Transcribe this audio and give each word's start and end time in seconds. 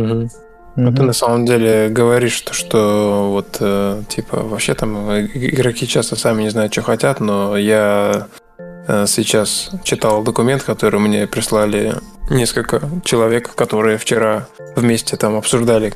Угу. 0.00 0.28
Ну, 0.76 0.92
ты 0.92 1.02
на 1.02 1.12
самом 1.12 1.46
деле 1.46 1.88
говоришь, 1.88 2.32
что, 2.32 2.52
что 2.52 3.30
вот, 3.30 3.58
э, 3.60 4.02
типа, 4.08 4.42
вообще 4.42 4.74
там 4.74 5.12
игроки 5.12 5.86
часто 5.86 6.16
сами 6.16 6.42
не 6.42 6.50
знают, 6.50 6.72
что 6.72 6.82
хотят, 6.82 7.20
но 7.20 7.56
я 7.56 8.26
э, 8.88 9.06
сейчас 9.06 9.70
читал 9.84 10.24
документ, 10.24 10.64
который 10.64 10.98
мне 10.98 11.28
прислали 11.28 11.94
несколько 12.28 12.80
человек, 13.04 13.54
которые 13.54 13.98
вчера 13.98 14.48
вместе 14.74 15.16
там 15.16 15.36
обсуждали, 15.36 15.94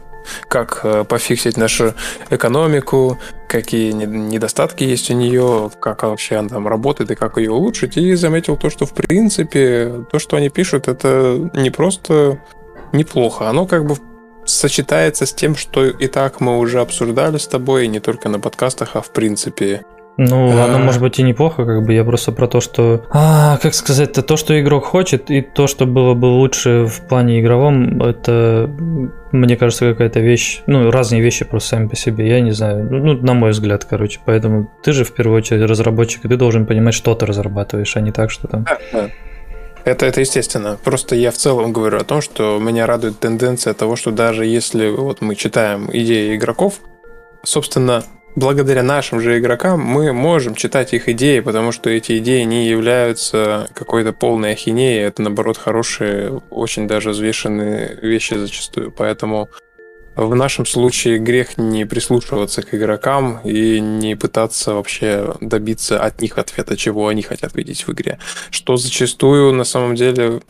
как 0.49 0.81
э, 0.85 1.05
пофиксить 1.05 1.57
нашу 1.57 1.95
экономику, 2.31 3.19
какие 3.49 3.91
недостатки 3.93 4.85
есть 4.85 5.11
у 5.11 5.15
нее, 5.15 5.71
как 5.81 6.05
вообще 6.05 6.37
она 6.37 6.51
там 6.51 6.69
работает 6.69 7.11
и 7.11 7.17
как 7.17 7.39
ее 7.39 7.51
улучшить. 7.51 7.97
И 7.97 8.15
заметил 8.15 8.57
то, 8.57 8.71
что 8.71 8.87
в 8.87 8.95
принципе 8.95 10.05
то, 10.13 10.21
что 10.21 10.37
они 10.37 10.51
пишут, 10.51 10.87
это 10.87 11.51
не 11.55 11.71
просто 11.71 12.39
неплохо, 12.93 13.49
оно 13.49 13.67
как 13.67 13.87
бы 13.87 13.97
сочетается 14.45 15.27
с 15.27 15.33
тем, 15.33 15.55
что 15.55 15.85
и 15.87 16.07
так 16.07 16.41
мы 16.41 16.59
уже 16.59 16.81
обсуждали 16.81 17.37
с 17.37 17.47
тобой, 17.47 17.85
и 17.85 17.89
не 17.89 18.01
только 18.01 18.29
на 18.29 18.41
подкастах, 18.41 18.91
а 18.95 19.01
в 19.01 19.13
принципе. 19.13 19.83
Ну, 20.17 20.51
а... 20.59 20.65
оно 20.65 20.81
может 20.81 21.01
быть 21.01 21.21
и 21.21 21.23
неплохо, 21.23 21.65
как 21.65 21.85
бы 21.85 21.95
я 21.95 22.03
просто 22.03 22.33
про 22.33 22.49
то, 22.49 22.61
что, 22.61 23.05
а, 23.11 23.57
как 23.59 23.73
сказать, 23.73 24.13
то, 24.13 24.37
что 24.37 24.61
игрок 24.61 24.85
хочет, 24.85 25.31
и 25.31 25.43
то, 25.43 25.69
что 25.69 25.87
было 25.87 26.15
бы 26.15 26.27
лучше 26.27 26.87
в 26.87 27.07
плане 27.07 27.41
игровом, 27.41 28.03
это, 28.03 28.69
мне 29.31 29.57
кажется, 29.57 29.91
какая-то 29.91 30.19
вещь, 30.19 30.63
ну, 30.67 30.91
разные 30.91 31.23
вещи 31.23 31.45
просто 31.45 31.69
сами 31.69 31.87
по 31.87 31.95
себе, 31.95 32.29
я 32.29 32.41
не 32.41 32.51
знаю, 32.51 32.89
ну, 32.91 33.13
на 33.15 33.35
мой 33.35 33.51
взгляд, 33.51 33.85
короче, 33.85 34.19
поэтому 34.25 34.69
ты 34.83 34.91
же 34.93 35.05
в 35.05 35.13
первую 35.13 35.39
очередь 35.39 35.71
разработчик, 35.71 36.25
и 36.25 36.29
ты 36.29 36.37
должен 36.37 36.67
понимать, 36.67 36.95
что 36.95 37.15
ты 37.15 37.25
разрабатываешь, 37.25 37.97
а 37.97 38.01
не 38.01 38.11
так, 38.11 38.33
что 38.33 38.49
там... 38.49 38.67
Это, 39.89 40.05
это 40.05 40.21
естественно. 40.21 40.79
Просто 40.85 41.15
я 41.15 41.31
в 41.31 41.37
целом 41.37 41.73
говорю 41.73 41.97
о 41.97 42.05
том, 42.05 42.21
что 42.21 42.59
меня 42.59 42.85
радует 42.87 43.21
тенденция 43.21 43.73
того, 43.73 43.97
что 43.97 44.11
даже 44.11 44.45
если 44.45 44.91
вот 44.91 45.23
мы 45.23 45.35
читаем 45.35 45.89
идеи 45.91 46.37
игроков, 46.37 46.81
собственно, 47.43 48.05
благодаря 48.37 48.83
нашим 48.83 49.19
же 49.19 49.39
игрокам 49.39 49.81
мы 49.81 50.13
можем 50.13 50.55
читать 50.55 50.93
их 50.93 51.09
идеи, 51.09 51.41
потому 51.41 51.73
что 51.73 51.89
эти 51.89 52.19
идеи 52.19 52.43
не 52.43 52.69
являются 52.69 53.71
какой-то 53.73 54.13
полной 54.13 54.53
ахинеей, 54.53 55.05
это 55.05 55.23
наоборот 55.23 55.57
хорошие, 55.57 56.43
очень 56.51 56.87
даже 56.87 57.13
взвешенные 57.13 57.99
вещи 58.03 58.35
зачастую. 58.35 58.93
Поэтому 58.93 59.49
в 60.19 60.35
нашем 60.35 60.67
случае 60.67 61.19
грех 61.19 61.59
не 61.59 61.87
прислушиваться 61.87 62.63
к 62.63 62.75
игрокам 62.75 63.41
и 63.45 63.79
не 63.79 64.17
пытаться 64.17 64.75
вообще 64.75 65.37
добиться 65.41 66.03
от 66.03 66.21
них 66.21 66.39
ответа, 66.39 66.77
чего 66.77 67.07
они 67.07 67.23
хотят 67.23 67.55
видеть 67.55 67.87
в 67.87 67.93
игре. 67.93 68.19
Что 68.51 68.77
зачастую 68.77 69.53
на 69.53 69.63
самом 69.63 69.95
деле 69.95 70.41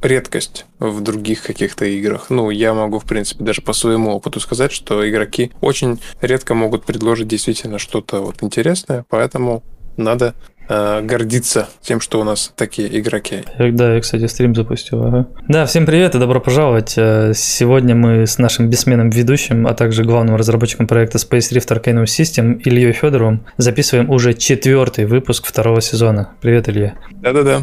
редкость 0.00 0.64
в 0.78 1.02
других 1.02 1.42
каких-то 1.42 1.84
играх. 1.84 2.30
Ну, 2.30 2.48
я 2.48 2.72
могу, 2.72 2.98
в 2.98 3.04
принципе, 3.04 3.44
даже 3.44 3.60
по 3.60 3.74
своему 3.74 4.12
опыту 4.12 4.40
сказать, 4.40 4.72
что 4.72 5.06
игроки 5.06 5.52
очень 5.60 6.00
редко 6.22 6.54
могут 6.54 6.86
предложить 6.86 7.28
действительно 7.28 7.78
что-то 7.78 8.20
вот 8.20 8.42
интересное, 8.42 9.04
поэтому 9.10 9.62
надо 9.98 10.34
э, 10.70 11.02
гордиться 11.02 11.68
тем, 11.82 12.00
что 12.00 12.20
у 12.20 12.24
нас 12.24 12.52
такие 12.56 12.98
игроки. 12.98 13.42
Да, 13.58 13.94
я, 13.94 14.00
кстати, 14.00 14.26
стрим 14.26 14.54
запустил. 14.54 15.04
Ага. 15.04 15.26
Да, 15.48 15.66
всем 15.66 15.84
привет 15.84 16.14
и 16.14 16.18
добро 16.18 16.40
пожаловать. 16.40 16.94
Э, 16.96 17.32
сегодня 17.34 17.94
мы 17.94 18.26
с 18.26 18.38
нашим 18.38 18.70
бессменным 18.70 19.10
ведущим, 19.10 19.66
а 19.66 19.74
также 19.74 20.04
главным 20.04 20.36
разработчиком 20.36 20.86
проекта 20.86 21.18
Space 21.18 21.52
Rift 21.52 21.68
Arcanum 21.76 22.04
System 22.04 22.60
Ильей 22.64 22.92
Федоровым 22.92 23.44
записываем 23.58 24.08
уже 24.08 24.32
четвертый 24.32 25.04
выпуск 25.04 25.44
второго 25.46 25.80
сезона. 25.82 26.30
Привет, 26.40 26.68
Илья. 26.68 26.94
Да-да-да. 27.10 27.60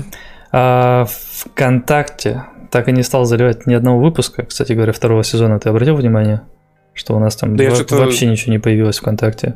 А, 0.52 1.06
ВКонтакте 1.08 2.44
так 2.72 2.90
и 2.90 2.92
не 2.92 3.04
стал 3.04 3.26
заливать 3.26 3.66
ни 3.66 3.74
одного 3.74 4.00
выпуска, 4.02 4.44
кстати 4.44 4.74
говоря, 4.74 4.92
второго 4.92 5.24
сезона. 5.24 5.60
Ты 5.60 5.70
обратил 5.70 5.96
внимание, 5.96 6.42
что 6.94 7.16
у 7.16 7.20
нас 7.20 7.36
там 7.36 7.56
да 7.56 7.70
в- 7.70 7.92
вообще 7.92 8.26
ничего 8.28 8.52
не 8.52 8.60
появилось 8.60 9.00
ВКонтакте? 9.00 9.56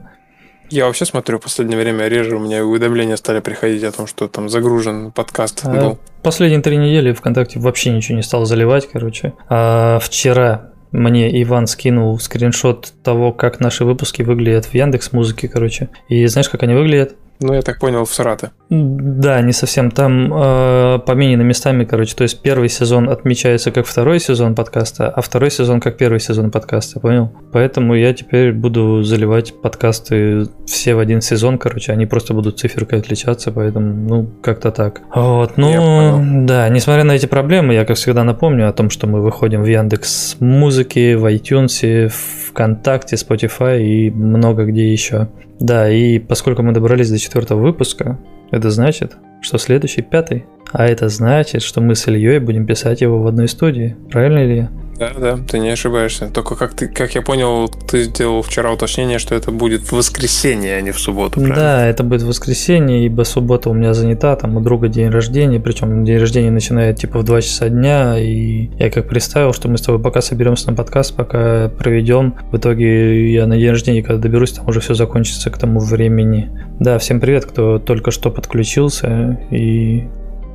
Я 0.72 0.86
вообще 0.86 1.06
смотрю, 1.06 1.38
в 1.38 1.42
последнее 1.42 1.78
время 1.78 2.08
реже 2.08 2.38
у 2.38 2.40
меня 2.40 2.66
уведомления 2.66 3.18
стали 3.18 3.42
приходить 3.42 3.84
о 3.84 3.92
том, 3.92 4.08
что 4.08 4.30
там 4.30 4.48
загружен 4.48 5.12
подкаст 5.12 5.62
а 5.66 5.70
был. 5.70 6.00
Последние 6.24 6.62
три 6.62 6.78
недели 6.78 7.12
ВКонтакте 7.12 7.60
вообще 7.60 7.92
ничего 7.92 8.16
не 8.16 8.24
стал 8.24 8.46
заливать, 8.46 8.88
короче. 8.90 9.34
А 9.50 10.00
вчера 10.00 10.72
мне 10.92 11.42
Иван 11.44 11.68
скинул 11.68 12.18
скриншот 12.20 12.94
того, 13.04 13.34
как 13.34 13.60
наши 13.60 13.84
выпуски 13.84 14.22
выглядят 14.22 14.66
в 14.66 14.74
Яндекс 14.74 15.12
Музыке, 15.12 15.50
короче. 15.50 15.90
И 16.08 16.26
знаешь, 16.28 16.50
как 16.50 16.64
они 16.64 16.74
выглядят? 16.74 17.16
Ну, 17.42 17.54
я 17.54 17.62
так 17.62 17.80
понял, 17.80 18.06
в 18.06 18.14
Сарате. 18.14 18.52
Да, 18.70 19.42
не 19.42 19.52
совсем. 19.52 19.90
Там 19.90 20.32
э, 20.32 21.00
поменены 21.00 21.44
местами, 21.44 21.86
короче. 21.86 22.16
То 22.16 22.24
есть 22.24 22.42
первый 22.42 22.70
сезон 22.70 23.10
отмечается 23.10 23.72
как 23.72 23.88
второй 23.88 24.20
сезон 24.20 24.54
подкаста, 24.54 25.10
а 25.10 25.22
второй 25.22 25.50
сезон 25.50 25.82
как 25.82 25.98
первый 25.98 26.20
сезон 26.20 26.52
подкаста, 26.52 27.00
понял? 27.00 27.32
Поэтому 27.52 27.96
я 27.96 28.14
теперь 28.14 28.54
буду 28.54 29.02
заливать 29.02 29.60
подкасты 29.60 30.46
все 30.68 30.94
в 30.94 31.00
один 31.00 31.22
сезон, 31.22 31.58
короче. 31.58 31.92
Они 31.92 32.06
просто 32.06 32.34
будут 32.36 32.60
циферкой 32.60 33.00
отличаться, 33.00 33.52
поэтому, 33.52 33.94
ну, 34.08 34.30
как-то 34.44 34.72
так. 34.72 35.02
Вот, 35.14 35.58
ну, 35.58 36.46
да, 36.46 36.70
несмотря 36.70 37.04
на 37.04 37.14
эти 37.14 37.26
проблемы, 37.26 37.74
я, 37.74 37.86
как 37.86 37.98
всегда, 37.98 38.24
напомню 38.24 38.70
о 38.70 38.74
том, 38.74 38.92
что 38.92 39.08
мы 39.08 39.22
выходим 39.22 39.64
в 39.64 39.66
Яндекс 39.66 40.38
Музыки, 40.40 41.16
в 41.16 41.26
iTunes, 41.26 42.08
ВКонтакте, 42.52 43.16
Spotify 43.16 43.82
и 43.82 44.12
много 44.12 44.66
где 44.66 44.92
еще. 44.92 45.28
Да, 45.62 45.92
и 45.92 46.18
поскольку 46.18 46.64
мы 46.64 46.74
добрались 46.74 47.12
до 47.12 47.20
четвертого 47.20 47.62
выпуска, 47.62 48.18
это 48.50 48.72
значит, 48.72 49.16
что 49.42 49.60
следующий 49.60 50.02
пятый. 50.02 50.46
А 50.72 50.88
это 50.88 51.08
значит, 51.08 51.62
что 51.62 51.82
мы 51.82 51.94
с 51.94 52.08
Ильей 52.08 52.40
будем 52.40 52.66
писать 52.66 53.02
его 53.02 53.22
в 53.22 53.28
одной 53.28 53.48
студии. 53.48 53.96
Правильно, 54.10 54.44
Илья? 54.44 54.72
Да, 55.02 55.14
да, 55.18 55.36
ты 55.36 55.58
не 55.58 55.70
ошибаешься. 55.70 56.28
Только 56.28 56.56
как 56.56 56.76
ты, 56.76 56.88
как 56.88 57.16
я 57.16 57.24
понял, 57.24 57.68
ты 57.68 58.04
сделал 58.04 58.44
вчера 58.44 58.72
уточнение, 58.72 59.18
что 59.18 59.34
это 59.34 59.50
будет 59.50 59.82
в 59.82 59.94
воскресенье, 59.94 60.76
а 60.78 60.82
не 60.82 60.92
в 60.92 61.00
субботу. 61.00 61.40
Правильно? 61.40 61.56
Да, 61.56 61.88
это 61.88 62.04
будет 62.04 62.22
в 62.22 62.28
воскресенье, 62.28 63.04
ибо 63.04 63.24
суббота 63.24 63.72
у 63.72 63.74
меня 63.74 63.96
занята, 63.96 64.36
там 64.36 64.58
у 64.58 64.60
друга 64.60 64.90
день 64.90 65.10
рождения, 65.10 65.60
причем 65.60 66.06
день 66.06 66.20
рождения 66.20 66.52
начинает 66.52 66.98
типа 66.98 67.18
в 67.18 67.24
2 67.24 67.42
часа 67.42 67.70
дня, 67.70 68.20
и 68.20 68.70
я 68.78 68.92
как 68.92 69.08
представил, 69.08 69.54
что 69.54 69.70
мы 69.70 69.80
с 69.80 69.82
тобой 69.82 70.00
пока 70.00 70.22
соберемся 70.22 70.70
на 70.70 70.76
подкаст, 70.76 71.16
пока 71.16 71.70
проведем. 71.70 72.36
В 72.52 72.58
итоге 72.58 73.34
я 73.34 73.48
на 73.48 73.58
день 73.58 73.72
рождения, 73.72 74.04
когда 74.04 74.22
доберусь, 74.22 74.52
там 74.52 74.68
уже 74.68 74.82
все 74.82 74.94
закончится 74.94 75.50
к 75.50 75.58
тому 75.58 75.80
времени. 75.80 76.52
Да, 76.80 77.00
всем 77.00 77.20
привет, 77.20 77.46
кто 77.46 77.80
только 77.80 78.12
что 78.12 78.30
подключился, 78.30 79.40
и 79.50 80.04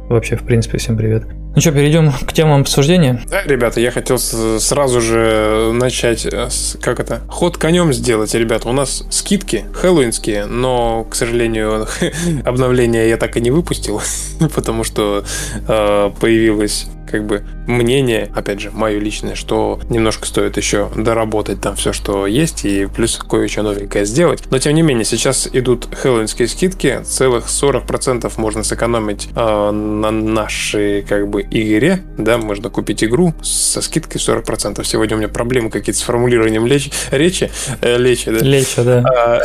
вообще, 0.08 0.36
в 0.36 0.44
принципе, 0.44 0.78
всем 0.78 0.96
привет. 0.96 1.24
Ну 1.56 1.62
что, 1.62 1.72
перейдем 1.72 2.12
к 2.12 2.34
темам 2.34 2.60
обсуждения? 2.60 3.22
Да, 3.30 3.42
ребята, 3.42 3.80
я 3.80 3.90
хотел 3.90 4.18
сразу 4.18 5.00
же 5.00 5.70
начать, 5.72 6.26
с, 6.26 6.76
как 6.82 7.00
это, 7.00 7.22
ход 7.30 7.56
конем 7.56 7.94
сделать, 7.94 8.34
ребята. 8.34 8.68
У 8.68 8.72
нас 8.72 9.04
скидки 9.08 9.64
хэллоуинские, 9.72 10.44
но, 10.44 11.04
к 11.04 11.14
сожалению, 11.14 11.88
обновление 12.44 13.08
я 13.08 13.16
так 13.16 13.38
и 13.38 13.40
не 13.40 13.50
выпустил, 13.50 14.02
потому 14.54 14.84
что 14.84 15.24
э, 15.66 16.10
появилось 16.20 16.88
как 17.06 17.24
бы 17.24 17.44
мнение, 17.66 18.30
опять 18.34 18.60
же, 18.60 18.70
мое 18.70 18.98
личное, 18.98 19.34
что 19.34 19.80
немножко 19.88 20.26
стоит 20.26 20.56
еще 20.56 20.90
доработать 20.96 21.60
там 21.60 21.76
все, 21.76 21.92
что 21.92 22.26
есть, 22.26 22.64
и 22.64 22.86
плюс 22.86 23.16
кое-что 23.16 23.62
новенькое 23.62 24.04
сделать. 24.04 24.42
Но 24.50 24.58
тем 24.58 24.74
не 24.74 24.82
менее, 24.82 25.04
сейчас 25.04 25.48
идут 25.52 25.88
хэллоуинские 25.92 26.48
скидки, 26.48 27.00
целых 27.04 27.46
40% 27.46 28.30
можно 28.36 28.62
сэкономить 28.62 29.28
э, 29.34 29.70
на 29.70 30.10
нашей 30.10 31.02
как 31.02 31.28
бы 31.28 31.45
игре, 31.50 32.02
да, 32.18 32.38
можно 32.38 32.70
купить 32.70 33.04
игру 33.04 33.34
со 33.42 33.80
скидкой 33.82 34.20
40%. 34.20 34.82
Сегодня 34.84 35.16
у 35.16 35.18
меня 35.18 35.28
проблемы 35.28 35.70
какие-то 35.70 35.98
с 35.98 36.02
формулированием 36.02 36.66
лечи, 36.66 36.90
речи, 37.10 37.50
э, 37.80 37.96
лечи, 37.98 38.30
да. 38.30 38.38
Лечи, 38.38 38.82
да. 38.82 39.04
А, 39.04 39.42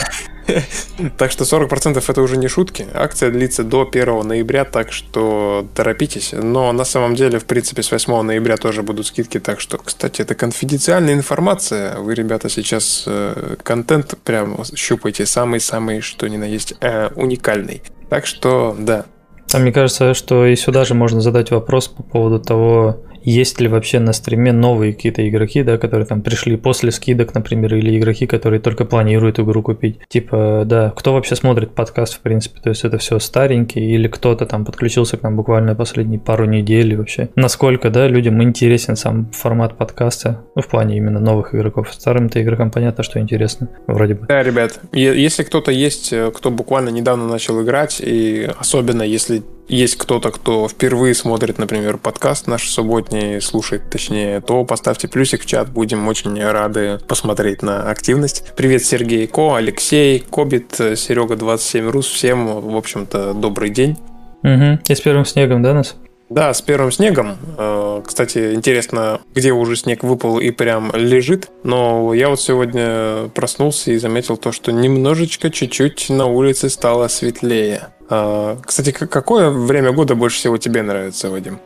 так 1.18 1.32
что 1.32 1.44
40% 1.44 2.04
это 2.08 2.22
уже 2.22 2.38
не 2.38 2.48
шутки. 2.48 2.88
Акция 2.94 3.32
длится 3.32 3.64
до 3.64 3.88
1 3.90 4.28
ноября, 4.28 4.66
так 4.66 4.92
что 4.92 5.68
торопитесь. 5.76 6.34
Но 6.34 6.72
на 6.72 6.86
самом 6.86 7.16
деле, 7.16 7.40
в 7.40 7.46
принципе, 7.46 7.84
с 7.84 7.92
8 7.92 8.22
ноября 8.22 8.58
тоже 8.58 8.84
будут 8.84 9.08
скидки. 9.08 9.40
Так 9.40 9.60
что, 9.60 9.78
кстати, 9.78 10.22
это 10.22 10.36
конфиденциальная 10.36 11.14
информация. 11.14 11.98
Вы, 12.00 12.16
ребята, 12.16 12.50
сейчас 12.50 13.04
э, 13.08 13.56
контент 13.64 14.16
прям 14.24 14.64
щупайте 14.76 15.26
самый-самый, 15.26 16.02
что 16.02 16.28
ни 16.28 16.38
на 16.38 16.46
есть, 16.46 16.74
э, 16.82 17.10
уникальный. 17.16 17.82
Так 18.10 18.26
что, 18.26 18.76
да. 18.78 19.06
А 19.54 19.60
мне 19.60 19.72
кажется, 19.72 20.14
что 20.14 20.46
и 20.46 20.56
сюда 20.56 20.86
же 20.86 20.94
можно 20.94 21.20
задать 21.20 21.52
вопрос 21.52 21.88
по 21.88 22.04
поводу 22.04 22.40
того, 22.40 22.98
есть 23.24 23.60
ли 23.60 23.68
вообще 23.68 24.00
на 24.00 24.14
стриме 24.14 24.52
новые 24.52 24.94
какие-то 24.94 25.28
игроки, 25.28 25.64
да, 25.64 25.78
которые 25.78 26.06
там 26.06 26.22
пришли 26.22 26.56
после 26.58 26.92
скидок, 26.92 27.34
например, 27.34 27.76
или 27.76 27.98
игроки, 27.98 28.26
которые 28.26 28.60
только 28.60 28.86
планируют 28.86 29.40
игру 29.40 29.62
купить. 29.62 30.00
Типа, 30.08 30.64
да, 30.66 30.92
кто 30.96 31.14
вообще 31.14 31.36
смотрит 31.36 31.72
подкаст, 31.72 32.16
в 32.16 32.20
принципе, 32.22 32.60
то 32.62 32.70
есть 32.70 32.84
это 32.84 32.98
все 32.98 33.20
старенькие, 33.20 33.92
или 33.92 34.08
кто-то 34.08 34.46
там 34.46 34.66
подключился 34.66 35.18
к 35.18 35.24
нам 35.24 35.36
буквально 35.36 35.76
последние 35.76 36.20
пару 36.20 36.46
недель 36.46 36.96
вообще. 36.96 37.30
Насколько, 37.36 37.90
да, 37.90 38.08
людям 38.08 38.42
интересен 38.42 38.96
сам 38.96 39.30
формат 39.32 39.78
подкаста, 39.78 40.42
ну, 40.56 40.62
в 40.62 40.68
плане 40.68 40.98
именно 40.98 41.20
новых 41.20 41.54
игроков. 41.54 41.90
Старым-то 41.92 42.42
игрокам 42.42 42.72
понятно, 42.72 43.04
что 43.04 43.20
интересно, 43.20 43.70
вроде 43.88 44.16
бы. 44.16 44.26
Да, 44.28 44.44
ребят, 44.44 44.80
если 44.94 45.44
кто-то 45.44 45.72
есть, 45.72 46.12
э, 46.14 46.32
кто 46.32 46.50
буквально 46.50 46.90
недавно 46.90 47.28
начал 47.28 47.62
играть, 47.62 48.02
и 48.04 48.50
особенно 48.58 49.04
если 49.04 49.41
если 49.42 49.62
есть 49.72 49.96
кто-то, 49.96 50.32
кто 50.32 50.68
впервые 50.68 51.16
смотрит, 51.16 51.58
например, 51.58 51.98
подкаст 51.98 52.48
наш 52.48 52.70
субботний, 52.70 53.40
слушает 53.40 53.90
точнее, 53.90 54.42
то 54.42 54.66
поставьте 54.66 55.08
плюсик 55.08 55.44
в 55.44 55.46
чат, 55.46 55.70
будем 55.70 56.08
очень 56.08 56.44
рады 56.44 57.00
посмотреть 57.08 57.62
на 57.62 57.90
активность. 57.90 58.44
Привет, 58.58 58.84
Сергей 58.84 59.28
Ко, 59.28 59.56
Алексей, 59.56 60.20
Кобит, 60.20 60.74
Серега 60.74 61.38
27 61.38 61.90
Рус, 61.90 62.08
всем, 62.08 62.60
в 62.60 62.76
общем-то, 62.76 63.34
добрый 63.34 63.70
день. 63.70 63.98
Угу. 64.44 64.80
И 64.90 64.96
с 64.96 65.02
первым 65.02 65.26
снегом, 65.26 65.64
да, 65.64 65.74
нас? 65.74 65.96
Да, 66.30 66.54
с 66.54 66.62
первым 66.62 66.92
снегом. 66.92 67.38
Э, 67.58 68.02
кстати, 68.06 68.54
интересно, 68.54 69.20
где 69.36 69.52
уже 69.52 69.76
снег 69.76 70.02
выпал 70.04 70.40
и 70.40 70.52
прям 70.52 70.92
лежит. 70.94 71.50
Но 71.64 72.14
я 72.14 72.30
вот 72.30 72.40
сегодня 72.40 73.30
проснулся 73.36 73.92
и 73.92 73.98
заметил 73.98 74.38
то, 74.38 74.54
что 74.54 74.72
немножечко, 74.72 75.50
чуть-чуть 75.50 76.10
на 76.10 76.28
улице 76.28 76.70
стало 76.70 77.10
светлее. 77.10 77.90
Э, 78.12 78.58
кстати, 78.64 78.92
какое 78.92 79.50
время 79.50 79.92
года 79.92 80.16
больше 80.16 80.38
всего 80.38 80.58
тебе 80.58 80.84
нравится, 80.84 81.30
Вадим? 81.30 81.60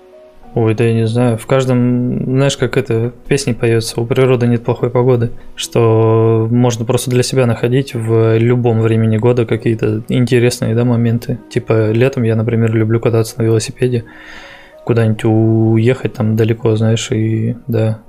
Ой, 0.54 0.74
да 0.74 0.86
я 0.86 0.94
не 0.94 1.06
знаю. 1.06 1.38
В 1.38 1.46
каждом, 1.48 2.24
знаешь, 2.24 2.56
как 2.56 2.78
это 2.78 3.12
в 3.12 3.28
песне 3.28 3.54
поется, 3.54 4.00
у 4.00 4.06
природы 4.06 4.48
нет 4.48 4.64
плохой 4.64 4.90
погоды, 4.90 5.32
что 5.58 6.48
можно 6.50 6.86
просто 6.86 7.10
для 7.10 7.24
себя 7.24 7.46
находить 7.46 7.94
в 7.94 8.38
любом 8.38 8.80
времени 8.80 9.18
года 9.18 9.46
какие-то 9.46 10.04
интересные 10.08 10.74
да, 10.74 10.86
моменты. 10.86 11.40
Типа 11.50 11.92
летом 11.92 12.24
я, 12.24 12.38
например, 12.38 12.74
люблю 12.74 13.02
кататься 13.02 13.36
на 13.40 13.44
велосипеде 13.44 14.06
куда-нибудь 14.86 15.26
уехать 15.26 16.14
там 16.14 16.38
далеко, 16.38 16.76
знаешь, 16.78 17.12
и 17.12 17.58
да, 17.68 18.00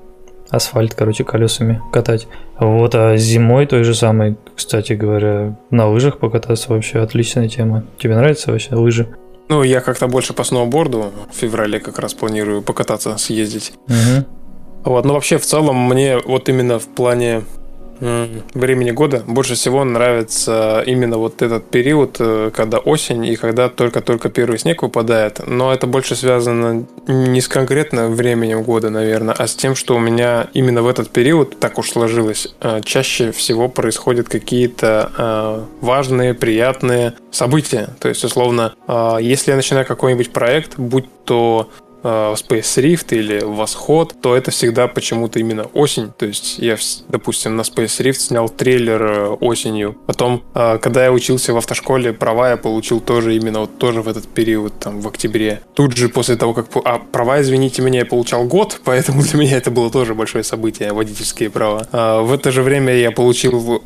асфальт, 0.48 0.94
короче, 0.94 1.24
колесами 1.24 1.80
катать. 1.92 2.28
Вот, 2.60 2.94
а 2.94 3.16
зимой 3.16 3.66
той 3.66 3.82
же 3.82 3.94
самой, 3.94 4.36
кстати 4.56 4.94
говоря, 4.94 5.56
на 5.70 5.88
лыжах 5.88 6.18
покататься 6.18 6.70
вообще 6.70 7.00
отличная 7.00 7.48
тема. 7.48 7.84
Тебе 7.98 8.16
нравятся 8.16 8.50
вообще 8.50 8.74
лыжи? 8.74 9.06
Ну, 9.48 9.62
я 9.62 9.80
как-то 9.80 10.08
больше 10.08 10.32
по 10.32 10.42
сноуборду 10.42 11.12
в 11.30 11.36
феврале 11.36 11.78
как 11.78 11.98
раз 11.98 12.14
планирую 12.14 12.62
покататься, 12.62 13.16
съездить. 13.18 13.74
Угу. 13.86 14.26
Вот, 14.86 15.04
но 15.04 15.14
вообще 15.14 15.38
в 15.38 15.44
целом 15.44 15.76
мне 15.76 16.18
вот 16.18 16.48
именно 16.48 16.78
в 16.78 16.86
плане 16.86 17.42
времени 18.00 18.90
года 18.90 19.22
больше 19.26 19.54
всего 19.54 19.84
нравится 19.84 20.82
именно 20.86 21.18
вот 21.18 21.42
этот 21.42 21.70
период, 21.70 22.16
э, 22.18 22.50
когда 22.54 22.78
осень 22.78 23.24
и 23.26 23.36
когда 23.36 23.68
только-только 23.68 24.28
первый 24.28 24.58
снег 24.58 24.82
выпадает. 24.82 25.40
Но 25.46 25.72
это 25.72 25.86
больше 25.86 26.16
связано 26.16 26.86
не 27.06 27.40
с 27.40 27.48
конкретным 27.48 28.14
временем 28.14 28.62
года, 28.62 28.90
наверное, 28.90 29.34
а 29.36 29.46
с 29.46 29.54
тем, 29.54 29.74
что 29.74 29.96
у 29.96 29.98
меня 29.98 30.48
именно 30.54 30.82
в 30.82 30.88
этот 30.88 31.10
период, 31.10 31.58
так 31.58 31.78
уж 31.78 31.90
сложилось, 31.90 32.54
э, 32.60 32.80
чаще 32.84 33.32
всего 33.32 33.68
происходят 33.68 34.28
какие-то 34.28 35.12
э, 35.16 35.64
важные, 35.80 36.34
приятные 36.34 37.14
события. 37.30 37.90
То 38.00 38.08
есть, 38.08 38.24
условно, 38.24 38.74
если 39.20 39.50
я 39.50 39.56
начинаю 39.56 39.84
какой-нибудь 39.84 40.32
проект, 40.32 40.78
будь 40.78 41.06
то 41.24 41.68
Space 42.06 42.82
Rift 42.82 43.16
или 43.16 43.40
Восход, 43.42 44.14
то 44.20 44.36
это 44.36 44.50
всегда 44.50 44.86
почему-то 44.88 45.38
именно 45.38 45.64
осень. 45.74 46.12
То 46.16 46.26
есть 46.26 46.58
я, 46.58 46.76
допустим, 47.08 47.56
на 47.56 47.62
Space 47.62 48.00
Rift 48.00 48.18
снял 48.18 48.48
трейлер 48.48 49.02
э, 49.02 49.28
осенью. 49.40 49.96
Потом, 50.06 50.42
э, 50.54 50.78
когда 50.78 51.04
я 51.04 51.12
учился 51.12 51.52
в 51.52 51.56
автошколе, 51.56 52.12
права 52.12 52.50
я 52.50 52.56
получил 52.56 53.00
тоже 53.00 53.36
именно 53.36 53.60
вот 53.60 53.78
тоже 53.78 54.02
в 54.02 54.08
этот 54.08 54.26
период, 54.28 54.78
там, 54.78 55.00
в 55.00 55.08
октябре. 55.08 55.62
Тут 55.74 55.96
же 55.96 56.08
после 56.08 56.36
того, 56.36 56.54
как... 56.54 56.66
А, 56.84 56.98
права, 56.98 57.40
извините 57.40 57.82
меня, 57.82 58.00
я 58.00 58.06
получал 58.06 58.44
год, 58.44 58.80
поэтому 58.84 59.22
для 59.22 59.38
меня 59.38 59.56
это 59.56 59.70
было 59.70 59.90
тоже 59.90 60.14
большое 60.14 60.44
событие, 60.44 60.92
водительские 60.92 61.50
права. 61.50 61.86
А 61.92 62.22
в 62.22 62.32
это 62.32 62.52
же 62.52 62.62
время 62.62 62.94
я 62.94 63.10
получил, 63.10 63.82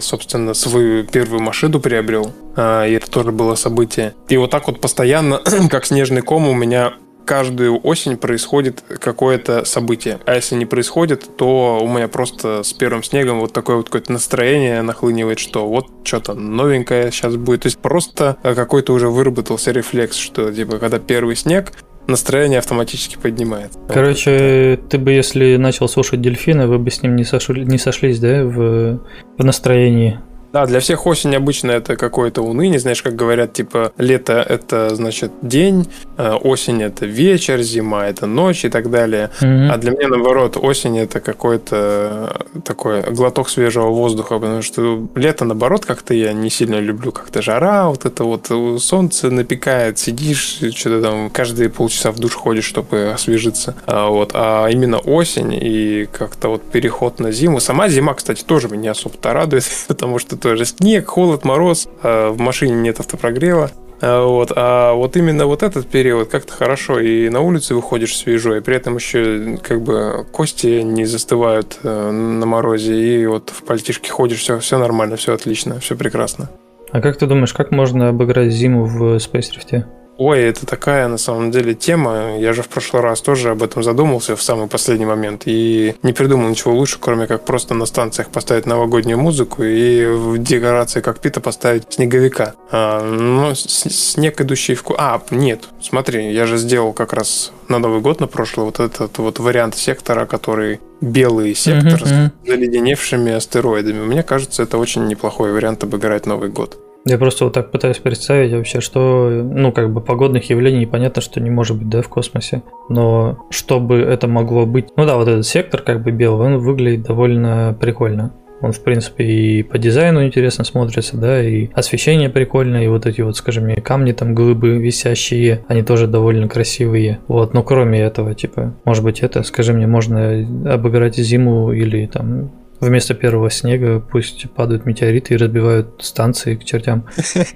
собственно, 0.00 0.54
свою 0.54 1.04
первую 1.04 1.42
машину 1.42 1.80
приобрел, 1.80 2.32
и 2.56 2.92
это 2.92 3.10
тоже 3.10 3.32
было 3.32 3.54
событие. 3.54 4.14
И 4.28 4.36
вот 4.36 4.50
так 4.50 4.66
вот 4.66 4.80
постоянно, 4.80 5.40
как 5.70 5.86
снежный 5.86 6.22
ком, 6.22 6.48
у 6.48 6.54
меня 6.54 6.94
каждую 7.24 7.78
осень 7.80 8.16
происходит 8.16 8.82
какое-то 9.00 9.64
событие. 9.64 10.18
А 10.26 10.34
если 10.34 10.56
не 10.56 10.66
происходит, 10.66 11.36
то 11.36 11.80
у 11.82 11.88
меня 11.88 12.08
просто 12.08 12.62
с 12.62 12.72
первым 12.72 13.02
снегом 13.02 13.40
вот 13.40 13.52
такое 13.52 13.76
вот 13.76 13.86
какое-то 13.86 14.12
настроение 14.12 14.82
нахлынивает, 14.82 15.38
что 15.38 15.68
вот 15.68 15.86
что-то 16.04 16.34
новенькое 16.34 17.10
сейчас 17.10 17.36
будет. 17.36 17.62
То 17.62 17.66
есть 17.66 17.78
просто 17.78 18.36
какой-то 18.42 18.92
уже 18.92 19.08
выработался 19.08 19.70
рефлекс, 19.70 20.16
что 20.16 20.52
типа 20.52 20.78
когда 20.78 20.98
первый 20.98 21.36
снег, 21.36 21.72
настроение 22.06 22.58
автоматически 22.58 23.16
поднимает. 23.16 23.72
Короче, 23.88 24.78
ты 24.88 24.98
бы, 24.98 25.12
если 25.12 25.56
начал 25.56 25.88
слушать 25.88 26.20
дельфина, 26.20 26.66
вы 26.66 26.78
бы 26.78 26.90
с 26.90 27.02
ним 27.02 27.16
не, 27.16 27.24
сошли, 27.24 27.64
не 27.64 27.78
сошлись, 27.78 28.18
да, 28.18 28.44
в, 28.44 29.00
в 29.38 29.44
настроении. 29.44 30.18
Да, 30.52 30.66
для 30.66 30.80
всех 30.80 31.06
осень 31.06 31.34
обычно 31.36 31.70
это 31.70 31.96
какое-то 31.96 32.42
уныние, 32.42 32.80
знаешь, 32.80 33.02
как 33.02 33.14
говорят, 33.14 33.52
типа, 33.52 33.92
лето 33.98 34.44
это, 34.48 34.94
значит, 34.94 35.30
день, 35.42 35.86
э, 36.16 36.32
осень 36.32 36.82
это 36.82 37.06
вечер, 37.06 37.60
зима 37.62 38.06
это 38.08 38.26
ночь 38.26 38.64
и 38.64 38.68
так 38.68 38.90
далее. 38.90 39.30
Mm-hmm. 39.40 39.68
А 39.70 39.76
для 39.76 39.92
меня, 39.92 40.08
наоборот, 40.08 40.56
осень 40.60 40.98
это 40.98 41.20
какой-то 41.20 42.46
такой 42.64 43.02
глоток 43.02 43.48
свежего 43.48 43.88
воздуха, 43.90 44.38
потому 44.38 44.62
что 44.62 45.06
лето, 45.14 45.44
наоборот, 45.44 45.84
как-то 45.84 46.14
я 46.14 46.32
не 46.32 46.50
сильно 46.50 46.80
люблю, 46.80 47.12
как-то 47.12 47.42
жара, 47.42 47.88
вот 47.88 48.04
это 48.04 48.24
вот 48.24 48.50
солнце 48.82 49.30
напекает, 49.30 49.98
сидишь, 49.98 50.60
что-то 50.74 51.00
там 51.00 51.30
каждые 51.30 51.70
полчаса 51.70 52.10
в 52.10 52.18
душ 52.18 52.32
ходишь, 52.32 52.64
чтобы 52.64 53.12
освежиться. 53.14 53.76
А, 53.86 54.08
вот, 54.08 54.32
а 54.34 54.66
именно 54.68 54.98
осень 54.98 55.52
и 55.52 56.08
как-то 56.10 56.48
вот 56.48 56.62
переход 56.62 57.20
на 57.20 57.30
зиму. 57.30 57.60
Сама 57.60 57.88
зима, 57.88 58.14
кстати, 58.14 58.42
тоже 58.42 58.68
меня 58.68 58.92
особо-то 58.92 59.32
радует, 59.32 59.64
потому 59.88 60.18
что 60.18 60.39
тоже 60.40 60.64
снег, 60.64 61.08
холод, 61.08 61.44
мороз, 61.44 61.88
а 62.02 62.30
в 62.30 62.38
машине 62.38 62.74
нет 62.74 63.00
автопрогрева. 63.00 63.70
А 64.00 64.24
вот. 64.26 64.52
А 64.56 64.94
вот 64.94 65.16
именно 65.16 65.46
вот 65.46 65.62
этот 65.62 65.86
период 65.86 66.28
как-то 66.28 66.52
хорошо, 66.52 66.98
и 66.98 67.28
на 67.28 67.40
улице 67.40 67.74
выходишь 67.74 68.16
свежо, 68.16 68.56
и 68.56 68.60
при 68.60 68.76
этом 68.76 68.96
еще 68.96 69.58
как 69.62 69.82
бы 69.82 70.26
кости 70.32 70.80
не 70.82 71.04
застывают 71.04 71.78
э, 71.82 72.10
на 72.10 72.46
морозе, 72.46 72.94
и 72.94 73.26
вот 73.26 73.50
в 73.50 73.62
пальтишке 73.64 74.10
ходишь, 74.10 74.40
все, 74.40 74.58
все 74.58 74.78
нормально, 74.78 75.16
все 75.16 75.34
отлично, 75.34 75.78
все 75.80 75.96
прекрасно. 75.96 76.48
А 76.92 77.00
как 77.00 77.18
ты 77.18 77.26
думаешь, 77.26 77.52
как 77.52 77.70
можно 77.70 78.08
обыграть 78.08 78.52
зиму 78.52 78.84
в 78.84 79.16
Space 79.16 79.50
Rift? 79.54 79.84
Ой, 80.20 80.40
это 80.40 80.66
такая 80.66 81.08
на 81.08 81.16
самом 81.16 81.50
деле 81.50 81.74
тема. 81.74 82.36
Я 82.38 82.52
же 82.52 82.62
в 82.62 82.68
прошлый 82.68 83.00
раз 83.02 83.22
тоже 83.22 83.48
об 83.48 83.62
этом 83.62 83.82
задумался 83.82 84.36
в 84.36 84.42
самый 84.42 84.68
последний 84.68 85.06
момент 85.06 85.44
и 85.46 85.94
не 86.02 86.12
придумал 86.12 86.50
ничего 86.50 86.74
лучше, 86.74 86.98
кроме 87.00 87.26
как 87.26 87.46
просто 87.46 87.72
на 87.72 87.86
станциях 87.86 88.28
поставить 88.28 88.66
новогоднюю 88.66 89.18
музыку 89.18 89.62
и 89.62 90.04
в 90.04 90.36
декорации 90.36 91.00
кокпита 91.00 91.40
поставить 91.40 91.84
снеговика. 91.88 92.52
А, 92.70 93.02
ну, 93.02 93.54
снег 93.54 94.38
идущий 94.42 94.74
в... 94.74 94.84
А, 94.98 95.22
нет, 95.30 95.62
смотри, 95.80 96.30
я 96.34 96.44
же 96.44 96.58
сделал 96.58 96.92
как 96.92 97.14
раз 97.14 97.50
на 97.68 97.78
Новый 97.78 98.02
год 98.02 98.20
на 98.20 98.26
прошлый 98.26 98.66
вот 98.66 98.78
этот 98.78 99.16
вот 99.16 99.38
вариант 99.38 99.74
сектора, 99.74 100.26
который 100.26 100.80
белый 101.00 101.54
сектор 101.54 101.94
uh-huh. 101.94 102.30
с 102.44 102.46
заледеневшими 102.46 103.32
астероидами. 103.32 104.04
Мне 104.04 104.22
кажется, 104.22 104.64
это 104.64 104.76
очень 104.76 105.06
неплохой 105.06 105.50
вариант 105.50 105.82
обыграть 105.82 106.26
Новый 106.26 106.50
год. 106.50 106.78
Я 107.06 107.16
просто 107.16 107.44
вот 107.44 107.54
так 107.54 107.70
пытаюсь 107.70 107.98
представить 107.98 108.52
вообще, 108.52 108.80
что, 108.80 109.30
ну, 109.30 109.72
как 109.72 109.92
бы 109.92 110.00
погодных 110.00 110.50
явлений 110.50 110.84
понятно, 110.84 111.22
что 111.22 111.40
не 111.40 111.50
может 111.50 111.78
быть, 111.78 111.88
да, 111.88 112.02
в 112.02 112.08
космосе. 112.08 112.62
Но 112.88 113.46
чтобы 113.50 113.96
это 113.96 114.28
могло 114.28 114.66
быть... 114.66 114.88
Ну 114.96 115.06
да, 115.06 115.16
вот 115.16 115.28
этот 115.28 115.46
сектор 115.46 115.80
как 115.80 116.02
бы 116.02 116.10
белый, 116.10 116.46
он 116.46 116.58
выглядит 116.58 117.02
довольно 117.02 117.76
прикольно. 117.80 118.32
Он, 118.62 118.72
в 118.72 118.80
принципе, 118.80 119.24
и 119.24 119.62
по 119.62 119.78
дизайну 119.78 120.24
интересно 120.26 120.64
смотрится, 120.64 121.16
да, 121.16 121.42
и 121.42 121.70
освещение 121.72 122.28
прикольное, 122.28 122.84
и 122.84 122.88
вот 122.88 123.06
эти 123.06 123.22
вот, 123.22 123.36
скажем, 123.36 123.64
мне, 123.64 123.76
камни 123.76 124.12
там, 124.12 124.34
глыбы 124.34 124.76
висящие, 124.76 125.64
они 125.66 125.82
тоже 125.82 126.06
довольно 126.06 126.46
красивые. 126.48 127.20
Вот, 127.26 127.54
но 127.54 127.62
кроме 127.62 128.00
этого, 128.00 128.34
типа, 128.34 128.74
может 128.84 129.02
быть, 129.02 129.20
это, 129.20 129.42
скажи 129.44 129.72
мне, 129.72 129.86
можно 129.86 130.46
обыграть 130.70 131.16
зиму 131.16 131.72
или 131.72 132.06
там 132.06 132.50
Вместо 132.80 133.14
первого 133.14 133.50
снега 133.50 134.00
пусть 134.00 134.50
падают 134.50 134.86
метеориты 134.86 135.34
и 135.34 135.36
разбивают 135.36 136.00
станции 136.00 136.56
к 136.56 136.64
чертям. 136.64 137.06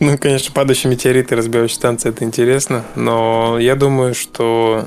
Ну, 0.00 0.16
конечно, 0.16 0.54
падающие 0.54 0.90
метеориты, 0.90 1.36
разбивающие 1.36 1.74
станции, 1.74 2.08
это 2.08 2.24
интересно. 2.24 2.82
Но 2.96 3.58
я 3.58 3.76
думаю, 3.76 4.14
что 4.14 4.86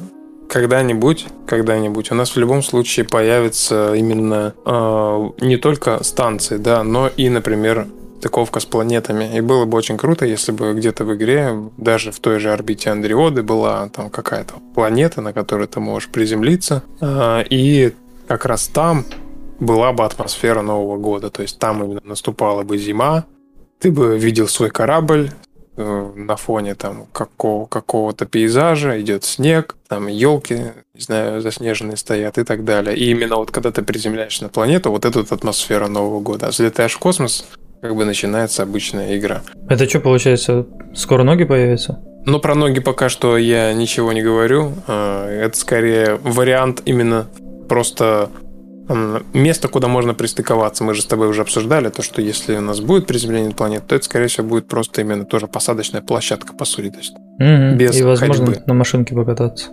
когда-нибудь, 0.49 1.27
когда-нибудь 1.45 2.11
у 2.11 2.15
нас 2.15 2.35
в 2.35 2.39
любом 2.39 2.63
случае 2.63 3.05
появится 3.05 3.93
именно 3.93 4.55
э, 4.65 5.29
не 5.41 5.57
только 5.57 6.03
станции, 6.03 6.57
да, 6.57 6.83
но 6.83 7.07
и, 7.07 7.29
например, 7.29 7.85
стыковка 8.19 8.59
с 8.59 8.65
планетами. 8.65 9.37
И 9.37 9.41
было 9.41 9.65
бы 9.65 9.77
очень 9.77 9.97
круто, 9.97 10.25
если 10.25 10.51
бы 10.51 10.73
где-то 10.73 11.05
в 11.05 11.15
игре, 11.15 11.51
даже 11.77 12.11
в 12.11 12.19
той 12.19 12.39
же 12.39 12.51
орбите 12.51 12.89
Андриоды, 12.89 13.43
была 13.43 13.89
там 13.89 14.09
какая-то 14.09 14.55
планета, 14.73 15.21
на 15.21 15.33
которой 15.33 15.67
ты 15.67 15.79
можешь 15.79 16.09
приземлиться. 16.09 16.83
Э, 16.99 17.43
и 17.49 17.93
как 18.27 18.45
раз 18.45 18.67
там 18.67 19.05
была 19.59 19.93
бы 19.93 20.03
атмосфера 20.05 20.61
Нового 20.61 20.97
года. 20.97 21.29
То 21.29 21.41
есть 21.41 21.59
там 21.59 21.83
именно 21.83 22.01
наступала 22.03 22.63
бы 22.63 22.77
зима, 22.77 23.25
ты 23.79 23.91
бы 23.91 24.17
видел 24.17 24.47
свой 24.47 24.69
корабль, 24.69 25.31
э, 25.75 26.11
на 26.15 26.35
фоне 26.35 26.75
там 26.75 27.05
какого, 27.11 27.65
какого-то 27.67 28.25
пейзажа, 28.25 28.99
идет 28.99 29.23
снег, 29.23 29.75
там 29.87 30.07
елки, 30.07 30.73
не 30.93 31.01
знаю, 31.01 31.41
заснеженные 31.41 31.97
стоят 31.97 32.37
и 32.37 32.43
так 32.43 32.65
далее. 32.65 32.95
И 32.95 33.11
именно 33.11 33.37
вот 33.37 33.51
когда 33.51 33.71
ты 33.71 33.83
приземляешься 33.83 34.43
на 34.43 34.49
планету, 34.49 34.91
вот 34.91 35.05
эта 35.05 35.19
вот 35.19 35.31
атмосфера 35.31 35.87
Нового 35.87 36.19
года. 36.19 36.47
А 36.47 36.49
взлетаешь 36.49 36.93
в 36.93 36.99
космос, 36.99 37.45
как 37.81 37.95
бы 37.95 38.05
начинается 38.05 38.63
обычная 38.63 39.17
игра. 39.17 39.43
Это 39.69 39.87
что 39.87 39.99
получается? 39.99 40.65
Скоро 40.95 41.23
ноги 41.23 41.43
появятся? 41.43 41.99
Ну, 42.25 42.39
про 42.39 42.55
ноги 42.55 42.79
пока 42.79 43.07
что 43.07 43.37
я 43.37 43.71
ничего 43.73 44.11
не 44.11 44.21
говорю. 44.21 44.73
А, 44.87 45.29
это 45.29 45.57
скорее 45.57 46.15
вариант 46.23 46.81
именно 46.85 47.27
просто 47.69 48.29
место, 49.33 49.67
куда 49.67 49.87
можно 49.87 50.13
пристыковаться. 50.13 50.83
Мы 50.83 50.93
же 50.93 51.01
с 51.01 51.05
тобой 51.05 51.27
уже 51.27 51.41
обсуждали 51.41 51.89
то, 51.89 52.01
что 52.01 52.21
если 52.21 52.55
у 52.57 52.61
нас 52.61 52.79
будет 52.79 53.07
приземление 53.07 53.51
планет, 53.51 53.85
то 53.87 53.95
это, 53.95 54.05
скорее 54.05 54.27
всего, 54.27 54.47
будет 54.47 54.67
просто 54.67 55.01
именно 55.01 55.25
тоже 55.25 55.47
посадочная 55.47 56.01
площадка, 56.01 56.53
по 56.53 56.65
сути. 56.65 56.89
То 56.89 56.97
есть 56.97 57.13
угу. 57.13 57.77
без 57.77 57.99
И, 57.99 58.03
возможно, 58.03 58.45
ходьбы. 58.45 58.63
на 58.65 58.73
машинке 58.73 59.15
покататься. 59.15 59.69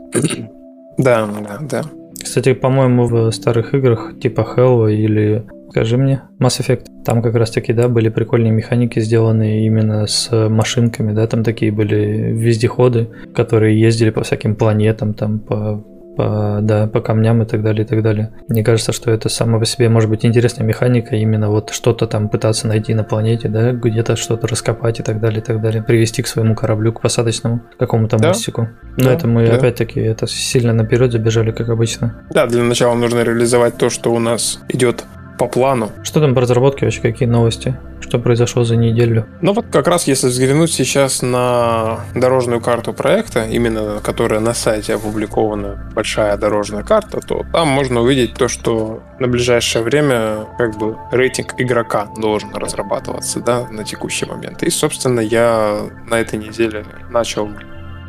Да, 0.97 1.26
да, 1.26 1.59
да. 1.61 1.83
Кстати, 2.23 2.52
по-моему, 2.54 3.06
в 3.06 3.33
старых 3.33 3.75
играх 3.75 4.12
типа 4.21 4.54
Halo 4.56 4.92
или 4.92 5.44
Скажи 5.75 5.97
мне, 5.97 6.23
Mass 6.38 6.61
Effect, 6.61 6.85
там 7.04 7.21
как 7.21 7.35
раз 7.35 7.50
таки, 7.50 7.73
да, 7.73 7.88
были 7.88 8.09
прикольные 8.09 8.52
механики, 8.52 9.00
сделанные 9.00 9.66
именно 9.66 10.06
с 10.06 10.30
машинками, 10.49 11.12
да, 11.12 11.26
там 11.26 11.42
такие 11.42 11.73
были 11.73 12.30
вездеходы, 12.33 13.09
которые 13.35 13.80
ездили 13.80 14.11
по 14.11 14.23
всяким 14.23 14.54
планетам, 14.54 15.14
там 15.14 15.40
по 15.40 15.85
по, 16.16 16.59
да, 16.62 16.87
по 16.87 17.00
камням 17.00 17.42
и 17.42 17.47
так 17.47 17.62
далее, 17.62 17.85
и 17.85 17.88
так 17.88 18.02
далее. 18.02 18.33
Мне 18.49 18.62
кажется, 18.62 18.92
что 18.92 19.11
это 19.11 19.28
само 19.28 19.59
по 19.59 19.66
себе 19.66 19.88
может 19.88 20.11
быть 20.11 20.25
интересная 20.25 20.66
механика, 20.66 21.16
именно 21.16 21.50
вот 21.50 21.71
что-то 21.71 22.06
там 22.06 22.28
пытаться 22.28 22.66
найти 22.66 22.94
на 22.94 23.04
планете, 23.04 23.49
да, 23.49 23.73
где-то 23.73 24.16
что-то 24.16 24.47
раскопать 24.47 25.00
и 25.00 25.02
так 25.02 25.21
далее, 25.21 25.40
и 25.40 25.44
так 25.44 25.61
далее, 25.61 25.83
привести 25.83 26.23
к 26.23 26.26
своему 26.26 26.54
кораблю, 26.54 26.92
к 26.92 27.00
посадочному 27.00 27.62
какому-то 27.78 28.16
да? 28.18 28.28
мостику. 28.28 28.68
Но 28.97 29.04
да, 29.04 29.12
это 29.12 29.26
мы 29.26 29.47
да. 29.47 29.56
опять-таки 29.56 30.00
это 30.00 30.26
сильно 30.26 30.73
наперед 30.73 31.12
забежали, 31.12 31.50
как 31.50 31.68
обычно. 31.68 32.14
Да, 32.30 32.47
для 32.47 32.62
начала 32.62 32.94
нужно 32.94 33.23
реализовать 33.23 33.76
то, 33.76 33.90
что 33.90 34.12
у 34.12 34.18
нас 34.18 34.61
идет 34.68 35.04
по 35.38 35.47
плану. 35.49 35.91
Что 36.03 36.21
там 36.21 36.35
по 36.35 36.41
разработке 36.41 36.87
вообще, 36.87 37.00
какие 37.00 37.29
новости? 37.29 37.76
Что 38.00 38.19
произошло 38.19 38.64
за 38.64 38.76
неделю? 38.76 39.26
Ну 39.41 39.53
вот 39.53 39.67
как 39.71 39.88
раз 39.88 40.07
если 40.07 40.29
взглянуть 40.29 40.71
сейчас 40.71 41.23
на 41.23 42.00
дорожную 42.14 42.61
карту 42.61 42.93
проекта, 42.93 43.45
именно 43.47 44.00
которая 44.03 44.41
на 44.41 44.55
сайте 44.55 44.95
опубликована, 44.95 45.91
большая 45.95 46.37
дорожная 46.37 46.83
карта, 46.83 47.21
то 47.21 47.45
там 47.53 47.69
можно 47.69 48.00
увидеть 48.00 48.35
то, 48.35 48.49
что 48.49 49.03
на 49.19 49.26
ближайшее 49.26 49.83
время 49.83 50.47
как 50.59 50.76
бы 50.79 50.97
рейтинг 51.11 51.55
игрока 51.59 52.09
должен 52.17 52.55
разрабатываться 52.55 53.41
да, 53.41 53.67
на 53.71 53.85
текущий 53.85 54.26
момент. 54.26 54.62
И, 54.62 54.71
собственно, 54.71 55.21
я 55.21 55.81
на 56.09 56.21
этой 56.21 56.38
неделе 56.38 56.85
начал 57.11 57.49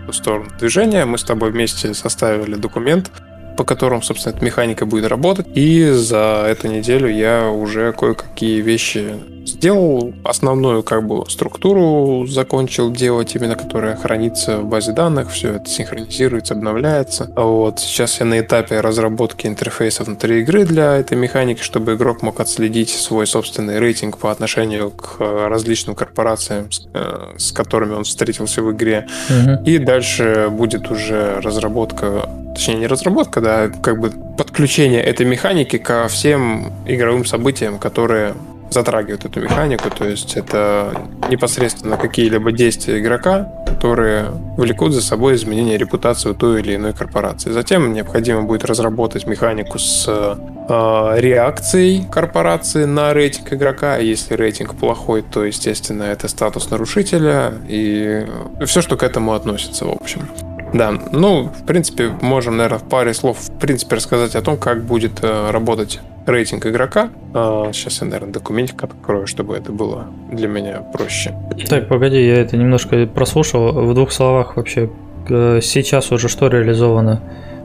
в 0.07 0.13
сторону 0.13 0.49
движения. 0.59 1.05
Мы 1.05 1.17
с 1.17 1.23
тобой 1.23 1.51
вместе 1.51 1.93
составили 1.93 2.55
документ, 2.55 3.11
по 3.55 3.63
которым, 3.63 4.01
собственно, 4.01 4.35
эта 4.35 4.43
механика 4.43 4.85
будет 4.85 5.07
работать. 5.07 5.47
И 5.55 5.89
за 5.91 6.45
эту 6.47 6.67
неделю 6.67 7.09
я 7.09 7.49
уже 7.49 7.93
кое-какие 7.93 8.61
вещи 8.61 9.15
сделал. 9.45 10.13
Основную 10.23 10.83
как 10.83 11.05
бы 11.05 11.23
структуру 11.29 12.25
закончил 12.27 12.91
делать, 12.91 13.35
именно 13.35 13.55
которая 13.55 13.95
хранится 13.95 14.59
в 14.59 14.65
базе 14.65 14.91
данных. 14.91 15.31
Все 15.31 15.53
это 15.53 15.69
синхронизируется, 15.69 16.53
обновляется. 16.53 17.31
Вот 17.35 17.79
сейчас 17.79 18.19
я 18.19 18.25
на 18.25 18.39
этапе 18.39 18.79
разработки 18.79 19.47
интерфейса 19.47 20.03
внутри 20.03 20.41
игры 20.41 20.65
для 20.65 20.95
этой 20.95 21.17
механики, 21.17 21.61
чтобы 21.61 21.95
игрок 21.95 22.21
мог 22.21 22.39
отследить 22.39 22.89
свой 22.89 23.27
собственный 23.27 23.79
рейтинг 23.79 24.17
по 24.17 24.31
отношению 24.31 24.91
к 24.91 25.17
различным 25.19 25.95
корпорациям, 25.95 26.71
с, 26.71 26.87
э, 26.93 27.33
с 27.37 27.51
которыми 27.51 27.93
он 27.93 28.03
встретился 28.03 28.61
в 28.61 28.71
игре. 28.71 29.07
Угу. 29.29 29.63
И 29.65 29.77
дальше 29.77 30.47
будет 30.49 30.89
уже 30.91 31.39
разработка 31.41 32.29
точнее 32.55 32.75
не 32.75 32.87
разработка, 32.87 33.41
да, 33.41 33.67
как 33.67 33.99
бы 33.99 34.11
подключение 34.37 35.03
этой 35.03 35.25
механики 35.25 35.77
ко 35.77 36.07
всем 36.07 36.71
игровым 36.85 37.25
событиям, 37.25 37.77
которые 37.79 38.33
затрагивают 38.69 39.25
эту 39.25 39.41
механику, 39.41 39.89
то 39.89 40.05
есть 40.05 40.35
это 40.35 41.07
непосредственно 41.29 41.97
какие-либо 41.97 42.51
действия 42.51 42.99
игрока, 42.99 43.51
которые 43.67 44.27
влекут 44.57 44.93
за 44.93 45.01
собой 45.01 45.35
изменение 45.35 45.77
репутации 45.77 46.29
у 46.29 46.33
той 46.33 46.61
или 46.61 46.75
иной 46.75 46.93
корпорации. 46.93 47.51
Затем 47.51 47.93
необходимо 47.93 48.43
будет 48.43 48.65
разработать 48.65 49.27
механику 49.27 49.79
с 49.79 50.05
э, 50.07 51.15
реакцией 51.19 52.05
корпорации 52.11 52.85
на 52.85 53.13
рейтинг 53.13 53.53
игрока. 53.53 53.97
Если 53.97 54.33
рейтинг 54.33 54.75
плохой, 54.75 55.21
то, 55.21 55.43
естественно, 55.43 56.03
это 56.03 56.27
статус 56.27 56.69
нарушителя 56.69 57.53
и 57.67 58.25
все, 58.65 58.81
что 58.81 58.97
к 58.97 59.03
этому 59.03 59.33
относится, 59.33 59.85
в 59.85 59.91
общем. 59.91 60.27
Да, 60.75 60.93
ну, 61.13 61.43
в 61.57 61.65
принципе, 61.65 62.09
можем, 62.21 62.57
наверное, 62.57 62.79
в 62.79 62.83
паре 62.83 63.13
слов, 63.13 63.37
в 63.39 63.59
принципе, 63.59 63.95
рассказать 63.95 64.35
о 64.35 64.41
том, 64.41 64.57
как 64.57 64.83
будет 64.83 65.23
э, 65.23 65.51
работать 65.51 66.01
рейтинг 66.25 66.65
игрока. 66.65 67.11
Э, 67.33 67.69
сейчас 67.71 68.01
я, 68.01 68.07
наверное, 68.07 68.33
документик 68.33 68.83
открою, 68.83 69.25
чтобы 69.25 69.55
это 69.55 69.71
было 69.71 70.07
для 70.33 70.49
меня 70.49 70.81
проще. 70.93 71.33
Так, 71.69 71.87
погоди, 71.87 72.21
я 72.21 72.41
это 72.41 72.57
немножко 72.57 73.07
прослушал. 73.07 73.71
В 73.71 73.93
двух 73.93 74.11
словах 74.11 74.57
вообще, 74.57 74.89
э, 75.29 75.61
сейчас 75.63 76.11
уже 76.11 76.27
что 76.27 76.49
реализовано? 76.49 77.21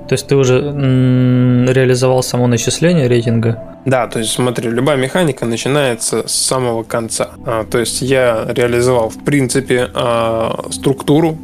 То 0.09 0.13
есть 0.15 0.29
ты 0.29 0.37
уже 0.37 0.59
м- 0.61 1.69
реализовал 1.69 2.23
само 2.23 2.47
начисление 2.47 3.09
рейтинга? 3.09 3.61
Да, 3.87 4.07
то 4.07 4.21
есть 4.21 4.31
смотри, 4.31 4.71
любая 4.71 4.97
механика 4.97 5.47
начинается 5.47 6.29
с 6.29 6.33
самого 6.33 6.85
конца. 6.85 7.31
А, 7.45 7.65
то 7.65 7.79
есть 7.79 8.03
я 8.03 8.45
реализовал, 8.49 9.09
в 9.09 9.25
принципе, 9.25 9.89
а, 9.95 10.65
структуру 10.71 11.37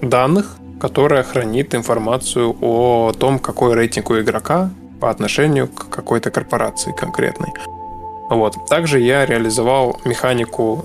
данных, 0.00 0.56
которая 0.82 1.22
хранит 1.22 1.76
информацию 1.76 2.56
о 2.60 3.12
том, 3.12 3.38
какой 3.38 3.74
рейтинг 3.74 4.10
у 4.10 4.18
игрока 4.18 4.70
по 5.00 5.10
отношению 5.10 5.68
к 5.68 5.88
какой-то 5.88 6.32
корпорации 6.32 6.92
конкретной. 6.92 7.52
Вот. 8.28 8.66
Также 8.68 8.98
я 8.98 9.24
реализовал 9.24 10.00
механику 10.04 10.84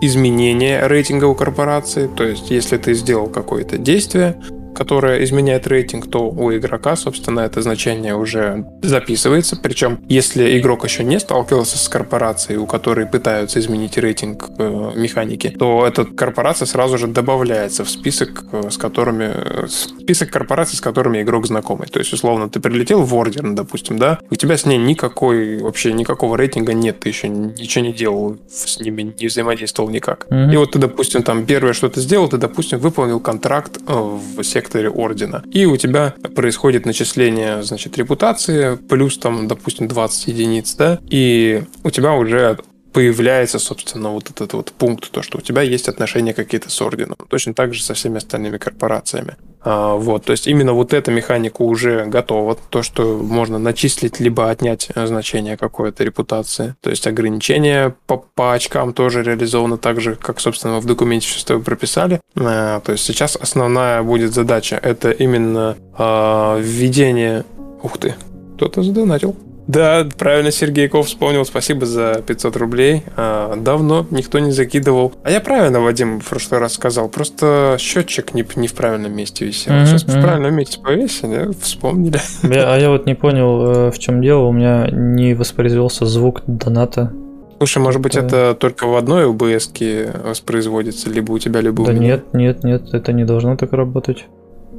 изменения 0.00 0.86
рейтинга 0.86 1.26
у 1.26 1.34
корпорации. 1.34 2.06
То 2.06 2.24
есть, 2.24 2.50
если 2.50 2.78
ты 2.78 2.94
сделал 2.94 3.26
какое-то 3.26 3.76
действие, 3.76 4.40
которая 4.74 5.22
изменяет 5.24 5.66
рейтинг, 5.66 6.10
то 6.10 6.28
у 6.30 6.52
игрока, 6.52 6.96
собственно, 6.96 7.40
это 7.40 7.62
значение 7.62 8.14
уже 8.14 8.64
записывается. 8.82 9.56
Причем, 9.56 10.00
если 10.08 10.58
игрок 10.58 10.84
еще 10.84 11.04
не 11.04 11.20
сталкивался 11.20 11.78
с 11.78 11.88
корпорацией, 11.88 12.58
у 12.58 12.66
которой 12.66 13.06
пытаются 13.06 13.58
изменить 13.60 13.98
рейтинг 13.98 14.50
э, 14.58 14.92
механики, 14.94 15.50
то 15.50 15.86
эта 15.86 16.04
корпорация 16.04 16.66
сразу 16.66 16.98
же 16.98 17.06
добавляется 17.06 17.84
в 17.84 17.90
список, 17.90 18.44
э, 18.52 18.70
с 18.70 18.76
которыми 18.76 19.68
список 19.68 20.30
корпораций, 20.30 20.76
с 20.76 20.80
которыми 20.80 21.22
игрок 21.22 21.46
знакомый. 21.46 21.88
То 21.88 21.98
есть, 21.98 22.12
условно, 22.12 22.48
ты 22.48 22.60
прилетел 22.60 23.02
в 23.02 23.14
Орден, 23.14 23.54
допустим, 23.54 23.98
да, 23.98 24.18
у 24.30 24.34
тебя 24.34 24.56
с 24.56 24.66
ней 24.66 24.78
никакой, 24.78 25.58
вообще 25.58 25.92
никакого 25.92 26.36
рейтинга 26.36 26.72
нет, 26.72 27.00
ты 27.00 27.08
еще 27.08 27.28
ничего 27.28 27.84
не 27.84 27.92
делал 27.92 28.36
с 28.48 28.80
ними, 28.80 29.14
не 29.18 29.26
взаимодействовал 29.26 29.90
никак. 29.90 30.26
Mm-hmm. 30.30 30.52
И 30.52 30.56
вот 30.56 30.72
ты, 30.72 30.78
допустим, 30.78 31.22
там 31.22 31.46
первое, 31.46 31.72
что 31.72 31.88
ты 31.88 32.00
сделал, 32.00 32.28
ты, 32.28 32.36
допустим, 32.38 32.78
выполнил 32.78 33.20
контракт 33.20 33.78
э, 33.86 33.92
в 33.92 34.42
секторе 34.58 34.90
ордена. 34.90 35.42
И 35.52 35.66
у 35.66 35.76
тебя 35.76 36.14
происходит 36.34 36.86
начисление, 36.86 37.62
значит, 37.62 37.96
репутации, 37.96 38.76
плюс 38.76 39.18
там, 39.18 39.46
допустим, 39.46 39.86
20 39.86 40.28
единиц, 40.28 40.74
да, 40.74 40.98
и 41.08 41.62
у 41.84 41.90
тебя 41.90 42.12
уже 42.12 42.58
появляется, 42.98 43.60
собственно, 43.60 44.10
вот 44.10 44.28
этот 44.28 44.54
вот 44.54 44.72
пункт, 44.72 45.12
то, 45.12 45.22
что 45.22 45.38
у 45.38 45.40
тебя 45.40 45.62
есть 45.62 45.88
отношения 45.88 46.34
какие-то 46.34 46.68
с 46.68 46.82
орденом. 46.82 47.16
Точно 47.28 47.54
так 47.54 47.72
же 47.72 47.80
со 47.80 47.94
всеми 47.94 48.16
остальными 48.16 48.58
корпорациями. 48.58 49.36
А, 49.60 49.94
вот, 49.94 50.24
то 50.24 50.32
есть 50.32 50.48
именно 50.48 50.72
вот 50.72 50.92
эта 50.92 51.12
механика 51.12 51.62
уже 51.62 52.06
готова. 52.06 52.58
То, 52.70 52.82
что 52.82 53.16
можно 53.18 53.60
начислить 53.60 54.18
либо 54.18 54.50
отнять 54.50 54.88
э, 54.92 55.06
значение 55.06 55.56
какой-то 55.56 56.02
репутации. 56.02 56.74
То 56.80 56.90
есть 56.90 57.06
ограничения 57.06 57.94
по, 58.08 58.16
по 58.16 58.52
очкам 58.52 58.92
тоже 58.92 59.22
реализовано 59.22 59.78
так 59.78 60.00
же, 60.00 60.16
как, 60.16 60.40
собственно, 60.40 60.80
в 60.80 60.84
документе 60.84 61.28
что 61.28 61.60
прописали. 61.60 62.20
А, 62.34 62.80
то 62.80 62.90
есть 62.90 63.04
сейчас 63.04 63.36
основная 63.36 64.02
будет 64.02 64.34
задача 64.34 64.74
это 64.74 65.12
именно 65.12 65.76
а, 65.96 66.58
введение... 66.58 67.44
Ух 67.80 67.96
ты, 67.98 68.16
кто-то 68.56 68.82
задонатил. 68.82 69.36
Да, 69.68 70.06
правильно 70.16 70.50
Сергейков 70.50 71.06
вспомнил. 71.06 71.44
Спасибо 71.44 71.84
за 71.84 72.22
500 72.26 72.56
рублей. 72.56 73.02
А, 73.16 73.54
давно 73.54 74.06
никто 74.10 74.38
не 74.38 74.50
закидывал. 74.50 75.12
А 75.22 75.30
я 75.30 75.40
правильно, 75.40 75.80
Вадим, 75.80 76.20
в 76.20 76.28
прошлый 76.28 76.58
раз 76.58 76.72
сказал. 76.72 77.10
Просто 77.10 77.76
счетчик 77.78 78.32
не, 78.32 78.46
не 78.56 78.66
в 78.66 78.72
правильном 78.72 79.14
месте 79.14 79.44
висел. 79.44 79.74
Mm-hmm. 79.74 79.86
Сейчас 79.86 80.04
в 80.04 80.20
правильном 80.22 80.54
месте 80.54 80.80
повесили, 80.80 81.50
вспомнили. 81.60 82.18
Я, 82.42 82.72
а 82.72 82.78
я 82.78 82.88
вот 82.88 83.04
не 83.04 83.14
понял, 83.14 83.88
э, 83.88 83.90
в 83.90 83.98
чем 83.98 84.22
дело. 84.22 84.46
У 84.46 84.52
меня 84.52 84.88
не 84.90 85.34
воспроизвелся 85.34 86.06
звук 86.06 86.42
доната. 86.46 87.12
Слушай, 87.58 87.78
может 87.78 88.00
быть, 88.00 88.16
это 88.16 88.56
только 88.58 88.86
в 88.86 88.96
одной 88.96 89.26
OBS 89.26 90.28
воспроизводится, 90.28 91.10
либо 91.10 91.32
у 91.32 91.38
тебя, 91.38 91.60
либо 91.60 91.84
да 91.84 91.90
у 91.90 91.94
меня? 91.94 92.06
нет, 92.06 92.32
нет, 92.32 92.64
нет, 92.64 92.94
это 92.94 93.12
не 93.12 93.24
должно 93.24 93.56
так 93.56 93.72
работать. 93.72 94.26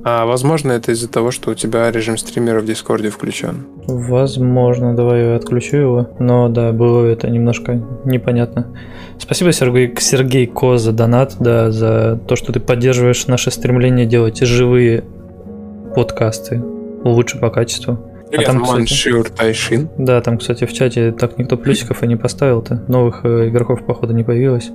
А 0.04 0.26
возможно, 0.26 0.72
это 0.72 0.92
из-за 0.92 1.10
того, 1.10 1.32
что 1.32 1.52
у 1.52 1.54
тебя 1.56 1.92
режим 1.92 2.18
стримера 2.18 2.62
в 2.62 2.66
Дискорде 2.66 3.10
включен? 3.10 3.66
Возможно, 3.88 4.96
давай 4.96 5.24
я 5.24 5.36
отключу 5.36 5.78
его. 5.78 6.10
Но 6.20 6.48
да, 6.48 6.72
было 6.72 7.06
это 7.06 7.30
немножко 7.30 7.82
непонятно. 8.06 8.68
Спасибо, 9.18 9.52
Сергей, 9.52 9.94
Сергей 10.00 10.48
Ко, 10.48 10.78
за 10.78 10.94
донат, 10.94 11.36
да, 11.40 11.72
за 11.72 12.20
то, 12.28 12.36
что 12.36 12.54
ты 12.54 12.60
поддерживаешь 12.60 13.28
наше 13.28 13.52
стремление 13.52 14.06
делать 14.06 14.40
живые 14.40 15.04
подкасты 15.96 16.62
лучше 17.04 17.40
по 17.40 17.50
качеству. 17.50 18.00
Привет, 18.30 18.48
а 18.48 18.52
там, 18.52 18.64
кстати, 18.64 19.24
Тайшин. 19.36 19.90
Да, 19.98 20.22
там, 20.22 20.38
кстати, 20.38 20.66
в 20.66 20.74
чате 20.74 21.12
так 21.12 21.38
никто 21.40 21.58
плюсиков 21.58 22.04
и 22.04 22.08
не 22.08 22.16
поставил-то. 22.16 22.84
Новых 22.88 23.22
э, 23.26 23.50
игроков, 23.50 23.84
походу, 23.86 24.14
не 24.14 24.24
появилось. 24.24 24.70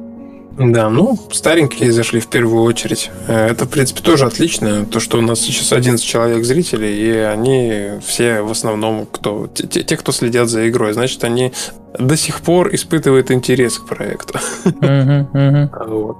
Да, 0.58 0.88
ну, 0.88 1.18
старенькие 1.32 1.92
зашли 1.92 2.20
в 2.20 2.28
первую 2.28 2.62
очередь. 2.62 3.10
Э, 3.26 3.48
это, 3.48 3.64
в 3.64 3.68
принципе, 3.68 4.02
тоже 4.02 4.26
отлично. 4.26 4.84
То, 4.86 5.00
что 5.00 5.18
у 5.18 5.20
нас 5.20 5.40
сейчас 5.40 5.72
11 5.72 6.04
человек 6.04 6.44
зрителей, 6.44 6.94
и 6.94 7.10
они 7.10 8.00
все 8.04 8.42
в 8.42 8.50
основном, 8.50 9.06
кто 9.06 9.48
те, 9.48 9.82
те 9.82 9.96
кто 9.96 10.12
следят 10.12 10.48
за 10.48 10.68
игрой, 10.68 10.92
значит, 10.92 11.24
они 11.24 11.52
до 11.98 12.16
сих 12.16 12.40
пор 12.40 12.74
испытывают 12.74 13.30
интерес 13.30 13.78
к 13.78 13.86
проекту. 13.86 14.38
Uh-huh, 14.64 15.26
uh-huh. 15.32 15.88
Вот. 15.88 16.16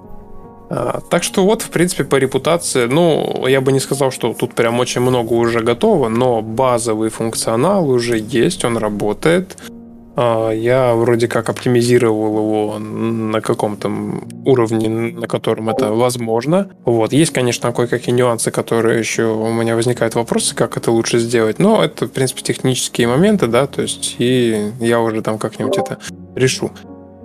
А, 0.71 1.00
так 1.09 1.23
что 1.23 1.45
вот, 1.45 1.62
в 1.62 1.71
принципе, 1.71 2.05
по 2.05 2.17
репутации, 2.17 2.87
ну, 2.87 3.47
я 3.47 3.61
бы 3.61 3.71
не 3.71 3.81
сказал, 3.81 4.11
что 4.11 4.33
тут 4.35 4.55
прям 4.55 4.81
очень 4.81 5.00
много 5.00 5.33
уже 5.35 5.61
готово, 5.61 6.09
но 6.09 6.43
базовый 6.43 7.11
функционал 7.11 7.88
уже 7.88 8.19
есть, 8.19 8.64
он 8.64 8.79
работает. 8.79 9.57
А, 10.16 10.50
я 10.50 10.94
вроде 10.94 11.28
как 11.28 11.49
оптимизировал 11.49 12.38
его 12.38 12.78
на 12.78 13.40
каком-то 13.40 13.90
уровне, 14.44 14.88
на 14.88 15.26
котором 15.26 15.71
это 15.71 15.92
возможно. 15.92 16.71
Вот. 16.85 17.12
Есть, 17.12 17.33
конечно, 17.33 17.73
кое-какие 17.73 18.14
нюансы, 18.14 18.50
которые 18.50 18.99
еще 18.99 19.25
у 19.25 19.52
меня 19.52 19.75
возникают 19.75 20.14
вопросы, 20.14 20.54
как 20.54 20.76
это 20.76 20.90
лучше 20.90 21.18
сделать. 21.18 21.59
Но 21.59 21.83
это, 21.83 22.06
в 22.06 22.12
принципе, 22.12 22.42
технические 22.42 23.09
моменты, 23.09 23.47
да, 23.47 23.66
то 23.66 23.83
есть 23.83 24.16
и 24.18 24.73
я 24.80 25.00
уже 25.00 25.23
там 25.23 25.38
как-нибудь 25.38 25.78
это 25.78 25.99
решу. 26.35 26.71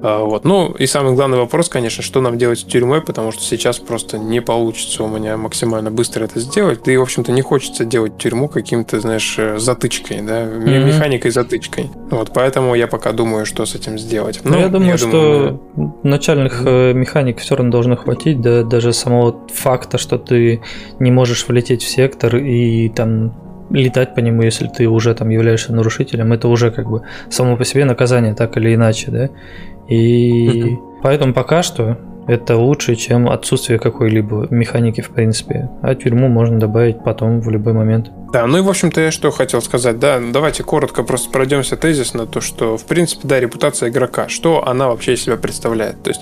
А, 0.01 0.23
вот. 0.23 0.45
Ну, 0.45 0.71
и 0.71 0.85
самый 0.85 1.13
главный 1.13 1.37
вопрос, 1.37 1.69
конечно, 1.69 2.03
что 2.03 2.21
нам 2.21 2.37
делать 2.37 2.59
с 2.59 2.63
тюрьмой, 2.63 3.01
потому 3.01 3.31
что 3.31 3.43
сейчас 3.43 3.79
просто 3.79 4.17
не 4.17 4.41
получится 4.41 5.03
у 5.03 5.07
меня 5.07 5.37
максимально 5.37 5.91
быстро 5.91 6.23
это 6.23 6.39
сделать. 6.39 6.81
Да 6.85 6.91
и, 6.91 6.97
в 6.97 7.01
общем-то, 7.01 7.31
не 7.31 7.41
хочется 7.41 7.85
делать 7.85 8.17
тюрьму 8.17 8.47
каким-то, 8.47 8.99
знаешь, 8.99 9.35
э, 9.37 9.59
затычкой, 9.59 10.21
да, 10.21 10.43
mm-hmm. 10.43 10.85
механикой 10.85 11.31
затычкой. 11.31 11.89
Вот, 12.11 12.31
поэтому 12.33 12.75
я 12.75 12.87
пока 12.87 13.11
думаю, 13.11 13.45
что 13.45 13.65
с 13.65 13.75
этим 13.75 13.97
сделать. 13.97 14.39
Ну, 14.43 14.57
я 14.57 14.69
думаю, 14.69 14.91
я 14.91 14.97
что 14.97 15.59
думаю, 15.75 15.93
начальных 16.03 16.63
mm-hmm. 16.63 16.93
механик 16.93 17.39
все 17.39 17.55
равно 17.55 17.71
должно 17.71 17.95
хватить, 17.95 18.41
да, 18.41 18.63
даже 18.63 18.93
самого 18.93 19.35
факта, 19.53 19.97
что 19.97 20.17
ты 20.17 20.61
не 20.99 21.11
можешь 21.11 21.47
влететь 21.47 21.83
в 21.83 21.89
сектор 21.89 22.37
и 22.37 22.89
там 22.89 23.33
летать 23.69 24.15
по 24.15 24.19
нему, 24.19 24.41
если 24.41 24.67
ты 24.67 24.87
уже 24.87 25.13
там 25.13 25.29
являешься 25.29 25.73
нарушителем, 25.73 26.33
это 26.33 26.47
уже 26.47 26.71
как 26.71 26.89
бы 26.89 27.03
само 27.29 27.55
по 27.55 27.65
себе 27.65 27.85
наказание, 27.85 28.33
так 28.33 28.57
или 28.57 28.73
иначе, 28.73 29.11
да. 29.11 29.29
И 29.89 30.77
поэтому 31.01 31.33
пока 31.33 31.63
что 31.63 31.97
это 32.27 32.57
лучше, 32.57 32.95
чем 32.95 33.27
отсутствие 33.27 33.79
какой-либо 33.79 34.47
механики, 34.51 35.01
в 35.01 35.09
принципе. 35.09 35.67
А 35.81 35.95
тюрьму 35.95 36.27
можно 36.27 36.59
добавить 36.59 37.03
потом 37.03 37.41
в 37.41 37.49
любой 37.49 37.73
момент. 37.73 38.11
Да, 38.31 38.45
ну 38.45 38.59
и, 38.59 38.61
в 38.61 38.69
общем-то, 38.69 39.01
я 39.01 39.09
что 39.09 39.31
хотел 39.31 39.63
сказать. 39.63 39.97
Да, 39.97 40.19
давайте 40.31 40.63
коротко 40.63 41.01
просто 41.01 41.31
пройдемся 41.31 41.75
тезис 41.75 42.13
на 42.13 42.27
то, 42.27 42.39
что, 42.39 42.77
в 42.77 42.85
принципе, 42.85 43.27
да, 43.27 43.39
репутация 43.39 43.89
игрока, 43.89 44.29
что 44.29 44.67
она 44.67 44.89
вообще 44.89 45.13
из 45.13 45.23
себя 45.23 45.37
представляет. 45.37 46.03
То 46.03 46.11
есть 46.11 46.21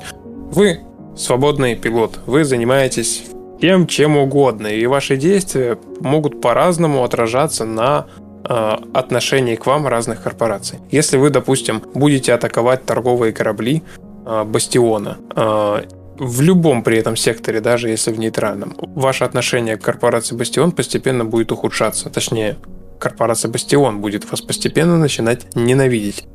вы 0.52 0.80
свободный 1.18 1.76
пилот, 1.76 2.20
вы 2.26 2.46
занимаетесь 2.46 3.26
тем, 3.60 3.86
чем 3.86 4.16
угодно, 4.16 4.68
и 4.68 4.86
ваши 4.86 5.18
действия 5.18 5.78
могут 6.00 6.40
по-разному 6.40 7.04
отражаться 7.04 7.66
на 7.66 8.06
Э, 8.44 8.78
отношении 8.94 9.56
к 9.56 9.66
вам 9.66 9.88
разных 9.88 10.24
корпораций. 10.24 10.80
Если 10.92 11.18
вы, 11.18 11.30
допустим, 11.30 11.82
будете 11.94 12.34
атаковать 12.34 12.86
торговые 12.86 13.34
корабли 13.34 13.84
э, 14.26 14.44
Бастиона, 14.46 15.18
э, 15.36 15.82
в 16.20 16.42
любом 16.42 16.84
при 16.84 16.98
этом 16.98 17.16
секторе, 17.16 17.60
даже 17.62 17.90
если 17.90 18.12
в 18.12 18.20
нейтральном, 18.20 18.76
ваше 18.96 19.26
отношение 19.26 19.76
к 19.76 19.82
корпорации 19.82 20.36
Бастион 20.36 20.72
постепенно 20.72 21.26
будет 21.26 21.52
ухудшаться. 21.52 22.10
Точнее, 22.10 22.56
корпорация 23.00 23.52
Бастион 23.52 24.00
будет 24.02 24.30
вас 24.32 24.42
постепенно 24.42 24.98
начинать 24.98 25.56
ненавидеть. 25.56 26.26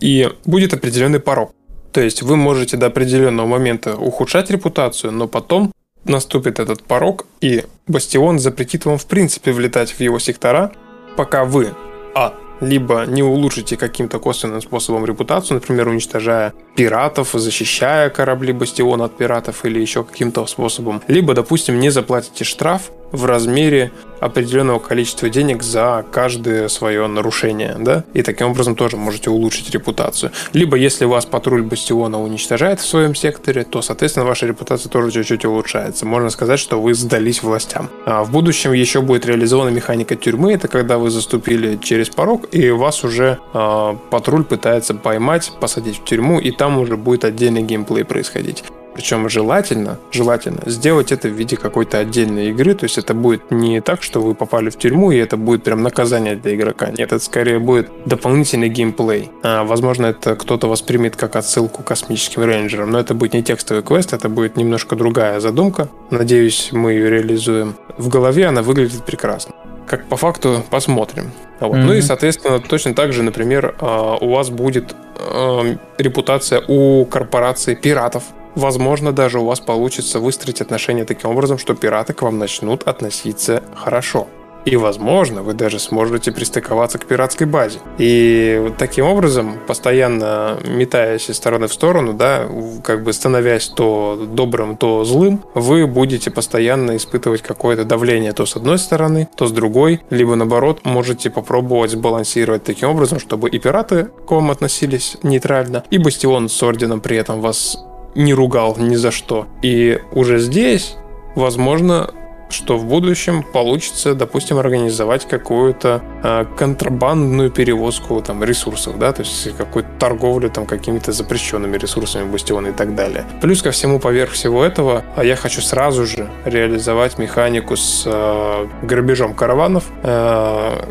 И 0.00 0.28
будет 0.44 0.74
определенный 0.74 1.20
порог. 1.20 1.52
То 1.92 2.00
есть 2.00 2.22
вы 2.22 2.36
можете 2.36 2.76
до 2.76 2.86
определенного 2.86 3.46
момента 3.46 3.96
ухудшать 3.96 4.50
репутацию, 4.50 5.12
но 5.12 5.28
потом 5.28 5.70
наступит 6.04 6.58
этот 6.58 6.82
порог, 6.82 7.26
и 7.40 7.64
Бастион 7.86 8.40
запретит 8.40 8.86
вам 8.86 8.98
в 8.98 9.06
принципе 9.06 9.52
влетать 9.52 9.92
в 9.92 10.00
его 10.00 10.18
сектора, 10.18 10.72
пока 11.20 11.44
вы, 11.44 11.74
а, 12.14 12.32
либо 12.62 13.04
не 13.06 13.22
улучшите 13.22 13.76
каким-то 13.76 14.18
косвенным 14.18 14.62
способом 14.62 15.04
репутацию, 15.04 15.56
например, 15.56 15.88
уничтожая 15.88 16.54
пиратов, 16.76 17.32
защищая 17.34 18.08
корабли 18.08 18.54
Бастиона 18.54 19.04
от 19.04 19.18
пиратов 19.18 19.66
или 19.66 19.78
еще 19.78 20.02
каким-то 20.02 20.46
способом, 20.46 21.02
либо, 21.08 21.34
допустим, 21.34 21.78
не 21.78 21.90
заплатите 21.90 22.44
штраф 22.44 22.90
в 23.12 23.24
размере 23.24 23.92
определенного 24.20 24.78
количества 24.78 25.28
денег 25.28 25.62
за 25.62 26.04
каждое 26.10 26.68
свое 26.68 27.06
нарушение, 27.06 27.76
да, 27.78 28.04
и 28.12 28.22
таким 28.22 28.48
образом 28.48 28.76
тоже 28.76 28.96
можете 28.96 29.30
улучшить 29.30 29.70
репутацию. 29.70 30.30
Либо 30.52 30.76
если 30.76 31.06
вас 31.06 31.24
патруль 31.24 31.62
Бастиона 31.62 32.20
уничтожает 32.22 32.80
в 32.80 32.86
своем 32.86 33.14
секторе, 33.14 33.64
то, 33.64 33.82
соответственно, 33.82 34.26
ваша 34.26 34.46
репутация 34.46 34.90
тоже 34.90 35.10
чуть-чуть 35.10 35.44
улучшается. 35.44 36.06
Можно 36.06 36.30
сказать, 36.30 36.60
что 36.60 36.80
вы 36.80 36.94
сдались 36.94 37.42
властям. 37.42 37.88
А 38.04 38.22
в 38.22 38.30
будущем 38.30 38.72
еще 38.72 39.00
будет 39.00 39.26
реализована 39.26 39.70
механика 39.70 40.16
тюрьмы, 40.16 40.52
это 40.52 40.68
когда 40.68 40.98
вы 40.98 41.10
заступили 41.10 41.76
через 41.82 42.10
порог, 42.10 42.46
и 42.52 42.70
вас 42.70 43.04
уже 43.04 43.38
э, 43.54 43.94
патруль 44.10 44.44
пытается 44.44 44.94
поймать, 44.94 45.50
посадить 45.60 45.98
в 45.98 46.04
тюрьму, 46.04 46.38
и 46.38 46.50
там 46.50 46.78
уже 46.78 46.96
будет 46.96 47.24
отдельный 47.24 47.62
геймплей 47.62 48.04
происходить. 48.04 48.64
Причем 48.94 49.28
желательно, 49.28 49.98
желательно 50.10 50.62
сделать 50.66 51.12
это 51.12 51.28
в 51.28 51.32
виде 51.32 51.56
какой-то 51.56 51.98
отдельной 51.98 52.50
игры. 52.50 52.74
То 52.74 52.84
есть 52.84 52.98
это 52.98 53.14
будет 53.14 53.50
не 53.50 53.80
так, 53.80 54.02
что 54.02 54.20
вы 54.20 54.34
попали 54.34 54.70
в 54.70 54.76
тюрьму, 54.76 55.10
и 55.10 55.16
это 55.16 55.36
будет 55.36 55.62
прям 55.62 55.82
наказание 55.82 56.36
для 56.36 56.54
игрока. 56.54 56.90
Нет, 56.90 57.12
это 57.12 57.18
скорее 57.18 57.58
будет 57.58 57.90
дополнительный 58.04 58.68
геймплей. 58.68 59.30
А, 59.42 59.64
возможно, 59.64 60.06
это 60.06 60.36
кто-то 60.36 60.68
воспримет 60.68 61.16
как 61.16 61.36
отсылку 61.36 61.82
к 61.82 61.86
космическим 61.86 62.42
рейнджерам, 62.44 62.90
но 62.90 62.98
это 62.98 63.14
будет 63.14 63.34
не 63.34 63.42
текстовый 63.42 63.82
квест, 63.82 64.12
это 64.12 64.28
будет 64.28 64.56
немножко 64.56 64.96
другая 64.96 65.40
задумка. 65.40 65.88
Надеюсь, 66.10 66.70
мы 66.72 66.92
ее 66.92 67.10
реализуем. 67.10 67.74
В 67.96 68.08
голове 68.08 68.46
она 68.46 68.62
выглядит 68.62 69.04
прекрасно. 69.04 69.54
Как 69.86 70.06
по 70.06 70.16
факту 70.16 70.64
посмотрим. 70.70 71.30
Вот. 71.58 71.76
Mm-hmm. 71.76 71.82
Ну 71.82 71.92
и, 71.94 72.00
соответственно, 72.00 72.60
точно 72.60 72.94
так 72.94 73.12
же, 73.12 73.22
например, 73.22 73.74
а, 73.80 74.16
у 74.16 74.30
вас 74.30 74.50
будет 74.50 74.94
а, 75.16 75.76
репутация 75.98 76.62
у 76.66 77.04
корпорации 77.04 77.74
пиратов, 77.74 78.24
Возможно, 78.54 79.12
даже 79.12 79.38
у 79.38 79.44
вас 79.44 79.60
получится 79.60 80.20
выстроить 80.20 80.60
отношения 80.60 81.04
таким 81.04 81.30
образом, 81.30 81.58
что 81.58 81.74
пираты 81.74 82.12
к 82.12 82.22
вам 82.22 82.38
начнут 82.38 82.82
относиться 82.84 83.62
хорошо. 83.74 84.26
И, 84.64 84.76
возможно, 84.76 85.42
вы 85.42 85.54
даже 85.54 85.78
сможете 85.78 86.32
пристыковаться 86.32 86.98
к 86.98 87.06
пиратской 87.06 87.46
базе. 87.46 87.78
И 87.98 88.72
таким 88.78 89.06
образом, 89.06 89.58
постоянно 89.66 90.58
метаясь 90.64 91.30
из 91.30 91.36
стороны 91.36 91.66
в 91.66 91.72
сторону, 91.72 92.12
да, 92.12 92.46
как 92.84 93.02
бы 93.02 93.12
становясь 93.12 93.68
то 93.68 94.28
добрым, 94.30 94.76
то 94.76 95.04
злым, 95.04 95.42
вы 95.54 95.86
будете 95.86 96.30
постоянно 96.30 96.96
испытывать 96.96 97.42
какое-то 97.42 97.84
давление 97.84 98.32
то 98.32 98.44
с 98.46 98.56
одной 98.56 98.78
стороны, 98.78 99.28
то 99.34 99.46
с 99.46 99.52
другой, 99.52 100.02
либо 100.10 100.34
наоборот, 100.34 100.80
можете 100.84 101.30
попробовать 101.30 101.92
сбалансировать 101.92 102.64
таким 102.64 102.90
образом, 102.90 103.18
чтобы 103.18 103.48
и 103.48 103.58
пираты 103.58 104.08
к 104.26 104.30
вам 104.30 104.50
относились 104.50 105.16
нейтрально, 105.22 105.84
и 105.90 105.98
бастион 105.98 106.48
с 106.48 106.62
орденом 106.62 107.00
при 107.00 107.16
этом 107.16 107.40
вас 107.40 107.78
не 108.14 108.34
ругал 108.34 108.76
ни 108.78 108.96
за 108.96 109.10
что. 109.10 109.46
И 109.62 110.00
уже 110.12 110.38
здесь, 110.38 110.96
возможно, 111.34 112.10
что 112.52 112.76
в 112.76 112.84
будущем 112.84 113.42
получится, 113.42 114.14
допустим, 114.14 114.58
организовать 114.58 115.26
какую-то 115.26 116.02
э, 116.22 116.44
контрабандную 116.56 117.50
перевозку 117.50 118.20
там 118.22 118.42
ресурсов, 118.44 118.98
да, 118.98 119.12
то 119.12 119.22
есть 119.22 119.56
какую-то 119.56 119.88
торговлю 119.98 120.50
там 120.50 120.66
какими-то 120.66 121.12
запрещенными 121.12 121.76
ресурсами 121.76 122.30
бастиона 122.30 122.68
и 122.68 122.72
так 122.72 122.94
далее. 122.94 123.24
Плюс 123.40 123.62
ко 123.62 123.70
всему, 123.70 123.98
поверх 123.98 124.32
всего 124.32 124.64
этого, 124.64 125.04
а 125.16 125.24
я 125.24 125.36
хочу 125.36 125.60
сразу 125.60 126.06
же 126.06 126.28
реализовать 126.44 127.18
механику 127.18 127.76
с 127.76 128.02
э, 128.06 128.66
грабежом 128.82 129.34
караванов, 129.34 129.84
э, 130.02 130.84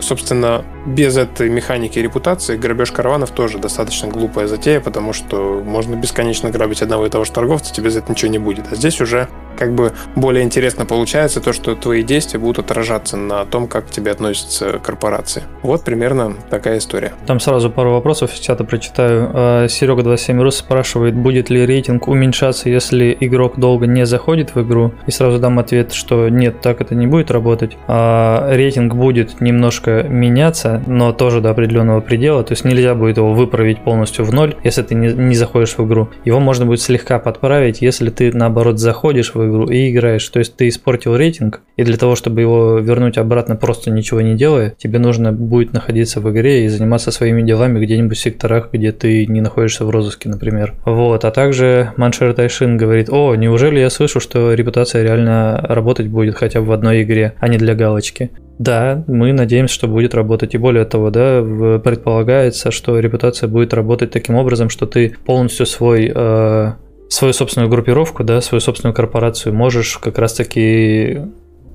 Собственно, 0.00 0.64
без 0.86 1.16
этой 1.16 1.48
механики 1.48 1.98
репутации 1.98 2.56
грабеж 2.56 2.90
караванов 2.92 3.30
тоже 3.30 3.58
достаточно 3.58 4.08
глупая 4.08 4.46
затея, 4.46 4.80
потому 4.80 5.12
что 5.12 5.62
можно 5.64 5.94
бесконечно 5.94 6.50
грабить 6.50 6.82
одного 6.82 7.06
и 7.06 7.10
того 7.10 7.24
же 7.24 7.32
торговца, 7.32 7.72
тебе 7.72 7.90
за 7.90 8.00
это 8.00 8.10
ничего 8.10 8.30
не 8.30 8.38
будет. 8.38 8.66
А 8.70 8.76
здесь 8.76 9.00
уже 9.00 9.28
как 9.56 9.74
бы 9.74 9.92
более 10.16 10.44
интересно 10.44 10.86
получается 10.86 11.40
то, 11.40 11.52
что 11.52 11.74
твои 11.74 12.02
действия 12.02 12.38
будут 12.38 12.58
отражаться 12.58 13.16
на 13.16 13.44
том, 13.44 13.66
как 13.66 13.86
к 13.86 13.90
тебе 13.90 14.10
относятся 14.12 14.78
корпорации. 14.78 15.42
Вот 15.62 15.84
примерно 15.84 16.34
такая 16.50 16.78
история. 16.78 17.12
Там 17.26 17.40
сразу 17.40 17.70
пару 17.70 17.92
вопросов 17.92 18.34
из 18.34 18.38
чата 18.40 18.64
прочитаю. 18.64 19.30
А, 19.32 19.68
Серега 19.68 20.02
27 20.02 20.40
Рус 20.40 20.56
спрашивает, 20.56 21.14
будет 21.14 21.50
ли 21.50 21.64
рейтинг 21.64 22.08
уменьшаться, 22.08 22.68
если 22.68 23.16
игрок 23.20 23.58
долго 23.58 23.86
не 23.86 24.06
заходит 24.06 24.54
в 24.54 24.62
игру? 24.62 24.92
И 25.06 25.10
сразу 25.10 25.38
дам 25.38 25.58
ответ, 25.58 25.92
что 25.92 26.28
нет, 26.28 26.60
так 26.60 26.80
это 26.80 26.94
не 26.94 27.06
будет 27.06 27.30
работать. 27.30 27.76
А 27.86 28.54
рейтинг 28.54 28.94
будет 28.94 29.40
немножко 29.40 30.02
меняться, 30.02 30.82
но 30.86 31.12
тоже 31.12 31.40
до 31.40 31.50
определенного 31.50 32.00
предела. 32.00 32.42
То 32.44 32.52
есть 32.52 32.64
нельзя 32.64 32.94
будет 32.94 33.16
его 33.16 33.32
выправить 33.32 33.80
полностью 33.80 34.24
в 34.24 34.32
ноль, 34.32 34.56
если 34.64 34.82
ты 34.82 34.94
не, 34.94 35.12
не 35.12 35.34
заходишь 35.34 35.76
в 35.76 35.86
игру. 35.86 36.08
Его 36.24 36.40
можно 36.40 36.66
будет 36.66 36.80
слегка 36.80 37.18
подправить, 37.18 37.82
если 37.82 38.10
ты 38.10 38.32
наоборот 38.32 38.78
заходишь 38.78 39.34
в 39.34 39.43
в 39.44 39.50
игру 39.50 39.68
и 39.68 39.90
играешь. 39.90 40.28
То 40.28 40.38
есть 40.38 40.56
ты 40.56 40.68
испортил 40.68 41.16
рейтинг, 41.16 41.60
и 41.76 41.84
для 41.84 41.96
того, 41.96 42.16
чтобы 42.16 42.40
его 42.40 42.78
вернуть 42.78 43.18
обратно 43.18 43.56
просто 43.56 43.90
ничего 43.90 44.20
не 44.20 44.34
делая, 44.34 44.74
тебе 44.76 44.98
нужно 44.98 45.32
будет 45.32 45.72
находиться 45.72 46.20
в 46.20 46.30
игре 46.30 46.64
и 46.64 46.68
заниматься 46.68 47.10
своими 47.10 47.42
делами 47.42 47.84
где-нибудь 47.84 48.16
в 48.16 48.20
секторах, 48.20 48.70
где 48.72 48.92
ты 48.92 49.26
не 49.26 49.40
находишься 49.40 49.84
в 49.84 49.90
розыске, 49.90 50.28
например. 50.28 50.74
Вот, 50.84 51.24
а 51.24 51.30
также 51.30 51.92
Маншер 51.96 52.32
Тайшин 52.34 52.76
говорит, 52.76 53.08
о, 53.10 53.34
неужели 53.34 53.78
я 53.78 53.90
слышу, 53.90 54.20
что 54.20 54.54
репутация 54.54 55.02
реально 55.02 55.60
работать 55.68 56.08
будет 56.08 56.36
хотя 56.36 56.60
бы 56.60 56.66
в 56.66 56.72
одной 56.72 57.02
игре, 57.02 57.34
а 57.38 57.48
не 57.48 57.58
для 57.58 57.74
галочки. 57.74 58.30
Да, 58.58 59.02
мы 59.08 59.32
надеемся, 59.32 59.74
что 59.74 59.88
будет 59.88 60.14
работать. 60.14 60.54
И 60.54 60.58
более 60.58 60.84
того, 60.84 61.10
да, 61.10 61.42
предполагается, 61.82 62.70
что 62.70 62.98
репутация 63.00 63.48
будет 63.48 63.74
работать 63.74 64.10
таким 64.10 64.36
образом, 64.36 64.70
что 64.70 64.86
ты 64.86 65.16
полностью 65.24 65.66
свой 65.66 66.12
э, 66.14 66.72
свою 67.14 67.32
собственную 67.32 67.70
группировку, 67.70 68.24
да, 68.24 68.40
свою 68.40 68.60
собственную 68.60 68.94
корпорацию 68.94 69.54
можешь 69.54 69.98
как 69.98 70.18
раз-таки 70.18 71.20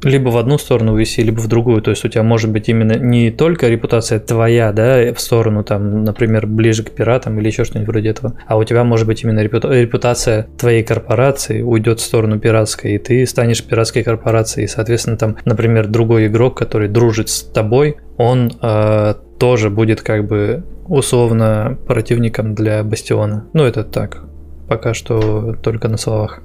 либо 0.02 0.30
в 0.30 0.38
одну 0.38 0.58
сторону 0.58 0.94
увести, 0.94 1.22
либо 1.24 1.40
в 1.40 1.48
другую. 1.48 1.82
То 1.82 1.92
есть 1.92 2.06
у 2.06 2.08
тебя 2.08 2.24
может 2.24 2.52
быть 2.52 2.70
именно 2.70 2.94
не 2.94 3.32
только 3.32 3.68
репутация 3.68 4.20
твоя, 4.20 4.72
да, 4.72 5.14
в 5.14 5.20
сторону, 5.20 5.64
там, 5.64 6.04
например, 6.04 6.48
ближе 6.48 6.84
к 6.84 6.92
пиратам 6.92 7.40
или 7.40 7.48
еще 7.48 7.66
что-нибудь 7.66 7.90
вроде 7.90 8.10
этого, 8.10 8.36
а 8.48 8.58
у 8.58 8.64
тебя 8.64 8.84
может 8.84 9.08
быть 9.08 9.24
именно 9.24 9.42
репутация 9.42 10.48
твоей 10.58 10.84
корпорации 10.84 11.62
уйдет 11.62 12.00
в 12.00 12.04
сторону 12.04 12.40
пиратской, 12.40 12.96
и 12.96 12.98
ты 12.98 13.26
станешь 13.26 13.64
пиратской 13.64 14.04
корпорацией. 14.04 14.66
И, 14.66 14.68
соответственно, 14.68 15.18
там, 15.18 15.38
например, 15.46 15.88
другой 15.88 16.28
игрок, 16.28 16.58
который 16.58 16.88
дружит 16.88 17.30
с 17.30 17.44
тобой, 17.44 17.98
он 18.18 18.52
э, 18.62 19.14
тоже 19.38 19.70
будет 19.70 20.02
как 20.02 20.28
бы 20.28 20.64
условно 20.88 21.78
противником 21.88 22.56
для 22.56 22.84
Бастиона. 22.84 23.48
Ну, 23.54 23.64
это 23.64 23.84
так, 23.84 24.24
пока 24.70 24.94
что 24.94 25.56
только 25.62 25.88
на 25.88 25.98
словах. 25.98 26.40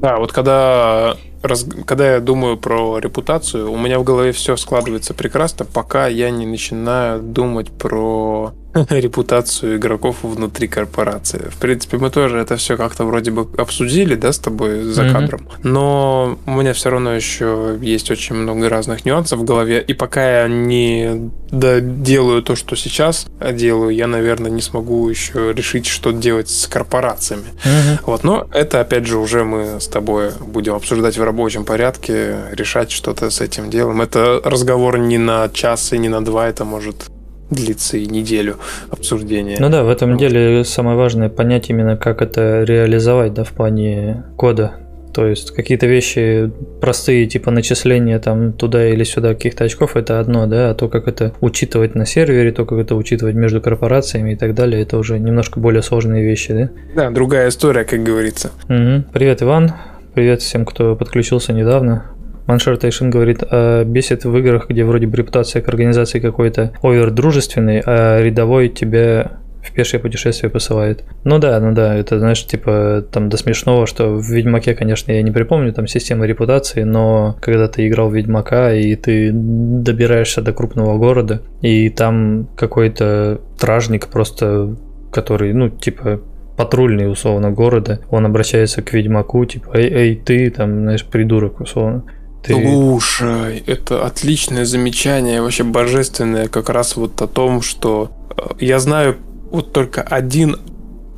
Да, 0.00 0.16
вот 0.18 0.32
когда 0.32 1.16
раз, 1.44 1.66
когда 1.86 2.14
я 2.14 2.20
думаю 2.20 2.56
про 2.56 2.98
репутацию, 2.98 3.70
у 3.70 3.76
меня 3.76 3.98
в 3.98 4.04
голове 4.04 4.32
все 4.32 4.56
складывается 4.56 5.14
прекрасно, 5.14 5.64
пока 5.64 6.06
я 6.06 6.30
не 6.30 6.46
начинаю 6.46 7.20
думать 7.22 7.70
про 7.70 8.52
репутацию 8.90 9.76
игроков 9.76 10.16
внутри 10.22 10.68
корпорации. 10.68 11.48
В 11.50 11.56
принципе, 11.56 11.98
мы 11.98 12.10
тоже 12.10 12.38
это 12.38 12.56
все 12.56 12.76
как-то 12.76 13.04
вроде 13.04 13.30
бы 13.30 13.46
обсудили, 13.56 14.14
да, 14.14 14.32
с 14.32 14.38
тобой 14.38 14.82
за 14.82 15.04
mm-hmm. 15.04 15.12
кадром. 15.12 15.48
Но 15.62 16.38
у 16.46 16.50
меня 16.50 16.72
все 16.72 16.90
равно 16.90 17.14
еще 17.14 17.78
есть 17.80 18.10
очень 18.10 18.34
много 18.34 18.68
разных 18.68 19.04
нюансов 19.04 19.40
в 19.40 19.44
голове. 19.44 19.84
И 19.86 19.94
пока 19.94 20.42
я 20.42 20.48
не 20.48 21.30
делаю 21.50 22.42
то, 22.42 22.56
что 22.56 22.74
сейчас 22.74 23.26
делаю, 23.52 23.94
я, 23.94 24.06
наверное, 24.06 24.50
не 24.50 24.62
смогу 24.62 25.08
еще 25.08 25.52
решить, 25.52 25.86
что 25.86 26.10
делать 26.12 26.50
с 26.50 26.66
корпорациями. 26.66 27.44
Mm-hmm. 27.64 27.98
Вот, 28.06 28.24
но 28.24 28.48
это, 28.52 28.80
опять 28.80 29.06
же, 29.06 29.18
уже 29.18 29.44
мы 29.44 29.80
с 29.80 29.86
тобой 29.86 30.30
будем 30.40 30.74
обсуждать 30.74 31.16
в 31.16 31.22
рабочем 31.34 31.64
порядке, 31.64 32.36
решать 32.52 32.92
что-то 32.92 33.28
с 33.28 33.40
этим 33.40 33.68
делом. 33.68 34.00
Это 34.00 34.40
разговор 34.44 34.98
не 34.98 35.18
на 35.18 35.48
час 35.52 35.92
и 35.92 35.98
не 35.98 36.08
на 36.08 36.24
два, 36.24 36.48
это 36.48 36.64
может 36.64 37.06
длится 37.50 37.96
и 37.96 38.06
неделю 38.06 38.56
обсуждения. 38.88 39.56
Ну 39.58 39.68
да, 39.68 39.82
в 39.82 39.88
этом 39.88 40.12
вот. 40.12 40.20
деле 40.20 40.64
самое 40.64 40.96
важное 40.96 41.28
понять 41.28 41.70
именно, 41.70 41.96
как 41.96 42.22
это 42.22 42.62
реализовать, 42.62 43.34
да, 43.34 43.42
в 43.42 43.50
плане 43.50 44.22
кода. 44.36 44.74
То 45.12 45.26
есть 45.26 45.50
какие-то 45.50 45.86
вещи 45.86 46.52
простые, 46.80 47.26
типа 47.26 47.50
начисления 47.50 48.20
там 48.20 48.52
туда 48.52 48.88
или 48.88 49.02
сюда 49.02 49.34
каких-то 49.34 49.64
очков, 49.64 49.96
это 49.96 50.20
одно, 50.20 50.46
да, 50.46 50.70
а 50.70 50.74
то, 50.74 50.88
как 50.88 51.08
это 51.08 51.32
учитывать 51.40 51.96
на 51.96 52.06
сервере, 52.06 52.52
то, 52.52 52.64
как 52.64 52.78
это 52.78 52.94
учитывать 52.94 53.34
между 53.34 53.60
корпорациями 53.60 54.32
и 54.32 54.36
так 54.36 54.54
далее, 54.54 54.82
это 54.82 54.98
уже 54.98 55.18
немножко 55.18 55.58
более 55.58 55.82
сложные 55.82 56.24
вещи, 56.24 56.52
да? 56.52 56.70
Да, 56.94 57.10
другая 57.10 57.48
история, 57.48 57.84
как 57.84 58.04
говорится. 58.04 58.52
Угу. 58.68 59.12
Привет, 59.12 59.42
Иван. 59.42 59.72
Привет 60.14 60.42
всем, 60.42 60.64
кто 60.64 60.94
подключился 60.94 61.52
недавно. 61.52 62.04
Маншер 62.46 62.76
Тайшин 62.76 63.10
говорит, 63.10 63.42
а 63.42 63.82
бесит 63.82 64.24
в 64.24 64.36
играх, 64.36 64.68
где 64.68 64.84
вроде 64.84 65.08
бы 65.08 65.16
репутация 65.16 65.60
к 65.60 65.68
организации 65.68 66.20
какой-то 66.20 66.72
овер 66.82 67.10
дружественный, 67.10 67.82
а 67.84 68.22
рядовой 68.22 68.68
тебя 68.68 69.40
в 69.60 69.72
пешее 69.72 69.98
путешествие 69.98 70.50
посылает. 70.50 71.02
Ну 71.24 71.40
да, 71.40 71.58
ну 71.58 71.72
да, 71.72 71.96
это, 71.96 72.20
знаешь, 72.20 72.46
типа 72.46 73.04
там 73.10 73.28
до 73.28 73.36
смешного, 73.36 73.88
что 73.88 74.14
в 74.14 74.30
Ведьмаке, 74.30 74.74
конечно, 74.74 75.10
я 75.10 75.20
не 75.20 75.32
припомню 75.32 75.72
там 75.72 75.88
системы 75.88 76.28
репутации, 76.28 76.84
но 76.84 77.36
когда 77.40 77.66
ты 77.66 77.88
играл 77.88 78.08
в 78.08 78.14
Ведьмака, 78.14 78.72
и 78.72 78.94
ты 78.94 79.32
добираешься 79.32 80.42
до 80.42 80.52
крупного 80.52 80.96
города, 80.96 81.42
и 81.60 81.90
там 81.90 82.46
какой-то 82.56 83.40
стражник 83.56 84.06
просто, 84.06 84.76
который, 85.10 85.52
ну, 85.54 85.70
типа, 85.70 86.20
патрульный, 86.56 87.10
условно, 87.10 87.50
города, 87.50 88.00
он 88.10 88.26
обращается 88.26 88.82
к 88.82 88.92
Ведьмаку, 88.92 89.44
типа, 89.44 89.70
эй, 89.74 89.90
эй, 89.90 90.16
ты, 90.16 90.50
там, 90.50 90.82
знаешь, 90.82 91.04
придурок, 91.04 91.60
условно. 91.60 92.04
Ты... 92.42 92.52
Слушай, 92.52 93.62
это 93.66 94.04
отличное 94.04 94.64
замечание, 94.64 95.40
вообще 95.40 95.64
божественное, 95.64 96.48
как 96.48 96.68
раз 96.68 96.96
вот 96.96 97.20
о 97.22 97.26
том, 97.26 97.62
что 97.62 98.10
э, 98.36 98.42
я 98.60 98.78
знаю 98.78 99.16
вот 99.50 99.72
только 99.72 100.02
один, 100.02 100.56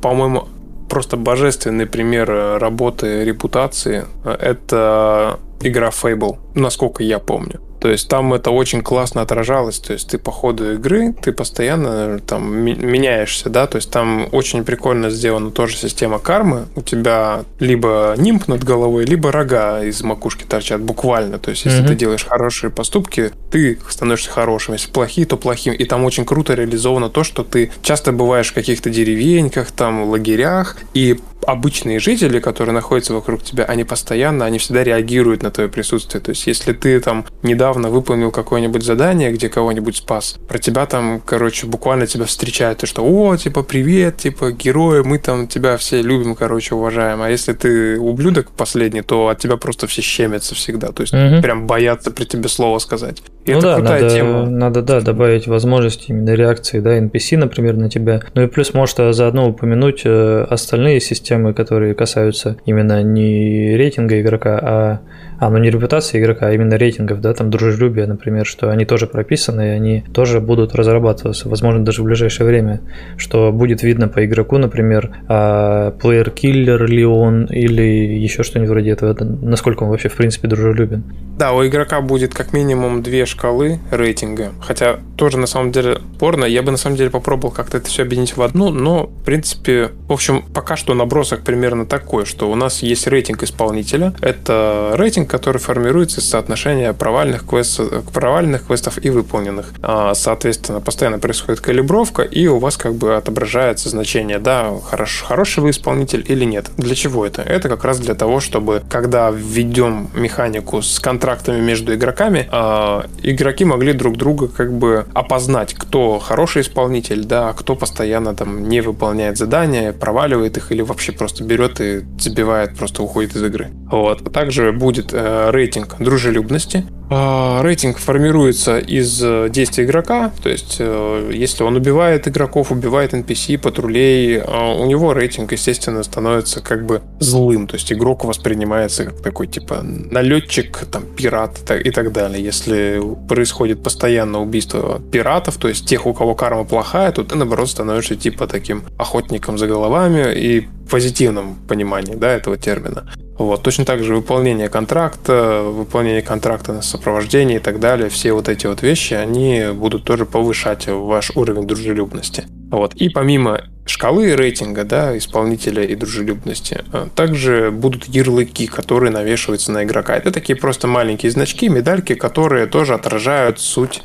по-моему, 0.01 0.47
просто 0.89 1.17
божественный 1.17 1.85
пример 1.85 2.31
э, 2.31 2.57
работы 2.57 3.25
репутации. 3.25 4.05
Это 4.23 5.39
игра 5.61 5.89
Fable, 5.89 6.37
насколько 6.55 7.03
я 7.03 7.19
помню. 7.19 7.59
То 7.79 7.89
есть 7.89 8.07
там 8.07 8.33
это 8.33 8.51
очень 8.51 8.81
классно 8.81 9.21
отражалось. 9.21 9.79
То 9.79 9.93
есть 9.93 10.09
ты 10.09 10.17
по 10.17 10.31
ходу 10.31 10.73
игры, 10.73 11.13
ты 11.21 11.31
постоянно 11.31 12.19
там 12.19 12.55
меняешься, 12.57 13.49
да. 13.49 13.67
То 13.67 13.77
есть 13.77 13.91
там 13.91 14.27
очень 14.31 14.63
прикольно 14.63 15.09
сделана 15.09 15.51
тоже 15.51 15.77
система 15.77 16.19
кармы. 16.19 16.67
У 16.75 16.81
тебя 16.81 17.43
либо 17.59 18.15
нимб 18.17 18.47
над 18.47 18.63
головой, 18.63 19.05
либо 19.05 19.31
рога 19.31 19.83
из 19.83 20.01
макушки 20.01 20.43
торчат 20.43 20.81
буквально. 20.81 21.39
То 21.39 21.51
есть 21.51 21.65
если 21.65 21.83
mm-hmm. 21.83 21.87
ты 21.87 21.95
делаешь 21.95 22.25
хорошие 22.25 22.71
поступки, 22.71 23.31
ты 23.51 23.79
становишься 23.89 24.29
хорошим. 24.29 24.73
Если 24.73 24.91
плохие, 24.91 25.27
то 25.27 25.37
плохим. 25.37 25.73
И 25.73 25.85
там 25.85 26.03
очень 26.03 26.25
круто 26.25 26.53
реализовано 26.53 27.09
то, 27.09 27.23
что 27.23 27.43
ты 27.43 27.71
часто 27.81 28.11
бываешь 28.11 28.49
в 28.49 28.53
каких-то 28.53 28.89
деревеньках, 28.89 29.71
там, 29.71 30.03
лагерях, 30.09 30.77
и 30.93 31.19
обычные 31.45 31.99
жители, 31.99 32.39
которые 32.39 32.73
находятся 32.73 33.13
вокруг 33.13 33.43
тебя, 33.43 33.63
они 33.65 33.83
постоянно, 33.83 34.45
они 34.45 34.57
всегда 34.57 34.83
реагируют 34.83 35.43
на 35.43 35.51
твое 35.51 35.69
присутствие. 35.69 36.21
То 36.21 36.31
есть, 36.31 36.45
если 36.47 36.73
ты 36.73 36.99
там 36.99 37.25
недавно 37.41 37.66
выполнил 37.73 38.31
какое-нибудь 38.31 38.83
задание, 38.83 39.31
где 39.31 39.49
кого-нибудь 39.49 39.97
спас, 39.97 40.37
про 40.47 40.57
тебя 40.57 40.85
там, 40.85 41.21
короче, 41.25 41.67
буквально 41.67 42.07
тебя 42.07 42.25
встречают, 42.25 42.83
и 42.83 42.85
что, 42.85 43.03
о, 43.03 43.35
типа, 43.37 43.63
привет, 43.63 44.17
типа, 44.17 44.51
герои, 44.51 45.01
мы 45.01 45.19
там 45.19 45.47
тебя 45.47 45.77
все 45.77 46.01
любим, 46.01 46.35
короче, 46.35 46.75
уважаем. 46.75 47.21
А 47.21 47.29
если 47.29 47.53
ты 47.53 47.99
ублюдок 47.99 48.51
последний, 48.51 49.01
то 49.01 49.27
от 49.27 49.39
тебя 49.39 49.57
просто 49.57 49.87
все 49.87 50.01
щемятся 50.01 50.55
всегда. 50.55 50.91
То 50.91 51.01
есть, 51.01 51.13
угу. 51.13 51.41
прям 51.41 51.67
боятся 51.67 52.11
при 52.11 52.25
тебе 52.25 52.49
слово 52.49 52.79
сказать. 52.79 53.21
И 53.47 53.53
ну 53.53 53.59
это 53.59 53.67
да, 53.67 53.75
крутая 53.75 54.01
надо, 54.01 54.13
тема. 54.13 54.45
Надо, 54.49 54.81
да, 54.81 55.01
добавить 55.01 55.47
возможность 55.47 56.09
именно 56.09 56.33
реакции, 56.33 56.79
да, 56.79 56.97
NPC, 56.99 57.37
например, 57.37 57.77
на 57.77 57.89
тебя. 57.89 58.21
Ну 58.33 58.43
и 58.43 58.47
плюс 58.47 58.73
может 58.73 58.97
заодно 59.15 59.47
упомянуть 59.47 60.01
э, 60.03 60.45
остальные 60.49 60.99
системы, 60.99 61.53
которые 61.53 61.93
касаются 61.93 62.57
именно 62.65 63.01
не 63.03 63.77
рейтинга 63.77 64.19
игрока, 64.19 64.59
а 64.61 64.99
а, 65.39 65.49
ну 65.49 65.59
не 65.59 65.69
репутация 65.69 66.19
игрока, 66.19 66.47
а 66.47 66.51
именно 66.51 66.77
рейтингов, 66.77 67.21
да, 67.21 67.33
там 67.33 67.49
дружелюбие, 67.49 68.07
например, 68.07 68.45
что 68.45 68.71
они 68.71 68.85
тоже 68.85 69.05
прописаны, 69.05 69.67
и 69.67 69.69
они 69.69 70.03
тоже 70.13 70.39
будут 70.39 70.73
разрабатываться, 70.73 71.47
возможно, 71.47 71.85
даже 71.85 72.01
в 72.01 72.05
ближайшее 72.05 72.47
время, 72.47 72.81
что 73.17 73.51
будет 73.51 73.83
видно 73.83 74.07
по 74.07 74.25
игроку, 74.25 74.57
например, 74.57 75.11
а, 75.27 75.91
плеер 75.91 76.31
киллер 76.31 76.85
ли 76.85 77.05
он, 77.05 77.45
или 77.45 77.81
еще 77.81 78.43
что-нибудь 78.43 78.69
вроде 78.69 78.91
этого, 78.91 79.15
насколько 79.41 79.83
он 79.83 79.89
вообще, 79.89 80.09
в 80.09 80.15
принципе, 80.15 80.47
дружелюбен. 80.47 81.03
Да, 81.37 81.53
у 81.53 81.65
игрока 81.65 82.01
будет 82.01 82.33
как 82.33 82.51
минимум 82.51 83.03
две 83.03 83.25
шкалы 83.37 83.79
рейтинга, 83.91 84.53
хотя 84.61 84.99
тоже 85.15 85.37
на 85.37 85.47
самом 85.47 85.71
деле 85.71 86.01
порно, 86.19 86.45
я 86.45 86.63
бы 86.63 86.71
на 86.71 86.77
самом 86.77 86.95
деле 86.95 87.09
попробовал 87.09 87.53
как-то 87.53 87.77
это 87.77 87.87
все 87.87 88.03
объединить 88.03 88.35
в 88.35 88.41
одну, 88.41 88.69
но, 88.69 89.05
в 89.05 89.23
принципе, 89.23 89.91
в 90.07 90.13
общем, 90.13 90.43
пока 90.53 90.75
что 90.75 90.93
набросок 90.93 91.41
примерно 91.41 91.85
такой, 91.85 92.25
что 92.25 92.49
у 92.49 92.55
нас 92.55 92.81
есть 92.81 93.07
рейтинг 93.07 93.43
исполнителя, 93.43 94.13
это 94.21 94.93
рейтинг 94.95 95.29
который 95.29 95.59
формируется 95.59 96.19
из 96.19 96.29
соотношения 96.29 96.93
провальных, 96.93 97.47
квестов, 97.47 98.05
провальных 98.11 98.67
квестов 98.67 99.03
и 99.03 99.09
выполненных. 99.09 99.71
А, 99.81 100.13
соответственно, 100.15 100.81
постоянно 100.81 101.19
происходит 101.19 101.61
калибровка, 101.61 102.23
и 102.23 102.47
у 102.47 102.57
вас 102.57 102.77
как 102.77 102.95
бы 102.95 103.15
отображается 103.15 103.89
значение, 103.89 104.39
да, 104.39 104.73
хорош, 104.83 105.23
хороший 105.27 105.61
вы 105.61 105.69
исполнитель 105.69 106.25
или 106.27 106.45
нет. 106.45 106.71
Для 106.77 106.95
чего 106.95 107.25
это? 107.25 107.41
Это 107.41 107.69
как 107.69 107.83
раз 107.83 107.99
для 107.99 108.15
того, 108.15 108.39
чтобы, 108.39 108.81
когда 108.89 109.29
введем 109.29 110.09
механику 110.15 110.81
с 110.81 110.99
контрактами 110.99 111.59
между 111.59 111.93
игроками, 111.93 112.47
а, 112.51 113.05
игроки 113.31 113.65
могли 113.65 113.93
друг 113.93 114.17
друга 114.17 114.47
как 114.47 114.73
бы 114.73 115.05
опознать, 115.13 115.73
кто 115.73 116.19
хороший 116.19 116.61
исполнитель, 116.61 117.25
да, 117.25 117.53
кто 117.53 117.75
постоянно 117.75 118.33
там 118.35 118.67
не 118.67 118.81
выполняет 118.81 119.37
задания, 119.37 119.93
проваливает 119.93 120.57
их 120.57 120.71
или 120.71 120.81
вообще 120.81 121.11
просто 121.11 121.43
берет 121.43 121.81
и 121.81 122.05
забивает, 122.19 122.77
просто 122.77 123.03
уходит 123.03 123.35
из 123.35 123.43
игры. 123.43 123.69
Вот. 123.91 124.21
А 124.25 124.29
также 124.29 124.71
будет 124.71 125.13
Э, 125.19 125.49
рейтинг 125.49 125.95
дружелюбности, 125.99 126.85
а, 127.06 127.06
рейтинг 127.09 127.97
формируется 127.99 128.79
из 128.79 129.21
э, 129.23 129.47
действий 129.49 129.85
игрока, 129.85 130.31
то 130.43 130.49
есть 130.49 130.77
э, 130.79 131.31
если 131.33 131.63
он 131.63 131.75
убивает 131.75 132.27
игроков, 132.27 132.71
убивает 132.71 133.13
NPC, 133.13 133.57
патрулей, 133.57 134.39
а, 134.39 134.73
у 134.73 134.85
него 134.85 135.13
рейтинг, 135.13 135.53
естественно, 135.53 136.03
становится 136.03 136.61
как 136.61 136.85
бы 136.85 137.01
злым, 137.19 137.67
то 137.67 137.75
есть 137.75 137.93
игрок 137.93 138.25
воспринимается 138.25 139.05
как 139.05 139.21
такой 139.21 139.47
типа 139.47 139.81
налетчик, 139.83 140.85
там, 140.91 141.03
пират 141.05 141.71
и 141.71 141.91
так 141.91 142.11
далее. 142.11 142.43
Если 142.43 143.01
происходит 143.27 143.81
постоянно 143.83 144.41
убийство 144.41 145.01
пиратов, 145.11 145.57
то 145.57 145.69
есть 145.69 145.87
тех, 145.87 146.05
у 146.05 146.13
кого 146.13 146.35
карма 146.35 146.65
плохая, 146.65 147.11
то 147.11 147.23
ты, 147.23 147.35
наоборот, 147.35 147.69
становишься 147.69 148.15
типа 148.15 148.47
таким 148.47 148.83
охотником 148.97 149.57
за 149.57 149.67
головами 149.67 150.33
и 150.35 150.67
позитивном 150.89 151.55
понимании 151.67 152.15
да, 152.15 152.31
этого 152.31 152.57
термина. 152.57 153.09
Вот. 153.37 153.61
Точно 153.63 153.85
так 153.85 154.03
же 154.03 154.15
выполнение 154.15 154.69
контракта, 154.69 155.61
выполнение 155.63 156.21
контракта 156.21 156.73
на 156.73 156.81
сопровождение 156.81 157.57
и 157.57 157.61
так 157.61 157.79
далее, 157.79 158.09
все 158.09 158.33
вот 158.33 158.49
эти 158.49 158.67
вот 158.67 158.81
вещи, 158.81 159.13
они 159.13 159.65
будут 159.73 160.03
тоже 160.03 160.25
повышать 160.25 160.87
ваш 160.87 161.31
уровень 161.35 161.67
дружелюбности. 161.67 162.45
Вот. 162.71 162.93
И 162.95 163.09
помимо 163.09 163.61
шкалы 163.85 164.35
рейтинга 164.35 164.83
да, 164.83 165.17
исполнителя 165.17 165.83
и 165.83 165.95
дружелюбности, 165.95 166.83
а, 166.91 167.07
также 167.15 167.71
будут 167.71 168.05
ярлыки, 168.05 168.67
которые 168.67 169.11
навешиваются 169.11 169.71
на 169.71 169.83
игрока. 169.83 170.15
Это 170.15 170.31
такие 170.31 170.57
просто 170.57 170.87
маленькие 170.87 171.31
значки, 171.31 171.69
медальки, 171.69 172.15
которые 172.15 172.65
тоже 172.65 172.93
отражают 172.93 173.59
суть, 173.59 174.01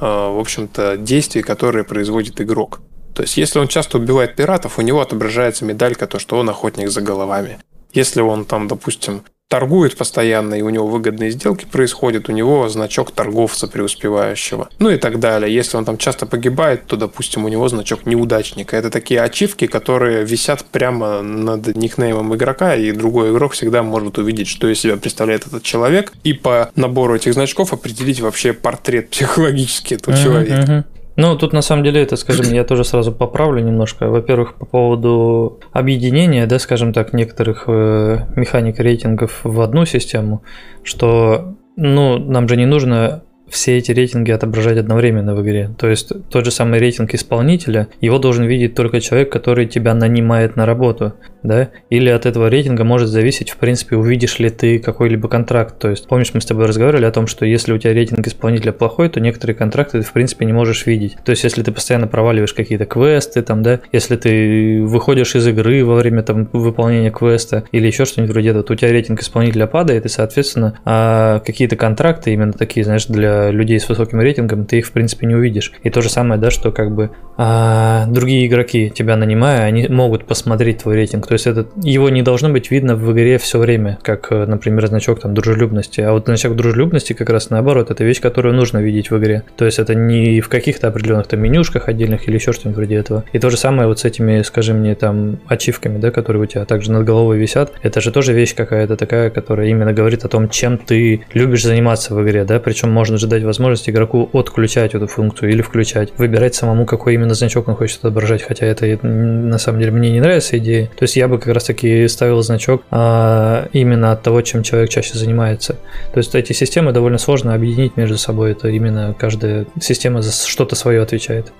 а, 0.00 0.30
в 0.30 0.38
общем-то, 0.38 0.96
действий, 0.96 1.42
которые 1.42 1.84
производит 1.84 2.40
игрок. 2.40 2.80
То 3.14 3.22
есть, 3.22 3.36
если 3.36 3.58
он 3.58 3.68
часто 3.68 3.98
убивает 3.98 4.36
пиратов, 4.36 4.78
у 4.78 4.82
него 4.82 5.00
отображается 5.00 5.64
медалька, 5.64 6.06
то, 6.06 6.18
что 6.18 6.36
он 6.38 6.50
охотник 6.50 6.90
за 6.90 7.00
головами. 7.00 7.58
Если 7.96 8.20
он 8.20 8.44
там, 8.44 8.68
допустим, 8.68 9.22
торгует 9.48 9.96
постоянно, 9.96 10.54
и 10.54 10.62
у 10.62 10.68
него 10.68 10.86
выгодные 10.86 11.30
сделки 11.30 11.64
происходят, 11.64 12.28
у 12.28 12.32
него 12.32 12.68
значок 12.68 13.12
торговца 13.12 13.68
преуспевающего. 13.68 14.68
Ну 14.78 14.90
и 14.90 14.96
так 14.98 15.18
далее. 15.18 15.54
Если 15.54 15.76
он 15.76 15.84
там 15.84 15.96
часто 15.96 16.26
погибает, 16.26 16.86
то, 16.86 16.96
допустим, 16.96 17.44
у 17.44 17.48
него 17.48 17.68
значок 17.68 18.04
неудачника. 18.04 18.76
Это 18.76 18.90
такие 18.90 19.22
ачивки, 19.22 19.66
которые 19.66 20.24
висят 20.24 20.64
прямо 20.66 21.22
над 21.22 21.74
никнеймом 21.76 22.34
игрока, 22.34 22.74
и 22.74 22.92
другой 22.92 23.30
игрок 23.30 23.52
всегда 23.52 23.82
может 23.82 24.18
увидеть, 24.18 24.48
что 24.48 24.68
из 24.68 24.80
себя 24.80 24.96
представляет 24.96 25.46
этот 25.46 25.62
человек, 25.62 26.12
и 26.22 26.32
по 26.32 26.70
набору 26.74 27.14
этих 27.14 27.32
значков 27.32 27.72
определить 27.72 28.20
вообще 28.20 28.52
портрет 28.52 29.10
психологический 29.10 29.94
этого 29.94 30.16
человека. 30.16 30.84
Ну, 31.16 31.36
тут 31.36 31.52
на 31.52 31.62
самом 31.62 31.82
деле 31.82 32.02
это, 32.02 32.16
скажем, 32.16 32.52
я 32.52 32.62
тоже 32.64 32.84
сразу 32.84 33.10
поправлю 33.10 33.62
немножко. 33.62 34.08
Во-первых, 34.08 34.54
по 34.54 34.66
поводу 34.66 35.60
объединения, 35.72 36.46
да, 36.46 36.58
скажем 36.58 36.92
так, 36.92 37.14
некоторых 37.14 37.64
э, 37.66 38.26
механик 38.36 38.78
рейтингов 38.78 39.40
в 39.42 39.60
одну 39.62 39.86
систему, 39.86 40.42
что, 40.82 41.56
ну, 41.76 42.18
нам 42.18 42.48
же 42.48 42.56
не 42.56 42.66
нужно 42.66 43.22
все 43.48 43.78
эти 43.78 43.92
рейтинги 43.92 44.30
отображать 44.30 44.78
одновременно 44.78 45.34
в 45.34 45.42
игре. 45.42 45.70
То 45.78 45.88
есть 45.88 46.12
тот 46.30 46.44
же 46.44 46.50
самый 46.50 46.78
рейтинг 46.78 47.14
исполнителя, 47.14 47.88
его 48.00 48.18
должен 48.18 48.44
видеть 48.44 48.74
только 48.74 49.00
человек, 49.00 49.30
который 49.32 49.66
тебя 49.66 49.94
нанимает 49.94 50.56
на 50.56 50.66
работу, 50.66 51.14
да? 51.42 51.70
Или 51.90 52.10
от 52.10 52.26
этого 52.26 52.48
рейтинга 52.48 52.84
может 52.84 53.08
зависеть, 53.08 53.50
в 53.50 53.56
принципе, 53.56 53.96
увидишь 53.96 54.38
ли 54.38 54.50
ты 54.50 54.78
какой-либо 54.78 55.28
контракт. 55.28 55.78
То 55.78 55.90
есть 55.90 56.06
помнишь, 56.06 56.32
мы 56.34 56.40
с 56.40 56.46
тобой 56.46 56.66
разговаривали 56.66 57.06
о 57.06 57.12
том, 57.12 57.26
что 57.26 57.44
если 57.44 57.72
у 57.72 57.78
тебя 57.78 57.92
рейтинг 57.92 58.26
исполнителя 58.26 58.72
плохой, 58.72 59.08
то 59.08 59.20
некоторые 59.20 59.56
контракты 59.56 59.96
ты, 59.96 60.02
в 60.02 60.12
принципе, 60.12 60.44
не 60.44 60.52
можешь 60.52 60.86
видеть. 60.86 61.16
То 61.24 61.30
есть 61.30 61.44
если 61.44 61.62
ты 61.62 61.72
постоянно 61.72 62.06
проваливаешь 62.06 62.52
какие-то 62.52 62.84
квесты, 62.84 63.42
там, 63.42 63.62
да, 63.62 63.80
если 63.92 64.16
ты 64.16 64.82
выходишь 64.82 65.34
из 65.34 65.46
игры 65.46 65.84
во 65.84 65.96
время 65.96 66.22
там 66.22 66.48
выполнения 66.52 67.10
квеста 67.10 67.64
или 67.72 67.86
еще 67.86 68.04
что-нибудь 68.04 68.32
вроде 68.32 68.50
этого, 68.50 68.64
то 68.64 68.72
у 68.72 68.76
тебя 68.76 68.92
рейтинг 68.92 69.22
исполнителя 69.22 69.66
падает, 69.66 70.04
и, 70.04 70.08
соответственно, 70.08 70.78
а 70.84 71.40
какие-то 71.40 71.76
контракты 71.76 72.32
именно 72.32 72.52
такие, 72.52 72.84
знаешь, 72.84 73.06
для 73.06 73.35
людей 73.50 73.78
с 73.80 73.88
высоким 73.88 74.20
рейтингом, 74.20 74.66
ты 74.66 74.78
их, 74.78 74.86
в 74.86 74.92
принципе, 74.92 75.26
не 75.26 75.34
увидишь. 75.34 75.72
И 75.82 75.90
то 75.90 76.02
же 76.02 76.08
самое, 76.08 76.40
да, 76.40 76.50
что 76.50 76.72
как 76.72 76.94
бы 76.94 77.10
а, 77.36 78.06
другие 78.06 78.46
игроки, 78.46 78.90
тебя 78.94 79.16
нанимая, 79.16 79.62
они 79.62 79.88
могут 79.88 80.24
посмотреть 80.24 80.78
твой 80.78 80.96
рейтинг. 80.96 81.26
То 81.26 81.34
есть 81.34 81.46
это, 81.46 81.66
его 81.82 82.08
не 82.08 82.22
должно 82.22 82.48
быть 82.48 82.70
видно 82.70 82.96
в 82.96 83.12
игре 83.12 83.38
все 83.38 83.58
время, 83.58 83.98
как, 84.02 84.30
например, 84.30 84.86
значок 84.86 85.20
там 85.20 85.34
дружелюбности. 85.34 86.00
А 86.00 86.12
вот 86.12 86.26
значок 86.26 86.56
дружелюбности 86.56 87.12
как 87.12 87.30
раз 87.30 87.50
наоборот, 87.50 87.90
это 87.90 88.04
вещь, 88.04 88.20
которую 88.20 88.54
нужно 88.54 88.78
видеть 88.78 89.10
в 89.10 89.18
игре. 89.18 89.42
То 89.56 89.64
есть 89.64 89.78
это 89.78 89.94
не 89.94 90.40
в 90.40 90.48
каких-то 90.48 90.88
определенных 90.88 91.26
там 91.26 91.40
менюшках 91.40 91.88
отдельных 91.88 92.26
или 92.28 92.36
еще 92.36 92.52
что-нибудь 92.52 92.76
вроде 92.76 92.96
этого. 92.96 93.24
И 93.32 93.38
то 93.38 93.50
же 93.50 93.56
самое 93.56 93.88
вот 93.88 94.00
с 94.00 94.04
этими, 94.04 94.42
скажи 94.42 94.72
мне, 94.72 94.94
там, 94.94 95.38
ачивками, 95.46 95.98
да, 95.98 96.10
которые 96.10 96.42
у 96.42 96.46
тебя 96.46 96.64
также 96.64 96.90
над 96.92 97.04
головой 97.04 97.38
висят. 97.38 97.72
Это 97.82 98.00
же 98.00 98.10
тоже 98.10 98.32
вещь 98.32 98.54
какая-то 98.54 98.96
такая, 98.96 99.30
которая 99.30 99.68
именно 99.68 99.92
говорит 99.92 100.24
о 100.24 100.28
том, 100.28 100.48
чем 100.48 100.78
ты 100.78 101.22
любишь 101.34 101.64
заниматься 101.64 102.14
в 102.14 102.22
игре, 102.22 102.44
да, 102.44 102.60
причем 102.60 102.90
можно 102.90 103.18
же 103.18 103.25
дать 103.26 103.42
возможность 103.42 103.88
игроку 103.88 104.28
отключать 104.32 104.94
эту 104.94 105.06
функцию 105.06 105.50
или 105.50 105.62
включать, 105.62 106.12
выбирать 106.18 106.54
самому, 106.54 106.86
какой 106.86 107.14
именно 107.14 107.34
значок 107.34 107.68
он 107.68 107.76
хочет 107.76 107.98
отображать, 107.98 108.42
хотя 108.42 108.66
это 108.66 108.86
на 109.06 109.58
самом 109.58 109.80
деле 109.80 109.92
мне 109.92 110.10
не 110.10 110.20
нравится 110.20 110.58
идея. 110.58 110.86
То 110.86 111.02
есть 111.02 111.16
я 111.16 111.28
бы 111.28 111.38
как 111.38 111.54
раз 111.54 111.64
таки 111.64 112.06
ставил 112.08 112.42
значок 112.42 112.82
а, 112.90 113.68
именно 113.72 114.12
от 114.12 114.22
того, 114.22 114.42
чем 114.42 114.62
человек 114.62 114.90
чаще 114.90 115.18
занимается. 115.18 115.76
То 116.12 116.18
есть 116.18 116.34
эти 116.34 116.52
системы 116.52 116.92
довольно 116.92 117.18
сложно 117.18 117.54
объединить 117.54 117.96
между 117.96 118.18
собой, 118.18 118.52
это 118.52 118.68
именно 118.68 119.14
каждая 119.18 119.66
система 119.80 120.22
за 120.22 120.32
что-то 120.32 120.76
свое 120.76 121.02
отвечает. 121.02 121.52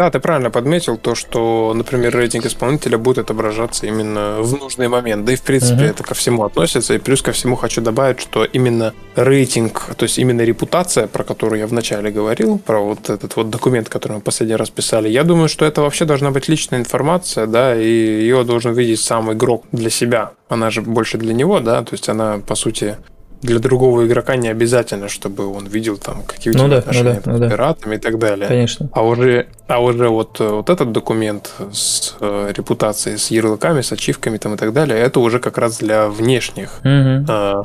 Да, 0.00 0.10
ты 0.10 0.18
правильно 0.18 0.50
подметил 0.50 0.96
то, 0.96 1.14
что, 1.14 1.74
например, 1.74 2.16
рейтинг 2.16 2.46
исполнителя 2.46 2.96
будет 2.96 3.18
отображаться 3.18 3.86
именно 3.86 4.38
в 4.40 4.58
нужный 4.58 4.88
момент. 4.88 5.26
Да 5.26 5.34
и, 5.34 5.36
в 5.36 5.42
принципе, 5.42 5.82
uh-huh. 5.82 5.90
это 5.90 6.02
ко 6.02 6.14
всему 6.14 6.44
относится. 6.44 6.94
И 6.94 6.98
плюс 6.98 7.20
ко 7.20 7.32
всему 7.32 7.54
хочу 7.54 7.82
добавить, 7.82 8.18
что 8.18 8.44
именно 8.44 8.94
рейтинг, 9.14 9.94
то 9.94 10.04
есть 10.04 10.18
именно 10.18 10.40
репутация, 10.40 11.06
про 11.06 11.22
которую 11.22 11.60
я 11.60 11.66
вначале 11.66 12.10
говорил, 12.10 12.58
про 12.58 12.80
вот 12.80 13.10
этот 13.10 13.36
вот 13.36 13.50
документ, 13.50 13.90
который 13.90 14.14
мы 14.14 14.20
последний 14.22 14.56
раз 14.56 14.70
писали, 14.70 15.10
я 15.10 15.22
думаю, 15.22 15.50
что 15.50 15.66
это 15.66 15.82
вообще 15.82 16.06
должна 16.06 16.30
быть 16.30 16.48
личная 16.48 16.78
информация, 16.78 17.46
да, 17.46 17.76
и 17.76 17.86
ее 17.86 18.42
должен 18.44 18.72
видеть 18.72 19.00
сам 19.00 19.30
игрок 19.34 19.64
для 19.70 19.90
себя. 19.90 20.30
Она 20.48 20.70
же 20.70 20.80
больше 20.80 21.18
для 21.18 21.34
него, 21.34 21.60
да, 21.60 21.82
то 21.82 21.92
есть 21.92 22.08
она, 22.08 22.38
по 22.38 22.54
сути, 22.54 22.96
для 23.42 23.58
другого 23.58 24.06
игрока 24.06 24.36
не 24.36 24.48
обязательно, 24.48 25.08
чтобы 25.08 25.46
он 25.46 25.66
видел 25.66 25.96
там 25.96 26.22
какие 26.22 26.50
у 26.50 26.54
тебя 26.54 26.64
ну, 26.64 26.70
да, 26.70 26.78
отношения 26.78 27.22
ну, 27.24 27.32
да, 27.32 27.38
ну, 27.38 27.46
с 27.46 27.50
пиратами 27.50 27.90
да. 27.90 27.96
и 27.96 27.98
так 27.98 28.18
далее. 28.18 28.48
Конечно. 28.48 28.88
А 28.92 29.04
уже, 29.04 29.46
а 29.66 29.82
уже 29.82 30.08
вот, 30.08 30.38
вот 30.40 30.68
этот 30.68 30.92
документ 30.92 31.52
с 31.72 32.16
э, 32.20 32.52
репутацией, 32.56 33.16
с 33.16 33.30
ярлыками, 33.30 33.80
с 33.80 33.92
ачивками 33.92 34.36
там 34.36 34.54
и 34.54 34.56
так 34.56 34.72
далее, 34.72 34.98
это 34.98 35.20
уже 35.20 35.38
как 35.38 35.58
раз 35.58 35.78
для 35.78 36.08
внешних 36.08 36.80
угу. 36.80 37.24
э, 37.28 37.62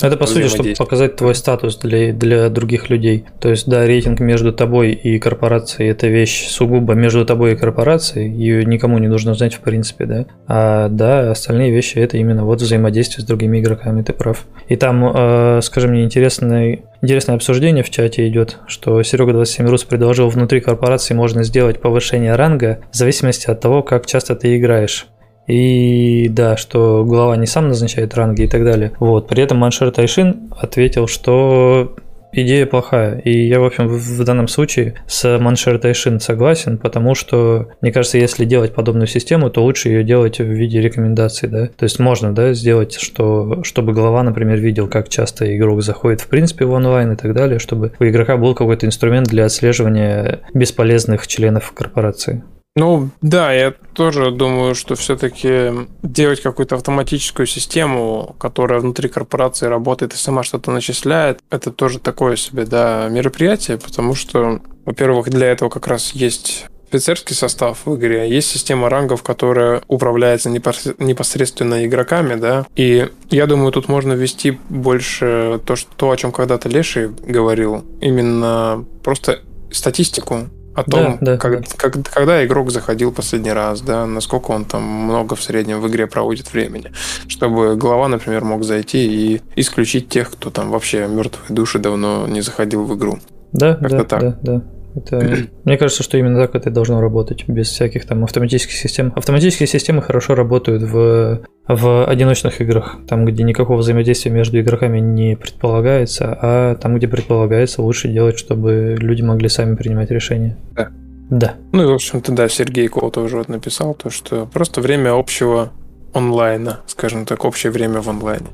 это 0.00 0.16
по 0.16 0.26
сути, 0.26 0.48
чтобы 0.48 0.74
показать 0.76 1.16
твой 1.16 1.34
статус 1.34 1.76
для, 1.76 2.12
для 2.12 2.48
других 2.48 2.90
людей. 2.90 3.24
То 3.40 3.50
есть, 3.50 3.68
да, 3.68 3.86
рейтинг 3.86 4.20
между 4.20 4.52
тобой 4.52 4.92
и 4.92 5.18
корпорацией– 5.18 5.90
это 5.90 6.06
вещь 6.06 6.48
сугубо 6.48 6.94
между 6.94 7.24
тобой 7.24 7.52
и 7.52 7.56
корпорацией, 7.56 8.30
ее 8.30 8.64
никому 8.64 8.98
не 8.98 9.08
нужно 9.08 9.34
знать 9.34 9.54
в 9.54 9.60
принципе, 9.60 10.06
да. 10.06 10.26
А 10.46 10.88
да, 10.88 11.30
остальные 11.30 11.72
вещи– 11.72 11.94
это 11.98 12.16
именно 12.16 12.44
вот 12.44 12.60
взаимодействие 12.60 13.24
с 13.24 13.26
другими 13.26 13.58
игроками, 13.60 14.02
ты 14.02 14.12
прав. 14.12 14.46
И 14.68 14.76
там, 14.76 15.04
э, 15.14 15.60
скажи 15.62 15.88
мне, 15.88 16.04
интересное, 16.04 16.80
интересное 17.02 17.36
обсуждение 17.36 17.82
в 17.82 17.90
чате 17.90 18.28
идет, 18.28 18.58
что 18.66 19.02
Серега 19.02 19.32
27 19.32 19.66
Рус 19.66 19.84
предложил 19.84 20.28
внутри 20.28 20.60
корпорации 20.60 21.14
можно 21.14 21.42
сделать 21.42 21.80
повышение 21.80 22.36
ранга 22.36 22.80
в 22.92 22.96
зависимости 22.96 23.50
от 23.50 23.60
того, 23.60 23.82
как 23.82 24.06
часто 24.06 24.36
ты 24.36 24.56
играешь. 24.56 25.06
И 25.48 26.28
да, 26.28 26.56
что 26.56 27.04
глава 27.04 27.36
не 27.36 27.46
сам 27.46 27.68
назначает 27.68 28.14
ранги 28.14 28.42
и 28.42 28.48
так 28.48 28.64
далее. 28.64 28.92
Вот. 29.00 29.28
При 29.28 29.42
этом 29.42 29.58
Маншер 29.58 29.90
Тайшин 29.90 30.50
ответил, 30.60 31.06
что 31.08 31.96
идея 32.32 32.66
плохая. 32.66 33.18
И 33.20 33.46
я, 33.46 33.60
в 33.60 33.64
общем, 33.64 33.88
в 33.88 34.24
данном 34.24 34.48
случае 34.48 34.94
с 35.06 35.38
Маншер 35.38 35.78
Тайшин 35.78 36.20
согласен, 36.20 36.78
потому 36.78 37.14
что, 37.14 37.68
мне 37.80 37.92
кажется, 37.92 38.18
если 38.18 38.44
делать 38.44 38.74
подобную 38.74 39.06
систему, 39.06 39.50
то 39.50 39.62
лучше 39.62 39.88
ее 39.88 40.04
делать 40.04 40.38
в 40.38 40.44
виде 40.44 40.80
рекомендаций, 40.80 41.48
да. 41.48 41.66
То 41.68 41.84
есть 41.84 41.98
можно, 41.98 42.34
да, 42.34 42.52
сделать, 42.52 42.94
что, 42.94 43.62
чтобы 43.64 43.92
глава, 43.92 44.22
например, 44.22 44.58
видел, 44.58 44.88
как 44.88 45.08
часто 45.08 45.56
игрок 45.56 45.82
заходит 45.82 46.20
в 46.20 46.28
принципе 46.28 46.64
в 46.64 46.72
онлайн 46.72 47.12
и 47.12 47.16
так 47.16 47.34
далее, 47.34 47.58
чтобы 47.58 47.92
у 47.98 48.04
игрока 48.04 48.36
был 48.36 48.54
какой-то 48.54 48.86
инструмент 48.86 49.28
для 49.28 49.46
отслеживания 49.46 50.40
бесполезных 50.54 51.26
членов 51.26 51.72
корпорации. 51.72 52.42
Ну, 52.78 53.10
да, 53.22 53.52
я 53.52 53.74
тоже 53.92 54.30
думаю, 54.30 54.76
что 54.76 54.94
все-таки 54.94 55.88
делать 56.04 56.40
какую-то 56.40 56.76
автоматическую 56.76 57.46
систему, 57.46 58.36
которая 58.38 58.78
внутри 58.78 59.08
корпорации 59.08 59.66
работает 59.66 60.14
и 60.14 60.16
сама 60.16 60.44
что-то 60.44 60.70
начисляет, 60.70 61.40
это 61.50 61.72
тоже 61.72 61.98
такое 61.98 62.36
себе, 62.36 62.66
да, 62.66 63.08
мероприятие, 63.08 63.78
потому 63.78 64.14
что, 64.14 64.60
во-первых, 64.84 65.28
для 65.28 65.48
этого 65.48 65.70
как 65.70 65.88
раз 65.88 66.12
есть 66.12 66.66
офицерский 66.88 67.34
состав 67.34 67.84
в 67.84 67.96
игре, 67.96 68.30
есть 68.30 68.48
система 68.48 68.88
рангов, 68.88 69.24
которая 69.24 69.82
управляется 69.88 70.48
непосредственно 70.48 71.84
игроками, 71.84 72.36
да, 72.36 72.64
и 72.76 73.08
я 73.28 73.46
думаю, 73.46 73.72
тут 73.72 73.88
можно 73.88 74.12
ввести 74.12 74.56
больше 74.68 75.60
то, 75.66 75.74
что, 75.74 75.90
то 75.96 76.10
о 76.12 76.16
чем 76.16 76.30
когда-то 76.30 76.68
Леший 76.68 77.08
говорил, 77.08 77.84
именно 78.00 78.84
просто 79.02 79.40
статистику 79.72 80.48
о 80.78 80.84
том, 80.84 81.18
да, 81.20 81.32
да, 81.32 81.36
как, 81.38 81.60
да. 81.60 81.66
Как, 81.76 81.96
когда 82.10 82.44
игрок 82.46 82.70
заходил 82.70 83.12
последний 83.12 83.52
раз, 83.52 83.80
да, 83.80 84.06
насколько 84.06 84.52
он 84.52 84.64
там 84.64 84.82
много 84.82 85.34
в 85.34 85.42
среднем 85.42 85.80
в 85.80 85.88
игре 85.88 86.06
проводит 86.06 86.52
времени, 86.52 86.92
чтобы 87.26 87.76
глава, 87.76 88.08
например, 88.08 88.44
мог 88.44 88.62
зайти 88.64 89.06
и 89.06 89.42
исключить 89.56 90.08
тех, 90.08 90.30
кто 90.30 90.50
там 90.50 90.70
вообще 90.70 91.06
мертвые 91.08 91.54
души 91.54 91.78
давно 91.78 92.26
не 92.28 92.40
заходил 92.42 92.84
в 92.84 92.96
игру. 92.96 93.18
Да, 93.52 93.74
Как-то 93.74 93.96
да, 93.96 94.04
так. 94.04 94.20
да, 94.20 94.38
да. 94.42 94.62
Это, 94.98 95.48
мне 95.64 95.76
кажется, 95.76 96.02
что 96.02 96.18
именно 96.18 96.40
так 96.40 96.54
это 96.54 96.70
и 96.70 96.72
должно 96.72 97.00
работать, 97.00 97.48
без 97.48 97.68
всяких 97.68 98.06
там 98.06 98.24
автоматических 98.24 98.74
систем. 98.74 99.12
Автоматические 99.16 99.66
системы 99.66 100.02
хорошо 100.02 100.34
работают 100.34 100.82
в, 100.82 101.40
в 101.66 102.04
одиночных 102.06 102.60
играх, 102.60 102.98
там, 103.08 103.24
где 103.24 103.42
никакого 103.42 103.78
взаимодействия 103.78 104.30
между 104.30 104.60
игроками 104.60 104.98
не 104.98 105.36
предполагается, 105.36 106.38
а 106.40 106.74
там, 106.76 106.96
где 106.96 107.08
предполагается, 107.08 107.82
лучше 107.82 108.08
делать, 108.08 108.38
чтобы 108.38 108.96
люди 108.98 109.22
могли 109.22 109.48
сами 109.48 109.74
принимать 109.76 110.10
решения. 110.10 110.56
Да. 110.74 110.88
Да. 111.30 111.54
Ну 111.72 111.82
и, 111.82 111.86
в 111.86 111.92
общем-то, 111.92 112.32
да, 112.32 112.48
Сергей 112.48 112.88
Кол 112.88 113.10
тоже 113.10 113.36
вот 113.36 113.48
написал 113.48 113.94
то, 113.94 114.08
что 114.08 114.46
просто 114.46 114.80
время 114.80 115.12
общего 115.12 115.72
онлайна, 116.14 116.80
скажем 116.86 117.26
так, 117.26 117.44
общее 117.44 117.70
время 117.70 118.00
в 118.00 118.08
онлайне. 118.08 118.46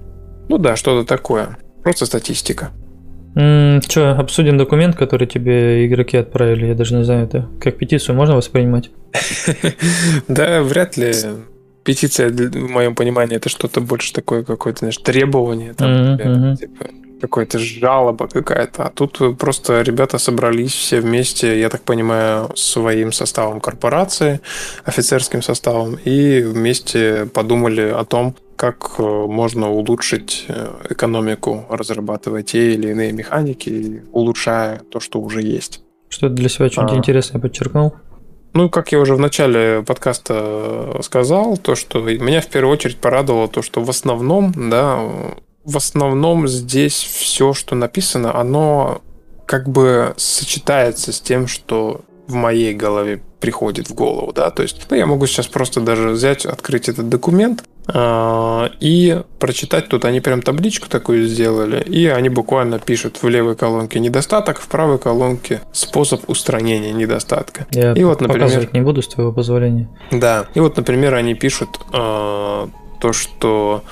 Ну 0.49 0.59
да, 0.59 0.77
что-то 0.77 1.07
такое. 1.07 1.57
Просто 1.83 2.07
статистика. 2.07 2.71
Че, 3.35 4.15
обсудим 4.17 4.59
документ, 4.59 4.95
который 4.97 5.27
тебе 5.27 5.87
игроки 5.87 6.17
отправили. 6.17 6.67
Я 6.67 6.75
даже 6.75 6.95
не 6.95 7.05
знаю, 7.05 7.25
это 7.25 7.49
как 7.61 7.77
петицию 7.77 8.15
можно 8.15 8.37
воспринимать? 8.37 8.91
Да, 10.29 10.63
вряд 10.63 10.97
ли. 10.97 11.13
Петиция, 11.83 12.31
в 12.31 12.71
моем 12.71 12.95
понимании, 12.95 13.37
это 13.37 13.49
что-то 13.49 13.81
больше 13.81 14.13
такое 14.13 14.43
какое-то, 14.43 14.79
знаешь, 14.81 14.97
требование, 14.97 15.75
там, 15.75 16.57
типа, 16.57 16.87
какая-то 17.21 17.59
жалоба 17.59 18.29
какая-то. 18.29 18.85
А 18.85 18.91
тут 18.91 19.39
просто 19.39 19.83
ребята 19.83 20.19
собрались 20.19 20.73
все 20.73 21.01
вместе, 21.01 21.61
я 21.61 21.69
так 21.69 21.83
понимаю, 21.83 22.51
своим 22.57 23.13
составом 23.13 23.61
корпорации, 23.61 24.41
офицерским 24.85 25.43
составом, 25.43 25.99
и 26.05 26.43
вместе 26.43 27.27
подумали 27.27 27.83
о 27.83 28.05
том, 28.05 28.35
как 28.57 28.93
э, 28.99 29.03
можно 29.03 29.71
улучшить 29.71 30.45
э, 30.49 30.69
экономику, 30.91 31.67
разрабатывая 31.69 32.43
те 32.43 32.75
или 32.75 32.91
иные 32.91 33.13
механики, 33.13 34.05
улучшая 34.13 34.81
то, 34.91 35.01
что 35.01 35.21
уже 35.21 35.43
есть. 35.43 35.83
Что 36.09 36.29
ты 36.29 36.35
для 36.35 36.49
себя 36.49 36.69
что-нибудь 36.69 36.95
а, 36.95 36.99
интересное 36.99 37.41
подчеркнул? 37.41 37.95
Ну, 38.53 38.71
как 38.71 38.93
я 38.93 39.01
уже 39.01 39.17
в 39.17 39.21
начале 39.21 39.83
подкаста 39.83 41.01
сказал, 41.03 41.57
то, 41.57 41.75
что 41.75 42.01
меня 42.01 42.41
в 42.41 42.47
первую 42.47 42.73
очередь 42.73 42.99
порадовало 42.99 43.49
то, 43.49 43.63
что 43.63 43.83
в 43.83 43.91
основном, 43.91 44.53
да, 44.71 45.01
в 45.65 45.77
основном 45.77 46.47
здесь 46.47 46.95
все, 46.95 47.53
что 47.53 47.75
написано, 47.75 48.39
оно 48.39 49.03
как 49.47 49.69
бы 49.69 50.15
сочетается 50.17 51.13
с 51.13 51.21
тем, 51.21 51.47
что 51.47 52.03
в 52.27 52.35
моей 52.35 52.75
голове 52.75 53.23
приходит 53.41 53.91
в 53.91 53.95
голову, 53.95 54.33
да, 54.33 54.51
то 54.51 54.63
есть 54.63 54.87
ну, 54.89 54.97
я 54.97 55.05
могу 55.05 55.27
сейчас 55.27 55.47
просто 55.47 55.83
даже 55.83 56.09
взять, 56.09 56.47
открыть 56.47 56.89
этот 56.89 57.11
документ 57.11 57.63
э, 57.93 58.69
и 58.81 59.21
прочитать 59.39 59.89
тут, 59.89 60.07
они 60.07 60.21
прям 60.21 60.41
табличку 60.41 60.89
такую 60.89 61.27
сделали, 61.27 61.83
и 61.83 62.07
они 62.07 62.31
буквально 62.31 62.79
пишут 62.79 63.23
в 63.23 63.29
левой 63.29 63.57
колонке 63.57 64.01
недостаток, 64.01 64.59
в 64.61 64.69
правой 64.69 64.99
колонке 64.99 65.61
способ 65.73 66.27
устранения 66.31 66.93
недостатка. 66.93 67.67
Я 67.73 67.93
и 67.93 68.03
вот, 68.05 68.23
например, 68.23 68.71
не 68.73 68.81
буду 68.81 69.03
с 69.03 69.09
твоего 69.09 69.31
позволения. 69.33 69.91
Да, 70.11 70.47
и 70.55 70.61
вот, 70.61 70.79
например, 70.79 71.13
они 71.13 71.35
пишут 71.35 71.79
э, 71.93 72.67
то, 73.05 73.13
что 73.13 73.85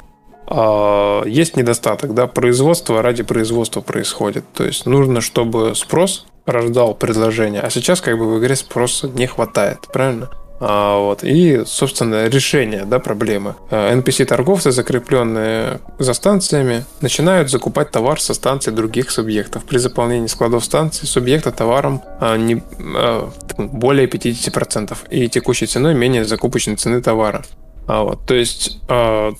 есть 1.26 1.56
недостаток, 1.56 2.14
да, 2.14 2.26
производство 2.26 3.00
ради 3.02 3.22
производства 3.22 3.80
происходит, 3.80 4.44
то 4.52 4.64
есть 4.64 4.86
нужно, 4.86 5.20
чтобы 5.20 5.74
спрос 5.74 6.26
рождал 6.46 6.94
предложение, 6.94 7.60
а 7.60 7.70
сейчас 7.70 8.00
как 8.00 8.18
бы 8.18 8.34
в 8.34 8.38
игре 8.38 8.56
спроса 8.56 9.08
не 9.08 9.26
хватает, 9.26 9.80
правильно? 9.92 10.28
А, 10.64 10.98
вот. 10.98 11.24
И, 11.24 11.64
собственно, 11.66 12.28
решение 12.28 12.84
да, 12.84 13.00
проблемы. 13.00 13.56
NPC-торговцы, 13.70 14.68
а, 14.68 14.70
закрепленные 14.70 15.80
за 15.98 16.14
станциями, 16.14 16.84
начинают 17.00 17.50
закупать 17.50 17.90
товар 17.90 18.20
со 18.20 18.32
станций 18.32 18.72
других 18.72 19.10
субъектов. 19.10 19.64
При 19.64 19.78
заполнении 19.78 20.28
складов 20.28 20.64
станций 20.64 21.08
субъекта 21.08 21.50
товаром 21.50 22.00
а, 22.20 22.36
не, 22.36 22.62
а, 22.78 23.28
более 23.58 24.06
50% 24.06 24.96
и 25.10 25.28
текущей 25.28 25.66
ценой 25.66 25.94
менее 25.94 26.24
закупочной 26.24 26.76
цены 26.76 27.02
товара. 27.02 27.42
А, 27.88 28.04
вот. 28.04 28.24
То 28.24 28.34
есть 28.34 28.78
а, 28.88 29.32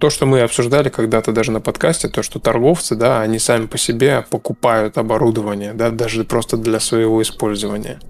то, 0.00 0.08
что 0.08 0.24
мы 0.24 0.40
обсуждали 0.40 0.88
когда-то 0.88 1.30
даже 1.30 1.52
на 1.52 1.60
подкасте, 1.60 2.08
то, 2.08 2.22
что 2.22 2.40
торговцы, 2.40 2.94
да, 2.94 3.20
они 3.20 3.38
сами 3.38 3.66
по 3.66 3.76
себе 3.76 4.24
покупают 4.30 4.96
оборудование, 4.96 5.74
да, 5.74 5.90
даже 5.90 6.24
просто 6.24 6.56
для 6.56 6.80
своего 6.80 7.20
использования. 7.20 8.00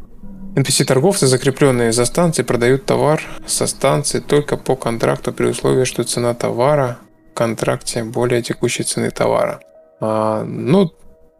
NPC-торговцы, 0.54 1.26
закрепленные 1.26 1.92
за 1.92 2.04
станцией, 2.04 2.46
продают 2.46 2.86
товар 2.86 3.20
со 3.44 3.66
станции 3.66 4.20
только 4.20 4.56
по 4.56 4.76
контракту 4.76 5.32
при 5.32 5.46
условии, 5.46 5.84
что 5.84 6.04
цена 6.04 6.32
товара 6.32 6.98
в 7.32 7.34
контракте 7.34 8.04
более 8.04 8.40
текущей 8.40 8.84
цены 8.84 9.10
товара. 9.10 9.60
А, 10.00 10.44
ну, 10.44 10.92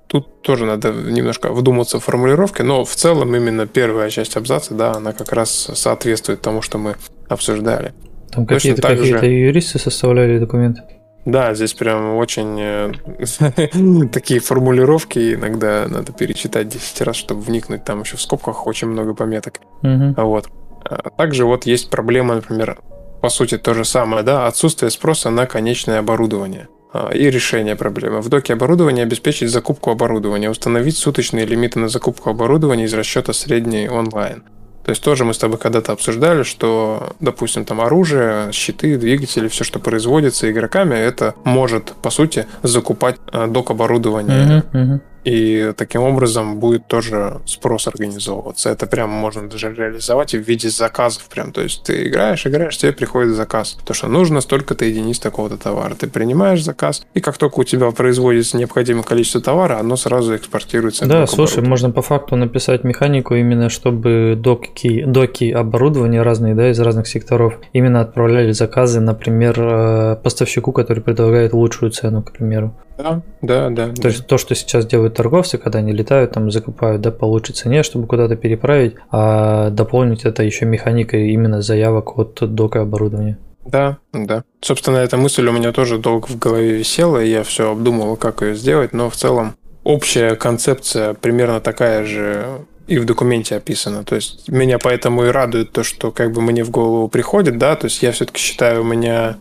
тут 0.08 0.42
тоже 0.42 0.64
надо 0.64 0.92
немножко 0.92 1.52
вдуматься 1.52 2.00
в 2.00 2.04
формулировке, 2.04 2.64
но 2.64 2.84
в 2.84 2.94
целом 2.96 3.36
именно 3.36 3.68
первая 3.68 4.10
часть 4.10 4.36
абзаца, 4.36 4.74
да, 4.74 4.92
она 4.94 5.12
как 5.12 5.32
раз 5.32 5.70
соответствует 5.74 6.40
тому, 6.40 6.60
что 6.60 6.78
мы 6.78 6.96
обсуждали. 7.28 7.94
Там 8.32 8.46
какие-то 8.46 8.82
какие 8.82 9.46
юристы 9.46 9.78
составляли 9.78 10.38
документы? 10.38 10.82
Да, 11.26 11.54
здесь 11.54 11.74
прям 11.74 12.16
очень 12.16 12.58
э, 12.58 14.08
такие 14.12 14.40
формулировки 14.40 15.34
иногда 15.34 15.86
надо 15.86 16.12
перечитать 16.12 16.68
10 16.68 17.02
раз, 17.02 17.16
чтобы 17.16 17.42
вникнуть. 17.42 17.84
Там 17.84 18.00
еще 18.00 18.16
в 18.16 18.22
скобках 18.22 18.66
очень 18.66 18.88
много 18.88 19.14
пометок. 19.14 19.60
Угу. 19.82 20.14
Вот. 20.16 20.48
А 20.84 21.10
также 21.10 21.44
вот 21.44 21.66
есть 21.66 21.90
проблема, 21.90 22.36
например, 22.36 22.78
по 23.20 23.28
сути 23.28 23.58
то 23.58 23.74
же 23.74 23.84
самое, 23.84 24.22
да, 24.22 24.46
отсутствие 24.46 24.90
спроса 24.90 25.28
на 25.28 25.46
конечное 25.46 25.98
оборудование 25.98 26.68
а, 26.92 27.10
и 27.12 27.30
решение 27.30 27.76
проблемы. 27.76 28.22
В 28.22 28.28
доке 28.30 28.54
оборудования 28.54 29.02
обеспечить 29.02 29.50
закупку 29.50 29.90
оборудования, 29.90 30.48
установить 30.48 30.96
суточные 30.96 31.44
лимиты 31.44 31.78
на 31.78 31.88
закупку 31.88 32.30
оборудования 32.30 32.84
из 32.84 32.94
расчета 32.94 33.34
средней 33.34 33.90
онлайн. 33.90 34.44
То 34.84 34.90
есть 34.90 35.02
тоже 35.02 35.24
мы 35.24 35.34
с 35.34 35.38
тобой 35.38 35.58
когда-то 35.58 35.92
обсуждали, 35.92 36.42
что, 36.42 37.12
допустим, 37.20 37.64
там 37.64 37.80
оружие, 37.80 38.50
щиты, 38.52 38.96
двигатели, 38.96 39.48
все, 39.48 39.64
что 39.64 39.78
производится 39.78 40.50
игроками, 40.50 40.94
это 40.94 41.34
может, 41.44 41.92
по 42.02 42.10
сути, 42.10 42.46
закупать 42.62 43.16
э, 43.32 43.46
док 43.46 43.70
оборудование. 43.70 44.64
Uh-huh, 44.72 44.72
uh-huh. 44.72 45.00
И 45.24 45.72
таким 45.76 46.02
образом 46.02 46.58
будет 46.58 46.86
тоже 46.86 47.40
спрос 47.46 47.86
организовываться. 47.86 48.70
Это 48.70 48.86
прямо 48.86 49.12
можно 49.12 49.48
даже 49.48 49.72
реализовать 49.72 50.34
в 50.34 50.38
виде 50.38 50.70
заказов 50.70 51.24
прям. 51.24 51.52
То 51.52 51.62
есть 51.62 51.82
ты 51.82 52.08
играешь, 52.08 52.46
играешь, 52.46 52.76
тебе 52.78 52.92
приходит 52.92 53.34
заказ. 53.34 53.76
То, 53.84 53.94
что 53.94 54.08
нужно 54.08 54.40
столько-то 54.40 54.84
единиц 54.84 55.18
такого-то 55.18 55.56
товара. 55.56 55.94
Ты 55.94 56.06
принимаешь 56.06 56.62
заказ, 56.62 57.02
и 57.14 57.20
как 57.20 57.36
только 57.38 57.60
у 57.60 57.64
тебя 57.64 57.90
производится 57.90 58.56
необходимое 58.56 59.02
количество 59.02 59.40
товара, 59.40 59.78
оно 59.78 59.96
сразу 59.96 60.34
экспортируется. 60.36 61.06
Да, 61.06 61.26
слушай, 61.26 61.62
можно 61.62 61.90
по 61.90 62.02
факту 62.02 62.36
написать 62.36 62.84
механику 62.84 63.34
именно, 63.34 63.68
чтобы 63.68 64.34
доки, 64.36 65.04
доки 65.04 65.50
оборудования 65.50 66.22
разные, 66.22 66.54
да, 66.54 66.70
из 66.70 66.80
разных 66.80 67.06
секторов, 67.06 67.58
именно 67.72 68.00
отправляли 68.00 68.52
заказы, 68.52 69.00
например, 69.00 69.56
э, 69.58 70.16
поставщику, 70.22 70.72
который 70.72 71.02
предлагает 71.02 71.52
лучшую 71.52 71.90
цену, 71.90 72.22
к 72.22 72.32
примеру. 72.32 72.74
Да, 73.02 73.22
да, 73.42 73.70
да. 73.70 73.88
То 73.88 74.02
да. 74.02 74.08
есть 74.08 74.26
то, 74.26 74.38
что 74.38 74.54
сейчас 74.54 74.86
делают 74.86 75.14
торговцы, 75.14 75.58
когда 75.58 75.78
они 75.78 75.92
летают, 75.92 76.32
там 76.32 76.50
закупают 76.50 77.00
да, 77.00 77.10
по 77.10 77.24
лучшей 77.24 77.54
цене, 77.54 77.82
чтобы 77.82 78.06
куда-то 78.06 78.36
переправить, 78.36 78.94
а 79.10 79.70
дополнить 79.70 80.24
это 80.24 80.42
еще 80.42 80.66
механикой 80.66 81.30
именно 81.30 81.62
заявок 81.62 82.18
от 82.18 82.38
дока 82.54 82.82
оборудования. 82.82 83.38
Да, 83.64 83.98
да. 84.12 84.44
Собственно, 84.60 84.98
эта 84.98 85.16
мысль 85.16 85.46
у 85.46 85.52
меня 85.52 85.72
тоже 85.72 85.98
долго 85.98 86.26
в 86.26 86.38
голове 86.38 86.72
висела, 86.72 87.22
и 87.22 87.30
я 87.30 87.42
все 87.42 87.70
обдумывал, 87.70 88.16
как 88.16 88.42
ее 88.42 88.54
сделать, 88.54 88.92
но 88.92 89.10
в 89.10 89.16
целом 89.16 89.54
общая 89.84 90.34
концепция 90.34 91.14
примерно 91.14 91.60
такая 91.60 92.04
же 92.04 92.64
и 92.86 92.98
в 92.98 93.04
документе 93.04 93.56
описана. 93.56 94.04
То 94.04 94.16
есть 94.16 94.48
меня 94.48 94.78
поэтому 94.78 95.24
и 95.24 95.28
радует 95.28 95.72
то, 95.72 95.84
что 95.84 96.10
как 96.10 96.32
бы 96.32 96.40
мне 96.42 96.64
в 96.64 96.70
голову 96.70 97.08
приходит, 97.08 97.56
да, 97.56 97.76
то 97.76 97.86
есть 97.86 98.02
я 98.02 98.10
все-таки 98.12 98.40
считаю, 98.40 98.82
у 98.82 98.84
меня 98.84 99.36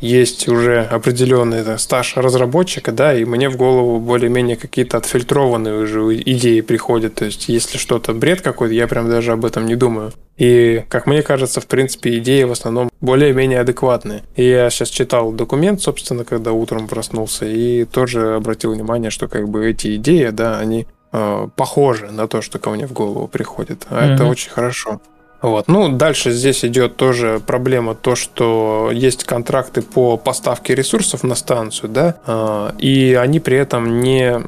есть 0.00 0.48
уже 0.48 0.82
определенный 0.82 1.62
да, 1.62 1.78
стаж 1.78 2.16
разработчика, 2.16 2.92
да, 2.92 3.14
и 3.14 3.24
мне 3.24 3.48
в 3.48 3.56
голову 3.56 3.98
более-менее 4.00 4.56
какие-то 4.56 4.96
отфильтрованные 4.96 5.82
уже 5.82 6.00
идеи 6.16 6.60
приходят. 6.60 7.16
То 7.16 7.26
есть, 7.26 7.48
если 7.48 7.78
что-то 7.78 8.14
бред 8.14 8.40
какой-то, 8.40 8.74
я 8.74 8.86
прям 8.88 9.10
даже 9.10 9.32
об 9.32 9.44
этом 9.44 9.66
не 9.66 9.76
думаю. 9.76 10.12
И, 10.36 10.84
как 10.88 11.06
мне 11.06 11.22
кажется, 11.22 11.60
в 11.60 11.66
принципе, 11.66 12.16
идеи 12.18 12.44
в 12.44 12.52
основном 12.52 12.90
более-менее 13.00 13.60
адекватные. 13.60 14.22
И 14.36 14.44
я 14.44 14.70
сейчас 14.70 14.88
читал 14.88 15.32
документ, 15.32 15.82
собственно, 15.82 16.24
когда 16.24 16.52
утром 16.52 16.88
проснулся, 16.88 17.44
и 17.44 17.84
тоже 17.84 18.36
обратил 18.36 18.72
внимание, 18.72 19.10
что 19.10 19.28
как 19.28 19.48
бы 19.48 19.68
эти 19.68 19.96
идеи, 19.96 20.30
да, 20.30 20.58
они 20.58 20.86
э, 21.12 21.48
похожи 21.56 22.06
на 22.10 22.26
то, 22.26 22.40
что 22.40 22.58
ко 22.58 22.70
мне 22.70 22.86
в 22.86 22.92
голову 22.92 23.28
приходит. 23.28 23.86
А 23.90 24.02
mm-hmm. 24.02 24.14
это 24.14 24.24
очень 24.24 24.50
хорошо. 24.50 25.00
Вот. 25.42 25.68
Ну, 25.68 25.88
дальше 25.88 26.32
здесь 26.32 26.64
идет 26.64 26.96
тоже 26.96 27.40
проблема 27.44 27.94
то, 27.94 28.14
что 28.14 28.90
есть 28.92 29.24
контракты 29.24 29.80
по 29.80 30.16
поставке 30.18 30.74
ресурсов 30.74 31.22
на 31.22 31.34
станцию, 31.34 31.90
да, 31.90 32.16
а, 32.26 32.74
и 32.78 33.14
они 33.14 33.40
при 33.40 33.56
этом 33.56 34.00
не 34.00 34.42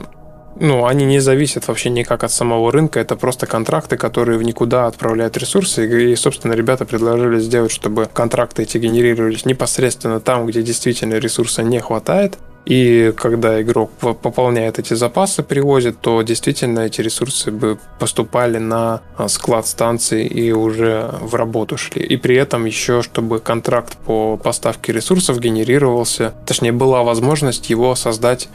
ну, 0.61 0.84
они 0.84 1.07
не 1.07 1.18
зависят 1.18 1.66
вообще 1.66 1.88
никак 1.88 2.24
от 2.24 2.30
самого 2.30 2.70
рынка, 2.70 3.01
это 3.01 3.16
просто 3.16 3.47
контракты, 3.47 3.97
которые 3.97 4.38
в 4.38 4.43
никуда 4.43 4.86
отправляют 4.86 5.36
ресурсы, 5.38 6.12
и, 6.12 6.14
собственно, 6.14 6.53
ребята 6.53 6.84
предложили 6.84 7.40
сделать, 7.40 7.72
чтобы 7.72 8.07
контракты 8.12 8.62
эти 8.62 8.76
генерировались 8.76 9.47
непосредственно 9.47 10.20
там, 10.20 10.47
где 10.47 10.62
действительно 10.62 11.14
ресурса 11.14 11.62
не 11.62 11.80
хватает, 11.80 12.38
и 12.65 13.13
когда 13.17 13.61
игрок 13.61 13.91
пополняет 13.91 14.79
эти 14.79 14.95
запасы, 14.95 15.43
привозит, 15.43 16.01
то 16.01 16.23
действительно 16.23 16.81
эти 16.81 17.01
ресурсы 17.01 17.51
бы 17.51 17.79
поступали 17.99 18.59
на 18.59 19.03
а, 19.17 19.29
склад 19.29 19.67
станции 19.67 20.27
и 20.27 20.53
уже 20.53 21.11
в 21.21 21.35
работу 21.35 21.77
шли. 21.77 22.03
И 22.03 22.17
при 22.17 22.37
этом 22.37 22.65
еще, 22.65 23.03
чтобы 23.03 23.41
контракт 23.41 23.97
по 23.97 24.37
поставке 24.37 24.93
ресурсов 24.93 25.41
генерировался, 25.41 26.35
точнее 26.47 26.73
была 26.73 27.03
возможность 27.03 27.69
его 27.69 27.95
создать 27.97 28.49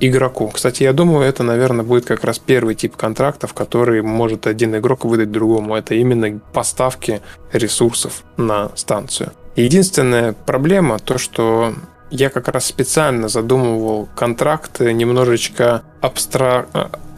игроку. 0.00 0.48
Кстати, 0.48 0.82
я 0.82 0.94
думаю, 0.94 1.26
это, 1.26 1.42
наверное, 1.42 1.84
будет 1.84 2.06
как 2.06 2.24
раз 2.24 2.38
первый 2.38 2.74
тип 2.74 2.96
контрактов, 2.96 3.52
который 3.52 4.00
может 4.00 4.46
один 4.46 4.74
игрок 4.76 5.04
выдать 5.04 5.30
другому. 5.30 5.76
Это 5.76 5.94
именно 5.94 6.40
поставки 6.52 7.20
ресурсов 7.52 8.24
на 8.38 8.70
станцию. 8.74 9.32
Единственная 9.56 10.32
проблема 10.32 10.98
то, 10.98 11.18
что 11.18 11.74
я 12.10 12.30
как 12.30 12.48
раз 12.48 12.66
специально 12.66 13.28
задумывал 13.28 14.08
контракты 14.14 14.92
немножечко 14.92 15.82
абстра... 16.00 16.66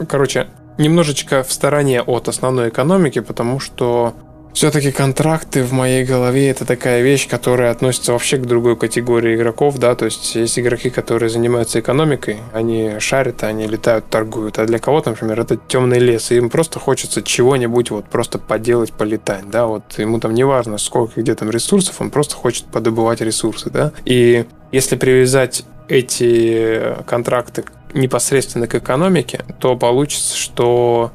Короче, 0.07 0.47
немножечко 0.77 1.43
в 1.43 1.51
стороне 1.51 2.01
от 2.01 2.27
основной 2.27 2.69
экономики, 2.69 3.19
потому 3.19 3.59
что 3.59 4.15
все-таки 4.53 4.91
контракты 4.91 5.63
в 5.63 5.73
моей 5.73 6.05
голове 6.05 6.49
это 6.49 6.65
такая 6.65 7.01
вещь, 7.01 7.27
которая 7.27 7.71
относится 7.71 8.13
вообще 8.13 8.37
к 8.37 8.45
другой 8.45 8.77
категории 8.77 9.35
игроков, 9.35 9.77
да, 9.77 9.95
то 9.95 10.05
есть 10.05 10.35
есть 10.35 10.59
игроки, 10.59 10.89
которые 10.89 11.29
занимаются 11.29 11.79
экономикой, 11.79 12.37
они 12.53 12.99
шарят, 12.99 13.43
они 13.43 13.67
летают, 13.67 14.09
торгуют, 14.09 14.59
а 14.59 14.65
для 14.65 14.79
кого-то, 14.79 15.09
например, 15.09 15.41
это 15.41 15.57
темный 15.57 15.99
лес, 15.99 16.31
и 16.31 16.37
им 16.37 16.49
просто 16.49 16.79
хочется 16.79 17.21
чего-нибудь 17.23 17.91
вот 17.91 18.05
просто 18.05 18.37
поделать, 18.37 18.93
полетать, 18.93 19.49
да, 19.49 19.65
вот 19.65 19.97
ему 19.97 20.19
там 20.19 20.33
не 20.33 20.43
важно, 20.43 20.77
сколько 20.77 21.19
где 21.19 21.35
там 21.35 21.49
ресурсов, 21.49 21.99
он 21.99 22.11
просто 22.11 22.35
хочет 22.35 22.65
подобывать 22.65 23.21
ресурсы, 23.21 23.69
да, 23.69 23.91
и 24.05 24.45
если 24.71 24.95
привязать 24.95 25.65
эти 25.87 26.95
контракты 27.05 27.65
непосредственно 27.93 28.67
к 28.67 28.75
экономике, 28.75 29.41
то 29.59 29.75
получится, 29.75 30.37
что 30.37 31.11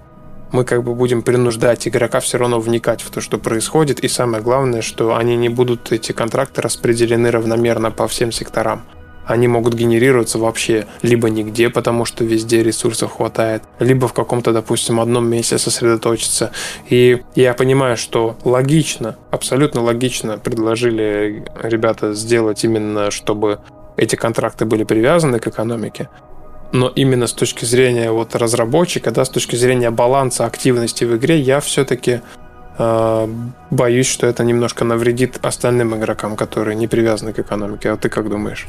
мы 0.52 0.64
как 0.64 0.82
бы 0.82 0.94
будем 0.94 1.22
принуждать 1.22 1.86
игрока 1.86 2.20
все 2.20 2.38
равно 2.38 2.60
вникать 2.60 3.02
в 3.02 3.10
то, 3.10 3.20
что 3.20 3.38
происходит. 3.38 4.00
И 4.00 4.08
самое 4.08 4.42
главное, 4.42 4.82
что 4.82 5.16
они 5.16 5.36
не 5.36 5.48
будут, 5.48 5.92
эти 5.92 6.12
контракты, 6.12 6.62
распределены 6.62 7.30
равномерно 7.30 7.90
по 7.90 8.08
всем 8.08 8.32
секторам. 8.32 8.82
Они 9.26 9.46
могут 9.46 9.74
генерироваться 9.74 10.38
вообще 10.38 10.86
либо 11.02 11.28
нигде, 11.28 11.68
потому 11.68 12.06
что 12.06 12.24
везде 12.24 12.62
ресурсов 12.62 13.12
хватает, 13.12 13.62
либо 13.78 14.08
в 14.08 14.14
каком-то, 14.14 14.54
допустим, 14.54 15.00
одном 15.00 15.28
месте 15.28 15.58
сосредоточиться. 15.58 16.50
И 16.88 17.20
я 17.34 17.52
понимаю, 17.52 17.98
что 17.98 18.38
логично, 18.44 19.16
абсолютно 19.30 19.82
логично 19.82 20.38
предложили 20.38 21.44
ребята 21.62 22.14
сделать 22.14 22.64
именно, 22.64 23.10
чтобы 23.10 23.60
эти 23.98 24.16
контракты 24.16 24.64
были 24.64 24.84
привязаны 24.84 25.40
к 25.40 25.46
экономике 25.46 26.08
но 26.72 26.88
именно 26.88 27.26
с 27.26 27.32
точки 27.32 27.64
зрения 27.64 28.10
вот 28.10 28.34
разработчика, 28.34 29.10
да, 29.10 29.24
с 29.24 29.30
точки 29.30 29.56
зрения 29.56 29.90
баланса 29.90 30.46
активности 30.46 31.04
в 31.04 31.16
игре, 31.16 31.38
я 31.40 31.60
все-таки 31.60 32.20
э, 32.78 33.28
боюсь, 33.70 34.06
что 34.06 34.26
это 34.26 34.44
немножко 34.44 34.84
навредит 34.84 35.38
остальным 35.42 35.96
игрокам, 35.96 36.36
которые 36.36 36.74
не 36.74 36.86
привязаны 36.86 37.32
к 37.32 37.38
экономике. 37.38 37.90
А 37.90 37.96
ты 37.96 38.08
как 38.08 38.28
думаешь? 38.28 38.66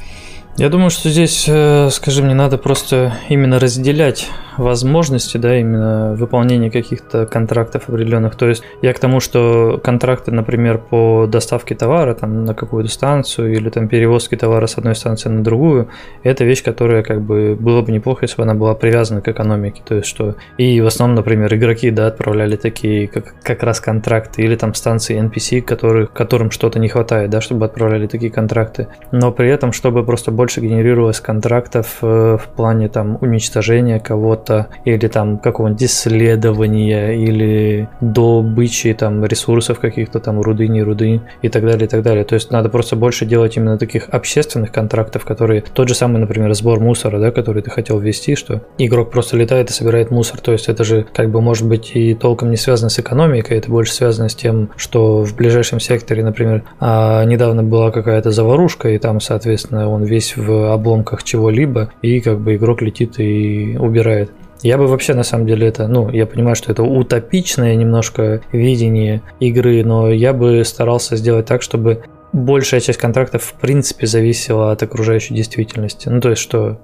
Я 0.57 0.69
думаю, 0.69 0.89
что 0.89 1.09
здесь, 1.09 1.45
э, 1.47 1.89
скажем, 1.89 2.27
не 2.27 2.33
надо 2.33 2.57
просто 2.57 3.13
именно 3.29 3.59
разделять 3.59 4.27
возможности, 4.59 5.37
да, 5.37 5.57
именно 5.57 6.15
выполнения 6.15 6.69
каких-то 6.69 7.25
контрактов 7.25 7.87
определенных. 7.87 8.35
То 8.35 8.49
есть 8.49 8.63
я 8.81 8.93
к 8.93 8.99
тому, 8.99 9.21
что 9.21 9.79
контракты, 9.81 10.31
например, 10.31 10.77
по 10.77 11.27
доставке 11.27 11.75
товара 11.75 12.13
там 12.13 12.43
на 12.43 12.53
какую-то 12.53 12.91
станцию 12.91 13.53
или 13.53 13.69
там 13.69 13.87
перевозке 13.87 14.35
товара 14.35 14.67
с 14.67 14.77
одной 14.77 14.95
станции 14.95 15.29
на 15.29 15.43
другую, 15.43 15.89
это 16.23 16.43
вещь, 16.43 16.61
которая 16.61 17.03
как 17.03 17.21
бы 17.21 17.55
было 17.57 17.81
бы 17.81 17.91
неплохо, 17.91 18.25
если 18.25 18.37
бы 18.37 18.43
она 18.43 18.53
была 18.53 18.75
привязана 18.75 19.21
к 19.21 19.29
экономике. 19.29 19.81
То 19.87 19.95
есть 19.95 20.07
что 20.07 20.35
и 20.57 20.81
в 20.81 20.87
основном, 20.87 21.15
например, 21.15 21.53
игроки, 21.55 21.89
да, 21.89 22.07
отправляли 22.07 22.57
такие 22.57 23.07
как, 23.07 23.33
как 23.41 23.63
раз 23.63 23.79
контракты 23.79 24.41
или 24.41 24.55
там 24.55 24.73
станции 24.73 25.21
NPC, 25.21 25.61
которых, 25.61 26.11
которым 26.11 26.51
что-то 26.51 26.79
не 26.79 26.89
хватает, 26.89 27.29
да, 27.29 27.39
чтобы 27.39 27.65
отправляли 27.65 28.07
такие 28.07 28.31
контракты. 28.31 28.87
Но 29.13 29.31
при 29.31 29.49
этом, 29.49 29.71
чтобы 29.71 30.03
просто 30.03 30.31
больше 30.39 30.61
генерировалось 30.61 31.19
контрактов 31.19 31.97
э, 32.01 32.37
в 32.41 32.47
плане 32.55 32.87
там 32.87 33.17
уничтожения 33.19 33.99
кого-то 33.99 34.67
или 34.85 35.09
там 35.09 35.37
какого-нибудь 35.37 35.83
исследования 35.83 37.11
или 37.11 37.89
добычи 37.99 38.93
там 38.93 39.25
ресурсов 39.25 39.81
каких-то 39.81 40.21
там 40.21 40.39
руды, 40.39 40.69
не 40.69 40.81
руды 40.81 41.19
и 41.41 41.49
так 41.49 41.65
далее, 41.65 41.87
и 41.87 41.89
так 41.89 42.03
далее. 42.03 42.23
То 42.23 42.35
есть 42.35 42.51
надо 42.51 42.69
просто 42.69 42.95
больше 42.95 43.25
делать 43.25 43.57
именно 43.57 43.77
таких 43.77 44.07
общественных 44.07 44.71
контрактов, 44.71 45.25
которые 45.25 45.61
тот 45.61 45.89
же 45.89 45.93
самый, 45.93 46.19
например, 46.19 46.53
сбор 46.53 46.79
мусора, 46.79 47.19
да, 47.19 47.31
который 47.31 47.61
ты 47.61 47.69
хотел 47.69 47.99
ввести, 47.99 48.35
что 48.35 48.61
игрок 48.77 49.11
просто 49.11 49.35
летает 49.35 49.69
и 49.69 49.73
собирает 49.73 50.09
мусор. 50.09 50.39
То 50.39 50.53
есть 50.53 50.69
это 50.69 50.85
же 50.85 51.05
как 51.13 51.31
бы 51.31 51.41
может 51.41 51.67
быть 51.67 51.91
и 51.95 52.13
толком 52.13 52.49
не 52.49 52.55
связано 52.55 52.89
с 52.89 52.97
экономикой, 52.97 53.57
это 53.57 53.69
больше 53.69 53.91
связано 53.91 54.29
с 54.29 54.35
тем, 54.35 54.69
что 54.77 55.21
в 55.25 55.35
ближайшем 55.35 55.81
секторе, 55.81 56.23
например, 56.23 56.63
а, 56.79 57.25
недавно 57.25 57.61
была 57.61 57.91
какая-то 57.91 58.31
заварушка, 58.31 58.87
и 58.87 58.97
там, 58.99 59.19
соответственно, 59.19 59.89
он 59.89 60.05
весь 60.05 60.28
в 60.37 60.73
обломках 60.73 61.23
чего-либо, 61.23 61.91
и 62.01 62.19
как 62.19 62.39
бы 62.39 62.55
игрок 62.55 62.81
летит 62.81 63.19
и 63.19 63.77
убирает. 63.79 64.31
Я 64.61 64.77
бы 64.77 64.87
вообще, 64.87 65.13
на 65.13 65.23
самом 65.23 65.47
деле, 65.47 65.67
это, 65.67 65.87
ну, 65.87 66.09
я 66.09 66.25
понимаю, 66.25 66.55
что 66.55 66.71
это 66.71 66.83
утопичное 66.83 67.75
немножко 67.75 68.41
видение 68.51 69.21
игры, 69.39 69.83
но 69.85 70.11
я 70.11 70.33
бы 70.33 70.63
старался 70.65 71.15
сделать 71.15 71.45
так, 71.45 71.61
чтобы 71.61 72.03
большая 72.33 72.81
часть 72.81 72.99
контрактов, 72.99 73.43
в 73.43 73.53
принципе, 73.53 74.05
зависела 74.05 74.71
от 74.71 74.83
окружающей 74.83 75.33
действительности. 75.33 76.09
Ну, 76.09 76.19
то 76.19 76.31
есть, 76.31 76.41
что 76.41 76.79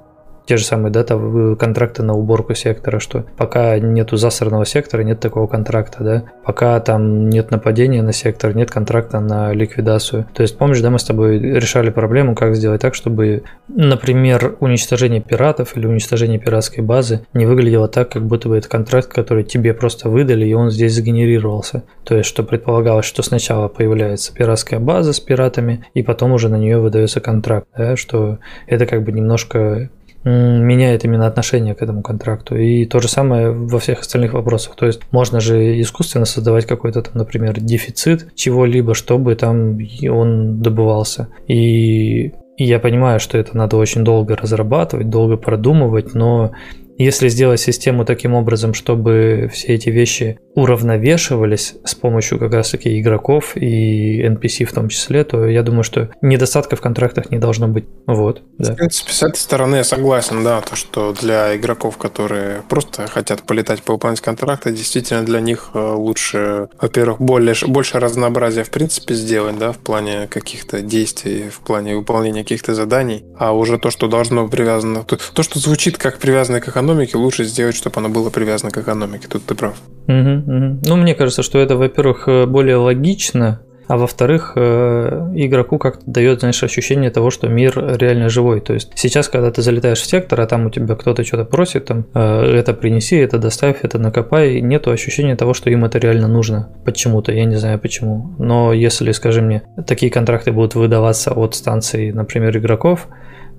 те 0.45 0.57
же 0.57 0.65
самые 0.65 0.91
да, 0.91 1.03
там, 1.03 1.55
контракты 1.55 2.03
на 2.03 2.13
уборку 2.13 2.53
сектора, 2.55 2.99
что 2.99 3.25
пока 3.37 3.77
нету 3.79 4.17
засранного 4.17 4.65
сектора, 4.65 5.01
нет 5.01 5.19
такого 5.19 5.47
контракта, 5.47 6.03
да, 6.03 6.23
пока 6.43 6.79
там 6.79 7.29
нет 7.29 7.51
нападения 7.51 8.01
на 8.01 8.13
сектор, 8.13 8.55
нет 8.55 8.71
контракта 8.71 9.19
на 9.19 9.53
ликвидацию. 9.53 10.27
То 10.33 10.43
есть, 10.43 10.57
помнишь, 10.57 10.81
да, 10.81 10.89
мы 10.89 10.99
с 10.99 11.03
тобой 11.03 11.39
решали 11.39 11.89
проблему, 11.89 12.35
как 12.35 12.55
сделать 12.55 12.81
так, 12.81 12.95
чтобы, 12.95 13.43
например, 13.67 14.55
уничтожение 14.59 15.21
пиратов 15.21 15.75
или 15.75 15.87
уничтожение 15.87 16.39
пиратской 16.39 16.83
базы 16.83 17.25
не 17.33 17.45
выглядело 17.45 17.87
так, 17.87 18.09
как 18.09 18.25
будто 18.25 18.49
бы 18.49 18.57
это 18.57 18.69
контракт, 18.69 19.07
который 19.07 19.43
тебе 19.43 19.73
просто 19.73 20.09
выдали, 20.09 20.45
и 20.45 20.53
он 20.53 20.69
здесь 20.69 20.93
загенерировался. 20.93 21.83
То 22.03 22.15
есть, 22.15 22.29
что 22.29 22.43
предполагалось, 22.43 23.05
что 23.05 23.23
сначала 23.23 23.67
появляется 23.67 24.33
пиратская 24.33 24.79
база 24.79 25.13
с 25.13 25.19
пиратами, 25.19 25.85
и 25.93 26.03
потом 26.03 26.33
уже 26.33 26.49
на 26.49 26.57
нее 26.57 26.79
выдается 26.79 27.19
контракт, 27.19 27.67
да, 27.75 27.95
что 27.95 28.37
это 28.67 28.85
как 28.85 29.03
бы 29.03 29.11
немножко 29.11 29.89
меняет 30.25 31.05
именно 31.05 31.27
отношение 31.27 31.75
к 31.75 31.81
этому 31.81 32.01
контракту. 32.01 32.55
И 32.55 32.85
то 32.85 32.99
же 32.99 33.07
самое 33.07 33.51
во 33.51 33.79
всех 33.79 34.01
остальных 34.01 34.33
вопросах. 34.33 34.75
То 34.75 34.85
есть 34.87 35.01
можно 35.11 35.39
же 35.39 35.79
искусственно 35.79 36.25
создавать 36.25 36.65
какой-то 36.65 37.03
там, 37.03 37.13
например, 37.15 37.59
дефицит 37.59 38.33
чего-либо, 38.35 38.95
чтобы 38.95 39.35
там 39.35 39.77
он 40.09 40.61
добывался. 40.61 41.29
И 41.47 42.33
я 42.57 42.79
понимаю, 42.79 43.19
что 43.19 43.37
это 43.37 43.55
надо 43.55 43.77
очень 43.77 44.03
долго 44.03 44.35
разрабатывать, 44.35 45.09
долго 45.09 45.37
продумывать, 45.37 46.15
но 46.15 46.51
если 46.97 47.27
сделать 47.29 47.59
систему 47.59 48.05
таким 48.05 48.33
образом, 48.33 48.73
чтобы 48.73 49.49
все 49.53 49.73
эти 49.73 49.89
вещи 49.89 50.39
уравновешивались 50.55 51.75
с 51.83 51.95
помощью 51.95 52.39
как 52.39 52.53
раз-таки 52.53 52.99
игроков 52.99 53.57
и 53.57 54.25
NPC 54.25 54.65
в 54.65 54.71
том 54.71 54.87
числе, 54.89 55.23
то 55.23 55.45
я 55.45 55.63
думаю, 55.63 55.83
что 55.83 56.09
недостатков 56.21 56.79
в 56.79 56.81
контрактах 56.81 57.29
не 57.31 57.39
должно 57.39 57.67
быть. 57.67 57.85
Вот. 58.07 58.41
Да. 58.57 58.73
В 58.73 58.75
принципе, 58.77 59.11
с 59.11 59.23
этой 59.23 59.37
стороны 59.37 59.77
я 59.77 59.83
согласен, 59.83 60.43
да, 60.43 60.61
то, 60.61 60.75
что 60.75 61.13
для 61.13 61.55
игроков, 61.55 61.97
которые 61.97 62.61
просто 62.69 63.07
хотят 63.07 63.43
полетать 63.43 63.83
по 63.83 63.93
выполнять 63.93 64.21
контракты, 64.21 64.71
действительно 64.71 65.23
для 65.23 65.41
них 65.41 65.71
э, 65.73 65.79
лучше, 65.79 66.69
во-первых, 66.79 67.19
более, 67.19 67.55
больше 67.67 67.99
разнообразия 67.99 68.63
в 68.63 68.69
принципе 68.69 69.13
сделать, 69.15 69.57
да, 69.57 69.71
в 69.71 69.77
плане 69.77 70.27
каких-то 70.27 70.81
действий, 70.81 71.49
в 71.49 71.59
плане 71.59 71.95
выполнения 71.95 72.43
каких-то 72.43 72.75
заданий, 72.75 73.25
а 73.37 73.53
уже 73.53 73.77
то, 73.77 73.89
что 73.89 74.07
должно 74.07 74.47
привязано, 74.47 75.03
то, 75.03 75.17
то 75.17 75.43
что 75.43 75.59
звучит 75.59 75.97
как 75.97 76.19
привязано 76.19 76.61
к 76.61 76.67
лучше 76.93 77.43
сделать, 77.43 77.75
чтобы 77.75 77.97
оно 77.97 78.09
было 78.09 78.29
привязано 78.29 78.71
к 78.71 78.77
экономике. 78.77 79.27
Тут 79.29 79.45
ты 79.45 79.55
прав. 79.55 79.75
Угу, 80.07 80.15
угу. 80.15 80.79
Ну, 80.85 80.95
мне 80.95 81.15
кажется, 81.15 81.43
что 81.43 81.59
это, 81.59 81.75
во-первых, 81.77 82.27
э, 82.27 82.45
более 82.45 82.77
логично, 82.77 83.61
а 83.87 83.97
во-вторых, 83.97 84.53
э, 84.55 85.31
игроку 85.35 85.77
как-то 85.77 86.03
дает, 86.05 86.39
знаешь, 86.39 86.63
ощущение 86.63 87.11
того, 87.11 87.29
что 87.29 87.47
мир 87.47 87.73
реально 87.99 88.29
живой. 88.29 88.59
То 88.61 88.73
есть 88.73 88.91
сейчас, 88.95 89.29
когда 89.29 89.51
ты 89.51 89.61
залетаешь 89.61 90.01
в 90.01 90.05
сектор, 90.05 90.41
а 90.41 90.47
там 90.47 90.65
у 90.65 90.69
тебя 90.69 90.95
кто-то 90.95 91.23
что-то 91.23 91.45
просит, 91.45 91.85
там, 91.85 92.05
э, 92.13 92.43
это 92.55 92.73
принеси, 92.73 93.17
это 93.17 93.37
доставь, 93.37 93.77
это 93.83 93.99
накопай, 93.99 94.59
нету 94.61 94.91
ощущения 94.91 95.35
того, 95.35 95.53
что 95.53 95.69
им 95.69 95.85
это 95.85 95.99
реально 95.99 96.27
нужно. 96.27 96.69
Почему-то, 96.83 97.31
я 97.31 97.45
не 97.45 97.55
знаю 97.55 97.79
почему. 97.79 98.35
Но 98.39 98.73
если, 98.73 99.11
скажи 99.11 99.41
мне, 99.41 99.63
такие 99.85 100.11
контракты 100.11 100.51
будут 100.51 100.75
выдаваться 100.75 101.33
от 101.33 101.55
станций, 101.55 102.11
например, 102.11 102.57
игроков, 102.57 103.07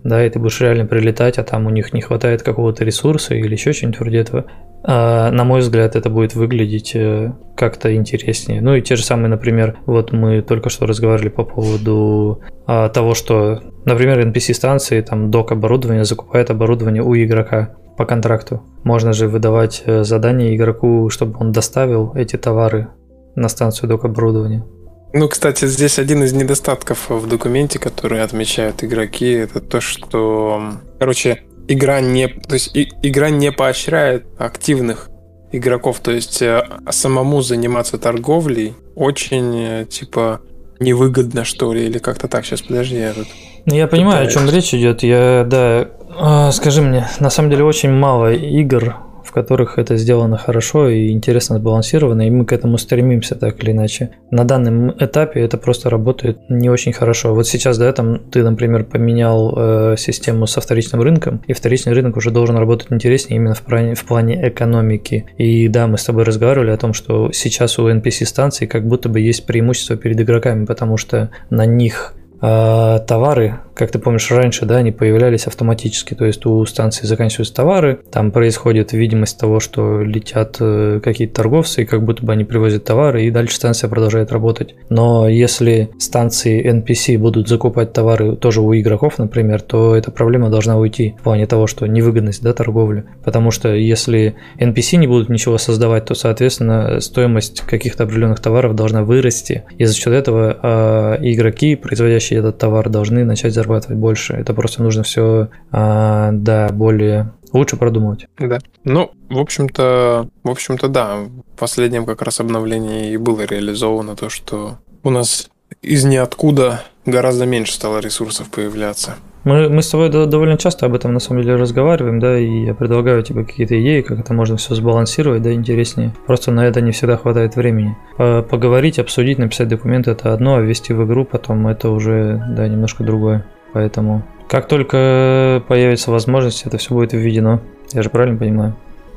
да, 0.05 0.25
и 0.25 0.31
ты 0.31 0.39
будешь 0.39 0.61
реально 0.61 0.87
прилетать, 0.87 1.39
а 1.39 1.43
там 1.43 1.67
у 1.67 1.71
них 1.71 1.93
не 1.93 2.01
хватает 2.01 2.43
какого-то 2.43 2.85
ресурса 2.85 3.35
или 3.35 3.53
еще 3.53 3.73
что-нибудь 3.73 4.01
вроде 4.01 4.19
этого. 4.19 4.47
А, 4.85 5.31
на 5.33 5.45
мой 5.45 5.61
взгляд, 5.61 5.97
это 5.97 6.11
будет 6.11 6.35
выглядеть 6.35 6.95
э, 6.95 7.33
как-то 7.57 7.95
интереснее. 7.95 8.61
Ну 8.61 8.75
и 8.75 8.83
те 8.83 8.95
же 8.95 9.05
самые, 9.05 9.29
например, 9.29 9.79
вот 9.87 10.13
мы 10.13 10.43
только 10.43 10.71
что 10.71 10.87
разговаривали 10.87 11.29
по 11.29 11.45
поводу 11.45 12.43
а, 12.67 12.89
того, 12.89 13.15
что, 13.15 13.63
например, 13.85 14.21
NPC-станции, 14.21 15.01
там, 15.01 15.31
док 15.33 15.51
оборудование 15.51 16.05
закупает 16.05 16.51
оборудование 16.51 17.03
у 17.03 17.17
игрока 17.17 17.75
по 17.97 18.05
контракту. 18.05 18.63
Можно 18.85 19.13
же 19.13 19.27
выдавать 19.27 19.83
э, 19.87 20.05
задание 20.05 20.55
игроку, 20.55 21.11
чтобы 21.11 21.37
он 21.41 21.51
доставил 21.51 22.13
эти 22.15 22.37
товары 22.37 22.89
на 23.35 23.49
станцию 23.49 23.89
док 23.89 24.05
оборудования. 24.05 24.65
Ну, 25.13 25.29
кстати, 25.29 25.67
здесь 25.67 25.99
один 25.99 26.23
из 26.25 26.33
недостатков 26.33 27.09
в 27.09 27.27
документе, 27.27 27.79
который 27.79 28.23
отмечают 28.23 28.85
игроки, 28.85 29.31
это 29.31 29.61
то, 29.61 29.81
что, 29.81 30.73
короче, 30.99 31.43
игра 31.69 32.01
не, 32.01 32.29
то 32.29 32.55
есть 32.55 32.77
и, 32.77 32.91
игра 33.03 33.31
не 33.31 33.53
поощряет 33.53 34.27
активных 34.39 35.09
игроков, 35.53 36.01
то 36.01 36.11
есть 36.11 36.43
э, 36.43 36.63
самому 36.91 37.41
заниматься 37.41 37.99
торговлей 37.99 38.75
очень 38.95 39.57
э, 39.57 39.85
типа 39.87 40.41
невыгодно 40.81 41.45
что 41.45 41.73
ли 41.73 41.87
или 41.87 41.99
как-то 41.99 42.29
так. 42.29 42.45
Сейчас 42.45 42.63
подожди, 42.63 42.97
я 42.97 43.13
тут. 43.13 43.29
Ну, 43.65 43.75
я 43.75 43.87
понимаю, 43.87 44.27
пытаюсь. 44.27 44.37
о 44.37 44.39
чем 44.39 44.55
речь 44.55 44.75
идет. 44.75 45.03
Я 45.03 45.45
да, 45.45 45.89
а, 46.19 46.53
скажи 46.53 46.83
мне, 46.83 47.09
на 47.21 47.31
самом 47.31 47.51
деле 47.51 47.65
очень 47.65 47.91
мало 47.91 48.33
игр 48.33 48.97
которых 49.37 49.79
это 49.79 49.99
сделано 49.99 50.39
хорошо 50.39 50.89
и 50.89 51.11
интересно 51.11 51.59
сбалансировано, 51.59 52.27
и 52.27 52.31
мы 52.31 52.47
к 52.47 52.55
этому 52.55 52.79
стремимся 52.79 53.35
так 53.35 53.63
или 53.63 53.73
иначе. 53.73 54.09
На 54.31 54.45
данном 54.45 54.93
этапе 54.99 55.41
это 55.41 55.59
просто 55.59 55.91
работает 55.91 56.39
не 56.49 56.71
очень 56.71 56.95
хорошо. 56.95 57.35
Вот 57.35 57.47
сейчас, 57.47 57.77
да, 57.77 57.93
там 57.93 58.19
ты, 58.31 58.43
например, 58.43 58.85
поменял 58.85 59.53
э, 59.55 59.97
систему 59.99 60.47
со 60.47 60.63
вторичным 60.63 61.03
рынком, 61.03 61.43
и 61.47 61.53
вторичный 61.53 61.93
рынок 61.93 62.17
уже 62.17 62.31
должен 62.31 62.57
работать 62.57 62.91
интереснее 62.91 63.37
именно 63.37 63.55
в 63.55 63.61
плане, 63.61 63.95
в 63.95 64.07
плане 64.07 64.49
экономики. 64.49 65.27
И 65.37 65.69
да, 65.69 65.87
мы 65.87 65.99
с 65.99 66.05
тобой 66.05 66.25
разговаривали 66.25 66.71
о 66.71 66.79
том, 66.79 66.95
что 66.95 67.31
сейчас 67.33 67.79
у 67.79 67.91
NPC-станций 67.91 68.67
как 68.67 68.89
будто 68.89 69.11
бы 69.11 69.21
есть 69.21 69.45
преимущество 69.45 69.97
перед 69.97 70.19
игроками, 70.19 70.65
потому 70.65 70.97
что 70.97 71.29
на 71.51 71.67
них 71.67 72.15
а, 72.41 73.01
товары, 73.01 73.61
как 73.77 73.91
ты 73.91 73.99
помнишь, 73.99 74.31
раньше, 74.31 74.65
да, 74.65 74.77
они 74.77 74.91
появлялись 74.91 75.47
автоматически, 75.47 76.15
то 76.15 76.25
есть 76.25 76.45
у 76.47 76.65
станции 76.65 77.07
заканчиваются 77.07 77.55
товары, 77.55 78.01
там 78.11 78.31
происходит 78.31 78.93
видимость 78.93 79.39
того, 79.39 79.61
что 79.61 80.01
летят 80.01 80.57
э, 80.61 81.01
какие-то 81.05 81.35
торговцы, 81.35 81.83
и 81.83 81.85
как 81.85 82.03
будто 82.03 82.25
бы 82.25 82.33
они 82.33 82.45
привозят 82.45 82.85
товары, 82.85 83.25
и 83.25 83.31
дальше 83.31 83.57
станция 83.57 83.91
продолжает 83.91 84.33
работать. 84.33 84.75
Но 84.89 85.29
если 85.29 85.91
станции 85.99 86.65
NPC 86.67 87.19
будут 87.19 87.49
закупать 87.49 87.93
товары 87.93 88.37
тоже 88.37 88.63
у 88.63 88.75
игроков, 88.75 89.19
например, 89.19 89.61
то 89.61 89.95
эта 89.95 90.11
проблема 90.11 90.49
должна 90.49 90.79
уйти 90.79 91.15
в 91.21 91.23
плане 91.23 91.47
того, 91.47 91.67
что 91.67 91.87
невыгодность, 91.87 92.43
да, 92.43 92.55
торговли. 92.55 93.05
Потому 93.25 93.51
что 93.51 93.75
если 93.75 94.37
NPC 94.59 94.97
не 94.97 95.07
будут 95.07 95.29
ничего 95.29 95.59
создавать, 95.59 96.07
то, 96.07 96.15
соответственно, 96.15 97.01
стоимость 97.01 97.61
каких-то 97.61 98.05
определенных 98.05 98.41
товаров 98.41 98.75
должна 98.75 99.03
вырасти, 99.03 99.65
и 99.77 99.85
за 99.85 99.95
счет 99.95 100.15
этого 100.15 100.59
э, 100.63 101.19
игроки, 101.21 101.77
производящие 101.77 102.39
этот 102.39 102.57
товар 102.57 102.89
должны 102.89 103.23
начать 103.25 103.53
зарабатывать 103.67 103.99
больше. 103.99 104.35
Это 104.35 104.55
просто 104.55 104.83
нужно 104.83 105.03
все, 105.03 105.49
а, 105.71 106.31
да, 106.33 106.69
более 106.69 107.33
лучше 107.53 107.77
продумывать. 107.77 108.27
Да. 108.39 108.59
Ну, 108.85 109.11
в 109.29 109.39
общем-то, 109.39 110.29
в 110.43 110.51
общем-то, 110.51 110.89
да. 110.89 111.17
В 111.17 111.59
последнем 111.59 112.07
как 112.07 112.23
раз 112.23 112.41
обновлении 112.41 113.13
и 113.13 113.17
было 113.17 113.43
реализовано 113.43 114.17
то, 114.17 114.29
что 114.29 114.79
у 115.03 115.11
нас 115.11 115.49
из 115.83 116.05
ниоткуда 116.05 116.83
гораздо 117.05 117.47
меньше 117.47 117.73
стало 117.73 117.99
ресурсов 117.99 118.51
появляться. 118.51 119.17
Мы, 119.45 119.69
мы 119.69 119.81
с 119.81 119.89
тобой 119.89 120.09
довольно 120.11 120.59
часто 120.59 120.87
об 120.87 120.95
этом 120.97 121.13
на 121.13 121.21
самом 121.21 121.43
деле 121.43 121.55
разговариваем, 121.55 122.19
да, 122.19 122.37
и 122.37 122.65
я 122.65 122.75
предлагаю 122.75 123.23
тебе 123.23 123.45
какие-то 123.45 123.81
идеи, 123.81 124.01
как 124.01 124.19
это 124.19 124.35
можно 124.35 124.57
все 124.57 124.75
сбалансировать, 124.75 125.41
да, 125.43 125.53
интереснее. 125.53 126.13
Просто 126.27 126.51
на 126.51 126.67
это 126.67 126.81
не 126.81 126.91
всегда 126.91 127.17
хватает 127.17 127.55
времени. 127.55 127.97
Поговорить, 128.17 128.99
обсудить, 128.99 129.39
написать 129.39 129.69
документы 129.69 130.11
это 130.11 130.35
одно, 130.35 130.57
а 130.57 130.61
ввести 130.61 130.93
в 130.93 131.07
игру 131.07 131.25
потом 131.25 131.69
это 131.69 131.91
уже, 131.91 132.43
да, 132.57 132.67
немножко 132.67 133.05
другое. 133.05 133.47
Поэтому 133.77 134.23
как 134.49 134.69
только 134.69 135.63
появится 135.69 136.11
возможность, 136.11 136.65
это 136.65 136.79
все 136.79 136.95
будет 136.95 137.13
введено. 137.13 137.61
Я 137.93 138.03
же 138.03 138.09
правильно 138.09 138.39
понимаю? 138.39 138.75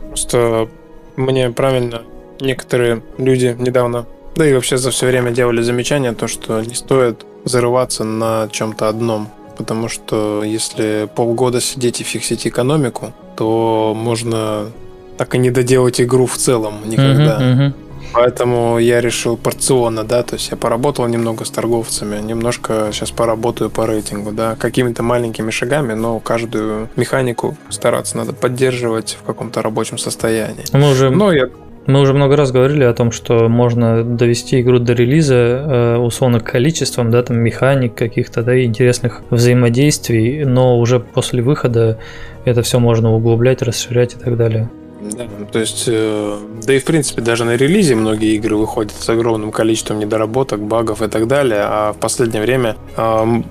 Просто 0.10 0.68
мне 1.16 1.50
правильно 1.50 2.02
некоторые 2.42 3.02
люди 3.18 3.56
недавно, 3.58 4.06
да 4.36 4.46
и 4.46 4.54
вообще 4.54 4.76
за 4.76 4.92
все 4.92 5.08
время 5.08 5.32
делали 5.32 5.62
замечание, 5.62 6.12
то, 6.12 6.28
что 6.28 6.60
не 6.60 6.76
стоит 6.76 7.26
зарываться 7.46 8.04
на 8.04 8.50
чем-то 8.52 8.90
одном 8.90 9.30
потому 9.58 9.90
что 9.90 10.44
если 10.44 11.10
полгода 11.16 11.60
сидеть 11.62 12.02
и 12.02 12.04
фиксить 12.04 12.48
экономику, 12.48 13.14
то 13.38 13.94
можно 13.96 14.68
так 15.18 15.36
и 15.36 15.38
не 15.38 15.52
доделать 15.52 16.00
игру 16.02 16.26
в 16.26 16.38
целом 16.38 16.76
никогда. 16.86 17.40
Uh-huh, 17.42 17.58
uh-huh. 17.58 17.74
Поэтому 18.14 18.80
я 18.80 19.02
решил 19.02 19.38
порционно, 19.38 20.04
да, 20.04 20.24
то 20.24 20.36
есть 20.36 20.50
я 20.50 20.58
поработал 20.58 21.08
немного 21.08 21.46
с 21.46 21.50
торговцами, 21.52 22.20
немножко 22.22 22.90
сейчас 22.92 23.12
поработаю 23.12 23.70
по 23.70 23.86
рейтингу, 23.86 24.32
да, 24.32 24.56
какими-то 24.56 25.04
маленькими 25.04 25.52
шагами, 25.52 25.94
но 25.94 26.20
каждую 26.20 26.90
механику 26.96 27.58
стараться 27.70 28.18
надо 28.18 28.34
поддерживать 28.34 29.18
в 29.22 29.26
каком-то 29.26 29.62
рабочем 29.62 29.98
состоянии. 29.98 30.66
Мы 30.74 30.92
уже, 30.92 31.10
но 31.10 31.32
я 31.32 31.50
мы 31.90 32.02
уже 32.02 32.14
много 32.14 32.36
раз 32.36 32.52
говорили 32.52 32.84
о 32.84 32.94
том, 32.94 33.12
что 33.12 33.50
можно 33.50 34.04
довести 34.04 34.62
игру 34.62 34.78
до 34.78 34.94
релиза 34.94 35.36
э, 35.36 35.98
условно 35.98 36.40
количеством, 36.40 37.10
да, 37.10 37.24
там 37.24 37.40
механик 37.40 37.96
каких-то, 37.96 38.44
да, 38.44 38.64
интересных 38.64 39.24
взаимодействий, 39.32 40.46
но 40.46 40.78
уже 40.78 41.00
после 41.00 41.42
выхода 41.42 41.98
это 42.46 42.62
все 42.62 42.80
можно 42.80 43.12
углублять, 43.12 43.64
расширять 43.64 44.14
и 44.14 44.20
так 44.20 44.38
далее. 44.38 44.70
Да, 45.02 45.28
то 45.52 45.60
есть, 45.60 45.86
э, 45.88 46.40
да 46.64 46.74
и 46.74 46.80
в 46.80 46.86
принципе 46.86 47.22
даже 47.22 47.46
на 47.46 47.56
релизе 47.56 47.96
многие 47.96 48.36
игры 48.36 48.58
выходят 48.58 48.92
с 48.92 49.08
огромным 49.08 49.52
количеством 49.52 50.00
недоработок, 50.00 50.62
багов 50.62 51.02
и 51.02 51.08
так 51.08 51.28
далее, 51.28 51.62
а 51.62 51.94
в 51.94 51.98
последнее 51.98 52.42
время 52.42 52.76
э, 52.98 53.42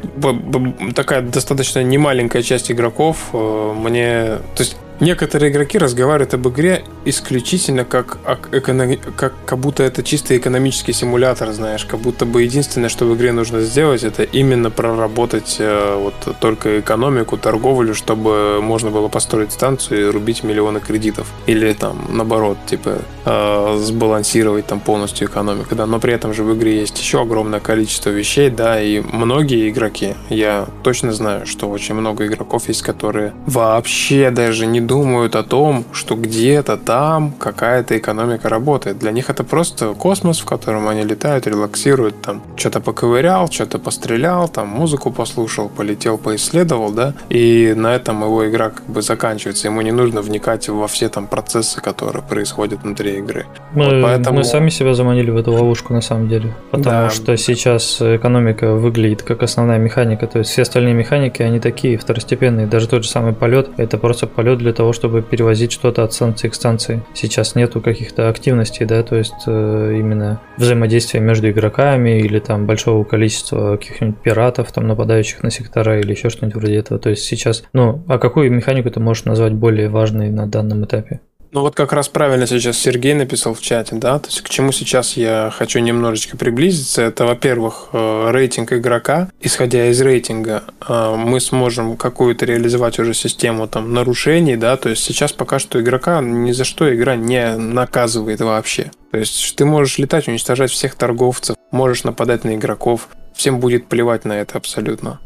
такая 0.95 1.23
достаточно 1.23 1.83
немаленькая 1.83 2.43
часть 2.43 2.71
игроков 2.71 3.31
э, 3.33 3.73
мне, 3.75 4.39
то 4.55 4.63
есть 4.63 4.77
Некоторые 5.01 5.53
игроки 5.53 5.79
разговаривают 5.79 6.35
об 6.35 6.49
игре 6.49 6.85
исключительно 7.05 7.85
как, 7.85 8.19
как, 8.23 9.35
как 9.47 9.59
будто 9.59 9.83
это 9.83 10.03
чисто 10.03 10.37
экономический 10.37 10.93
симулятор, 10.93 11.53
знаешь, 11.53 11.85
как 11.85 12.01
будто 12.01 12.27
бы 12.27 12.43
единственное, 12.43 12.89
что 12.89 13.05
в 13.05 13.15
игре 13.15 13.33
нужно 13.33 13.61
сделать, 13.61 14.03
это 14.03 14.25
именно 14.25 14.71
проработать 14.71 15.57
э, 15.61 15.97
вот 15.97 16.37
только 16.41 16.81
экономику, 16.81 17.37
торговлю, 17.37 17.95
чтобы 17.95 18.61
можно 18.61 18.91
было 18.91 19.09
построить 19.09 19.53
станцию 19.53 20.09
и 20.09 20.11
рубить 20.11 20.43
миллионы 20.43 20.81
кредитов. 20.81 21.29
Или 21.47 21.73
там 21.73 22.07
наоборот, 22.11 22.59
типа 22.67 22.99
э, 23.25 23.77
сбалансировать 23.79 24.67
там 24.67 24.81
полностью 24.81 25.29
экономику, 25.29 25.77
да. 25.77 25.87
Но 25.87 26.01
при 26.01 26.13
этом 26.13 26.35
же 26.35 26.43
в 26.43 26.57
игре 26.57 26.81
есть 26.81 26.99
еще 26.99 27.23
огромное 27.23 27.61
количество 27.61 28.11
вещей, 28.11 28.51
да, 28.51 28.81
и 28.81 29.01
многие 29.01 29.71
игроки, 29.71 30.15
я 30.29 30.67
точно 30.83 31.13
знаю, 31.13 31.47
что 31.47 31.69
очень 31.71 31.95
много 31.95 32.27
игроков 32.27 32.69
есть, 32.69 32.83
которые 32.83 33.33
вообще 33.47 34.31
даже 34.31 34.67
не 34.67 34.81
думают 34.89 35.37
о 35.37 35.45
том, 35.45 35.85
что 35.93 36.17
где-то 36.17 36.77
там 36.77 37.33
какая-то 37.39 37.97
экономика 37.97 38.49
работает. 38.49 38.99
Для 38.99 39.13
них 39.13 39.31
это 39.31 39.45
просто 39.45 39.95
космос, 39.95 40.41
в 40.41 40.47
котором 40.47 40.89
они 40.89 41.05
летают, 41.05 41.47
релаксируют, 41.47 42.21
там 42.23 42.43
что-то 42.57 42.81
поковырял, 42.81 43.49
что-то 43.51 43.79
пострелял, 43.79 44.49
там 44.49 44.69
музыку 44.69 45.13
послушал, 45.13 45.69
полетел, 45.69 46.19
поисследовал, 46.19 46.91
да, 46.91 47.15
и 47.29 47.75
на 47.77 47.95
этом 47.95 48.23
его 48.23 48.49
игра 48.49 48.71
как 48.71 48.87
бы 48.87 49.03
заканчивается. 49.03 49.69
Ему 49.69 49.83
не 49.83 49.93
нужно 49.93 50.23
вникать 50.23 50.69
во 50.69 50.89
все 50.89 51.09
там 51.09 51.27
процессы, 51.27 51.81
которые 51.81 52.23
происходят 52.23 52.83
внутри 52.83 53.19
игры. 53.19 53.47
Мы, 53.75 53.85
вот 53.85 54.03
поэтому... 54.03 54.39
мы 54.39 54.45
сами 54.45 54.71
себя 54.71 54.95
заманили 54.95 55.31
в 55.31 55.37
эту 55.37 55.53
ловушку 55.53 55.93
на 55.93 56.01
самом 56.01 56.29
деле, 56.29 56.55
потому 56.71 56.85
да. 56.85 57.11
что 57.11 57.37
сейчас 57.37 58.01
экономика 58.01 58.73
выглядит 58.75 59.23
как 59.23 59.43
основная 59.43 59.79
механика, 59.79 60.27
то 60.27 60.39
есть 60.39 60.51
все 60.51 60.63
остальные 60.63 60.95
механики, 60.95 61.43
они 61.43 61.61
такие 61.61 61.99
второстепенные, 61.99 62.67
даже 62.67 62.89
тот 62.89 63.05
же 63.05 63.11
самый 63.11 63.35
полет, 63.35 63.69
это 63.77 63.99
просто 63.99 64.27
полет 64.27 64.59
для 64.59 64.73
того, 64.79 64.93
чтобы 64.93 65.23
перевозить 65.23 65.73
что-то 65.73 66.05
от 66.05 66.13
станции 66.13 66.49
к 66.49 66.55
станции. 66.55 67.03
Сейчас 67.13 67.57
нету 67.57 67.81
каких-то 67.81 68.29
активностей, 68.29 68.87
да, 68.87 69.03
то 69.03 69.17
есть 69.17 69.43
э, 69.47 69.97
именно 69.99 70.41
взаимодействия 70.57 71.19
между 71.19 71.51
игроками 71.51 72.21
или 72.21 72.39
там 72.39 72.67
большого 72.67 73.03
количества 73.03 73.77
каких-нибудь 73.77 74.21
пиратов, 74.21 74.71
там 74.71 74.87
нападающих 74.87 75.43
на 75.43 75.51
сектора 75.51 75.99
или 75.99 76.13
еще 76.13 76.31
что-нибудь 76.31 76.55
вроде 76.55 76.77
этого. 76.77 77.01
То 77.01 77.11
есть 77.11 77.25
сейчас, 77.25 77.65
ну, 77.73 78.05
а 78.07 78.19
какую 78.19 78.53
механику 78.53 78.89
ты 78.89 79.01
можешь 79.01 79.25
назвать 79.25 79.53
более 79.53 79.89
важной 79.89 80.31
на 80.31 80.47
данном 80.47 80.85
этапе? 80.85 81.19
Ну 81.51 81.63
вот 81.63 81.75
как 81.75 81.95
раз 81.95 82.09
правильно 82.09 82.47
сейчас 82.47 82.77
Сергей 82.77 83.15
написал 83.15 83.55
в 83.55 83.63
чате, 83.63 83.97
да, 83.97 84.19
то 84.19 84.27
есть 84.29 84.43
к 84.43 84.51
чему 84.51 84.71
сейчас 84.71 85.17
я 85.17 85.51
хочу 85.57 85.79
немножечко 85.79 86.37
приблизиться, 86.37 87.01
это, 87.01 87.25
во-первых, 87.25 87.89
э, 87.95 88.31
рейтинг 88.31 88.75
игрока. 88.75 89.31
Исходя 89.41 89.87
из 89.87 89.99
рейтинга, 90.03 90.65
э, 90.87 91.15
мы 91.17 91.41
сможем 91.41 91.97
какую-то 91.97 92.45
реализовать 92.45 92.99
уже 92.99 93.15
систему 93.15 93.67
там 93.67 93.95
нарушений, 93.95 94.57
да, 94.57 94.77
то 94.77 94.91
есть 94.91 95.03
сейчас 95.03 95.33
пока 95.33 95.59
что 95.59 95.81
игрока 95.81 96.21
ни 96.21 96.53
за 96.53 96.65
что 96.65 96.95
игра 96.95 97.17
не 97.17 97.57
наказывает 97.57 98.41
вообще. 98.41 98.91
То 99.11 99.19
есть 99.19 99.57
ты 99.57 99.65
можешь 99.65 99.97
летать, 99.97 100.29
уничтожать 100.29 100.71
всех 100.71 100.97
торговцев, 100.97 101.57
можешь 101.71 102.05
нападать 102.05 102.45
на 102.45 102.57
игроков, 102.57 103.09
всем 103.35 103.59
будет 103.59 103.87
плевать 103.87 104.27
на 104.27 104.35
это 104.35 104.59
абсолютно. 104.59 105.19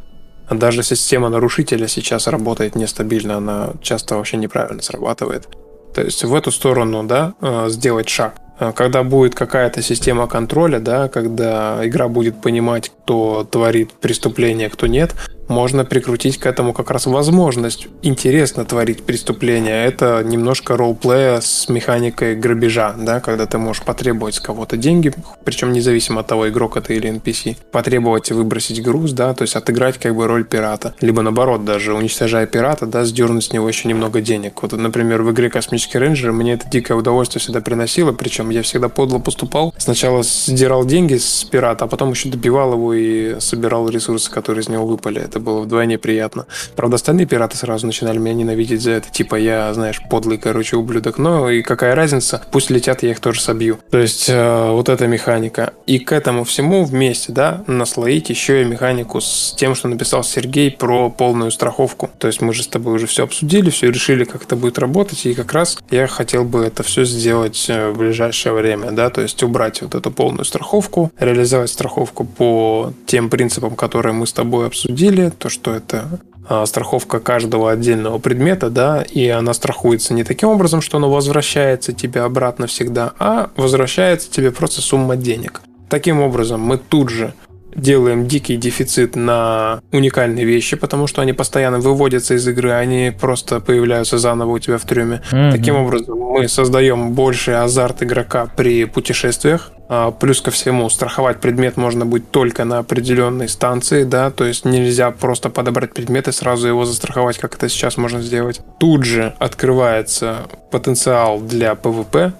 Даже 0.48 0.84
система 0.84 1.30
нарушителя 1.30 1.88
сейчас 1.88 2.28
работает 2.28 2.76
нестабильно, 2.76 3.38
она 3.38 3.72
часто 3.82 4.16
вообще 4.16 4.36
неправильно 4.36 4.82
срабатывает. 4.82 5.48
То 5.94 6.02
есть 6.02 6.24
в 6.24 6.34
эту 6.34 6.50
сторону, 6.50 7.02
да, 7.04 7.34
э, 7.40 7.66
сделать 7.68 8.08
шаг. 8.08 8.34
Э, 8.58 8.72
когда 8.72 9.02
будет 9.02 9.34
какая-то 9.34 9.82
система 9.82 10.26
контроля, 10.26 10.78
да, 10.78 11.08
когда 11.08 11.80
игра 11.82 12.08
будет 12.08 12.40
понимать, 12.40 12.90
кто 12.90 13.44
творит 13.44 13.92
преступление, 13.92 14.70
кто 14.70 14.86
нет, 14.86 15.14
можно 15.52 15.84
прикрутить 15.84 16.38
к 16.38 16.46
этому 16.46 16.72
как 16.72 16.90
раз 16.90 17.06
возможность 17.06 17.86
интересно 18.02 18.64
творить 18.64 19.04
преступление. 19.04 19.84
Это 19.84 20.22
немножко 20.24 20.76
ролплея 20.76 21.40
с 21.40 21.68
механикой 21.68 22.34
грабежа, 22.34 22.94
да, 22.98 23.20
когда 23.20 23.46
ты 23.46 23.58
можешь 23.58 23.82
потребовать 23.82 24.34
с 24.34 24.40
кого-то 24.40 24.76
деньги, 24.76 25.12
причем 25.44 25.72
независимо 25.72 26.20
от 26.20 26.26
того, 26.26 26.48
игрок 26.48 26.76
это 26.76 26.92
или 26.92 27.10
NPC, 27.10 27.56
потребовать 27.70 28.32
выбросить 28.32 28.82
груз, 28.82 29.12
да, 29.12 29.34
то 29.34 29.42
есть 29.42 29.54
отыграть 29.54 29.98
как 29.98 30.16
бы 30.16 30.26
роль 30.26 30.44
пирата. 30.44 30.94
Либо 31.00 31.22
наоборот, 31.22 31.64
даже 31.64 31.94
уничтожая 31.94 32.46
пирата, 32.46 32.86
да, 32.86 33.04
сдернуть 33.04 33.44
с 33.44 33.52
него 33.52 33.68
еще 33.68 33.88
немного 33.88 34.20
денег. 34.20 34.62
Вот, 34.62 34.72
например, 34.72 35.22
в 35.22 35.30
игре 35.30 35.50
Космический 35.50 35.98
рейнджер 35.98 36.32
мне 36.32 36.54
это 36.54 36.68
дикое 36.68 36.94
удовольствие 36.94 37.40
всегда 37.40 37.60
приносило, 37.60 38.12
причем 38.12 38.50
я 38.50 38.62
всегда 38.62 38.88
подло 38.88 39.18
поступал. 39.18 39.74
Сначала 39.76 40.22
сдирал 40.22 40.86
деньги 40.86 41.16
с 41.16 41.44
пирата, 41.44 41.84
а 41.84 41.88
потом 41.88 42.10
еще 42.10 42.28
добивал 42.30 42.72
его 42.72 42.94
и 42.94 43.38
собирал 43.40 43.88
ресурсы, 43.88 44.30
которые 44.30 44.62
из 44.62 44.68
него 44.68 44.86
выпали. 44.86 45.20
Это 45.20 45.40
было 45.42 45.60
вдвойне 45.60 45.98
приятно. 45.98 46.46
Правда, 46.76 46.96
остальные 46.96 47.26
пираты 47.26 47.56
сразу 47.56 47.86
начинали 47.86 48.18
меня 48.18 48.34
ненавидеть 48.34 48.80
за 48.80 48.92
это. 48.92 49.10
Типа, 49.10 49.36
я, 49.36 49.72
знаешь, 49.74 50.00
подлый, 50.08 50.38
короче, 50.38 50.76
ублюдок. 50.76 51.18
Но 51.18 51.50
и 51.50 51.62
какая 51.62 51.94
разница? 51.94 52.42
Пусть 52.50 52.70
летят, 52.70 53.02
я 53.02 53.10
их 53.10 53.20
тоже 53.20 53.40
собью. 53.40 53.78
То 53.90 53.98
есть, 53.98 54.28
э, 54.28 54.70
вот 54.70 54.88
эта 54.88 55.06
механика. 55.06 55.74
И 55.86 55.98
к 55.98 56.12
этому 56.12 56.44
всему 56.44 56.84
вместе, 56.84 57.32
да, 57.32 57.64
наслоить 57.66 58.30
еще 58.30 58.62
и 58.62 58.64
механику 58.64 59.20
с 59.20 59.54
тем, 59.56 59.74
что 59.74 59.88
написал 59.88 60.24
Сергей 60.24 60.70
про 60.70 61.10
полную 61.10 61.50
страховку. 61.50 62.10
То 62.18 62.26
есть, 62.26 62.40
мы 62.40 62.54
же 62.54 62.62
с 62.62 62.68
тобой 62.68 62.94
уже 62.94 63.06
все 63.06 63.24
обсудили, 63.24 63.70
все 63.70 63.90
решили, 63.90 64.24
как 64.24 64.44
это 64.44 64.56
будет 64.56 64.78
работать. 64.78 65.26
И 65.26 65.34
как 65.34 65.52
раз 65.52 65.78
я 65.90 66.06
хотел 66.06 66.44
бы 66.44 66.64
это 66.64 66.82
все 66.82 67.04
сделать 67.04 67.66
э, 67.68 67.90
в 67.90 67.98
ближайшее 67.98 68.52
время, 68.52 68.90
да, 68.92 69.10
то 69.10 69.20
есть 69.20 69.42
убрать 69.42 69.82
вот 69.82 69.94
эту 69.94 70.10
полную 70.10 70.44
страховку, 70.44 71.12
реализовать 71.18 71.70
страховку 71.70 72.24
по 72.24 72.92
тем 73.06 73.28
принципам, 73.30 73.76
которые 73.76 74.12
мы 74.12 74.26
с 74.26 74.32
тобой 74.32 74.66
обсудили, 74.66 75.21
то, 75.30 75.48
что 75.48 75.74
это 75.74 76.20
а, 76.48 76.66
страховка 76.66 77.20
каждого 77.20 77.70
отдельного 77.70 78.18
предмета, 78.18 78.68
да, 78.68 79.02
и 79.02 79.28
она 79.28 79.54
страхуется 79.54 80.12
не 80.12 80.24
таким 80.24 80.48
образом, 80.48 80.80
что 80.80 80.98
она 80.98 81.06
возвращается 81.06 81.92
тебе 81.92 82.22
обратно 82.22 82.66
всегда, 82.66 83.12
а 83.18 83.50
возвращается 83.56 84.30
тебе 84.30 84.50
просто 84.50 84.80
сумма 84.80 85.16
денег. 85.16 85.62
Таким 85.88 86.20
образом, 86.20 86.60
мы 86.60 86.78
тут 86.78 87.10
же 87.10 87.34
делаем 87.74 88.26
дикий 88.26 88.56
дефицит 88.56 89.16
на 89.16 89.80
уникальные 89.92 90.44
вещи, 90.44 90.76
потому 90.76 91.06
что 91.06 91.22
они 91.22 91.32
постоянно 91.32 91.78
выводятся 91.78 92.34
из 92.34 92.46
игры, 92.46 92.72
они 92.72 93.12
просто 93.18 93.60
появляются 93.60 94.18
заново 94.18 94.52
у 94.52 94.58
тебя 94.58 94.78
в 94.78 94.84
трюме. 94.84 95.22
Mm-hmm. 95.30 95.52
Таким 95.52 95.76
образом, 95.76 96.18
мы 96.18 96.48
создаем 96.48 97.12
больше 97.12 97.52
азарт 97.52 98.02
игрока 98.02 98.46
при 98.56 98.84
путешествиях. 98.84 99.72
А, 99.88 100.10
плюс 100.10 100.40
ко 100.40 100.50
всему, 100.50 100.88
страховать 100.88 101.40
предмет 101.40 101.76
можно 101.76 102.06
будет 102.06 102.30
только 102.30 102.64
на 102.64 102.78
определенной 102.78 103.48
станции, 103.48 104.04
да, 104.04 104.30
то 104.30 104.44
есть 104.44 104.64
нельзя 104.64 105.10
просто 105.10 105.50
подобрать 105.50 105.92
предмет 105.92 106.28
и 106.28 106.32
сразу 106.32 106.66
его 106.68 106.86
застраховать, 106.86 107.36
как 107.36 107.56
это 107.56 107.68
сейчас 107.68 107.98
можно 107.98 108.22
сделать. 108.22 108.62
Тут 108.78 109.04
же 109.04 109.34
открывается 109.38 110.46
потенциал 110.70 111.40
для 111.40 111.72
PvP 111.72 112.32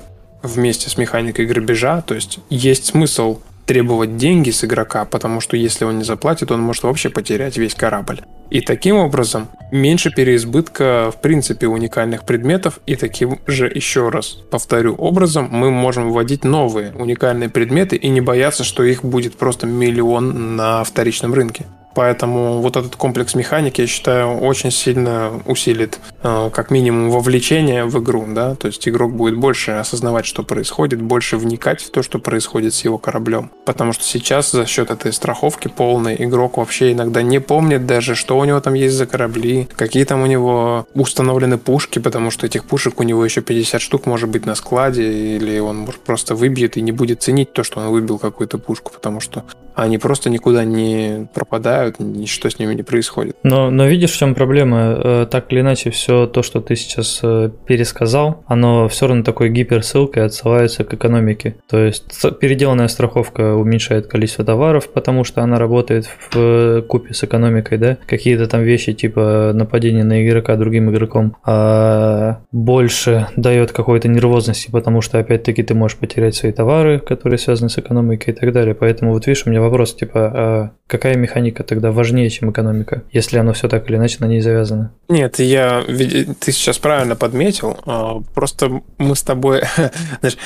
вместе 0.42 0.88
с 0.88 0.96
механикой 0.96 1.44
грабежа, 1.44 2.02
то 2.02 2.14
есть 2.14 2.38
есть 2.48 2.86
смысл 2.86 3.40
требовать 3.66 4.16
деньги 4.16 4.50
с 4.50 4.64
игрока, 4.64 5.04
потому 5.04 5.40
что 5.40 5.56
если 5.56 5.84
он 5.84 5.98
не 5.98 6.04
заплатит, 6.04 6.50
он 6.50 6.60
может 6.60 6.82
вообще 6.82 7.10
потерять 7.10 7.56
весь 7.56 7.74
корабль. 7.74 8.20
И 8.50 8.60
таким 8.60 8.96
образом 8.96 9.48
меньше 9.70 10.10
переизбытка 10.10 11.10
в 11.10 11.22
принципе 11.22 11.68
уникальных 11.68 12.24
предметов, 12.24 12.80
и 12.86 12.96
таким 12.96 13.38
же 13.46 13.66
еще 13.66 14.10
раз 14.10 14.36
повторю 14.50 14.94
образом 14.96 15.48
мы 15.50 15.70
можем 15.70 16.10
вводить 16.10 16.44
новые 16.44 16.92
уникальные 16.92 17.48
предметы 17.48 17.96
и 17.96 18.08
не 18.08 18.20
бояться, 18.20 18.62
что 18.62 18.82
их 18.82 19.04
будет 19.04 19.36
просто 19.36 19.66
миллион 19.66 20.56
на 20.56 20.84
вторичном 20.84 21.32
рынке. 21.32 21.64
Поэтому 21.94 22.60
вот 22.60 22.76
этот 22.76 22.96
комплекс 22.96 23.34
механики, 23.34 23.82
я 23.82 23.86
считаю, 23.86 24.38
очень 24.38 24.70
сильно 24.70 25.42
усилит 25.46 25.98
э, 26.22 26.50
как 26.52 26.70
минимум 26.70 27.10
вовлечение 27.10 27.84
в 27.84 28.02
игру, 28.02 28.24
да, 28.28 28.54
то 28.54 28.68
есть 28.68 28.88
игрок 28.88 29.12
будет 29.14 29.36
больше 29.36 29.72
осознавать, 29.72 30.26
что 30.26 30.42
происходит, 30.42 31.02
больше 31.02 31.36
вникать 31.36 31.82
в 31.82 31.90
то, 31.90 32.02
что 32.02 32.18
происходит 32.18 32.74
с 32.74 32.84
его 32.84 32.98
кораблем. 32.98 33.50
Потому 33.64 33.92
что 33.92 34.04
сейчас 34.04 34.50
за 34.50 34.66
счет 34.66 34.90
этой 34.90 35.12
страховки 35.12 35.68
полной 35.68 36.16
игрок 36.18 36.56
вообще 36.56 36.92
иногда 36.92 37.22
не 37.22 37.40
помнит 37.40 37.86
даже, 37.86 38.14
что 38.14 38.38
у 38.38 38.44
него 38.44 38.60
там 38.60 38.74
есть 38.74 38.94
за 38.94 39.06
корабли, 39.06 39.68
какие 39.76 40.04
там 40.04 40.22
у 40.22 40.26
него 40.26 40.86
установлены 40.94 41.58
пушки, 41.58 41.98
потому 41.98 42.30
что 42.30 42.46
этих 42.46 42.64
пушек 42.64 43.00
у 43.00 43.02
него 43.02 43.24
еще 43.24 43.42
50 43.42 43.80
штук 43.80 44.06
может 44.06 44.28
быть 44.30 44.46
на 44.46 44.54
складе, 44.54 45.36
или 45.36 45.58
он 45.58 45.78
может 45.78 46.00
просто 46.00 46.34
выбьет 46.34 46.76
и 46.76 46.80
не 46.80 46.92
будет 46.92 47.22
ценить 47.22 47.52
то, 47.52 47.62
что 47.62 47.80
он 47.80 47.88
выбил 47.88 48.18
какую-то 48.18 48.58
пушку, 48.58 48.92
потому 48.92 49.20
что 49.20 49.44
они 49.74 49.98
просто 49.98 50.30
никуда 50.30 50.64
не 50.64 51.28
пропадают, 51.34 51.81
ничто 51.98 52.48
с 52.50 52.58
ними 52.58 52.74
не 52.74 52.82
происходит. 52.82 53.36
Но, 53.42 53.70
но 53.70 53.86
видишь, 53.86 54.12
в 54.12 54.18
чем 54.18 54.34
проблема? 54.34 55.00
Э, 55.02 55.26
так 55.30 55.52
или 55.52 55.60
иначе, 55.60 55.90
все 55.90 56.26
то, 56.26 56.42
что 56.42 56.60
ты 56.60 56.76
сейчас 56.76 57.20
э, 57.22 57.50
пересказал, 57.66 58.44
оно 58.46 58.88
все 58.88 59.06
равно 59.06 59.22
такой 59.22 59.50
гиперссылкой 59.50 60.24
отсылается 60.24 60.84
к 60.84 60.94
экономике. 60.94 61.56
То 61.68 61.78
есть 61.78 62.04
переделанная 62.40 62.88
страховка 62.88 63.54
уменьшает 63.54 64.06
количество 64.06 64.44
товаров, 64.44 64.88
потому 64.88 65.24
что 65.24 65.42
она 65.42 65.58
работает 65.58 66.08
в 66.30 66.82
купе 66.82 67.14
с 67.14 67.24
экономикой, 67.24 67.78
да? 67.78 67.98
Какие-то 68.06 68.46
там 68.46 68.62
вещи 68.62 68.92
типа 68.92 69.52
нападения 69.54 70.04
на 70.04 70.24
игрока 70.24 70.56
другим 70.56 70.90
игроком 70.90 71.36
а 71.44 72.40
больше 72.52 73.28
дает 73.36 73.72
какой-то 73.72 74.08
нервозности, 74.08 74.70
потому 74.70 75.00
что 75.00 75.18
опять-таки 75.18 75.62
ты 75.62 75.74
можешь 75.74 75.96
потерять 75.96 76.34
свои 76.34 76.52
товары, 76.52 76.98
которые 76.98 77.38
связаны 77.38 77.68
с 77.68 77.78
экономикой 77.78 78.30
и 78.30 78.32
так 78.32 78.52
далее. 78.52 78.74
Поэтому 78.74 79.12
вот 79.12 79.26
видишь, 79.26 79.44
у 79.46 79.50
меня 79.50 79.60
вопрос, 79.60 79.94
типа, 79.94 80.32
а 80.34 80.70
какая 80.86 81.16
механика 81.16 81.64
тогда 81.72 81.90
важнее, 81.90 82.28
чем 82.28 82.50
экономика, 82.50 83.02
если 83.12 83.38
оно 83.38 83.54
все 83.54 83.66
так 83.66 83.88
или 83.88 83.96
иначе 83.96 84.18
на 84.20 84.26
ней 84.26 84.42
завязано? 84.42 84.92
Нет, 85.08 85.38
я, 85.38 85.82
ты 85.86 86.52
сейчас 86.52 86.78
правильно 86.78 87.16
подметил, 87.16 87.78
а, 87.86 88.20
просто 88.34 88.82
мы 88.98 89.16
с 89.16 89.22
тобой, 89.22 89.62
знаешь, 90.20 90.36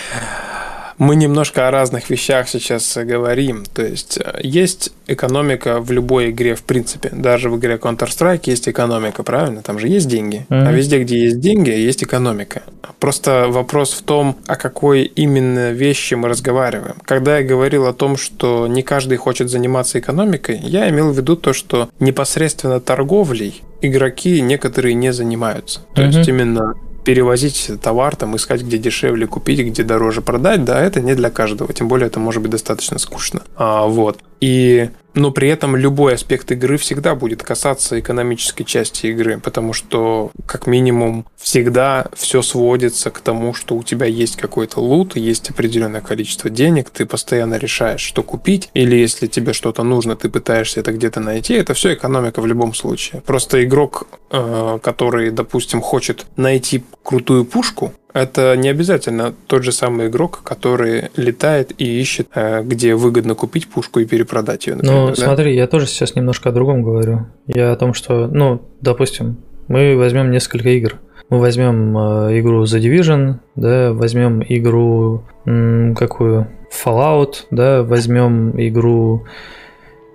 мы 0.99 1.17
немножко 1.17 1.69
о 1.69 1.71
разных 1.71 2.11
вещах 2.11 2.49
сейчас 2.49 2.97
говорим. 2.97 3.65
То 3.65 3.85
есть 3.85 4.19
э, 4.19 4.41
есть 4.43 4.93
экономика 5.07 5.81
в 5.81 5.91
любой 5.91 6.31
игре, 6.31 6.55
в 6.55 6.63
принципе. 6.63 7.11
Даже 7.13 7.51
в 7.51 7.59
игре 7.59 7.77
Counter-Strike 7.77 8.43
есть 8.45 8.69
экономика, 8.69 9.23
правильно? 9.23 9.63
Там 9.63 9.79
же 9.79 9.89
есть 9.89 10.09
деньги. 10.09 10.47
Mm-hmm. 10.49 10.67
А 10.67 10.73
везде, 10.73 11.03
где 11.03 11.25
есть 11.25 11.41
деньги, 11.41 11.71
есть 11.71 12.03
экономика. 12.03 12.63
Просто 12.99 13.47
вопрос 13.49 13.93
в 13.93 14.03
том, 14.03 14.37
о 14.47 14.57
какой 14.57 15.03
именно 15.05 15.73
вещи 15.73 16.15
мы 16.15 16.29
разговариваем. 16.29 16.97
Когда 17.05 17.39
я 17.39 17.45
говорил 17.45 17.87
о 17.87 17.93
том, 17.93 18.17
что 18.17 18.67
не 18.67 18.83
каждый 18.83 19.19
хочет 19.19 19.51
заниматься 19.51 19.99
экономикой, 19.99 20.59
я 20.63 20.89
имел 20.89 21.13
в 21.13 21.17
виду 21.17 21.37
то, 21.37 21.53
что 21.53 21.91
непосредственно 22.01 22.81
торговлей 22.81 23.63
игроки 23.83 24.41
некоторые 24.41 24.95
не 24.95 25.13
занимаются. 25.13 25.81
То 25.95 26.03
mm-hmm. 26.03 26.07
есть 26.07 26.29
именно 26.29 26.75
перевозить 27.07 27.71
товар, 27.81 28.17
там, 28.17 28.35
искать, 28.35 28.63
где 28.63 28.79
дешевле 28.79 29.29
купить, 29.29 29.61
где 29.61 29.85
дороже 29.85 30.23
продать, 30.23 30.65
да, 30.65 30.83
это 30.83 31.01
не 31.01 31.15
для 31.15 31.31
каждого. 31.31 31.73
Тем 31.73 31.87
более 31.87 32.09
это 32.09 32.19
может 32.19 32.43
быть 32.43 32.51
достаточно 32.51 32.99
скучно. 32.99 33.43
А, 33.57 33.87
вот. 33.87 34.19
И 34.41 34.91
но 35.17 35.31
при 35.31 35.49
этом 35.49 35.77
любой 35.77 36.15
аспект 36.15 36.53
игры 36.53 36.77
всегда 36.77 37.15
будет 37.15 37.43
касаться 37.43 37.99
экономической 37.99 38.65
части 38.65 39.07
игры, 39.07 39.41
потому 39.41 39.73
что, 39.73 40.31
как 40.45 40.67
минимум, 40.67 41.27
всегда 41.39 42.09
все 42.15 42.43
сводится 42.43 43.11
к 43.11 43.21
тому, 43.21 43.55
что 43.55 43.77
у 43.77 43.83
тебя 43.83 44.05
есть 44.05 44.37
какой-то 44.37 44.79
лут, 44.81 45.17
есть 45.17 45.49
определенное 45.49 46.03
количество 46.03 46.51
денег, 46.51 46.91
ты 46.91 47.07
постоянно 47.07 47.55
решаешь, 47.55 48.03
что 48.03 48.23
купить, 48.23 48.69
или 48.75 48.95
если 48.95 49.27
тебе 49.27 49.55
что-то 49.55 49.83
нужно, 49.83 50.17
ты 50.17 50.29
пытаешься 50.29 50.81
это 50.81 50.93
где-то 50.93 51.21
найти, 51.21 51.55
это 51.55 51.73
все 51.73 51.95
экономика 51.95 52.43
в 52.43 52.47
любом 52.47 52.75
случае. 52.75 53.23
Просто 53.23 53.65
игрок, 53.65 54.07
э, 54.31 54.79
который, 54.83 55.31
допустим, 55.31 55.81
хочет 55.81 56.27
найти 56.37 56.85
крутую 57.03 57.47
пушку, 57.47 57.95
это 58.23 58.57
не 58.57 58.69
обязательно 58.69 59.35
тот 59.47 59.63
же 59.63 59.73
самый 59.73 60.09
игрок, 60.09 60.41
который 60.43 61.11
летает 61.17 61.73
и 61.79 62.01
ищет, 62.01 62.29
э, 62.35 62.63
где 62.63 62.95
выгодно 62.95 63.35
купить 63.35 63.69
пушку 63.69 64.01
и 64.01 64.07
перепродать 64.07 64.67
ее. 64.67 64.77
Например, 64.77 65.01
ну, 65.01 65.09
да? 65.09 65.15
смотри, 65.15 65.55
я 65.55 65.67
тоже 65.67 65.87
сейчас 65.87 66.15
немножко 66.15 66.49
о 66.49 66.53
другом 66.53 66.83
говорю. 66.83 67.27
Я 67.47 67.73
о 67.73 67.77
том, 67.77 67.95
что, 67.95 68.27
ну, 68.27 68.63
допустим, 68.81 69.37
мы 69.69 69.97
возьмем 69.97 70.31
несколько 70.31 70.69
игр. 70.71 70.97
Мы 71.29 71.41
возьмем 71.41 71.97
э, 71.99 72.41
игру 72.41 72.65
The 72.65 72.81
Division, 72.81 73.35
да, 73.57 73.93
возьмем 73.93 74.43
игру 74.49 75.23
м, 75.45 75.95
какую 75.95 76.49
Fallout, 76.71 77.45
да, 77.51 77.83
возьмем 77.83 78.53
игру 78.61 79.25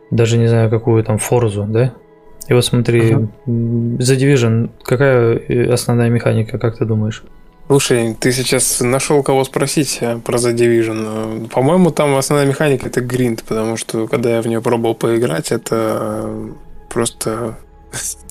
даже 0.10 0.38
не 0.38 0.47
знаю 0.47 0.70
какую 0.70 1.04
там 1.04 1.18
Forza, 1.18 1.66
да. 1.68 1.93
И 2.47 2.54
вот 2.54 2.66
смотри, 2.66 3.12
uh-huh. 3.12 3.28
The 3.45 4.18
Division, 4.18 4.70
какая 4.84 5.36
э, 5.36 5.72
основная 5.72 6.10
механика, 6.10 6.58
как 6.58 6.78
ты 6.78 6.86
думаешь? 6.86 7.24
Слушай, 7.72 8.18
ты 8.20 8.34
сейчас 8.34 8.82
нашел 8.82 9.24
кого 9.24 9.46
спросить 9.46 10.00
э, 10.02 10.18
про 10.18 10.38
The 10.38 10.54
Division. 10.54 11.48
По-моему, 11.48 11.92
там 11.92 12.14
основная 12.18 12.46
механика 12.46 12.88
это 12.88 13.00
гринд, 13.00 13.46
потому 13.48 13.78
что 13.78 14.10
когда 14.10 14.30
я 14.36 14.42
в 14.42 14.48
нее 14.48 14.62
пробовал 14.62 14.94
поиграть, 14.94 15.54
это 15.54 16.52
просто 16.90 17.58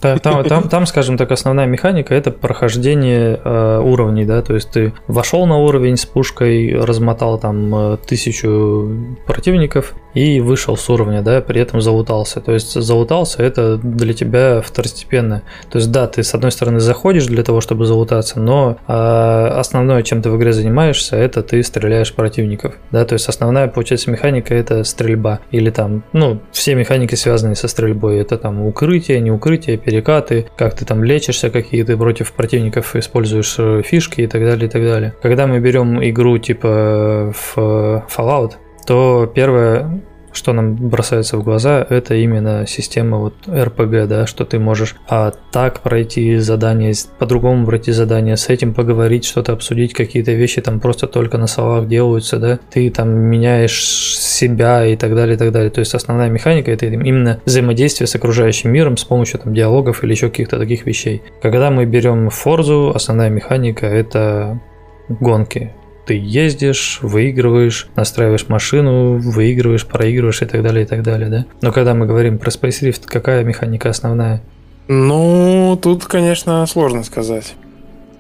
там, 0.01 0.19
там, 0.45 0.69
там, 0.69 0.87
скажем 0.87 1.19
так, 1.19 1.31
основная 1.31 1.67
механика 1.67 2.15
это 2.15 2.31
прохождение 2.31 3.39
э, 3.43 3.79
уровней, 3.79 4.25
да, 4.25 4.41
то 4.43 4.55
есть 4.55 4.71
ты 4.71 4.95
вошел 5.07 5.47
на 5.47 5.59
уровень 5.59 5.97
с 5.97 6.07
пушкой, 6.07 6.75
размотал 6.75 7.39
там 7.39 7.75
э, 7.75 7.97
тысячу 8.07 9.17
противников 9.27 9.95
и 10.15 10.41
вышел 10.41 10.77
с 10.77 10.89
уровня, 10.89 11.23
да, 11.23 11.41
при 11.41 11.61
этом 11.61 11.81
залутался. 11.81 12.41
То 12.41 12.53
есть 12.53 12.73
залутался 12.73 13.43
это 13.43 13.77
для 13.77 14.13
тебя 14.13 14.61
второстепенно. 14.61 15.43
То 15.71 15.79
есть 15.79 15.93
да, 15.93 16.07
ты 16.09 16.23
с 16.23 16.35
одной 16.35 16.51
стороны 16.51 16.81
заходишь 16.81 17.27
для 17.27 17.45
того, 17.45 17.61
чтобы 17.61 17.87
залутаться, 17.87 18.41
но 18.41 18.79
э, 18.89 18.93
основное, 18.93 20.03
чем 20.03 20.23
ты 20.23 20.31
в 20.31 20.37
игре 20.37 20.53
занимаешься, 20.53 21.17
это 21.17 21.43
ты 21.43 21.63
стреляешь 21.63 22.13
противников, 22.15 22.75
да, 22.91 23.05
то 23.05 23.13
есть 23.13 23.29
основная, 23.29 23.69
получается, 23.69 24.11
механика 24.11 24.55
это 24.55 24.83
стрельба 24.85 25.41
или 25.51 25.71
там, 25.71 26.03
ну, 26.13 26.41
все 26.51 26.75
механики 26.75 27.15
связанные 27.15 27.57
со 27.57 27.69
стрельбой, 27.69 28.19
это 28.19 28.39
там 28.39 28.65
укрытие, 28.65 29.21
не 29.21 29.31
укрытие, 29.31 29.50
укрытия, 29.51 29.77
перекаты, 29.77 30.47
как 30.57 30.75
ты 30.75 30.85
там 30.85 31.03
лечишься, 31.03 31.51
какие 31.51 31.83
ты 31.83 31.97
против 31.97 32.33
противников 32.33 32.95
используешь 32.95 33.57
э, 33.59 33.83
фишки 33.85 34.21
и 34.21 34.27
так 34.27 34.43
далее, 34.43 34.69
и 34.69 34.71
так 34.71 34.83
далее. 34.83 35.15
Когда 35.23 35.47
мы 35.47 35.59
берем 35.59 36.03
игру 36.03 36.39
типа 36.39 37.33
в 37.35 38.05
Fallout, 38.09 38.53
то 38.87 39.31
первое, 39.35 40.03
что 40.33 40.53
нам 40.53 40.77
бросается 40.77 41.37
в 41.37 41.45
глаза, 41.45 41.87
это 41.89 42.15
именно 42.15 42.67
система 42.67 43.19
вот 43.19 43.35
RPG, 43.47 44.07
да, 44.07 44.27
что 44.27 44.45
ты 44.45 44.59
можешь 44.59 44.97
а, 45.09 45.33
так 45.53 45.81
пройти 45.81 46.37
задание, 46.39 46.95
по-другому 47.19 47.67
пройти 47.67 47.93
задание, 47.93 48.37
с 48.37 48.49
этим 48.49 48.75
поговорить, 48.75 49.25
что-то 49.25 49.53
обсудить, 49.53 49.93
какие-то 49.93 50.33
вещи 50.33 50.61
там 50.61 50.81
просто 50.81 51.07
только 51.07 51.39
на 51.39 51.47
словах 51.47 51.89
делаются, 51.89 52.39
да, 52.39 52.59
ты 52.71 52.91
там 52.91 53.09
меняешь 53.09 54.19
себя 54.19 54.87
и 54.87 54.97
так 54.97 55.15
далее, 55.15 55.37
и 55.37 55.39
так 55.39 55.53
далее. 55.53 55.71
То 55.71 55.81
есть 55.81 55.95
основная 55.95 56.31
механика 56.31 56.71
это 56.71 56.87
именно 56.87 57.41
взаимодействие 57.45 58.07
с 58.07 58.15
окружающим 58.15 58.71
миром 58.71 58.97
с 58.97 59.05
помощью 59.05 59.41
там 59.41 59.55
диалогов 59.55 60.05
или 60.05 60.13
еще 60.13 60.29
каких-то 60.31 60.59
таких 60.59 60.87
вещей. 60.87 61.23
Когда 61.43 61.71
мы 61.71 61.85
берем 61.85 62.29
Forza, 62.29 62.93
основная 62.95 63.31
механика 63.31 63.87
это 63.87 64.61
гонки 65.09 65.73
ты 66.11 66.21
ездишь, 66.21 66.99
выигрываешь, 67.03 67.87
настраиваешь 67.95 68.49
машину, 68.49 69.19
выигрываешь, 69.19 69.87
проигрываешь 69.87 70.43
и 70.43 70.45
так 70.45 70.61
далее, 70.61 70.85
и 70.85 70.89
так 70.89 71.05
далее, 71.05 71.29
да? 71.29 71.47
Но 71.63 71.71
когда 71.71 71.95
мы 71.95 72.07
говорим 72.07 72.41
про 72.41 72.51
Space 72.51 72.83
Rift, 72.83 73.03
какая 73.07 73.45
механика 73.45 73.91
основная? 73.91 74.43
Ну, 74.89 75.79
тут, 75.81 76.07
конечно, 76.07 76.67
сложно 76.67 77.05
сказать. 77.05 77.55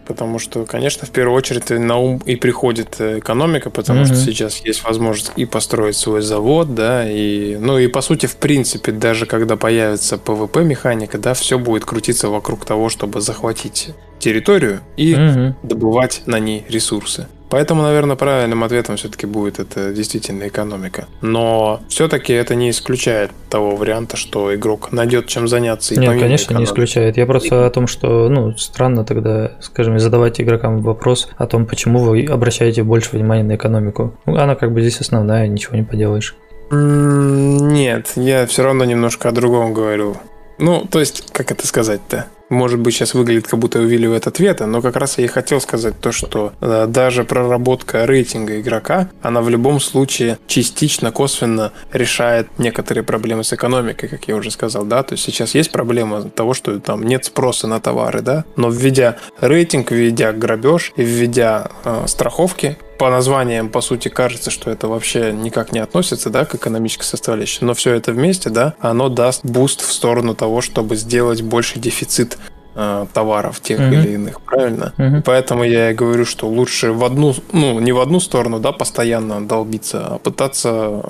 Потому 0.06 0.38
что, 0.38 0.66
конечно, 0.66 1.04
в 1.04 1.10
первую 1.10 1.36
очередь 1.36 1.70
на 1.70 1.96
ум 1.96 2.22
и 2.24 2.36
приходит 2.36 3.00
экономика, 3.00 3.70
потому 3.70 4.02
mm-hmm. 4.02 4.06
что 4.06 4.14
сейчас 4.14 4.64
есть 4.64 4.84
возможность 4.84 5.32
и 5.34 5.44
построить 5.44 5.96
свой 5.96 6.22
завод, 6.22 6.72
да, 6.72 7.10
и, 7.10 7.56
ну 7.56 7.76
и 7.76 7.88
по 7.88 8.02
сути, 8.02 8.26
в 8.26 8.36
принципе, 8.36 8.92
даже 8.92 9.26
когда 9.26 9.56
появится 9.56 10.16
ПВП 10.16 10.62
механика, 10.62 11.18
да, 11.18 11.34
все 11.34 11.58
будет 11.58 11.84
крутиться 11.84 12.28
вокруг 12.28 12.64
того, 12.64 12.88
чтобы 12.88 13.20
захватить 13.20 13.88
территорию 14.20 14.78
и 14.96 15.14
mm-hmm. 15.14 15.54
добывать 15.64 16.22
на 16.26 16.38
ней 16.38 16.64
ресурсы. 16.68 17.26
Поэтому, 17.50 17.82
наверное, 17.82 18.16
правильным 18.16 18.62
ответом 18.64 18.96
все-таки 18.96 19.26
будет 19.26 19.58
это 19.58 19.92
действительно 19.92 20.46
экономика. 20.46 21.06
Но 21.20 21.80
все-таки 21.88 22.32
это 22.32 22.54
не 22.54 22.70
исключает 22.70 23.32
того 23.48 23.74
варианта, 23.74 24.16
что 24.16 24.54
игрок 24.54 24.92
найдет 24.92 25.26
чем 25.26 25.48
заняться. 25.48 25.94
И 25.94 25.98
Нет, 25.98 26.10
конечно, 26.10 26.46
экономики. 26.46 26.68
не 26.68 26.72
исключает. 26.72 27.16
Я 27.16 27.26
просто 27.26 27.66
о 27.66 27.70
том, 27.70 27.88
что, 27.88 28.28
ну, 28.28 28.56
странно 28.56 29.04
тогда, 29.04 29.52
скажем, 29.60 29.98
задавать 29.98 30.40
игрокам 30.40 30.80
вопрос 30.80 31.28
о 31.36 31.46
том, 31.46 31.66
почему 31.66 31.98
вы 31.98 32.24
обращаете 32.24 32.84
больше 32.84 33.10
внимания 33.16 33.42
на 33.42 33.56
экономику. 33.56 34.14
Ну, 34.26 34.36
она 34.36 34.54
как 34.54 34.72
бы 34.72 34.80
здесь 34.80 35.00
основная, 35.00 35.48
ничего 35.48 35.76
не 35.76 35.82
поделаешь. 35.82 36.36
Нет, 36.70 38.12
я 38.14 38.46
все 38.46 38.62
равно 38.62 38.84
немножко 38.84 39.28
о 39.28 39.32
другом 39.32 39.74
говорю. 39.74 40.16
Ну, 40.58 40.86
то 40.88 41.00
есть, 41.00 41.32
как 41.32 41.50
это 41.50 41.66
сказать-то? 41.66 42.26
Может 42.50 42.80
быть, 42.80 42.94
сейчас 42.94 43.14
выглядит, 43.14 43.46
как 43.46 43.58
будто 43.58 43.78
увиливаю 43.78 44.18
от 44.18 44.26
ответа, 44.26 44.66
но 44.66 44.82
как 44.82 44.96
раз 44.96 45.18
я 45.18 45.24
и 45.24 45.28
хотел 45.28 45.60
сказать 45.60 45.98
то, 46.00 46.12
что 46.12 46.52
э, 46.60 46.86
даже 46.88 47.24
проработка 47.24 48.04
рейтинга 48.04 48.60
игрока, 48.60 49.08
она 49.22 49.40
в 49.40 49.48
любом 49.48 49.80
случае 49.80 50.38
частично, 50.46 51.12
косвенно 51.12 51.72
решает 51.92 52.48
некоторые 52.58 53.04
проблемы 53.04 53.44
с 53.44 53.52
экономикой, 53.52 54.08
как 54.08 54.24
я 54.28 54.36
уже 54.36 54.50
сказал, 54.50 54.84
да, 54.84 55.02
то 55.02 55.14
есть 55.14 55.24
сейчас 55.24 55.54
есть 55.54 55.72
проблема 55.72 56.22
того, 56.24 56.52
что 56.52 56.78
там 56.80 57.04
нет 57.04 57.24
спроса 57.24 57.66
на 57.66 57.80
товары, 57.80 58.20
да, 58.20 58.44
но 58.56 58.68
введя 58.68 59.16
рейтинг, 59.40 59.92
введя 59.92 60.32
грабеж 60.32 60.92
и 60.96 61.02
введя 61.02 61.70
э, 61.84 62.04
страховки, 62.06 62.76
по 63.00 63.08
названиям, 63.08 63.70
по 63.70 63.80
сути, 63.80 64.08
кажется, 64.08 64.50
что 64.50 64.70
это 64.70 64.86
вообще 64.86 65.32
никак 65.32 65.72
не 65.72 65.78
относится, 65.78 66.28
да, 66.28 66.44
к 66.44 66.54
экономической 66.54 67.04
составляющей. 67.04 67.64
Но 67.64 67.72
все 67.72 67.94
это 67.94 68.12
вместе, 68.12 68.50
да, 68.50 68.74
оно 68.78 69.08
даст 69.08 69.42
буст 69.42 69.80
в 69.80 69.90
сторону 69.90 70.34
того, 70.34 70.60
чтобы 70.60 70.96
сделать 70.96 71.40
больше 71.40 71.78
дефицит 71.78 72.36
э, 72.74 73.06
товаров 73.14 73.60
тех 73.60 73.80
mm-hmm. 73.80 73.92
или 73.94 74.12
иных, 74.12 74.42
правильно? 74.42 74.92
Mm-hmm. 74.98 75.22
Поэтому 75.24 75.64
я 75.64 75.92
и 75.92 75.94
говорю, 75.94 76.26
что 76.26 76.46
лучше 76.46 76.92
в 76.92 77.02
одну, 77.02 77.34
ну, 77.52 77.80
не 77.80 77.92
в 77.92 78.00
одну 78.00 78.20
сторону, 78.20 78.60
да, 78.60 78.72
постоянно 78.72 79.48
долбиться, 79.48 80.06
а 80.06 80.18
пытаться... 80.18 81.02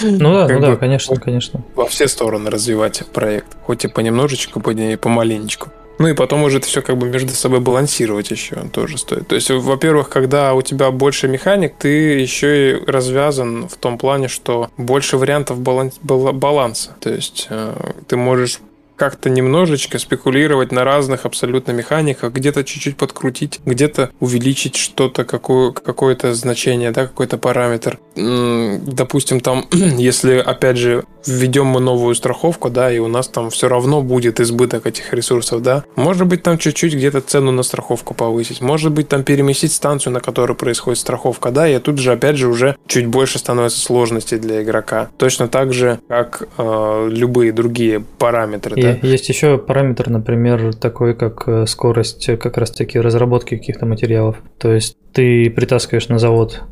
Ну 0.00 0.32
да, 0.32 0.48
ну 0.48 0.60
да, 0.60 0.76
конечно, 0.76 1.16
конечно. 1.16 1.62
Во 1.74 1.84
все 1.84 2.08
стороны 2.08 2.48
развивать 2.48 3.02
проект, 3.12 3.54
хоть 3.66 3.84
и 3.84 3.88
понемножечку, 3.88 4.60
помаленечку. 4.62 5.68
Ну 5.98 6.08
и 6.08 6.14
потом 6.14 6.42
уже 6.42 6.58
это 6.58 6.66
все 6.66 6.80
как 6.80 6.96
бы 6.96 7.08
между 7.08 7.32
собой 7.32 7.60
балансировать 7.60 8.30
еще 8.30 8.56
тоже 8.72 8.98
стоит. 8.98 9.26
То 9.26 9.34
есть, 9.34 9.50
во-первых, 9.50 10.08
когда 10.08 10.54
у 10.54 10.62
тебя 10.62 10.90
больше 10.90 11.28
механик, 11.28 11.74
ты 11.78 11.88
еще 11.88 12.72
и 12.72 12.84
развязан 12.84 13.68
в 13.68 13.76
том 13.76 13.98
плане, 13.98 14.28
что 14.28 14.70
больше 14.76 15.16
вариантов 15.16 15.60
баланса. 15.60 16.96
То 17.00 17.10
есть 17.10 17.48
э, 17.50 17.92
ты 18.06 18.16
можешь 18.16 18.60
как-то 18.98 19.30
немножечко 19.30 19.98
спекулировать 19.98 20.72
на 20.72 20.84
разных 20.84 21.24
абсолютно 21.24 21.72
механиках, 21.72 22.32
где-то 22.32 22.64
чуть-чуть 22.64 22.96
подкрутить, 22.96 23.60
где-то 23.64 24.10
увеличить 24.20 24.76
что-то, 24.76 25.24
какое, 25.24 25.72
какое-то 25.72 26.34
значение, 26.34 26.90
да, 26.90 27.06
какой-то 27.06 27.38
параметр. 27.38 27.98
Допустим, 28.16 29.40
там, 29.40 29.66
если, 29.72 30.34
опять 30.38 30.76
же, 30.76 31.04
введем 31.26 31.66
мы 31.66 31.80
новую 31.80 32.14
страховку, 32.14 32.70
да, 32.70 32.92
и 32.92 32.98
у 32.98 33.08
нас 33.08 33.28
там 33.28 33.50
все 33.50 33.68
равно 33.68 34.02
будет 34.02 34.40
избыток 34.40 34.86
этих 34.86 35.12
ресурсов, 35.12 35.62
да, 35.62 35.84
может 35.96 36.26
быть, 36.26 36.42
там 36.42 36.58
чуть-чуть 36.58 36.94
где-то 36.94 37.20
цену 37.20 37.52
на 37.52 37.62
страховку 37.62 38.14
повысить, 38.14 38.60
может 38.60 38.92
быть, 38.92 39.08
там 39.08 39.22
переместить 39.22 39.72
станцию, 39.72 40.12
на 40.12 40.20
которой 40.20 40.54
происходит 40.54 40.98
страховка, 40.98 41.50
да, 41.50 41.68
и 41.68 41.78
тут 41.78 41.98
же, 41.98 42.12
опять 42.12 42.36
же, 42.36 42.48
уже 42.48 42.76
чуть 42.86 43.06
больше 43.06 43.38
становится 43.38 43.78
сложностей 43.78 44.38
для 44.38 44.62
игрока. 44.62 45.08
Точно 45.18 45.48
так 45.48 45.72
же, 45.72 46.00
как 46.08 46.48
э, 46.56 47.08
любые 47.10 47.52
другие 47.52 48.00
параметры, 48.18 48.87
да. 48.94 49.08
Есть 49.08 49.28
еще 49.28 49.58
параметр, 49.58 50.10
например, 50.10 50.74
такой, 50.74 51.14
как 51.14 51.44
э, 51.46 51.66
скорость 51.66 52.26
как 52.38 52.56
раз-таки 52.56 52.98
разработки 52.98 53.56
каких-то 53.56 53.86
материалов. 53.86 54.36
То 54.58 54.72
есть 54.72 54.96
ты 55.12 55.50
притаскиваешь 55.50 56.08
на 56.08 56.18
завод 56.18 56.62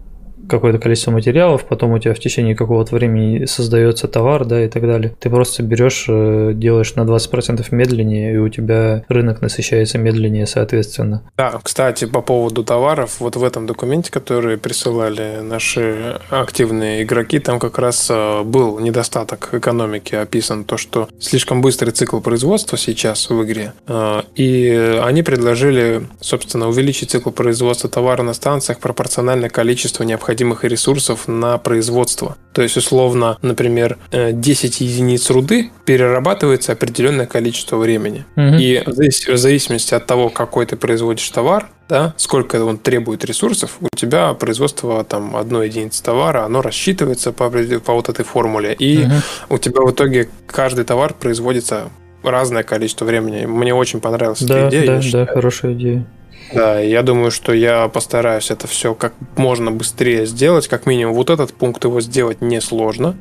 какое-то 0.48 0.78
количество 0.78 1.10
материалов, 1.10 1.64
потом 1.64 1.92
у 1.92 1.98
тебя 1.98 2.14
в 2.14 2.18
течение 2.18 2.54
какого-то 2.54 2.94
времени 2.94 3.46
создается 3.46 4.08
товар, 4.08 4.44
да, 4.44 4.64
и 4.64 4.68
так 4.68 4.82
далее. 4.82 5.14
Ты 5.18 5.30
просто 5.30 5.62
берешь, 5.62 6.06
э, 6.08 6.52
делаешь 6.54 6.94
на 6.94 7.04
20% 7.04 7.72
медленнее, 7.72 8.34
и 8.34 8.36
у 8.36 8.48
тебя 8.48 9.04
рынок 9.08 9.40
насыщается 9.40 9.98
медленнее, 9.98 10.46
соответственно. 10.46 11.22
Да, 11.36 11.58
кстати, 11.62 12.04
по 12.04 12.20
поводу 12.20 12.64
товаров, 12.64 13.16
вот 13.20 13.36
в 13.36 13.44
этом 13.44 13.66
документе, 13.66 14.10
который 14.10 14.56
присылали 14.58 15.40
наши 15.42 16.20
активные 16.30 17.02
игроки, 17.02 17.38
там 17.38 17.58
как 17.58 17.78
раз 17.78 18.08
э, 18.10 18.42
был 18.42 18.78
недостаток 18.78 19.50
экономики 19.52 20.14
описан, 20.14 20.64
то, 20.64 20.76
что 20.76 21.08
слишком 21.18 21.60
быстрый 21.60 21.90
цикл 21.90 22.20
производства 22.20 22.78
сейчас 22.78 23.30
в 23.30 23.44
игре, 23.44 23.72
э, 23.86 24.22
и 24.34 25.00
они 25.02 25.22
предложили, 25.22 26.06
собственно, 26.20 26.68
увеличить 26.68 27.10
цикл 27.10 27.30
производства 27.30 27.90
товара 27.90 28.22
на 28.22 28.34
станциях 28.34 28.78
пропорционально 28.78 29.48
количеству 29.48 30.04
необходимых 30.04 30.25
необходимых 30.26 30.64
ресурсов 30.64 31.28
на 31.28 31.58
производство. 31.58 32.36
То 32.52 32.62
есть, 32.62 32.76
условно, 32.76 33.38
например, 33.42 33.98
10 34.10 34.80
э, 34.80 34.84
единиц 34.84 35.30
руды 35.30 35.70
перерабатывается 35.84 36.72
определенное 36.72 37.26
количество 37.26 37.76
времени. 37.76 38.24
Угу. 38.36 38.56
И 38.58 38.82
в 38.86 39.36
зависимости 39.36 39.94
от 39.94 40.06
того, 40.06 40.30
какой 40.30 40.66
ты 40.66 40.76
производишь 40.76 41.28
товар, 41.30 41.68
да, 41.88 42.14
сколько 42.16 42.64
он 42.64 42.78
требует 42.78 43.24
ресурсов, 43.24 43.76
у 43.80 43.96
тебя 43.96 44.34
производство 44.34 45.04
там 45.04 45.36
одной 45.36 45.68
единицы 45.68 46.02
товара, 46.02 46.44
оно 46.44 46.60
рассчитывается 46.60 47.32
по, 47.32 47.50
по 47.50 47.92
вот 47.92 48.08
этой 48.08 48.24
формуле, 48.24 48.74
и 48.74 49.04
угу. 49.04 49.12
у 49.50 49.58
тебя 49.58 49.82
в 49.82 49.92
итоге 49.92 50.28
каждый 50.46 50.84
товар 50.84 51.14
производится 51.14 51.90
разное 52.24 52.64
количество 52.64 53.04
времени. 53.04 53.46
Мне 53.46 53.72
очень 53.72 54.00
понравилась 54.00 54.42
да, 54.42 54.58
эта 54.58 54.68
идея. 54.68 55.12
Да, 55.12 55.26
да, 55.26 55.32
хорошая 55.32 55.74
идея. 55.74 56.06
Да, 56.52 56.80
я 56.80 57.02
думаю, 57.02 57.30
что 57.30 57.52
я 57.52 57.88
постараюсь 57.88 58.50
это 58.50 58.66
все 58.66 58.94
как 58.94 59.14
можно 59.36 59.70
быстрее 59.70 60.26
сделать. 60.26 60.68
Как 60.68 60.86
минимум, 60.86 61.14
вот 61.14 61.30
этот 61.30 61.52
пункт 61.52 61.84
его 61.84 62.00
сделать 62.00 62.40
несложно. 62.40 63.16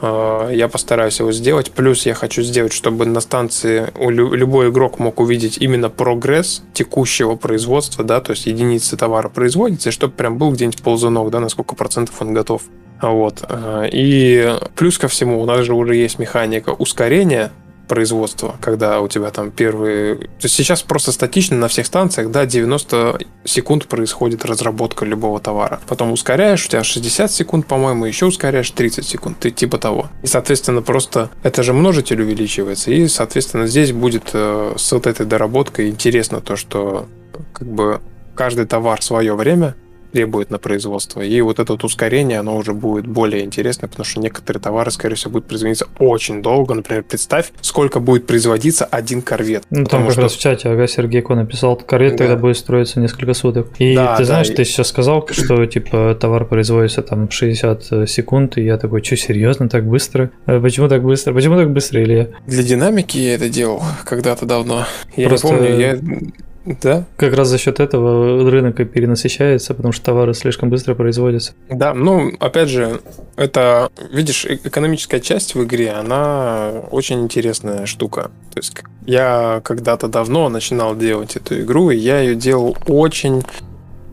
А, 0.00 0.50
я 0.50 0.68
постараюсь 0.68 1.18
его 1.18 1.32
сделать. 1.32 1.70
Плюс 1.72 2.06
я 2.06 2.14
хочу 2.14 2.42
сделать, 2.42 2.72
чтобы 2.72 3.06
на 3.06 3.20
станции 3.20 3.86
любой 3.98 4.70
игрок 4.70 4.98
мог 4.98 5.20
увидеть 5.20 5.58
именно 5.58 5.90
прогресс 5.90 6.62
текущего 6.72 7.36
производства, 7.36 8.04
да, 8.04 8.20
то 8.20 8.32
есть 8.32 8.46
единицы 8.46 8.96
товара 8.96 9.28
производится, 9.28 9.88
и 9.88 9.92
чтобы 9.92 10.12
прям 10.12 10.38
был 10.38 10.52
где-нибудь 10.52 10.82
ползунок, 10.82 11.30
да, 11.30 11.40
на 11.40 11.48
сколько 11.48 11.74
процентов 11.74 12.20
он 12.20 12.34
готов. 12.34 12.62
Вот. 13.00 13.44
А, 13.48 13.84
и 13.90 14.56
плюс 14.76 14.98
ко 14.98 15.08
всему, 15.08 15.40
у 15.40 15.46
нас 15.46 15.64
же 15.64 15.74
уже 15.74 15.96
есть 15.96 16.18
механика 16.18 16.70
ускорения 16.70 17.50
производства, 17.88 18.56
когда 18.60 19.00
у 19.00 19.08
тебя 19.08 19.30
там 19.30 19.50
первые... 19.50 20.16
То 20.16 20.44
есть 20.44 20.54
сейчас 20.54 20.82
просто 20.82 21.10
статично 21.10 21.56
на 21.56 21.68
всех 21.68 21.86
станциях, 21.86 22.30
да, 22.30 22.46
90 22.46 23.18
секунд 23.44 23.86
происходит 23.86 24.44
разработка 24.44 25.04
любого 25.04 25.40
товара. 25.40 25.80
Потом 25.88 26.12
ускоряешь, 26.12 26.66
у 26.66 26.68
тебя 26.68 26.84
60 26.84 27.32
секунд, 27.32 27.66
по-моему, 27.66 28.04
еще 28.04 28.26
ускоряешь 28.26 28.70
30 28.70 29.06
секунд, 29.06 29.38
ты 29.40 29.50
типа 29.50 29.78
того. 29.78 30.08
И, 30.22 30.26
соответственно, 30.26 30.82
просто 30.82 31.30
это 31.42 31.62
же 31.62 31.72
множитель 31.72 32.22
увеличивается, 32.22 32.90
и, 32.90 33.08
соответственно, 33.08 33.66
здесь 33.66 33.92
будет 33.92 34.30
э, 34.32 34.74
с 34.76 34.92
вот 34.92 35.06
этой 35.06 35.26
доработкой 35.26 35.88
интересно 35.88 36.40
то, 36.40 36.56
что 36.56 37.08
как 37.52 37.66
бы 37.66 38.00
каждый 38.34 38.66
товар 38.66 39.02
свое 39.02 39.34
время, 39.34 39.74
требует 40.12 40.50
на 40.50 40.58
производство. 40.58 41.20
И 41.20 41.40
вот 41.40 41.58
это 41.58 41.72
вот 41.72 41.84
ускорение, 41.84 42.40
оно 42.40 42.56
уже 42.56 42.72
будет 42.72 43.06
более 43.06 43.44
интересно, 43.44 43.88
потому 43.88 44.04
что 44.04 44.20
некоторые 44.20 44.60
товары, 44.60 44.90
скорее 44.90 45.14
всего, 45.14 45.32
будут 45.32 45.48
производиться 45.48 45.86
очень 45.98 46.42
долго. 46.42 46.74
Например, 46.74 47.02
представь, 47.02 47.52
сколько 47.60 48.00
будет 48.00 48.26
производиться 48.26 48.84
один 48.84 49.22
корвет. 49.22 49.64
Ну, 49.70 49.84
там 49.84 50.04
как 50.04 50.12
что... 50.12 50.22
раз 50.22 50.32
в 50.34 50.40
чате, 50.40 50.68
ага, 50.68 50.86
Сергейко 50.86 51.34
написал, 51.34 51.76
корвет 51.76 52.12
да. 52.12 52.18
тогда 52.18 52.36
будет 52.36 52.56
строиться 52.56 53.00
несколько 53.00 53.34
суток. 53.34 53.68
И 53.78 53.94
да, 53.94 54.16
ты 54.16 54.24
знаешь, 54.24 54.48
да, 54.48 54.54
ты 54.54 54.62
и... 54.62 54.64
сейчас 54.64 54.88
сказал, 54.88 55.26
что, 55.30 55.64
типа, 55.66 56.16
товар 56.20 56.44
производится 56.44 57.02
там 57.02 57.30
60 57.30 58.08
секунд, 58.08 58.58
и 58.58 58.62
я 58.62 58.78
такой, 58.78 59.02
что, 59.02 59.16
серьезно, 59.16 59.68
так 59.68 59.86
быстро? 59.86 60.30
Э, 60.46 60.60
почему 60.60 60.88
так 60.88 61.02
быстро? 61.02 61.32
Почему 61.32 61.56
так 61.56 61.72
быстро, 61.72 62.02
Илья? 62.02 62.28
Для 62.46 62.62
динамики 62.62 63.18
я 63.18 63.34
это 63.34 63.48
делал 63.48 63.82
когда-то 64.04 64.46
давно. 64.46 64.86
Я 65.16 65.28
Просто... 65.28 65.48
не 65.48 65.52
помню, 65.54 65.78
я 65.78 65.98
да. 66.64 67.04
Как 67.16 67.34
раз 67.34 67.48
за 67.48 67.58
счет 67.58 67.80
этого 67.80 68.50
рынок 68.50 68.80
и 68.80 68.84
перенасыщается, 68.84 69.74
потому 69.74 69.92
что 69.92 70.04
товары 70.06 70.34
слишком 70.34 70.70
быстро 70.70 70.94
производятся. 70.94 71.52
Да, 71.70 71.94
ну, 71.94 72.32
опять 72.40 72.68
же, 72.68 73.00
это, 73.36 73.90
видишь, 74.12 74.44
э, 74.44 74.58
экономическая 74.64 75.20
часть 75.20 75.54
в 75.54 75.64
игре, 75.64 75.92
она 75.92 76.70
очень 76.90 77.22
интересная 77.22 77.86
штука. 77.86 78.30
То 78.52 78.58
есть 78.58 78.74
я 79.06 79.60
когда-то 79.64 80.08
давно 80.08 80.48
начинал 80.48 80.96
делать 80.96 81.36
эту 81.36 81.60
игру, 81.60 81.90
и 81.90 81.96
я 81.96 82.20
ее 82.20 82.34
делал 82.34 82.76
очень 82.86 83.42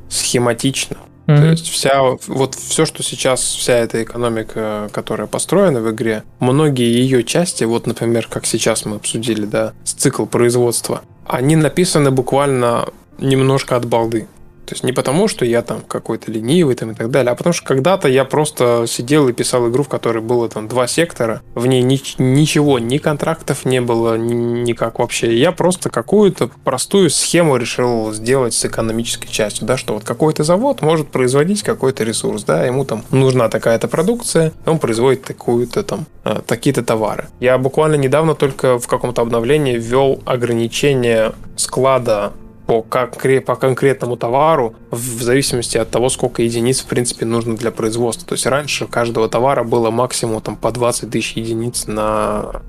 схематично. 0.09 0.97
Mm-hmm. 1.27 1.37
То 1.37 1.45
есть 1.45 1.69
вся 1.69 2.01
вот 2.27 2.53
все, 2.53 2.85
что 2.85 3.01
сейчас 3.01 3.41
вся 3.41 3.73
эта 3.73 4.03
экономика, 4.03 4.89
которая 4.93 5.25
построена 5.27 5.81
в 5.81 5.91
игре, 5.91 6.23
многие 6.39 6.87
ее 6.87 7.23
части, 7.23 7.63
вот, 7.63 7.87
например, 7.87 8.27
как 8.29 8.45
сейчас 8.45 8.85
мы 8.85 8.97
обсудили, 8.97 9.45
да, 9.45 9.73
цикл 9.83 10.25
производства, 10.25 11.01
они 11.25 11.55
написаны 11.55 12.11
буквально 12.11 12.87
немножко 13.17 13.75
от 13.75 13.85
балды. 13.85 14.27
То 14.65 14.73
есть 14.73 14.83
не 14.83 14.91
потому, 14.91 15.27
что 15.27 15.45
я 15.45 15.61
там 15.61 15.81
какой-то 15.87 16.31
ленивый 16.31 16.75
там, 16.75 16.91
и 16.91 16.95
так 16.95 17.11
далее, 17.11 17.31
а 17.31 17.35
потому 17.35 17.53
что 17.53 17.65
когда-то 17.65 18.07
я 18.07 18.25
просто 18.25 18.85
сидел 18.87 19.27
и 19.27 19.33
писал 19.33 19.69
игру, 19.69 19.83
в 19.83 19.89
которой 19.89 20.21
было 20.21 20.49
там 20.49 20.67
два 20.67 20.87
сектора, 20.87 21.41
в 21.53 21.67
ней 21.67 21.81
ни, 21.83 22.01
ничего, 22.21 22.79
ни 22.79 22.97
контрактов 22.97 23.65
не 23.65 23.81
было, 23.81 24.17
ни, 24.17 24.33
никак 24.33 24.99
вообще. 24.99 25.37
Я 25.37 25.51
просто 25.51 25.89
какую-то 25.89 26.49
простую 26.63 27.09
схему 27.09 27.57
решил 27.57 28.11
сделать 28.11 28.53
с 28.53 28.65
экономической 28.65 29.27
частью, 29.27 29.67
да, 29.67 29.77
что 29.77 29.93
вот 29.93 30.03
какой-то 30.03 30.43
завод 30.43 30.81
может 30.81 31.09
производить 31.09 31.63
какой-то 31.63 32.03
ресурс, 32.03 32.43
да, 32.43 32.65
ему 32.65 32.85
там 32.85 33.03
нужна 33.11 33.49
такая-то 33.49 33.87
продукция, 33.87 34.51
он 34.65 34.79
производит 34.79 35.23
такую-то 35.23 35.83
там, 35.83 36.05
э, 36.23 36.41
такие-то 36.45 36.83
товары. 36.83 37.27
Я 37.39 37.57
буквально 37.57 37.95
недавно 37.95 38.35
только 38.35 38.79
в 38.79 38.87
каком-то 38.87 39.21
обновлении 39.21 39.77
ввел 39.77 40.21
ограничение 40.25 41.33
склада 41.55 42.33
по, 42.67 42.85
конкре- 42.89 43.41
по 43.41 43.55
конкретному 43.55 44.17
товару 44.17 44.75
в 44.91 45.21
зависимости 45.21 45.77
от 45.77 45.91
того, 45.91 46.09
сколько 46.09 46.41
единиц, 46.41 46.81
в 46.81 46.85
принципе, 46.85 47.25
нужно 47.25 47.55
для 47.55 47.71
производства. 47.71 48.27
То 48.27 48.33
есть 48.33 48.45
раньше 48.45 48.87
каждого 48.87 49.29
товара 49.29 49.63
было 49.63 49.91
максимум 49.91 50.41
там, 50.41 50.55
по 50.55 50.71
20 50.71 51.09
тысяч 51.09 51.33
единиц 51.33 51.87
на 51.87 52.61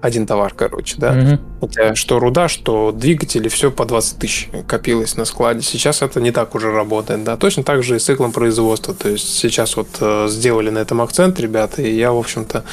один 0.00 0.26
товар, 0.26 0.52
короче, 0.54 0.96
да. 0.98 1.12
Угу. 1.12 1.38
Хотя 1.60 1.94
что 1.94 2.18
руда, 2.18 2.48
что 2.48 2.90
двигатели, 2.92 3.48
все 3.48 3.70
по 3.70 3.84
20 3.84 4.18
тысяч 4.18 4.48
копилось 4.66 5.16
на 5.16 5.24
складе. 5.24 5.62
Сейчас 5.62 6.02
это 6.02 6.20
не 6.20 6.32
так 6.32 6.54
уже 6.56 6.72
работает, 6.72 7.22
да. 7.22 7.36
Точно 7.36 7.62
так 7.62 7.84
же 7.84 7.96
и 7.96 7.98
с 8.00 8.04
циклом 8.04 8.32
производства. 8.32 8.94
То 8.94 9.08
есть 9.08 9.38
сейчас 9.38 9.76
вот 9.76 9.88
э, 10.00 10.26
сделали 10.28 10.70
на 10.70 10.78
этом 10.78 11.00
акцент, 11.00 11.38
ребята, 11.38 11.82
и 11.82 11.94
я, 11.94 12.12
в 12.12 12.18
общем-то, 12.18 12.64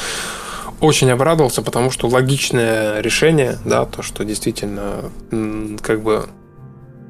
очень 0.81 1.11
обрадовался, 1.11 1.61
потому 1.61 1.91
что 1.91 2.07
логичное 2.07 2.99
решение, 3.01 3.59
да, 3.63 3.85
то, 3.85 4.01
что 4.01 4.25
действительно 4.25 5.11
как 5.81 6.01
бы 6.01 6.25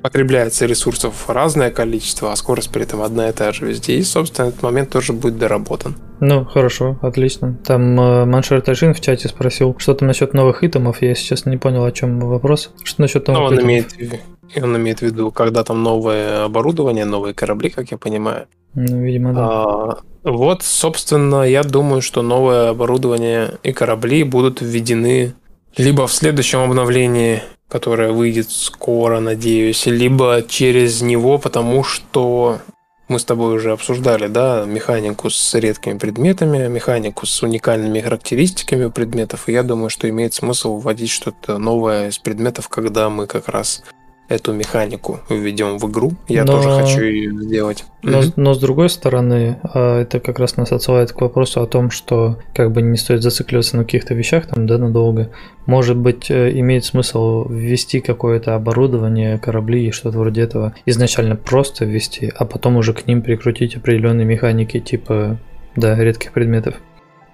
потребляется 0.02 0.66
ресурсов 0.66 1.30
разное 1.30 1.72
количество, 1.72 2.32
а 2.32 2.36
скорость 2.36 2.72
при 2.72 2.84
этом 2.84 3.02
одна 3.02 3.30
и 3.30 3.32
та 3.32 3.52
же 3.52 3.66
везде. 3.66 3.96
И, 3.96 4.04
собственно, 4.04 4.48
этот 4.48 4.64
момент 4.64 4.90
тоже 4.90 5.14
будет 5.14 5.38
доработан. 5.38 5.96
Ну, 6.20 6.46
хорошо, 6.46 6.98
отлично. 7.02 7.58
Там 7.66 8.00
э, 8.00 8.26
Маншер 8.26 8.62
Тажин 8.62 8.94
в 8.94 9.02
чате 9.02 9.30
спросил, 9.30 9.76
что 9.78 9.94
там 9.94 10.08
насчет 10.08 10.34
новых 10.34 10.64
итемов. 10.64 11.02
Я, 11.02 11.16
сейчас 11.16 11.46
не 11.46 11.58
понял, 11.58 11.86
о 11.86 11.92
чем 11.92 12.20
вопрос. 12.20 12.72
Что 12.84 13.02
насчет 13.02 13.28
новых 13.28 13.40
ну, 13.40 13.46
он 13.48 13.54
итемов? 13.56 13.66
Имеет, 14.00 14.22
он 14.62 14.78
имеет 14.78 15.00
в 15.00 15.02
виду, 15.04 15.32
когда 15.32 15.64
там 15.64 15.82
новое 15.84 16.46
оборудование, 16.46 17.06
новые 17.06 17.34
корабли, 17.34 17.70
как 17.70 17.92
я 17.92 17.98
понимаю. 17.98 18.48
Ну, 18.74 19.02
видимо, 19.02 19.34
да. 19.34 19.42
А, 19.42 19.98
вот, 20.24 20.64
собственно, 20.64 21.44
я 21.44 21.64
думаю, 21.64 22.02
что 22.02 22.22
новое 22.22 22.70
оборудование 22.70 23.58
и 23.64 23.72
корабли 23.72 24.24
будут 24.24 24.62
введены 24.62 25.34
либо 25.78 26.08
в 26.08 26.14
следующем 26.14 26.60
обновлении 26.60 27.42
которая 27.70 28.12
выйдет 28.12 28.50
скоро, 28.52 29.20
надеюсь, 29.20 29.86
либо 29.86 30.44
через 30.48 31.02
него, 31.02 31.38
потому 31.38 31.84
что 31.84 32.60
мы 33.08 33.18
с 33.18 33.26
тобой 33.26 33.56
уже 33.56 33.72
обсуждали, 33.72 34.28
да, 34.28 34.66
механику 34.66 35.30
с 35.30 35.54
редкими 35.56 35.98
предметами, 35.98 36.68
механику 36.68 37.26
с 37.26 37.42
уникальными 37.42 38.02
характеристиками 38.02 38.90
предметов, 38.90 39.48
и 39.48 39.54
я 39.54 39.64
думаю, 39.64 39.90
что 39.90 40.10
имеет 40.10 40.34
смысл 40.34 40.78
вводить 40.78 41.10
что-то 41.10 41.58
новое 41.58 42.10
из 42.10 42.20
предметов, 42.20 42.70
когда 42.70 43.10
мы 43.10 43.26
как 43.26 43.48
раз 43.50 43.84
эту 44.30 44.54
механику 44.54 45.20
введем 45.28 45.78
в 45.80 45.90
игру. 45.90 46.14
Я 46.28 46.46
но, 46.46 46.54
тоже 46.54 46.70
хочу 46.84 47.04
ее 47.04 47.32
сделать. 47.32 47.84
Но, 48.04 48.20
mm-hmm. 48.20 48.34
но 48.36 48.54
с 48.54 48.60
другой 48.60 48.90
стороны, 48.90 49.58
а, 49.64 50.02
это 50.02 50.20
как 50.20 50.40
раз 50.40 50.56
нас 50.56 50.72
отсылает 50.72 51.12
к 51.12 51.20
вопросу 51.20 51.62
о 51.62 51.68
том, 51.68 51.90
что 51.90 52.38
как 52.54 52.72
бы 52.72 52.82
не 52.82 52.96
стоит 52.96 53.24
зацикливаться 53.24 53.76
на 53.76 53.84
каких-то 53.84 54.14
вещах 54.14 54.46
там, 54.46 54.68
да, 54.68 54.78
надолго. 54.78 55.32
Может 55.66 55.98
быть, 55.98 56.30
э, 56.30 56.52
имеет 56.60 56.86
смысл 56.86 57.48
ввести 57.50 58.00
какое-то 58.00 58.56
оборудование, 58.56 59.40
корабли 59.40 59.88
и 59.88 59.92
что-то 59.92 60.20
вроде 60.20 60.42
этого. 60.42 60.74
Изначально 60.86 61.36
просто 61.36 61.86
ввести, 61.86 62.32
а 62.36 62.46
потом 62.46 62.78
уже 62.78 62.94
к 62.94 63.08
ним 63.08 63.22
прикрутить 63.22 63.76
определенные 63.76 64.26
механики 64.26 64.80
типа 64.80 65.40
да, 65.76 65.96
редких 65.96 66.32
предметов. 66.34 66.76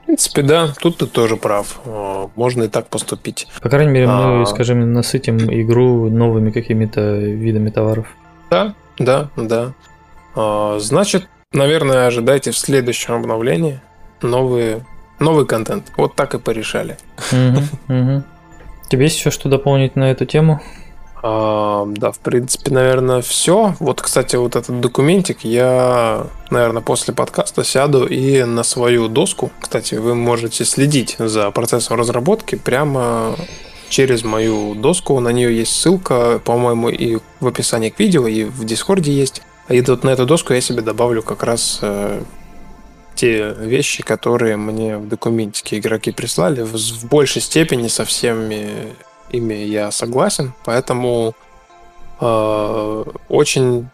В 0.05 0.07
принципе, 0.07 0.43
да, 0.43 0.71
тут 0.79 0.97
ты 0.97 1.07
тоже 1.07 1.35
прав. 1.35 1.79
Можно 2.35 2.63
и 2.63 2.67
так 2.67 2.89
поступить. 2.89 3.47
По 3.59 3.69
крайней 3.69 3.91
мере, 3.91 4.05
мы, 4.05 4.43
а... 4.43 4.45
скажем, 4.45 4.93
насытим 4.93 5.37
игру 5.37 6.11
новыми 6.11 6.51
какими-то 6.51 7.17
видами 7.17 7.71
товаров. 7.71 8.05
Да, 8.51 8.75
да, 8.99 9.29
да. 9.35 9.73
А, 10.35 10.77
значит, 10.79 11.27
наверное, 11.53 12.05
ожидайте 12.05 12.51
в 12.51 12.57
следующем 12.57 13.15
обновлении 13.15 13.81
новые, 14.21 14.85
новый 15.17 15.47
контент. 15.47 15.91
Вот 15.97 16.15
так 16.15 16.35
и 16.35 16.37
порешали. 16.37 16.97
Угу, 17.31 17.95
угу. 17.95 18.23
Тебе 18.89 19.05
есть 19.05 19.17
еще 19.17 19.31
что 19.31 19.49
дополнить 19.49 19.95
на 19.95 20.11
эту 20.11 20.27
тему? 20.27 20.61
Да, 21.25 22.11
в 22.11 22.19
принципе, 22.19 22.71
наверное, 22.71 23.23
все. 23.23 23.75
Вот, 23.79 23.99
кстати, 23.99 24.35
вот 24.35 24.55
этот 24.55 24.79
документик 24.79 25.39
я, 25.43 26.27
наверное, 26.51 26.83
после 26.83 27.15
подкаста 27.15 27.63
сяду 27.63 28.05
и 28.05 28.43
на 28.43 28.63
свою 28.63 29.07
доску. 29.07 29.49
Кстати, 29.59 29.95
вы 29.95 30.13
можете 30.13 30.65
следить 30.65 31.15
за 31.17 31.49
процессом 31.49 31.97
разработки 31.97 32.55
прямо 32.55 33.35
через 33.89 34.23
мою 34.23 34.75
доску. 34.75 35.19
На 35.19 35.29
нее 35.29 35.57
есть 35.57 35.71
ссылка, 35.71 36.39
по-моему, 36.45 36.89
и 36.89 37.17
в 37.39 37.47
описании 37.47 37.89
к 37.89 37.99
видео, 37.99 38.27
и 38.27 38.43
в 38.43 38.63
Дискорде 38.63 39.11
есть. 39.11 39.41
И 39.67 39.81
вот 39.81 40.03
на 40.03 40.11
эту 40.11 40.27
доску 40.27 40.53
я 40.53 40.61
себе 40.61 40.83
добавлю 40.83 41.23
как 41.23 41.41
раз 41.41 41.79
э, 41.81 42.21
те 43.15 43.55
вещи, 43.57 44.03
которые 44.03 44.57
мне 44.57 44.97
в 44.97 45.07
документике 45.07 45.79
игроки 45.79 46.11
прислали, 46.11 46.61
в 46.61 47.05
большей 47.05 47.41
степени 47.41 47.87
со 47.87 48.05
всеми 48.05 48.93
ими 49.37 49.53
я 49.53 49.91
согласен, 49.91 50.53
поэтому 50.65 51.33
э, 52.19 53.03
очень 53.29 53.87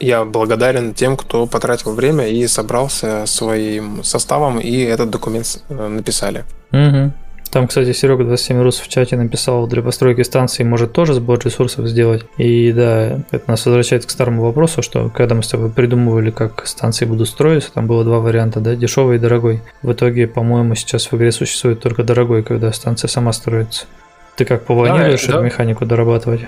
я 0.00 0.24
благодарен 0.24 0.94
тем, 0.94 1.16
кто 1.16 1.46
потратил 1.46 1.94
время 1.94 2.26
и 2.26 2.46
собрался 2.46 3.26
своим 3.26 4.02
составом, 4.02 4.58
и 4.58 4.80
этот 4.80 5.10
документ 5.10 5.62
э, 5.68 5.88
написали. 5.88 6.44
Угу. 6.72 7.12
Там, 7.50 7.66
кстати, 7.66 7.92
Серега 7.92 8.24
27 8.24 8.62
Рус 8.62 8.78
в 8.78 8.88
чате 8.88 9.16
написал, 9.16 9.66
для 9.66 9.82
постройки 9.82 10.22
станции 10.22 10.62
может 10.62 10.92
тоже 10.92 11.14
сбор 11.14 11.40
ресурсов 11.44 11.86
сделать. 11.88 12.24
И 12.38 12.72
да, 12.72 13.18
это 13.32 13.42
нас 13.48 13.66
возвращает 13.66 14.06
к 14.06 14.10
старому 14.10 14.42
вопросу, 14.42 14.82
что 14.82 15.10
когда 15.10 15.34
мы 15.34 15.42
с 15.42 15.48
тобой 15.48 15.68
придумывали, 15.68 16.30
как 16.30 16.64
станции 16.66 17.06
будут 17.06 17.28
строиться, 17.28 17.72
там 17.72 17.88
было 17.88 18.04
два 18.04 18.20
варианта, 18.20 18.60
да, 18.60 18.76
дешевый 18.76 19.16
и 19.16 19.18
дорогой. 19.18 19.62
В 19.82 19.92
итоге, 19.92 20.28
по-моему, 20.28 20.76
сейчас 20.76 21.10
в 21.10 21.16
игре 21.16 21.32
существует 21.32 21.80
только 21.80 22.04
дорогой, 22.04 22.44
когда 22.44 22.72
станция 22.72 23.08
сама 23.08 23.32
строится. 23.32 23.86
Ты 24.36 24.44
как 24.44 24.64
планируешь 24.64 25.22
да, 25.22 25.28
эту 25.28 25.38
да. 25.38 25.44
механику 25.44 25.84
дорабатывать? 25.84 26.42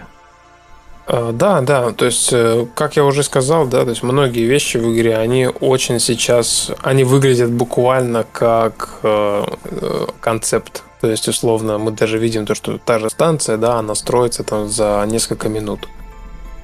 А, 1.07 1.33
да, 1.33 1.61
да, 1.61 1.93
то 1.93 2.05
есть, 2.05 2.33
э, 2.33 2.66
как 2.74 2.97
я 2.97 3.05
уже 3.05 3.22
сказал, 3.22 3.66
да, 3.66 3.83
то 3.85 3.91
есть 3.91 4.03
многие 4.03 4.45
вещи 4.45 4.76
в 4.76 4.95
игре, 4.95 5.16
они 5.16 5.47
очень 5.47 5.99
сейчас, 5.99 6.70
они 6.83 7.05
выглядят 7.05 7.51
буквально 7.51 8.24
как 8.33 9.01
э, 9.03 9.45
э 9.64 10.07
концепт 10.20 10.85
То 11.01 11.11
есть, 11.11 11.26
условно, 11.28 11.78
мы 11.78 11.91
даже 11.91 12.18
видим 12.18 12.47
то, 12.47 12.55
что 12.55 12.78
та 12.78 12.99
же 13.01 13.11
станция, 13.11 13.57
да, 13.57 13.78
она 13.78 13.95
строится 13.97 14.45
там 14.45 14.68
за 14.68 15.05
несколько 15.09 15.49
минут. 15.49 15.89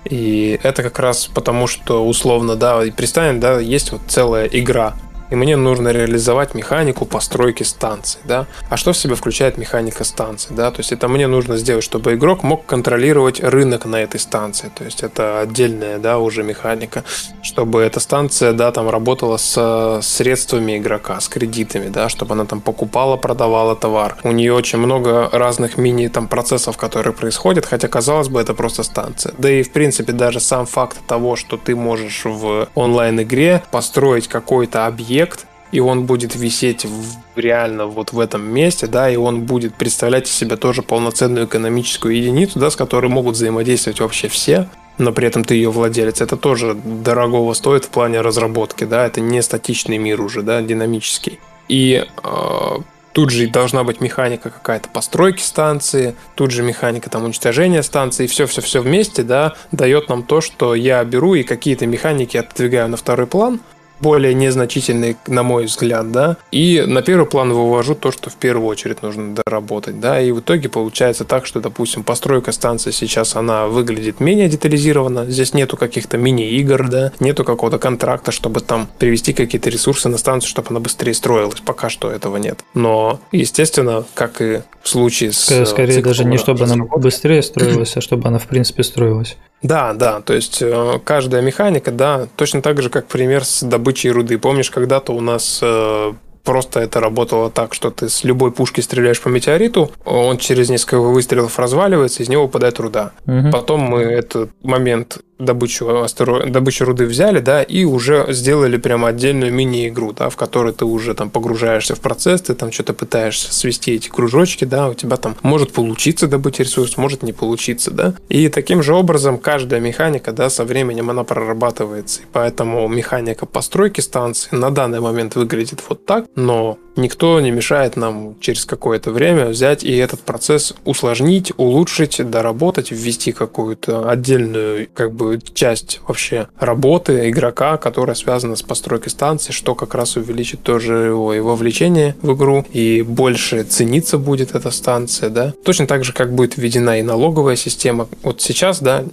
И 0.04 0.58
это 0.62 0.82
как 0.82 0.98
раз 1.00 1.26
потому, 1.26 1.66
что 1.66 2.06
условно, 2.06 2.54
да, 2.54 2.84
и 2.84 2.90
представим, 2.92 3.40
да, 3.40 3.58
есть 3.58 3.92
вот 3.92 4.02
целая 4.06 4.46
игра, 4.46 4.94
и 5.30 5.34
мне 5.34 5.56
нужно 5.56 5.88
реализовать 5.88 6.54
механику 6.54 7.04
постройки 7.04 7.62
станции, 7.62 8.20
да. 8.24 8.46
А 8.68 8.76
что 8.76 8.92
в 8.92 8.96
себя 8.96 9.14
включает 9.14 9.58
механика 9.58 10.04
станции, 10.04 10.54
да? 10.54 10.70
То 10.70 10.80
есть 10.80 10.92
это 10.92 11.08
мне 11.08 11.26
нужно 11.26 11.56
сделать, 11.56 11.84
чтобы 11.84 12.14
игрок 12.14 12.42
мог 12.42 12.66
контролировать 12.66 13.40
рынок 13.40 13.84
на 13.84 13.96
этой 13.96 14.20
станции. 14.20 14.70
То 14.74 14.84
есть 14.84 15.02
это 15.02 15.40
отдельная, 15.40 15.98
да, 15.98 16.18
уже 16.18 16.42
механика, 16.42 17.04
чтобы 17.42 17.80
эта 17.80 18.00
станция, 18.00 18.52
да, 18.52 18.72
там 18.72 18.88
работала 18.88 19.36
с 19.36 20.00
средствами 20.02 20.78
игрока, 20.78 21.20
с 21.20 21.28
кредитами, 21.28 21.88
да, 21.88 22.08
чтобы 22.08 22.34
она 22.34 22.44
там 22.44 22.60
покупала, 22.60 23.16
продавала 23.16 23.76
товар. 23.76 24.16
У 24.22 24.32
нее 24.32 24.54
очень 24.54 24.78
много 24.78 25.28
разных 25.32 25.76
мини 25.76 26.08
там 26.08 26.28
процессов, 26.28 26.76
которые 26.76 27.12
происходят, 27.12 27.66
хотя 27.66 27.88
казалось 27.88 28.28
бы 28.28 28.40
это 28.40 28.54
просто 28.54 28.82
станция. 28.82 29.34
Да 29.38 29.50
и 29.50 29.62
в 29.62 29.72
принципе 29.72 30.12
даже 30.12 30.40
сам 30.40 30.66
факт 30.66 30.96
того, 31.06 31.36
что 31.36 31.56
ты 31.56 31.76
можешь 31.76 32.22
в 32.24 32.68
онлайн 32.74 33.22
игре 33.22 33.62
построить 33.70 34.28
какой-то 34.28 34.86
объект 34.86 35.17
объект, 35.18 35.46
и 35.72 35.80
он 35.80 36.06
будет 36.06 36.34
висеть 36.34 36.84
в, 36.84 37.18
реально 37.36 37.86
вот 37.86 38.12
в 38.12 38.20
этом 38.20 38.42
месте, 38.42 38.86
да, 38.86 39.10
и 39.10 39.16
он 39.16 39.42
будет 39.42 39.74
представлять 39.74 40.28
из 40.28 40.32
себя 40.32 40.56
тоже 40.56 40.82
полноценную 40.82 41.46
экономическую 41.46 42.16
единицу, 42.16 42.58
да, 42.58 42.70
с 42.70 42.76
которой 42.76 43.08
могут 43.08 43.34
взаимодействовать 43.34 44.00
вообще 44.00 44.28
все, 44.28 44.68
но 44.96 45.12
при 45.12 45.26
этом 45.26 45.44
ты 45.44 45.54
ее 45.54 45.70
владелец. 45.70 46.20
Это 46.20 46.36
тоже 46.36 46.74
дорогого 46.74 47.52
стоит 47.54 47.84
в 47.84 47.88
плане 47.88 48.20
разработки, 48.20 48.84
да, 48.84 49.06
это 49.06 49.20
не 49.20 49.42
статичный 49.42 49.98
мир 49.98 50.22
уже, 50.22 50.42
да, 50.42 50.62
динамический. 50.62 51.38
И 51.68 52.06
э, 52.24 52.76
тут 53.12 53.30
же 53.30 53.46
должна 53.48 53.84
быть 53.84 54.00
механика 54.00 54.48
какая-то 54.48 54.88
постройки 54.88 55.42
станции, 55.42 56.14
тут 56.34 56.50
же 56.50 56.62
механика 56.62 57.10
там 57.10 57.24
уничтожения 57.24 57.82
станции, 57.82 58.26
все-все-все 58.26 58.80
вместе, 58.80 59.22
да, 59.22 59.54
дает 59.70 60.08
нам 60.08 60.22
то, 60.22 60.40
что 60.40 60.74
я 60.74 61.04
беру 61.04 61.34
и 61.34 61.42
какие-то 61.42 61.86
механики 61.86 62.38
отодвигаю 62.38 62.88
на 62.88 62.96
второй 62.96 63.26
план, 63.26 63.60
более 64.00 64.34
незначительные, 64.34 65.16
на 65.26 65.42
мой 65.42 65.66
взгляд, 65.66 66.10
да, 66.12 66.36
и 66.50 66.84
на 66.86 67.02
первый 67.02 67.26
план 67.26 67.52
вывожу 67.52 67.94
то, 67.94 68.12
что 68.12 68.30
в 68.30 68.36
первую 68.36 68.66
очередь 68.66 69.02
нужно 69.02 69.34
доработать, 69.34 70.00
да, 70.00 70.20
и 70.20 70.30
в 70.32 70.40
итоге 70.40 70.68
получается 70.68 71.24
так, 71.24 71.46
что, 71.46 71.60
допустим, 71.60 72.02
постройка 72.02 72.52
станции 72.52 72.90
сейчас, 72.90 73.36
она 73.36 73.66
выглядит 73.66 74.20
менее 74.20 74.48
детализированно, 74.48 75.26
здесь 75.26 75.54
нету 75.54 75.76
каких-то 75.76 76.18
мини-игр, 76.18 76.88
да, 76.88 77.12
нету 77.20 77.44
какого-то 77.44 77.78
контракта, 77.78 78.32
чтобы 78.32 78.60
там 78.60 78.88
привести 78.98 79.32
какие-то 79.32 79.70
ресурсы 79.70 80.08
на 80.08 80.18
станцию, 80.18 80.50
чтобы 80.50 80.68
она 80.70 80.80
быстрее 80.80 81.14
строилась, 81.14 81.60
пока 81.60 81.88
что 81.88 82.10
этого 82.10 82.36
нет. 82.36 82.60
Но, 82.74 83.20
естественно, 83.32 84.04
как 84.14 84.40
и 84.40 84.62
в 84.82 84.88
случае 84.88 85.32
с... 85.32 85.66
Скорее 85.66 86.02
даже 86.02 86.24
не 86.24 86.38
чтобы 86.38 86.64
она 86.64 86.84
быстрее 86.84 87.42
строилась, 87.42 87.96
а 87.96 88.00
чтобы 88.00 88.28
она 88.28 88.38
в 88.38 88.46
принципе 88.46 88.82
строилась. 88.82 89.36
Да, 89.62 89.92
да, 89.92 90.20
то 90.20 90.34
есть 90.34 90.62
э, 90.62 91.00
каждая 91.04 91.42
механика, 91.42 91.90
да, 91.90 92.28
точно 92.36 92.62
так 92.62 92.80
же, 92.80 92.90
как 92.90 93.06
пример 93.06 93.44
с 93.44 93.62
добычей 93.62 94.10
руды. 94.10 94.38
Помнишь, 94.38 94.70
когда-то 94.70 95.12
у 95.12 95.20
нас 95.20 95.58
э, 95.62 96.12
просто 96.44 96.80
это 96.80 97.00
работало 97.00 97.50
так, 97.50 97.74
что 97.74 97.90
ты 97.90 98.08
с 98.08 98.24
любой 98.24 98.52
пушки 98.52 98.80
стреляешь 98.80 99.20
по 99.20 99.28
метеориту, 99.28 99.90
он 100.04 100.38
через 100.38 100.70
несколько 100.70 100.98
выстрелов 101.00 101.58
разваливается, 101.58 102.22
из 102.22 102.28
него 102.28 102.44
выпадает 102.44 102.78
руда. 102.78 103.12
Угу. 103.26 103.50
Потом 103.52 103.80
мы 103.80 104.00
этот 104.00 104.50
момент 104.62 105.18
добычу, 105.38 106.02
астеро... 106.02 106.46
добычу 106.46 106.84
руды 106.84 107.06
взяли, 107.06 107.40
да, 107.40 107.62
и 107.62 107.84
уже 107.84 108.26
сделали 108.30 108.76
прямо 108.76 109.08
отдельную 109.08 109.52
мини-игру, 109.52 110.12
да, 110.12 110.28
в 110.28 110.36
которой 110.36 110.72
ты 110.72 110.84
уже 110.84 111.14
там 111.14 111.30
погружаешься 111.30 111.94
в 111.94 112.00
процесс, 112.00 112.42
ты 112.42 112.54
там 112.54 112.72
что-то 112.72 112.94
пытаешься 112.94 113.52
свести 113.52 113.94
эти 113.94 114.08
кружочки, 114.08 114.64
да, 114.64 114.88
у 114.88 114.94
тебя 114.94 115.16
там 115.16 115.36
может 115.42 115.72
получиться 115.72 116.26
добыть 116.26 116.60
ресурс, 116.60 116.96
может 116.96 117.22
не 117.22 117.32
получиться, 117.32 117.90
да. 117.90 118.14
И 118.28 118.48
таким 118.48 118.82
же 118.82 118.94
образом 118.94 119.38
каждая 119.38 119.80
механика, 119.80 120.32
да, 120.32 120.50
со 120.50 120.64
временем 120.64 121.10
она 121.10 121.24
прорабатывается. 121.24 122.22
И 122.22 122.24
поэтому 122.32 122.86
механика 122.88 123.46
постройки 123.46 124.00
станции 124.00 124.48
на 124.54 124.70
данный 124.70 125.00
момент 125.00 125.36
выглядит 125.36 125.82
вот 125.88 126.04
так, 126.04 126.26
но 126.34 126.78
никто 126.98 127.40
не 127.40 127.50
мешает 127.50 127.96
нам 127.96 128.36
через 128.40 128.64
какое-то 128.64 129.10
время 129.10 129.46
взять 129.46 129.84
и 129.84 129.96
этот 129.96 130.20
процесс 130.20 130.74
усложнить, 130.84 131.52
улучшить, 131.56 132.28
доработать, 132.28 132.90
ввести 132.90 133.32
какую-то 133.32 134.08
отдельную 134.08 134.88
как 134.92 135.12
бы 135.12 135.40
часть 135.54 136.00
вообще 136.06 136.48
работы 136.58 137.30
игрока, 137.30 137.76
которая 137.78 138.14
связана 138.14 138.56
с 138.56 138.62
постройкой 138.62 139.10
станции, 139.10 139.52
что 139.52 139.74
как 139.74 139.94
раз 139.94 140.16
увеличит 140.16 140.62
тоже 140.62 140.94
его 140.94 141.32
и 141.32 141.40
вовлечение 141.40 142.16
в 142.22 142.34
игру, 142.34 142.66
и 142.72 143.02
больше 143.02 143.62
цениться 143.64 144.18
будет 144.18 144.54
эта 144.54 144.70
станция, 144.70 145.30
да. 145.30 145.54
Точно 145.64 145.86
так 145.86 146.04
же, 146.04 146.12
как 146.12 146.34
будет 146.34 146.56
введена 146.56 146.98
и 146.98 147.02
налоговая 147.02 147.56
система. 147.56 148.08
Вот 148.22 148.42
сейчас, 148.42 148.80
да, 148.80 149.04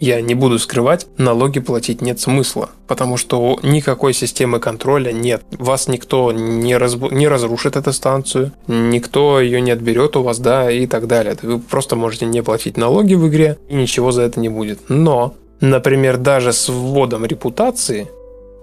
я 0.00 0.20
не 0.20 0.34
буду 0.34 0.58
скрывать, 0.58 1.06
налоги 1.16 1.60
платить 1.60 2.02
нет 2.02 2.20
смысла, 2.20 2.70
потому 2.86 3.16
что 3.16 3.58
никакой 3.62 4.14
системы 4.14 4.60
контроля 4.60 5.12
нет. 5.12 5.42
Вас 5.58 5.88
никто 5.88 6.32
не, 6.32 6.76
разб... 6.76 7.10
не 7.10 7.26
разрушит 7.26 7.76
эту 7.76 7.92
станцию, 7.92 8.52
никто 8.66 9.40
ее 9.40 9.60
не 9.60 9.72
отберет 9.72 10.16
у 10.16 10.22
вас, 10.22 10.38
да, 10.38 10.70
и 10.70 10.86
так 10.86 11.06
далее. 11.06 11.36
Вы 11.42 11.58
просто 11.58 11.96
можете 11.96 12.26
не 12.26 12.42
платить 12.42 12.76
налоги 12.76 13.14
в 13.14 13.26
игре, 13.28 13.58
и 13.68 13.74
ничего 13.74 14.12
за 14.12 14.22
это 14.22 14.38
не 14.40 14.48
будет. 14.48 14.78
Но, 14.88 15.34
например, 15.60 16.16
даже 16.16 16.52
с 16.52 16.68
вводом 16.68 17.24
репутации, 17.24 18.08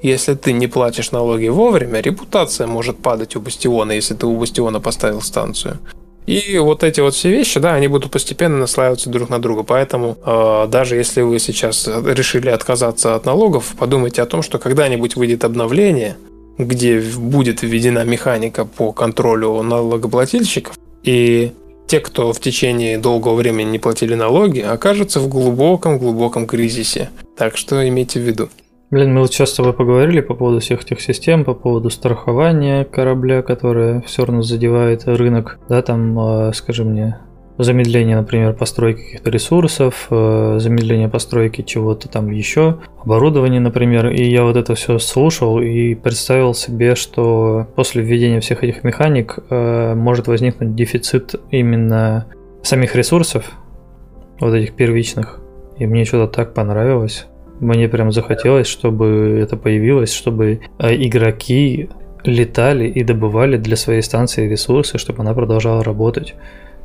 если 0.01 0.36
ты 0.36 0.53
не 0.53 0.67
платишь 0.67 1.11
налоги 1.11 1.47
вовремя, 1.47 1.99
репутация 1.99 2.67
может 2.67 2.97
падать 2.97 3.36
у 3.36 3.41
Бастиона, 3.41 3.91
если 3.91 4.13
ты 4.13 4.25
у 4.25 4.38
Бастиона 4.38 4.79
поставил 4.79 5.21
станцию. 5.21 5.79
И 6.26 6.57
вот 6.57 6.84
эти 6.84 7.01
вот 7.01 7.13
все 7.13 7.30
вещи, 7.30 7.59
да, 7.59 7.76
они 7.76 7.88
будут 7.88 8.11
постепенно 8.11 8.57
наслаиваться 8.57 9.09
друг 9.09 9.30
на 9.30 9.39
друга. 9.39 9.63
Поэтому 9.63 10.17
э, 10.26 10.67
даже 10.69 10.95
если 10.95 11.21
вы 11.21 11.39
сейчас 11.39 11.88
решили 11.88 12.49
отказаться 12.49 13.15
от 13.15 13.26
налогов, 13.26 13.76
подумайте 13.78 14.21
о 14.21 14.26
том, 14.26 14.41
что 14.41 14.57
когда-нибудь 14.57 15.15
выйдет 15.15 15.43
обновление, 15.43 16.17
где 16.57 16.99
будет 16.99 17.61
введена 17.61 18.03
механика 18.03 18.65
по 18.65 18.91
контролю 18.91 19.61
налогоплательщиков, 19.61 20.78
и 21.03 21.51
те, 21.88 21.99
кто 21.99 22.34
в 22.34 22.39
течение 22.39 22.97
долгого 22.97 23.36
времени 23.36 23.69
не 23.69 23.80
платили 23.80 24.15
налоги, 24.15 24.59
окажутся 24.59 25.19
в 25.19 25.28
глубоком-глубоком 25.28 26.47
кризисе. 26.47 27.09
Так 27.38 27.57
что 27.57 27.88
имейте 27.88 28.19
в 28.19 28.23
виду. 28.23 28.49
Блин, 28.91 29.13
мы 29.13 29.21
вот 29.21 29.33
сейчас 29.33 29.49
с 29.49 29.55
тобой 29.55 29.73
поговорили 29.73 30.21
по 30.21 30.36
поводу 30.36 30.59
всех 30.59 30.83
этих 30.83 31.01
систем, 31.01 31.43
по 31.43 31.55
поводу 31.55 31.89
страхования 31.89 32.86
корабля, 32.86 33.41
которое 33.41 34.01
все 34.01 34.25
равно 34.25 34.43
задевает 34.43 35.05
рынок. 35.05 35.59
Да, 35.67 35.81
там, 35.81 36.17
э, 36.19 36.53
скажи 36.53 36.86
мне, 36.86 37.17
замедление, 37.57 38.15
например, 38.15 38.53
постройки 38.53 39.01
каких-то 39.01 39.31
ресурсов, 39.31 40.07
э, 40.11 40.57
замедление 40.59 41.09
постройки 41.09 41.63
чего-то 41.63 42.09
там 42.09 42.29
еще, 42.29 42.77
оборудование, 43.03 43.59
например. 43.59 44.09
И 44.09 44.23
я 44.23 44.43
вот 44.43 44.55
это 44.55 44.75
все 44.75 44.99
слушал 44.99 45.59
и 45.59 45.95
представил 45.95 46.53
себе, 46.53 46.93
что 46.93 47.67
после 47.75 48.03
введения 48.03 48.39
всех 48.39 48.63
этих 48.63 48.83
механик 48.83 49.39
э, 49.49 49.95
может 49.95 50.27
возникнуть 50.27 50.75
дефицит 50.75 51.36
именно 51.49 52.27
самих 52.61 52.95
ресурсов, 52.95 53.51
вот 54.39 54.53
этих 54.53 54.75
первичных. 54.75 55.39
И 55.79 55.88
мне 55.88 56.05
что-то 56.05 56.31
так 56.31 56.53
понравилось. 56.53 57.25
Мне 57.60 57.88
прям 57.88 58.12
захотелось, 58.12 58.68
чтобы 58.68 59.39
это 59.41 59.58
появилось, 59.58 60.12
чтобы 60.14 60.60
э, 60.80 60.95
игроки 60.95 61.89
летали 62.24 62.88
и 62.88 63.03
добывали 63.03 63.58
для 63.58 63.76
своей 63.76 64.01
станции 64.01 64.49
ресурсы, 64.49 64.97
чтобы 64.97 65.22
она 65.22 65.34
продолжала 65.34 65.84
работать. 65.84 66.36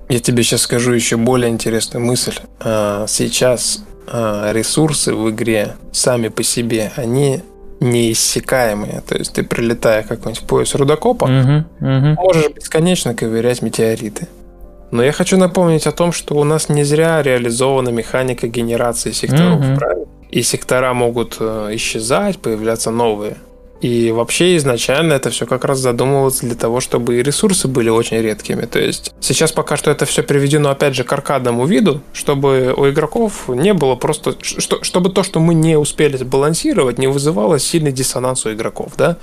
Я 0.09 0.19
тебе 0.21 0.43
сейчас 0.43 0.63
скажу 0.63 0.93
еще 0.93 1.17
более 1.17 1.51
интересную 1.51 2.05
мысль. 2.05 2.35
А, 2.59 3.07
сейчас 3.07 3.85
а, 4.09 4.53
ресурсы 4.53 5.15
в 5.15 5.31
игре 5.31 5.77
сами 5.93 6.29
по 6.29 6.43
себе, 6.43 6.91
они 6.97 7.43
неиссякаемые. 7.81 9.03
То 9.09 9.17
есть 9.17 9.33
ты 9.35 9.43
прилетая 9.43 10.03
какой-нибудь 10.03 10.47
пояс 10.47 10.75
рудокопа, 10.75 11.25
угу, 11.25 11.65
угу. 11.81 12.07
можешь 12.21 12.51
бесконечно 12.51 13.15
ковырять 13.15 13.63
метеориты. 13.63 14.29
Но 14.91 15.05
я 15.05 15.13
хочу 15.13 15.37
напомнить 15.37 15.87
о 15.87 15.93
том, 15.93 16.11
что 16.13 16.35
у 16.35 16.45
нас 16.45 16.69
не 16.69 16.83
зря 16.83 17.23
реализована 17.23 17.91
механика 17.91 18.49
генерации 18.49 19.13
секторов, 19.13 19.61
угу. 19.61 19.77
правильно? 19.79 20.07
И 20.31 20.43
сектора 20.43 20.95
могут 20.95 21.37
э, 21.41 21.71
исчезать, 21.73 22.39
появляться 22.39 22.91
новые. 22.91 23.37
И 23.81 24.11
вообще 24.11 24.57
изначально 24.57 25.15
это 25.15 25.31
все 25.31 25.47
как 25.47 25.65
раз 25.65 25.79
задумывалось 25.79 26.41
для 26.41 26.55
того, 26.55 26.81
чтобы 26.81 27.19
и 27.19 27.23
ресурсы 27.23 27.67
были 27.67 27.89
очень 27.89 28.19
редкими. 28.19 28.67
То 28.67 28.79
есть 28.79 29.13
сейчас 29.21 29.53
пока 29.53 29.77
что 29.77 29.91
это 29.91 30.05
все 30.05 30.23
приведено 30.23 30.71
опять 30.71 30.95
же 30.95 31.03
к 31.03 31.13
аркадному 31.13 31.65
виду, 31.65 32.03
чтобы 32.13 32.75
у 32.77 32.89
игроков 32.91 33.49
не 33.49 33.73
было 33.73 33.97
просто... 33.97 34.37
Что, 34.43 34.85
чтобы 34.85 35.09
то, 35.09 35.23
что 35.23 35.41
мы 35.41 35.55
не 35.55 35.79
успели 35.79 36.19
сбалансировать, 36.19 36.99
не 36.99 37.07
вызывало 37.07 37.59
сильный 37.59 37.93
диссонанс 37.93 38.45
у 38.45 38.53
игроков, 38.53 38.93
да? 38.99 39.17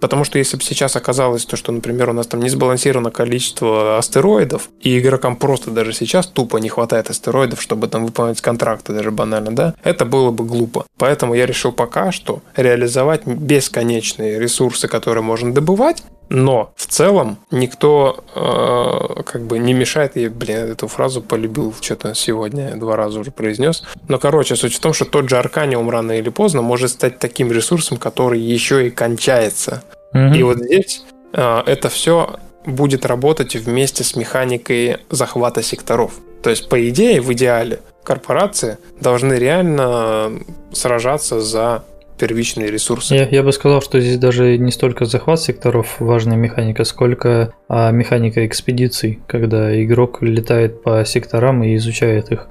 Потому 0.00 0.24
что 0.24 0.38
если 0.38 0.56
бы 0.56 0.62
сейчас 0.62 0.96
оказалось 0.96 1.44
то, 1.44 1.56
что, 1.56 1.72
например, 1.72 2.10
у 2.10 2.12
нас 2.12 2.26
там 2.26 2.40
не 2.40 2.48
сбалансировано 2.48 3.10
количество 3.10 3.98
астероидов, 3.98 4.68
и 4.80 4.98
игрокам 4.98 5.36
просто 5.36 5.70
даже 5.70 5.92
сейчас 5.92 6.26
тупо 6.26 6.58
не 6.58 6.68
хватает 6.68 7.10
астероидов, 7.10 7.60
чтобы 7.60 7.88
там 7.88 8.06
выполнять 8.06 8.40
контракты 8.40 8.92
даже 8.92 9.10
банально, 9.10 9.54
да, 9.54 9.74
это 9.82 10.04
было 10.04 10.30
бы 10.30 10.44
глупо. 10.44 10.86
Поэтому 10.96 11.34
я 11.34 11.46
решил 11.46 11.72
пока 11.72 12.12
что 12.12 12.42
реализовать 12.56 13.26
бесконечные 13.26 14.38
ресурсы, 14.38 14.88
которые 14.88 15.22
можно 15.22 15.52
добывать, 15.52 16.02
Но 16.28 16.72
в 16.76 16.86
целом 16.86 17.38
никто 17.50 18.24
э, 18.34 19.22
как 19.22 19.42
бы 19.42 19.58
не 19.58 19.72
мешает, 19.72 20.16
я, 20.16 20.30
блин, 20.30 20.70
эту 20.70 20.86
фразу 20.88 21.22
полюбил 21.22 21.74
что-то 21.80 22.14
сегодня, 22.14 22.76
два 22.76 22.96
раза 22.96 23.20
уже 23.20 23.30
произнес. 23.30 23.82
Но, 24.08 24.18
короче, 24.18 24.56
суть 24.56 24.74
в 24.74 24.80
том, 24.80 24.92
что 24.92 25.04
тот 25.04 25.28
же 25.28 25.38
Арканиум 25.38 25.88
рано 25.88 26.12
или 26.12 26.28
поздно 26.28 26.62
может 26.62 26.90
стать 26.90 27.18
таким 27.18 27.50
ресурсом, 27.50 27.96
который 27.96 28.40
еще 28.40 28.86
и 28.86 28.90
кончается. 28.90 29.82
Mm-hmm. 30.14 30.36
И 30.36 30.42
вот 30.42 30.58
здесь 30.58 31.04
э, 31.32 31.62
это 31.66 31.88
все 31.88 32.36
будет 32.66 33.06
работать 33.06 33.56
вместе 33.56 34.04
с 34.04 34.14
механикой 34.14 34.98
захвата 35.10 35.62
секторов. 35.62 36.12
То 36.42 36.50
есть, 36.50 36.68
по 36.68 36.88
идее, 36.88 37.20
в 37.20 37.32
идеале, 37.32 37.80
корпорации 38.04 38.78
должны 39.00 39.34
реально 39.34 40.32
сражаться 40.72 41.40
за 41.40 41.84
первичные 42.18 42.70
ресурсы. 42.70 43.14
Я, 43.14 43.28
я 43.28 43.42
бы 43.42 43.52
сказал, 43.52 43.80
что 43.80 44.00
здесь 44.00 44.18
даже 44.18 44.58
не 44.58 44.70
столько 44.70 45.04
захват 45.04 45.40
секторов 45.40 45.96
важная 46.00 46.36
механика, 46.36 46.84
сколько 46.84 47.54
а, 47.68 47.90
механика 47.90 48.46
экспедиций, 48.46 49.20
когда 49.26 49.82
игрок 49.82 50.22
летает 50.22 50.82
по 50.82 51.04
секторам 51.04 51.62
и 51.62 51.76
изучает 51.76 52.30
их 52.30 52.48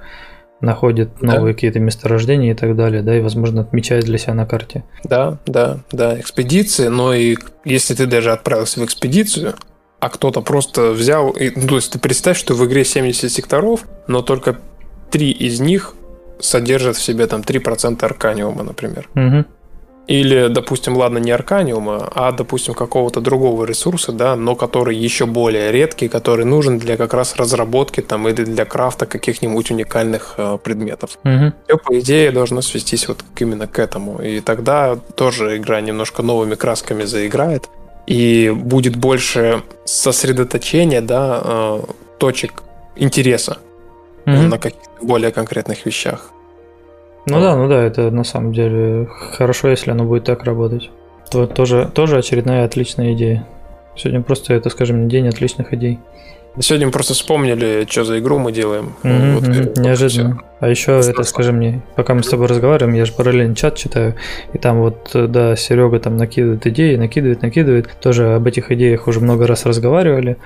находит 0.59 1.22
новые 1.22 1.53
да. 1.53 1.53
какие-то 1.53 1.80
месторождения 1.80 2.51
и 2.51 2.55
так 2.55 2.76
далее, 2.76 3.03
да, 3.03 3.15
и, 3.15 3.22
возможно, 3.22 3.61
отмечает 3.61 4.05
для 4.05 4.18
себя 4.18 4.34
на 4.34 4.45
карте. 4.45 4.84
Да, 5.03 5.38
да, 5.45 5.80
да, 5.91 6.20
экспедиции, 6.20 6.88
но 6.88 7.13
и 7.13 7.38
если 7.63 7.93
ты 7.93 8.07
даже 8.07 8.32
отправился 8.32 8.80
в 8.80 8.86
экспедицию, 8.86 9.53
а 9.99 10.09
кто-то 10.09 10.41
просто 10.41 10.91
взял, 10.91 11.32
и, 11.32 11.51
ну, 11.55 11.68
то 11.68 11.76
есть 11.76 11.91
ты 11.91 11.99
представь, 11.99 12.38
что 12.38 12.53
в 12.53 12.65
игре 12.65 12.86
70 12.86 13.32
секторов, 13.32 13.82
но 14.07 14.22
только 14.22 14.57
три 15.11 15.32
из 15.32 15.59
них 15.59 15.93
содержат 16.39 16.97
в 16.97 17.01
себе 17.01 17.28
там 17.28 17.41
3% 17.41 18.03
арканиума, 18.03 18.63
например. 18.63 19.09
Угу. 19.15 19.45
Или, 20.08 20.47
допустим, 20.47 20.95
ладно, 20.95 21.18
не 21.18 21.32
арканиума, 21.32 22.10
а, 22.16 22.32
допустим, 22.32 22.74
какого-то 22.74 23.20
другого 23.20 23.66
ресурса, 23.66 24.14
да, 24.14 24.38
но 24.38 24.55
который 24.55 24.95
еще 24.95 25.26
более 25.26 25.74
редкий, 25.74 26.08
который 26.08 26.45
нужен 26.45 26.80
для 26.80 26.95
как 26.95 27.14
раз 27.14 27.36
разработки 27.36 28.01
там 28.01 28.26
или 28.28 28.45
для 28.45 28.64
крафта 28.64 29.05
каких-нибудь 29.05 29.70
уникальных 29.70 30.36
э, 30.38 30.58
предметов. 30.64 31.20
Угу. 31.26 31.53
Все, 31.66 31.78
по 31.78 31.99
идее, 31.99 32.32
должно 32.32 32.62
свестись 32.62 33.10
вот 33.10 33.20
именно 33.38 33.68
к 33.68 33.80
этому. 33.80 34.22
И 34.22 34.39
тогда 34.39 34.97
тоже 35.16 35.58
игра 35.58 35.82
немножко 35.82 36.24
новыми 36.24 36.55
красками 36.55 37.03
заиграет, 37.03 37.70
и 38.05 38.49
будет 38.55 38.95
больше 38.95 39.62
сосредоточения, 39.84 41.01
да, 41.01 41.41
э, 41.43 41.80
точек 42.18 42.64
интереса 42.95 43.58
угу. 44.26 44.38
на 44.38 44.58
каких-то 44.58 45.05
более 45.05 45.32
конкретных 45.32 45.86
вещах. 45.86 46.32
Ну 47.28 47.41
да, 47.41 47.55
ну 47.55 47.67
да, 47.67 47.84
это 47.84 48.09
на 48.09 48.23
самом 48.23 48.53
деле 48.53 49.07
хорошо, 49.38 49.67
если 49.67 49.91
оно 49.91 50.05
будет 50.05 50.23
так 50.23 50.43
работать. 50.43 50.89
То, 51.30 51.45
тоже, 51.45 51.89
тоже 51.93 52.17
очередная 52.17 52.63
отличная 52.63 53.13
идея. 53.13 53.45
Сегодня 53.97 54.21
просто 54.21 54.53
это, 54.53 54.69
скажем, 54.69 55.09
день 55.09 55.28
отличных 55.28 55.73
идей. 55.73 55.99
Сегодня 56.59 56.88
мы 56.88 56.93
просто 56.93 57.13
вспомнили, 57.13 57.86
что 57.89 58.05
за 58.05 58.19
игру 58.19 58.39
мы 58.39 58.51
делаем. 58.51 58.93
Mm-hmm, 59.03 59.34
вот, 59.34 59.43
mm-hmm, 59.43 59.82
неожиданно. 59.82 60.36
Все. 60.36 60.43
А 60.60 60.70
еще 60.70 60.99
это, 60.99 61.24
скажи 61.24 61.51
мне, 61.51 61.82
пока 61.95 62.14
мы 62.14 62.24
с 62.24 62.28
тобой 62.28 62.47
разговариваем, 62.47 62.95
я 62.95 63.05
же 63.05 63.14
параллельно 63.14 63.55
чат 63.55 63.76
читаю, 63.76 64.16
и 64.53 64.58
там 64.58 64.80
вот, 64.80 65.12
да, 65.14 65.55
Серега 65.55 65.99
там 65.99 66.18
накидывает 66.18 66.66
идеи, 66.68 66.95
накидывает, 66.95 67.41
накидывает. 67.41 67.89
Тоже 68.01 68.34
об 68.34 68.47
этих 68.47 68.72
идеях 68.72 69.08
уже 69.08 69.20
много 69.20 69.45
раз 69.45 69.66
разговаривали 69.66 70.38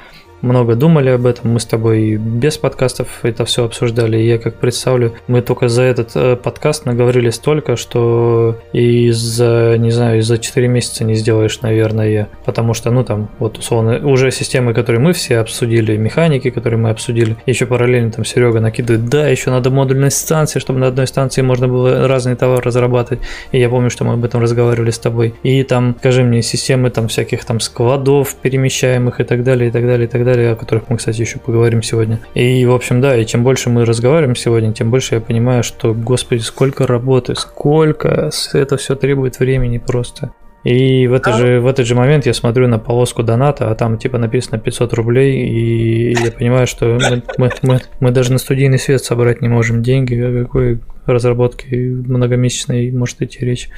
много 0.41 0.75
думали 0.75 1.09
об 1.09 1.25
этом, 1.25 1.51
мы 1.51 1.59
с 1.59 1.65
тобой 1.65 2.15
без 2.15 2.57
подкастов 2.57 3.07
это 3.23 3.45
все 3.45 3.65
обсуждали, 3.65 4.17
и 4.17 4.27
я 4.27 4.37
как 4.37 4.55
представлю, 4.55 5.13
мы 5.27 5.41
только 5.41 5.67
за 5.67 5.83
этот 5.83 6.11
э, 6.15 6.35
подкаст 6.35 6.85
наговорили 6.85 7.29
столько, 7.29 7.75
что 7.75 8.59
и 8.73 9.11
за, 9.11 9.75
не 9.77 9.91
знаю, 9.91 10.19
и 10.19 10.21
за 10.21 10.37
4 10.37 10.67
месяца 10.67 11.03
не 11.03 11.15
сделаешь, 11.15 11.61
наверное, 11.61 12.29
потому 12.45 12.73
что, 12.73 12.91
ну, 12.91 13.03
там, 13.03 13.29
вот, 13.39 13.57
условно, 13.57 14.05
уже 14.05 14.31
системы, 14.31 14.73
которые 14.73 14.99
мы 14.99 15.13
все 15.13 15.37
обсудили, 15.37 15.97
механики, 15.97 16.49
которые 16.49 16.79
мы 16.79 16.89
обсудили, 16.89 17.37
еще 17.45 17.65
параллельно 17.65 18.11
там 18.11 18.25
Серега 18.25 18.59
накидывает, 18.59 19.07
да, 19.09 19.27
еще 19.27 19.51
надо 19.51 19.69
модульные 20.01 20.11
станции, 20.11 20.59
чтобы 20.59 20.79
на 20.79 20.87
одной 20.87 21.07
станции 21.07 21.41
можно 21.41 21.67
было 21.67 22.07
разные 22.07 22.35
товары 22.35 22.63
разрабатывать, 22.63 23.23
и 23.51 23.59
я 23.59 23.69
помню, 23.69 23.89
что 23.89 24.03
мы 24.03 24.13
об 24.13 24.23
этом 24.23 24.41
разговаривали 24.41 24.91
с 24.91 24.99
тобой, 24.99 25.33
и 25.43 25.63
там, 25.63 25.95
скажи 25.99 26.23
мне, 26.23 26.41
системы 26.41 26.89
там 26.89 27.07
всяких 27.07 27.45
там 27.45 27.59
складов 27.59 28.35
перемещаемых 28.35 29.19
и 29.19 29.23
так 29.23 29.43
далее, 29.43 29.69
и 29.69 29.71
так 29.71 29.85
далее, 29.85 30.07
и 30.07 30.09
так 30.09 30.25
далее, 30.25 30.51
о 30.51 30.55
которых 30.55 30.89
мы, 30.89 30.97
кстати, 30.97 31.21
еще 31.21 31.39
поговорим 31.39 31.83
сегодня. 31.83 32.19
И, 32.33 32.65
в 32.65 32.73
общем, 32.73 33.01
да, 33.01 33.15
и 33.15 33.25
чем 33.25 33.43
больше 33.43 33.69
мы 33.69 33.85
разговариваем 33.85 34.35
сегодня, 34.35 34.73
тем 34.73 34.89
больше 34.89 35.15
я 35.15 35.21
понимаю, 35.21 35.63
что, 35.63 35.93
господи, 35.93 36.41
сколько 36.41 36.87
работы, 36.87 37.35
сколько 37.35 38.31
это 38.53 38.77
все 38.77 38.95
требует 38.95 39.39
времени 39.39 39.77
просто. 39.77 40.31
И 40.63 41.07
в, 41.07 41.13
этот 41.13 41.37
же, 41.37 41.59
в 41.59 41.65
этот 41.65 41.87
же 41.87 41.95
момент 41.95 42.27
я 42.27 42.33
смотрю 42.35 42.67
на 42.67 42.77
полоску 42.77 43.23
доната, 43.23 43.71
а 43.71 43.75
там 43.75 43.97
типа 43.97 44.19
написано 44.19 44.59
500 44.59 44.93
рублей, 44.93 45.47
и 45.47 46.11
я 46.23 46.31
понимаю, 46.31 46.67
что 46.67 46.99
мы, 46.99 47.23
мы, 47.37 47.51
мы, 47.63 47.81
мы 47.99 48.11
даже 48.11 48.31
на 48.31 48.37
студийный 48.37 48.77
свет 48.77 49.03
собрать 49.03 49.41
не 49.41 49.47
можем 49.47 49.81
деньги, 49.81 50.15
о 50.15 50.43
какой 50.43 50.79
разработке 51.07 51.75
многомесячной 51.75 52.91
может 52.91 53.21
идти 53.21 53.39
речь. 53.39 53.69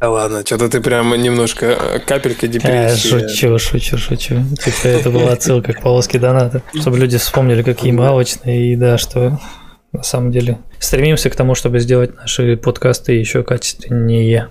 Да 0.00 0.10
ладно, 0.10 0.46
что-то 0.46 0.68
ты 0.68 0.80
прям 0.80 1.12
немножко 1.20 1.66
э, 1.66 1.98
капелька 1.98 2.46
э, 2.46 2.48
депрессии. 2.48 3.16
Э, 3.16 3.28
шучу, 3.28 3.58
шучу, 3.58 3.98
шучу. 3.98 4.36
Типа 4.64 4.86
это 4.86 5.10
была 5.10 5.32
отсылка 5.32 5.72
к 5.72 5.82
полоске 5.82 6.20
доната, 6.20 6.62
чтобы 6.80 6.98
люди 6.98 7.18
вспомнили, 7.18 7.62
какие 7.62 7.90
мы 7.90 8.24
и 8.44 8.76
да, 8.76 8.96
что 8.96 9.40
на 9.92 10.02
самом 10.02 10.30
деле 10.30 10.58
стремимся 10.78 11.30
к 11.30 11.36
тому, 11.36 11.56
чтобы 11.56 11.80
сделать 11.80 12.14
наши 12.14 12.56
подкасты 12.56 13.14
еще 13.14 13.42
качественнее. 13.42 14.48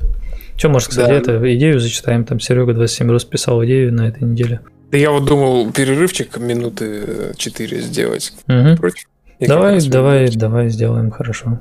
Что, 0.57 0.69
может, 0.69 0.89
кстати, 0.89 1.09
да. 1.09 1.15
это 1.15 1.55
идею 1.55 1.79
зачитаем, 1.79 2.25
там 2.25 2.39
Серега 2.39 2.73
27 2.73 3.11
раз 3.11 3.23
писал 3.25 3.63
идею 3.63 3.93
на 3.93 4.07
этой 4.07 4.23
неделе. 4.23 4.61
Да 4.91 4.97
я 4.97 5.11
вот 5.11 5.25
думал 5.25 5.71
перерывчик 5.71 6.37
минуты 6.37 7.33
4 7.37 7.81
сделать. 7.81 8.33
Угу. 8.47 8.77
Против? 8.77 9.07
Давай, 9.39 9.87
давай, 9.87 10.29
давай 10.31 10.69
сделаем, 10.69 11.11
хорошо. 11.11 11.59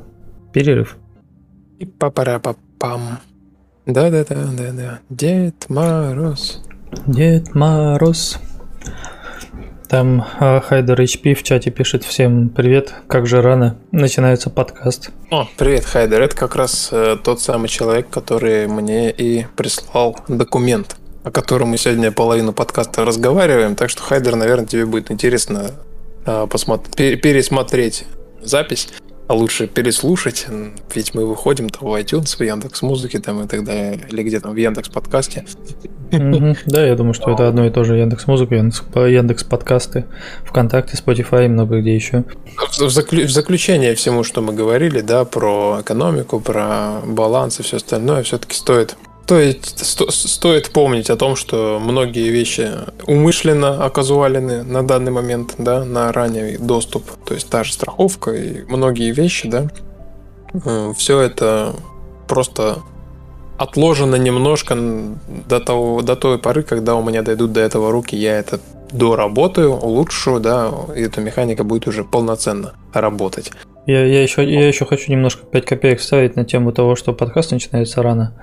Перерыв. 0.52 0.96
И 1.78 1.84
папара-папам. 1.84 3.18
Да-да-да, 3.84 4.46
да-да. 4.56 5.00
Дед 5.10 5.68
Мороз. 5.68 6.62
Дед 7.06 7.54
Мороз. 7.54 8.38
Там 9.88 10.24
а, 10.40 10.60
Хайдер 10.60 11.00
HP 11.00 11.34
в 11.34 11.44
чате 11.44 11.70
пишет 11.70 12.02
всем 12.02 12.48
привет, 12.48 12.92
как 13.06 13.26
же 13.26 13.40
рано 13.40 13.76
начинается 13.92 14.50
подкаст. 14.50 15.10
О, 15.30 15.46
привет, 15.56 15.84
Хайдер. 15.84 16.22
Это 16.22 16.34
как 16.34 16.56
раз 16.56 16.88
э, 16.90 17.16
тот 17.22 17.40
самый 17.40 17.68
человек, 17.68 18.10
который 18.10 18.66
мне 18.66 19.12
и 19.12 19.46
прислал 19.56 20.18
документ, 20.26 20.96
о 21.22 21.30
котором 21.30 21.68
мы 21.68 21.78
сегодня 21.78 22.10
половину 22.10 22.52
подкаста 22.52 23.04
разговариваем. 23.04 23.76
Так 23.76 23.90
что, 23.90 24.02
Хайдер, 24.02 24.34
наверное, 24.34 24.66
тебе 24.66 24.86
будет 24.86 25.12
интересно 25.12 25.70
э, 26.24 26.48
посмотри, 26.50 27.14
пересмотреть 27.14 28.06
запись 28.42 28.88
а 29.28 29.34
лучше 29.34 29.66
переслушать, 29.66 30.46
ведь 30.94 31.14
мы 31.14 31.26
выходим 31.26 31.68
там 31.68 31.88
в 31.88 31.94
iTunes, 31.94 32.36
в 32.36 32.40
Яндекс 32.40 32.82
Музыки 32.82 33.18
там 33.18 33.42
и 33.42 33.48
так 33.48 33.64
далее, 33.64 34.00
или 34.10 34.22
где 34.22 34.40
там 34.40 34.52
в 34.52 34.56
Яндекс 34.56 34.88
Подкасте. 34.88 35.44
Да, 36.66 36.86
я 36.86 36.94
думаю, 36.94 37.14
что 37.14 37.32
это 37.32 37.48
одно 37.48 37.66
и 37.66 37.70
то 37.70 37.82
же 37.82 37.96
Яндекс 37.96 38.28
Музыка, 38.28 38.54
Яндекс 38.54 39.42
Подкасты, 39.42 40.04
ВКонтакте, 40.44 40.96
Spotify 40.96 41.46
и 41.46 41.48
много 41.48 41.80
где 41.80 41.96
еще. 41.96 42.24
В 42.78 42.88
заключение 42.88 43.94
всему, 43.96 44.22
что 44.22 44.40
мы 44.40 44.52
говорили, 44.52 45.00
да, 45.00 45.24
про 45.24 45.78
экономику, 45.80 46.38
про 46.38 47.00
баланс 47.04 47.58
и 47.58 47.64
все 47.64 47.78
остальное, 47.78 48.22
все-таки 48.22 48.54
стоит 48.54 48.96
то 49.26 49.38
есть 49.38 49.84
сто, 49.84 50.10
стоит 50.10 50.70
помнить 50.70 51.10
о 51.10 51.16
том, 51.16 51.36
что 51.36 51.80
многие 51.82 52.30
вещи 52.30 52.70
умышленно 53.06 53.84
оказуалены 53.84 54.62
на 54.62 54.86
данный 54.86 55.10
момент, 55.10 55.54
да, 55.58 55.84
на 55.84 56.12
ранний 56.12 56.56
доступ, 56.58 57.04
то 57.24 57.34
есть 57.34 57.48
та 57.48 57.64
же 57.64 57.72
страховка 57.72 58.32
и 58.32 58.62
многие 58.68 59.12
вещи, 59.12 59.48
да, 59.48 59.68
э, 60.64 60.92
все 60.96 61.20
это 61.20 61.74
просто 62.28 62.78
отложено 63.58 64.16
немножко 64.16 64.76
до, 65.48 65.60
того, 65.60 66.02
до 66.02 66.14
той 66.14 66.38
поры, 66.38 66.62
когда 66.62 66.94
у 66.94 67.02
меня 67.02 67.22
дойдут 67.22 67.52
до 67.52 67.60
этого 67.60 67.90
руки, 67.90 68.16
я 68.16 68.38
это 68.38 68.60
доработаю, 68.92 69.72
улучшу, 69.72 70.38
да, 70.38 70.70
и 70.94 71.02
эта 71.02 71.20
механика 71.20 71.64
будет 71.64 71.88
уже 71.88 72.04
полноценно 72.04 72.74
работать. 72.92 73.50
Я, 73.86 74.04
я, 74.04 74.22
еще, 74.22 74.48
я 74.48 74.68
еще 74.68 74.84
хочу 74.84 75.10
немножко 75.10 75.46
5 75.46 75.64
копеек 75.64 76.00
ставить 76.00 76.36
на 76.36 76.44
тему 76.44 76.72
того, 76.72 76.96
что 76.96 77.12
подкаст 77.12 77.52
начинается 77.52 78.02
рано. 78.02 78.34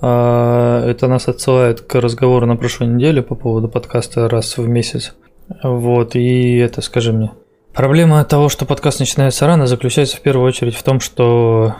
А, 0.00 0.86
это 0.88 1.08
нас 1.08 1.28
отсылает 1.28 1.80
к 1.80 1.94
разговору 2.00 2.46
на 2.46 2.56
прошлой 2.56 2.88
неделе 2.88 3.22
по 3.22 3.34
поводу 3.34 3.68
подкаста 3.68 4.28
раз 4.28 4.58
в 4.58 4.68
месяц. 4.68 5.14
Вот, 5.62 6.16
и 6.16 6.56
это 6.58 6.80
скажи 6.80 7.12
мне. 7.12 7.30
Проблема 7.72 8.24
того, 8.24 8.48
что 8.48 8.66
подкаст 8.66 9.00
начинается 9.00 9.46
рано, 9.46 9.66
заключается 9.66 10.16
в 10.16 10.20
первую 10.20 10.46
очередь 10.46 10.76
в 10.76 10.82
том, 10.82 11.00
что... 11.00 11.74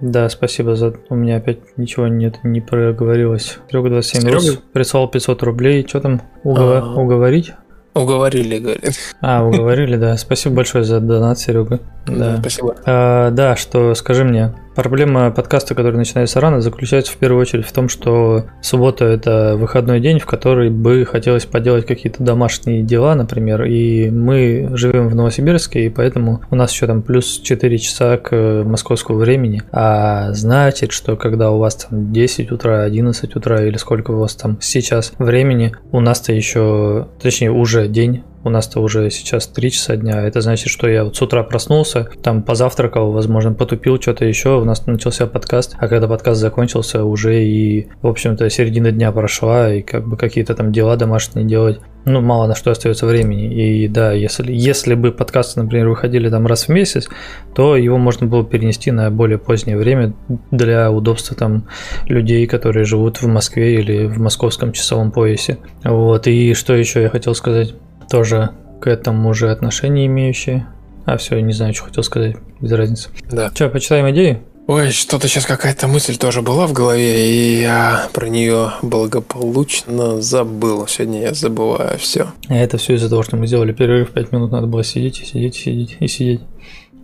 Да, 0.00 0.28
спасибо 0.30 0.76
за... 0.76 0.94
У 1.10 1.14
меня 1.14 1.36
опять 1.36 1.58
ничего 1.76 2.08
нет, 2.08 2.38
не 2.42 2.60
проговорилось. 2.60 3.58
Серега 3.70 3.90
27 3.90 4.20
Серега? 4.22 4.34
Рус 4.36 4.62
прислал 4.72 5.08
500 5.08 5.42
рублей. 5.42 5.86
Что 5.86 6.00
там? 6.00 6.22
Угов... 6.42 6.58
А... 6.58 6.94
Уговорить? 6.98 7.52
Уговорили, 7.94 8.58
говорит. 8.58 8.94
А, 9.20 9.44
уговорили, 9.44 9.96
да. 9.96 10.16
Спасибо 10.16 10.56
большое 10.56 10.84
за 10.84 11.00
донат, 11.00 11.38
Серега. 11.38 11.80
Да, 12.06 12.38
спасибо. 12.38 12.76
А, 12.86 13.30
да, 13.30 13.56
что 13.56 13.94
скажи 13.94 14.24
мне, 14.24 14.54
Проблема 14.74 15.32
подкаста, 15.32 15.74
который 15.74 15.96
начинается 15.96 16.40
рано, 16.40 16.60
заключается 16.60 17.12
в 17.12 17.16
первую 17.16 17.40
очередь 17.40 17.66
в 17.66 17.72
том, 17.72 17.88
что 17.88 18.44
суббота– 18.62 19.04
это 19.06 19.56
выходной 19.56 20.00
день, 20.00 20.20
в 20.20 20.26
который 20.26 20.70
бы 20.70 21.04
хотелось 21.04 21.44
поделать 21.44 21.86
какие-то 21.86 22.22
домашние 22.22 22.82
дела, 22.82 23.14
например, 23.16 23.64
и 23.64 24.10
мы 24.10 24.70
живем 24.74 25.08
в 25.08 25.14
Новосибирске, 25.16 25.86
и 25.86 25.88
поэтому 25.90 26.42
у 26.50 26.54
нас 26.54 26.72
еще 26.72 26.86
там 26.86 27.02
плюс 27.02 27.40
4 27.40 27.78
часа 27.78 28.16
к 28.16 28.62
московскому 28.64 29.18
времени, 29.18 29.62
а 29.72 30.32
значит, 30.32 30.92
что 30.92 31.16
когда 31.16 31.50
у 31.50 31.58
вас 31.58 31.74
там 31.74 32.12
10 32.12 32.52
утра, 32.52 32.84
11 32.84 33.36
утра 33.36 33.64
или 33.64 33.76
сколько 33.76 34.12
у 34.12 34.18
вас 34.18 34.36
там 34.36 34.58
сейчас 34.60 35.12
времени, 35.18 35.74
у 35.90 36.00
нас-то 36.00 36.32
еще, 36.32 37.08
точнее 37.20 37.50
уже 37.50 37.88
день, 37.88 38.22
у 38.44 38.50
нас-то 38.50 38.80
уже 38.80 39.10
сейчас 39.10 39.46
3 39.46 39.70
часа 39.70 39.96
дня. 39.96 40.22
Это 40.22 40.40
значит, 40.40 40.68
что 40.68 40.88
я 40.88 41.04
вот 41.04 41.16
с 41.16 41.22
утра 41.22 41.42
проснулся, 41.42 42.08
там 42.22 42.42
позавтракал, 42.42 43.12
возможно, 43.12 43.52
потупил 43.52 44.00
что-то 44.00 44.24
еще, 44.24 44.60
у 44.60 44.64
нас 44.64 44.86
начался 44.86 45.26
подкаст, 45.26 45.76
а 45.78 45.88
когда 45.88 46.08
подкаст 46.08 46.40
закончился, 46.40 47.04
уже 47.04 47.44
и, 47.44 47.88
в 48.02 48.06
общем-то, 48.06 48.48
середина 48.50 48.92
дня 48.92 49.12
прошла, 49.12 49.72
и 49.72 49.82
как 49.82 50.06
бы 50.06 50.16
какие-то 50.16 50.54
там 50.54 50.72
дела 50.72 50.96
домашние 50.96 51.46
делать. 51.46 51.80
Ну, 52.06 52.22
мало 52.22 52.46
на 52.46 52.54
что 52.54 52.70
остается 52.70 53.04
времени. 53.04 53.52
И 53.52 53.86
да, 53.86 54.12
если, 54.12 54.50
если 54.52 54.94
бы 54.94 55.12
подкасты, 55.12 55.60
например, 55.60 55.88
выходили 55.88 56.30
там 56.30 56.46
раз 56.46 56.66
в 56.66 56.68
месяц, 56.70 57.08
то 57.54 57.76
его 57.76 57.98
можно 57.98 58.26
было 58.26 58.42
перенести 58.42 58.90
на 58.90 59.10
более 59.10 59.36
позднее 59.36 59.76
время 59.76 60.14
для 60.50 60.90
удобства 60.90 61.36
там 61.36 61.66
людей, 62.06 62.46
которые 62.46 62.84
живут 62.84 63.20
в 63.20 63.26
Москве 63.26 63.74
или 63.74 64.06
в 64.06 64.18
московском 64.18 64.72
часовом 64.72 65.10
поясе. 65.12 65.58
Вот, 65.84 66.26
и 66.26 66.54
что 66.54 66.74
еще 66.74 67.02
я 67.02 67.10
хотел 67.10 67.34
сказать? 67.34 67.74
Тоже 68.10 68.50
к 68.80 68.86
этому 68.86 69.32
же 69.32 69.50
отношение 69.50 70.06
имеющие. 70.06 70.66
А 71.06 71.16
все, 71.16 71.40
не 71.40 71.52
знаю, 71.52 71.72
что 71.74 71.84
хотел 71.84 72.02
сказать, 72.02 72.36
без 72.60 72.72
разницы. 72.72 73.08
Да. 73.30 73.50
Че, 73.54 73.68
почитаем 73.68 74.10
идеи? 74.10 74.40
Ой, 74.66 74.90
что-то 74.90 75.26
сейчас 75.26 75.46
какая-то 75.46 75.88
мысль 75.88 76.16
тоже 76.16 76.42
была 76.42 76.66
в 76.66 76.72
голове, 76.72 77.28
и 77.28 77.60
я 77.60 78.08
про 78.12 78.28
нее 78.28 78.72
благополучно 78.82 80.20
забыл. 80.20 80.86
Сегодня 80.86 81.22
я 81.22 81.34
забываю 81.34 81.98
все. 81.98 82.28
А 82.48 82.56
это 82.56 82.76
все 82.78 82.94
из-за 82.94 83.08
того, 83.08 83.22
что 83.22 83.36
мы 83.36 83.46
сделали 83.46 83.72
перерыв 83.72 84.10
5 84.10 84.32
минут, 84.32 84.52
надо 84.52 84.66
было 84.66 84.84
сидеть 84.84 85.20
и 85.20 85.24
сидеть, 85.24 85.56
и 85.56 85.60
сидеть 85.60 85.96
и 85.98 86.06
сидеть. 86.06 86.40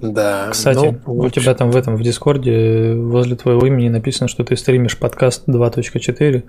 Да. 0.01 0.51
Кстати, 0.53 1.01
ну, 1.07 1.15
у 1.15 1.31
тебя 1.31 1.55
там 1.55 1.70
в 1.70 1.77
этом 1.77 1.97
в 1.97 2.03
Дискорде 2.03 2.95
возле 2.95 3.35
твоего 3.35 3.66
имени 3.66 3.89
написано, 3.89 4.28
что 4.28 4.45
ты 4.45 4.57
стримишь 4.57 4.99
подкаст 4.99 5.49
2.4, 5.49 6.45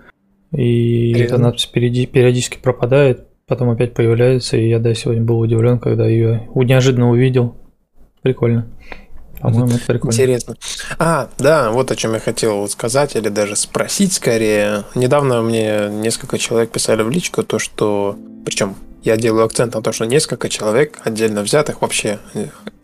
и 0.51 1.13
Реально? 1.13 1.23
эта 1.23 1.37
надпись 1.37 1.65
периодически 1.65 2.57
пропадает 2.61 3.26
потом 3.47 3.69
опять 3.69 3.93
появляется, 3.93 4.57
и 4.57 4.67
я, 4.67 4.79
да, 4.79 4.93
сегодня 4.93 5.23
был 5.23 5.39
удивлен, 5.39 5.79
когда 5.79 6.05
ее 6.05 6.49
неожиданно 6.53 7.09
увидел. 7.09 7.55
Прикольно. 8.21 8.67
По-моему, 9.39 9.67
это 9.67 9.85
прикольно. 9.85 10.13
Интересно. 10.13 10.55
А, 10.99 11.29
да, 11.37 11.71
вот 11.71 11.91
о 11.91 11.95
чем 11.95 12.13
я 12.13 12.19
хотел 12.19 12.67
сказать, 12.67 13.15
или 13.15 13.29
даже 13.29 13.55
спросить 13.55 14.13
скорее. 14.13 14.83
Недавно 14.95 15.41
мне 15.41 15.89
несколько 15.89 16.37
человек 16.37 16.71
писали 16.71 17.03
в 17.03 17.09
личку 17.09 17.43
то, 17.43 17.57
что... 17.59 18.17
Причем 18.45 18.75
я 19.03 19.15
делаю 19.15 19.45
акцент 19.45 19.75
на 19.75 19.81
то, 19.81 19.91
что 19.91 20.05
несколько 20.05 20.49
человек 20.49 20.99
отдельно 21.03 21.41
взятых, 21.41 21.81
вообще 21.81 22.19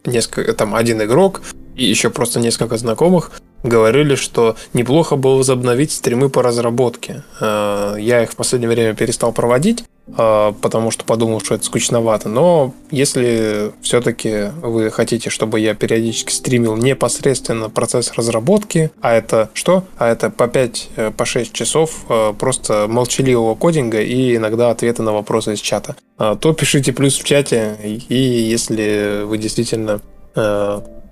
несколько, 0.05 0.53
там 0.53 0.75
один 0.75 1.01
игрок 1.01 1.41
и 1.75 1.85
еще 1.85 2.09
просто 2.09 2.39
несколько 2.39 2.77
знакомых 2.77 3.31
говорили, 3.63 4.15
что 4.15 4.55
неплохо 4.73 5.15
было 5.15 5.37
возобновить 5.37 5.91
стримы 5.91 6.29
по 6.29 6.43
разработке. 6.43 7.23
Э, 7.39 7.95
я 7.97 8.21
их 8.21 8.31
в 8.31 8.35
последнее 8.35 8.69
время 8.69 8.93
перестал 8.93 9.31
проводить, 9.31 9.85
э, 10.07 10.53
потому 10.61 10.91
что 10.91 11.05
подумал, 11.05 11.39
что 11.39 11.55
это 11.55 11.63
скучновато. 11.63 12.27
Но 12.29 12.73
если 12.91 13.71
все-таки 13.81 14.51
вы 14.61 14.91
хотите, 14.91 15.29
чтобы 15.29 15.61
я 15.61 15.73
периодически 15.73 16.31
стримил 16.33 16.75
непосредственно 16.75 17.69
процесс 17.69 18.11
разработки, 18.13 18.91
а 19.01 19.13
это 19.13 19.49
что? 19.53 19.85
А 19.97 20.09
это 20.09 20.29
по 20.29 20.47
5, 20.47 20.89
э, 20.97 21.11
по 21.11 21.25
6 21.25 21.53
часов 21.53 22.05
просто 22.37 22.87
молчаливого 22.89 23.55
кодинга 23.55 24.01
и 24.01 24.35
иногда 24.35 24.71
ответы 24.71 25.03
на 25.03 25.13
вопросы 25.13 25.53
из 25.53 25.59
чата, 25.59 25.95
то 26.17 26.53
пишите 26.53 26.91
плюс 26.91 27.17
в 27.17 27.23
чате, 27.23 27.77
и 27.81 28.15
если 28.15 29.23
вы 29.23 29.37
действительно 29.37 30.01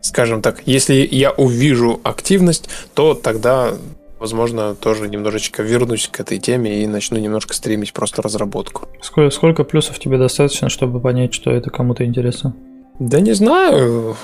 скажем 0.02 0.42
так, 0.42 0.62
если 0.66 1.08
я 1.10 1.32
увижу 1.32 2.00
активность, 2.04 2.70
то 2.94 3.14
тогда, 3.14 3.74
возможно, 4.20 4.76
тоже 4.76 5.08
немножечко 5.08 5.64
вернусь 5.64 6.08
к 6.08 6.20
этой 6.20 6.40
теме 6.40 6.84
и 6.84 6.88
начну 6.88 7.18
немножко 7.18 7.54
стримить 7.54 7.94
просто 7.94 8.22
разработку. 8.22 8.88
Сколько, 9.02 9.34
сколько 9.34 9.64
плюсов 9.64 10.00
тебе 10.00 10.18
достаточно, 10.18 10.70
чтобы 10.70 11.00
понять, 11.00 11.34
что 11.34 11.52
это 11.52 11.70
кому-то 11.70 12.04
интересно? 12.06 12.56
Да 13.00 13.20
не 13.20 13.34
знаю. 13.34 14.16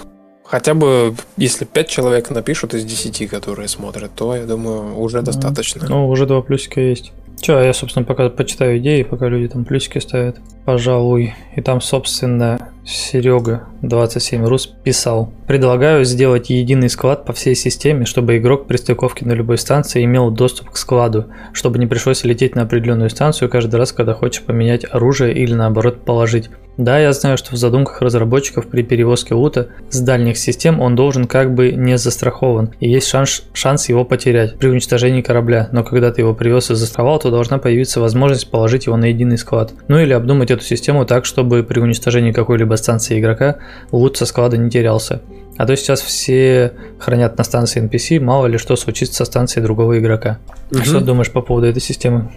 Хотя 0.44 0.74
бы, 0.74 1.14
если 1.36 1.66
5 1.66 1.90
человек 1.90 2.30
напишут 2.30 2.74
из 2.74 2.86
10, 2.86 3.30
которые 3.30 3.68
смотрят, 3.68 4.12
то, 4.16 4.34
я 4.36 4.46
думаю, 4.46 4.98
уже 4.98 5.22
достаточно. 5.22 5.86
Ну, 5.90 6.08
уже 6.08 6.26
два 6.26 6.42
плюсика 6.42 6.80
есть. 6.80 7.12
Че, 7.42 7.60
я, 7.60 7.74
собственно, 7.74 8.06
пока 8.06 8.30
почитаю 8.30 8.78
идеи, 8.80 9.04
пока 9.04 9.28
люди 9.28 9.50
там 9.50 9.66
плюсики 9.66 10.00
ставят. 10.00 10.38
Пожалуй. 10.66 11.36
И 11.56 11.62
там, 11.62 11.82
собственно, 11.82 12.70
Серега 12.88 13.66
27 13.82 14.46
Рус 14.46 14.68
писал. 14.68 15.34
Предлагаю 15.46 16.06
сделать 16.06 16.50
единый 16.50 16.90
склад 16.90 17.26
по 17.26 17.34
всей 17.34 17.54
системе, 17.54 18.06
чтобы 18.06 18.38
игрок 18.38 18.66
при 18.66 18.78
стыковке 18.78 19.26
на 19.26 19.34
любой 19.34 19.58
станции 19.58 20.06
имел 20.06 20.32
доступ 20.32 20.70
к 20.70 20.78
складу, 20.78 21.26
чтобы 21.52 21.80
не 21.80 21.86
пришлось 21.86 22.24
лететь 22.24 22.56
на 22.56 22.62
определенную 22.62 23.10
станцию 23.10 23.50
каждый 23.50 23.76
раз, 23.76 23.92
когда 23.92 24.14
хочешь 24.14 24.44
поменять 24.44 24.86
оружие 24.90 25.34
или 25.34 25.54
наоборот 25.54 26.06
положить. 26.06 26.50
Да, 26.78 27.00
я 27.00 27.12
знаю, 27.12 27.38
что 27.38 27.56
в 27.56 27.58
задумках 27.58 28.02
разработчиков 28.02 28.68
при 28.68 28.84
перевозке 28.84 29.34
лута 29.34 29.70
с 29.90 30.00
дальних 30.00 30.38
систем 30.38 30.80
он 30.80 30.96
должен 30.96 31.26
как 31.26 31.54
бы 31.56 31.72
не 31.72 31.98
застрахован, 31.98 32.70
и 32.80 32.88
есть 32.88 33.08
шанс, 33.08 33.44
шанс 33.54 33.90
его 33.90 34.06
потерять 34.06 34.60
при 34.60 34.68
уничтожении 34.68 35.24
корабля, 35.24 35.70
но 35.72 35.84
когда 35.84 36.12
ты 36.12 36.22
его 36.22 36.36
привез 36.36 36.70
и 36.70 36.76
застраховал, 36.76 37.18
то 37.18 37.32
должна 37.32 37.58
появиться 37.58 38.00
возможность 38.00 38.52
положить 38.52 38.86
его 38.86 38.96
на 38.96 39.06
единый 39.06 39.40
склад. 39.40 39.74
Ну 39.88 39.98
или 39.98 40.14
обдумать 40.14 40.52
эту 40.52 40.64
систему 40.64 41.06
так, 41.06 41.26
чтобы 41.26 41.64
при 41.64 41.80
уничтожении 41.80 42.32
какой-либо 42.32 42.77
станции 42.78 43.20
игрока 43.20 43.58
лут 43.92 44.18
со 44.18 44.26
склада 44.26 44.58
не 44.58 44.70
терялся. 44.70 45.22
А 45.58 45.66
то 45.66 45.76
сейчас 45.76 46.02
все 46.02 46.74
хранят 47.00 47.38
на 47.38 47.44
станции 47.44 47.84
NPC, 47.84 48.20
мало 48.20 48.46
ли 48.46 48.58
что 48.58 48.76
случится 48.76 49.16
со 49.16 49.26
станцией 49.26 49.64
другого 49.64 50.00
игрока. 50.00 50.38
Угу. 50.72 50.84
Что 50.84 51.02
думаешь 51.02 51.32
по 51.32 51.42
поводу 51.42 51.68
этой 51.68 51.82
системы? 51.82 52.32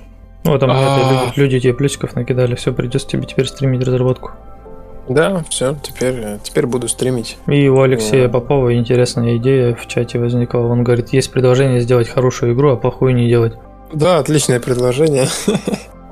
Ну, 0.45 0.59
там 0.59 0.71
а... 0.73 1.31
люди, 1.37 1.41
люди 1.41 1.61
тебе 1.61 1.75
плюсиков 1.75 2.15
накидали, 2.15 2.55
все, 2.55 2.73
придется 2.73 3.09
тебе 3.09 3.27
теперь 3.27 3.47
стримить 3.47 3.85
разработку. 3.85 4.33
Да, 5.09 5.43
все, 5.51 5.77
теперь, 5.83 6.39
теперь 6.43 6.67
буду 6.67 6.87
стримить. 6.87 7.37
И 7.49 7.69
у 7.69 7.81
Алексея 7.81 8.29
yeah. 8.29 8.31
Попова 8.31 8.73
интересная 8.75 9.39
идея 9.39 9.75
в 9.75 9.87
чате 9.89 10.21
возникла. 10.21 10.61
Он 10.61 10.85
говорит, 10.85 11.13
есть 11.13 11.33
предложение 11.33 11.81
сделать 11.81 12.09
хорошую 12.09 12.55
игру, 12.55 12.71
а 12.71 12.77
плохую 12.77 13.15
не 13.15 13.29
делать. 13.29 13.55
Да, 13.93 14.19
отличное 14.19 14.61
предложение. 14.61 15.27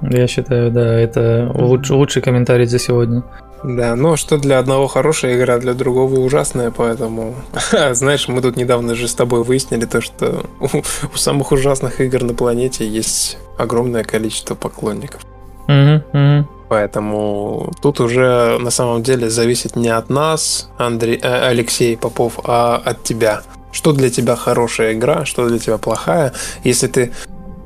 Я 0.02 0.26
считаю, 0.26 0.72
да, 0.72 0.98
это 0.98 1.50
луч, 1.54 1.88
лучший 1.90 2.22
комментарий 2.22 2.66
за 2.66 2.78
сегодня. 2.78 3.22
Да, 3.64 3.96
но 3.96 4.16
что 4.16 4.38
для 4.38 4.58
одного 4.58 4.86
хорошая 4.86 5.36
игра, 5.36 5.58
для 5.58 5.74
другого 5.74 6.20
ужасная, 6.20 6.70
поэтому... 6.70 7.34
Знаешь, 7.92 8.28
мы 8.28 8.40
тут 8.40 8.56
недавно 8.56 8.94
же 8.94 9.08
с 9.08 9.14
тобой 9.14 9.42
выяснили 9.42 9.84
то, 9.84 10.00
что 10.00 10.44
у, 10.60 10.66
у 10.68 11.16
самых 11.16 11.52
ужасных 11.52 12.00
игр 12.00 12.22
на 12.22 12.34
планете 12.34 12.86
есть 12.86 13.38
огромное 13.56 14.04
количество 14.04 14.54
поклонников. 14.54 15.22
Mm-hmm, 15.68 16.02
mm-hmm. 16.12 16.44
Поэтому 16.68 17.72
тут 17.80 18.00
уже 18.00 18.58
на 18.58 18.70
самом 18.70 19.02
деле 19.02 19.30
зависит 19.30 19.74
не 19.74 19.88
от 19.88 20.10
нас, 20.10 20.70
Андрей, 20.76 21.18
э, 21.20 21.48
Алексей 21.48 21.96
Попов, 21.96 22.40
а 22.44 22.80
от 22.84 23.02
тебя. 23.02 23.42
Что 23.72 23.92
для 23.92 24.10
тебя 24.10 24.36
хорошая 24.36 24.92
игра, 24.92 25.24
что 25.24 25.48
для 25.48 25.58
тебя 25.58 25.78
плохая. 25.78 26.32
Если 26.64 26.86
ты 26.86 27.12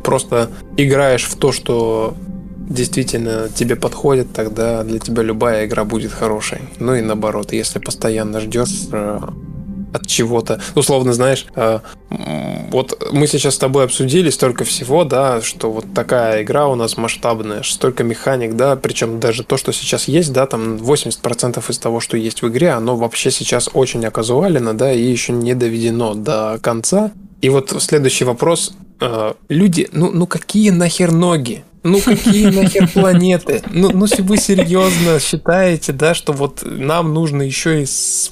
просто 0.03 0.51
играешь 0.77 1.25
в 1.25 1.37
то, 1.37 1.53
что 1.53 2.15
действительно 2.73 3.49
тебе 3.55 3.77
подходит, 3.77 4.33
тогда 4.33 4.83
для 4.83 4.99
тебя 4.99 5.23
любая 5.23 5.67
игра 5.67 5.85
будет 5.85 6.13
хорошей. 6.13 6.59
Ну 6.79 6.95
и 6.95 7.01
наоборот, 7.01 7.53
если 7.53 7.79
постоянно 7.79 8.41
ждешь 8.41 8.89
э, 8.93 9.21
от 9.93 10.07
чего-то, 10.07 10.61
условно, 10.75 11.13
знаешь, 11.13 11.47
э, 11.55 11.81
вот 12.71 13.11
мы 13.13 13.27
сейчас 13.27 13.55
с 13.55 13.59
тобой 13.59 13.85
обсудили 13.85 14.31
столько 14.31 14.65
всего, 14.65 15.05
да, 15.05 15.41
что 15.43 15.71
вот 15.71 15.85
такая 15.95 16.43
игра 16.43 16.69
у 16.69 16.75
нас 16.75 16.97
масштабная, 16.97 17.63
столько 17.63 18.05
механик, 18.05 18.57
да, 18.57 18.77
причем 18.77 19.21
даже 19.21 19.45
то, 19.45 19.57
что 19.57 19.73
сейчас 19.73 20.09
есть, 20.09 20.33
да, 20.33 20.47
там 20.47 20.77
80% 20.77 21.63
из 21.71 21.79
того, 21.79 22.01
что 22.01 22.17
есть 22.17 22.43
в 22.43 22.49
игре, 22.49 22.71
оно 22.71 22.97
вообще 22.97 23.31
сейчас 23.31 23.69
очень 23.75 24.05
оказуалено, 24.07 24.75
да, 24.75 24.93
и 24.93 25.03
еще 25.03 25.33
не 25.33 25.55
доведено 25.55 26.15
до 26.15 26.59
конца. 26.63 27.13
И 27.43 27.49
вот 27.49 27.75
следующий 27.83 28.25
вопрос. 28.25 28.75
Э, 29.01 29.35
люди, 29.49 29.89
ну, 29.93 30.11
ну 30.13 30.27
какие 30.27 30.71
нахер 30.71 31.13
ноги? 31.13 31.65
Ну 31.83 32.01
какие 32.05 32.47
нахер 32.47 32.89
планеты? 32.89 33.63
Ну, 33.71 33.91
ну 33.93 34.07
если 34.07 34.23
вы 34.23 34.37
серьезно 34.37 35.19
считаете, 35.21 35.93
да, 35.93 36.15
что 36.15 36.33
вот 36.33 36.63
нам 36.65 37.13
нужно 37.13 37.43
еще 37.43 37.83
и 37.83 37.87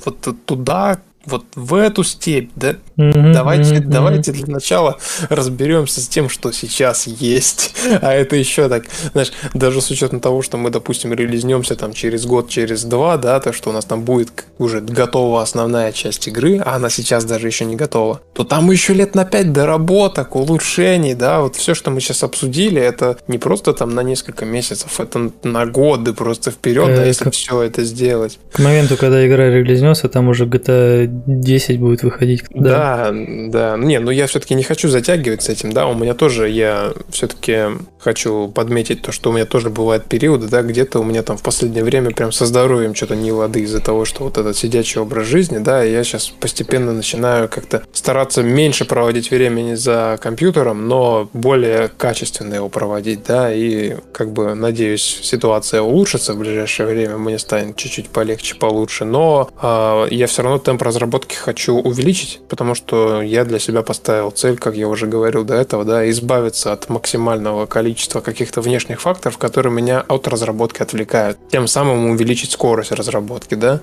вот 0.05 0.29
туда 0.47 1.01
вот 1.27 1.45
в 1.55 1.75
эту 1.75 2.03
степь, 2.03 2.51
да? 2.57 2.77
Mm-hmm, 2.97 3.33
давайте, 3.33 3.75
mm-hmm. 3.77 3.87
давайте 3.87 4.33
для 4.33 4.47
начала 4.47 4.99
разберемся 5.29 6.01
с 6.01 6.09
тем, 6.09 6.29
что 6.29 6.53
сейчас 6.53 7.07
есть. 7.07 7.75
А 8.03 8.13
это 8.13 8.37
еще 8.37 8.69
так, 8.69 8.85
знаешь, 9.13 9.33
даже 9.53 9.81
с 9.81 9.91
учетом 9.91 10.21
того, 10.21 10.43
что 10.43 10.57
мы, 10.57 10.71
допустим, 10.71 11.13
релизнемся 11.13 11.77
там 11.77 11.93
через 11.93 12.25
год, 12.25 12.49
через 12.49 12.85
два, 12.85 13.17
да, 13.17 13.41
то, 13.41 13.53
что 13.53 13.71
у 13.71 13.73
нас 13.73 13.85
там 13.85 14.03
будет 14.03 14.31
уже 14.59 14.81
готова 14.81 15.43
основная 15.43 15.93
часть 15.93 16.29
игры, 16.29 16.59
а 16.59 16.77
она 16.77 16.89
сейчас 16.89 17.25
даже 17.25 17.47
еще 17.47 17.65
не 17.65 17.77
готова, 17.77 18.21
то 18.33 18.45
там 18.45 18.71
еще 18.71 18.95
лет 18.95 19.15
на 19.15 19.25
пять 19.25 19.53
доработок, 19.53 20.37
улучшений, 20.37 21.15
да, 21.15 21.41
вот 21.41 21.57
все, 21.57 21.75
что 21.75 21.91
мы 21.91 22.01
сейчас 22.01 22.23
обсудили, 22.23 22.81
это 22.81 23.19
не 23.29 23.39
просто 23.39 23.73
там 23.73 23.95
на 23.95 24.03
несколько 24.03 24.45
месяцев, 24.45 25.01
это 25.01 25.31
на 25.43 25.67
годы 25.67 26.13
просто 26.13 26.51
вперед, 26.51 26.89
э, 26.89 26.97
да, 26.97 27.05
если 27.05 27.25
как... 27.25 27.35
все 27.35 27.63
это 27.63 27.85
сделать. 27.85 28.39
К 28.53 28.61
моменту, 28.61 28.97
когда 28.97 29.27
игра 29.27 29.49
релизнется, 29.49 30.09
там 30.09 30.29
уже 30.29 30.47
GTA 30.47 31.11
10 31.27 31.79
будет 31.79 32.03
выходить. 32.03 32.45
Да, 32.51 33.11
да. 33.11 33.77
да. 33.77 33.77
Не, 33.77 33.99
ну 33.99 34.11
я 34.11 34.27
все-таки 34.27 34.55
не 34.55 34.63
хочу 34.63 34.89
затягивать 34.89 35.43
с 35.43 35.49
этим, 35.49 35.73
да, 35.73 35.87
у 35.87 35.95
меня 35.95 36.15
тоже, 36.15 36.49
я 36.49 36.93
все-таки 37.11 37.67
хочу 37.99 38.49
подметить 38.49 39.03
то, 39.03 39.13
что 39.13 39.31
у 39.31 39.33
меня 39.33 39.45
тоже 39.45 39.71
бывают 39.71 40.05
периоды, 40.07 40.49
да, 40.49 40.63
где-то 40.63 41.01
у 41.01 41.05
меня 41.05 41.23
там 41.23 41.37
в 41.37 41.43
последнее 41.43 41.85
время 41.85 42.11
прям 42.11 42.33
со 42.33 42.47
здоровьем 42.47 42.95
что-то 42.95 43.15
не 43.17 43.33
лады 43.33 43.61
из-за 43.61 43.81
того, 43.81 44.05
что 44.05 44.25
вот 44.25 44.39
этот 44.39 44.57
сидячий 44.57 45.01
образ 45.01 45.27
жизни, 45.27 45.59
да, 45.59 45.85
и 45.85 45.93
я 45.93 46.03
сейчас 46.05 46.29
постепенно 46.29 46.93
начинаю 46.93 47.49
как-то 47.49 47.83
стараться 47.93 48.43
меньше 48.43 48.85
проводить 48.85 49.31
времени 49.31 49.75
за 49.75 50.19
компьютером, 50.23 50.89
но 50.89 51.29
более 51.33 51.89
качественно 51.89 52.55
его 52.55 52.69
проводить, 52.69 53.25
да, 53.27 53.53
и 53.53 53.97
как 54.13 54.33
бы 54.33 54.55
надеюсь 54.55 55.21
ситуация 55.23 55.83
улучшится 55.83 56.33
в 56.33 56.39
ближайшее 56.39 56.89
время, 56.89 57.19
мне 57.19 57.39
станет 57.39 57.77
чуть-чуть 57.77 58.09
полегче, 58.09 58.55
получше, 58.55 59.05
но 59.05 59.51
э, 59.61 60.07
я 60.11 60.27
все 60.27 60.43
равно 60.43 60.59
темп 60.59 60.83
разработки 60.83 61.00
разработки 61.01 61.35
хочу 61.35 61.77
увеличить, 61.77 62.41
потому 62.49 62.75
что 62.75 63.23
я 63.23 63.45
для 63.45 63.59
себя 63.59 63.83
поставил 63.83 64.31
цель, 64.31 64.59
как 64.59 64.77
я 64.77 64.87
уже 64.87 65.07
говорил 65.07 65.45
до 65.45 65.55
этого, 65.55 65.85
да, 65.85 66.09
избавиться 66.11 66.73
от 66.73 66.91
максимального 66.91 67.65
количества 67.65 68.21
каких-то 68.21 68.61
внешних 68.61 69.01
факторов, 69.01 69.39
которые 69.39 69.73
меня 69.73 70.05
от 70.07 70.29
разработки 70.29 70.83
отвлекают. 70.83 71.39
Тем 71.51 71.67
самым 71.67 72.11
увеличить 72.11 72.51
скорость 72.51 72.93
разработки, 72.93 73.55
да. 73.55 73.81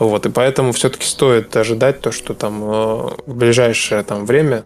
Вот, 0.00 0.26
и 0.26 0.30
поэтому 0.30 0.72
все-таки 0.72 1.06
стоит 1.06 1.56
ожидать 1.56 2.00
то, 2.00 2.10
что 2.10 2.34
там 2.34 2.64
э, 2.64 3.10
в 3.26 3.34
ближайшее 3.34 4.02
там 4.02 4.26
время 4.26 4.64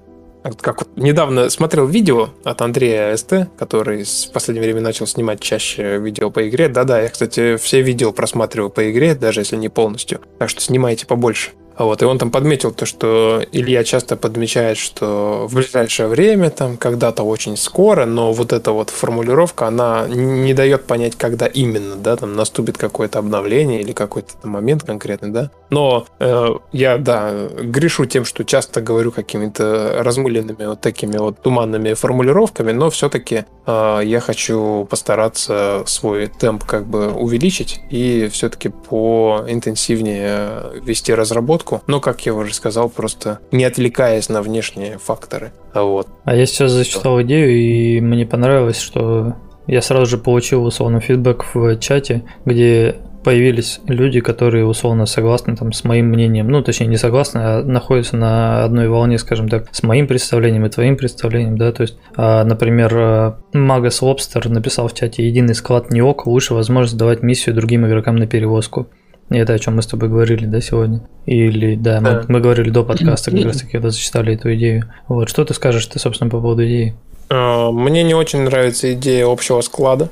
как 0.63 0.81
вот 0.81 0.89
недавно 0.97 1.51
смотрел 1.51 1.87
видео 1.87 2.31
от 2.45 2.63
Андрея 2.63 3.15
СТ, 3.15 3.51
который 3.59 4.05
в 4.05 4.33
последнее 4.33 4.65
время 4.65 4.81
начал 4.81 5.07
снимать 5.07 5.41
чаще 5.41 5.99
видео 5.99 6.31
по 6.31 6.49
игре. 6.49 6.69
Да-да, 6.69 7.01
я, 7.01 7.09
кстати, 7.09 7.57
все 7.57 7.83
видео 7.83 8.13
просматриваю 8.13 8.71
по 8.71 8.91
игре, 8.91 9.15
даже 9.15 9.43
если 9.43 9.57
не 9.57 9.69
полностью. 9.69 10.21
Так 10.39 10.49
что 10.49 10.61
снимайте 10.63 11.07
побольше. 11.07 11.51
Вот, 11.81 12.03
и 12.03 12.05
он 12.05 12.19
там 12.19 12.31
подметил 12.31 12.73
то, 12.73 12.85
что 12.85 13.43
Илья 13.53 13.85
часто 13.85 14.15
подмечает, 14.15 14.77
что 14.77 15.47
в 15.49 15.55
ближайшее 15.55 16.09
время, 16.09 16.51
там, 16.51 16.77
когда-то 16.77 17.23
очень 17.23 17.57
скоро, 17.57 18.05
но 18.05 18.35
вот 18.35 18.53
эта 18.53 18.73
вот 18.73 18.91
формулировка, 18.91 19.67
она 19.67 20.07
не 20.07 20.53
дает 20.53 20.85
понять, 20.85 21.17
когда 21.17 21.47
именно, 21.47 21.97
да, 21.97 22.17
там 22.17 22.35
наступит 22.35 22.77
какое-то 22.77 23.19
обновление 23.19 23.81
или 23.81 23.93
какой-то 23.93 24.47
момент 24.47 24.83
конкретный, 24.83 25.31
да. 25.31 25.51
Но 25.71 26.05
э, 26.19 26.49
я, 26.73 26.99
да, 26.99 27.49
грешу 27.63 28.05
тем, 28.05 28.27
что 28.27 28.45
часто 28.45 28.83
говорю 28.83 29.11
какими-то 29.11 30.01
размыленными 30.01 30.67
вот 30.67 30.83
такими 30.83 31.17
вот 31.17 31.41
туманными 31.41 31.95
формулировками, 31.95 32.73
но 32.73 32.91
все-таки 32.91 33.47
э, 33.65 34.01
я 34.05 34.21
хочу 34.21 34.87
постараться 34.91 35.85
свой 35.87 36.27
темп 36.27 36.65
как 36.65 36.85
бы 36.85 37.11
увеличить 37.11 37.81
и 37.89 38.29
все-таки 38.31 38.69
поинтенсивнее 38.69 40.83
вести 40.85 41.15
разработку 41.15 41.70
разработку, 41.71 41.83
но, 41.87 42.01
как 42.01 42.27
я 42.27 42.35
уже 42.35 42.55
сказал, 42.55 42.89
просто 42.89 43.39
не 43.53 43.65
отвлекаясь 43.65 44.29
на 44.29 44.43
внешние 44.43 44.99
факторы. 44.99 45.53
Вот. 45.75 46.09
А 46.25 46.35
я 46.35 46.47
сейчас 46.47 46.73
зачитал 46.73 47.21
идею, 47.23 47.51
и 47.51 48.01
мне 48.01 48.27
понравилось, 48.27 48.81
что 48.81 49.35
я 49.67 49.83
сразу 49.83 50.07
же 50.07 50.19
получил 50.19 50.65
условно 50.65 51.01
фидбэк 51.01 51.45
в 51.55 51.77
чате, 51.79 52.25
где 52.45 52.97
появились 53.23 53.81
люди, 53.87 54.21
которые 54.21 54.65
условно 54.65 55.05
согласны 55.05 55.55
там 55.55 55.73
с 55.73 55.85
моим 55.85 56.07
мнением, 56.07 56.49
ну 56.49 56.63
точнее 56.63 56.87
не 56.87 56.97
согласны, 56.97 57.39
а 57.39 57.63
находятся 57.63 58.17
на 58.17 58.65
одной 58.65 58.89
волне, 58.89 59.19
скажем 59.19 59.47
так, 59.51 59.69
с 59.73 59.83
моим 59.83 60.07
представлением 60.07 60.65
и 60.65 60.71
твоим 60.71 60.97
представлением, 60.97 61.59
да, 61.59 61.71
то 61.71 61.83
есть, 61.83 61.99
а, 62.17 62.45
например, 62.45 63.37
Магас 63.53 64.01
Лобстер 64.01 64.49
написал 64.49 64.89
в 64.89 64.95
чате 64.95 65.27
«Единый 65.27 65.55
склад 65.55 65.91
не 65.91 66.01
ок, 66.01 66.27
лучше 66.27 66.55
возможность 66.55 66.97
давать 66.97 67.23
миссию 67.23 67.55
другим 67.55 67.87
игрокам 67.87 68.17
на 68.17 68.27
перевозку». 68.27 68.89
И 69.31 69.37
это 69.37 69.55
о 69.55 69.59
чем 69.59 69.77
мы 69.77 69.83
с 69.83 69.87
тобой 69.87 70.09
говорили, 70.09 70.47
да, 70.47 70.61
сегодня? 70.61 71.03
Или, 71.25 71.77
да, 71.77 72.01
мы, 72.01 72.25
мы 72.27 72.41
говорили 72.41 72.71
до 72.71 72.85
подкаста, 72.85 73.31
как 73.31 73.45
раз 73.45 73.59
таки, 73.59 73.73
когда 73.73 73.91
зачитали 73.91 74.35
эту 74.35 74.53
идею. 74.55 74.93
Вот, 75.07 75.29
что 75.29 75.45
ты 75.45 75.55
скажешь 75.55 75.87
ты, 75.87 75.99
собственно, 76.01 76.31
по 76.31 76.41
поводу 76.41 76.67
идеи? 76.67 76.95
А, 77.29 77.71
мне 77.71 78.03
не 78.03 78.15
очень 78.15 78.41
нравится 78.43 78.93
идея 78.93 79.27
общего 79.31 79.61
склада 79.61 80.09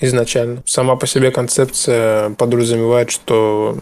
изначально. 0.00 0.62
Сама 0.64 0.96
по 0.96 1.06
себе 1.06 1.30
концепция 1.30 2.30
подразумевает, 2.30 3.10
что 3.10 3.78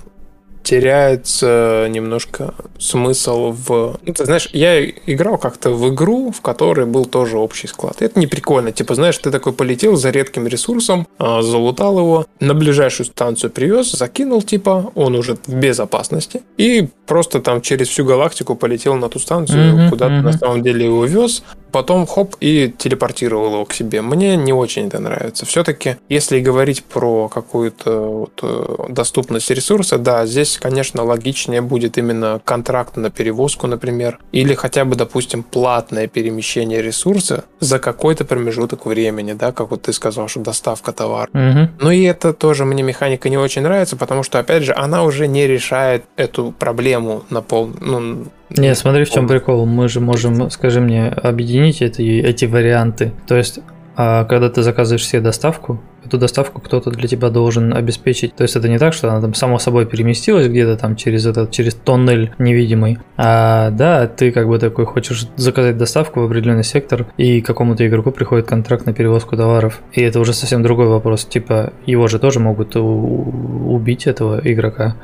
теряется 0.64 1.86
немножко 1.90 2.54
смысл 2.78 3.52
в... 3.52 3.98
Ну, 4.02 4.14
ты 4.14 4.24
знаешь, 4.24 4.48
я 4.52 4.84
играл 4.84 5.38
как-то 5.38 5.70
в 5.70 5.94
игру, 5.94 6.32
в 6.32 6.40
которой 6.40 6.86
был 6.86 7.04
тоже 7.04 7.38
общий 7.38 7.68
склад. 7.68 8.00
Это 8.00 8.18
не 8.18 8.26
прикольно. 8.26 8.72
Типа, 8.72 8.94
знаешь, 8.94 9.18
ты 9.18 9.30
такой 9.30 9.52
полетел 9.52 9.96
за 9.96 10.10
редким 10.10 10.46
ресурсом, 10.46 11.06
а, 11.18 11.42
залутал 11.42 11.98
его, 11.98 12.26
на 12.40 12.54
ближайшую 12.54 13.06
станцию 13.06 13.50
привез, 13.50 13.92
закинул, 13.92 14.42
типа, 14.42 14.90
он 14.94 15.14
уже 15.14 15.36
в 15.46 15.54
безопасности, 15.54 16.42
и 16.56 16.88
просто 17.06 17.40
там 17.40 17.60
через 17.60 17.88
всю 17.88 18.04
галактику 18.04 18.56
полетел 18.56 18.94
на 18.94 19.08
ту 19.08 19.18
станцию, 19.18 19.74
mm-hmm, 19.74 19.90
куда 19.90 20.06
mm-hmm. 20.06 20.18
ты 20.18 20.22
на 20.22 20.32
самом 20.32 20.62
деле 20.62 20.86
его 20.86 21.04
вез, 21.04 21.42
потом 21.74 22.06
хоп 22.06 22.36
и 22.38 22.72
телепортировал 22.78 23.46
его 23.46 23.64
к 23.64 23.74
себе. 23.74 24.00
Мне 24.00 24.36
не 24.36 24.52
очень 24.52 24.86
это 24.86 25.00
нравится. 25.00 25.44
Все-таки, 25.44 25.96
если 26.08 26.38
говорить 26.38 26.84
про 26.84 27.28
какую-то 27.28 28.00
вот, 28.00 28.38
э, 28.42 28.92
доступность 28.92 29.50
ресурса, 29.50 29.98
да, 29.98 30.24
здесь, 30.24 30.56
конечно, 30.62 31.02
логичнее 31.02 31.62
будет 31.62 31.98
именно 31.98 32.40
контракт 32.44 32.96
на 32.96 33.10
перевозку, 33.10 33.66
например, 33.66 34.20
или 34.30 34.54
хотя 34.54 34.84
бы, 34.84 34.94
допустим, 34.94 35.42
платное 35.42 36.06
перемещение 36.06 36.80
ресурса 36.80 37.42
за 37.58 37.80
какой-то 37.80 38.24
промежуток 38.24 38.86
времени, 38.86 39.32
да, 39.32 39.50
как 39.50 39.72
вот 39.72 39.82
ты 39.82 39.92
сказал, 39.92 40.28
что 40.28 40.40
доставка 40.40 40.92
товара. 40.92 41.28
Угу. 41.32 41.68
Ну 41.80 41.90
и 41.90 42.04
это 42.04 42.32
тоже 42.32 42.64
мне 42.64 42.84
механика 42.84 43.28
не 43.28 43.36
очень 43.36 43.62
нравится, 43.62 43.96
потому 43.96 44.22
что, 44.22 44.38
опять 44.38 44.62
же, 44.62 44.72
она 44.76 45.02
уже 45.02 45.26
не 45.26 45.48
решает 45.48 46.04
эту 46.14 46.54
проблему 46.56 47.24
на 47.30 47.42
пол, 47.42 47.70
ну, 47.80 48.26
не, 48.56 48.74
смотри, 48.74 49.04
в 49.04 49.10
чем 49.10 49.26
прикол. 49.26 49.66
Мы 49.66 49.88
же 49.88 50.00
можем, 50.00 50.50
скажи 50.50 50.80
мне, 50.80 51.08
объединить 51.08 51.82
эти, 51.82 52.02
эти 52.02 52.44
варианты. 52.44 53.12
То 53.26 53.36
есть, 53.36 53.60
а, 53.96 54.24
когда 54.24 54.48
ты 54.50 54.62
заказываешь 54.62 55.06
себе 55.06 55.20
доставку, 55.20 55.80
эту 56.04 56.18
доставку 56.18 56.60
кто-то 56.60 56.90
для 56.90 57.08
тебя 57.08 57.30
должен 57.30 57.74
обеспечить. 57.74 58.34
То 58.34 58.42
есть 58.42 58.56
это 58.56 58.68
не 58.68 58.78
так, 58.78 58.92
что 58.92 59.10
она 59.10 59.20
там 59.20 59.34
само 59.34 59.58
собой 59.58 59.86
переместилась 59.86 60.48
где-то 60.48 60.76
там 60.76 60.96
через 60.96 61.26
этот, 61.26 61.50
через 61.50 61.74
тоннель 61.74 62.32
невидимый. 62.38 62.98
А 63.16 63.70
да, 63.70 64.06
ты 64.06 64.30
как 64.32 64.48
бы 64.48 64.58
такой 64.58 64.84
хочешь 64.86 65.28
заказать 65.36 65.78
доставку 65.78 66.20
в 66.20 66.24
определенный 66.24 66.64
сектор, 66.64 67.06
и 67.16 67.40
какому-то 67.40 67.86
игроку 67.86 68.10
приходит 68.10 68.46
контракт 68.46 68.86
на 68.86 68.92
перевозку 68.92 69.36
товаров. 69.36 69.80
И 69.92 70.02
это 70.02 70.20
уже 70.20 70.32
совсем 70.32 70.62
другой 70.62 70.88
вопрос. 70.88 71.24
Типа, 71.24 71.72
его 71.86 72.06
же 72.08 72.18
тоже 72.18 72.40
могут 72.40 72.76
убить, 72.76 74.06
этого 74.06 74.40
игрока 74.44 74.96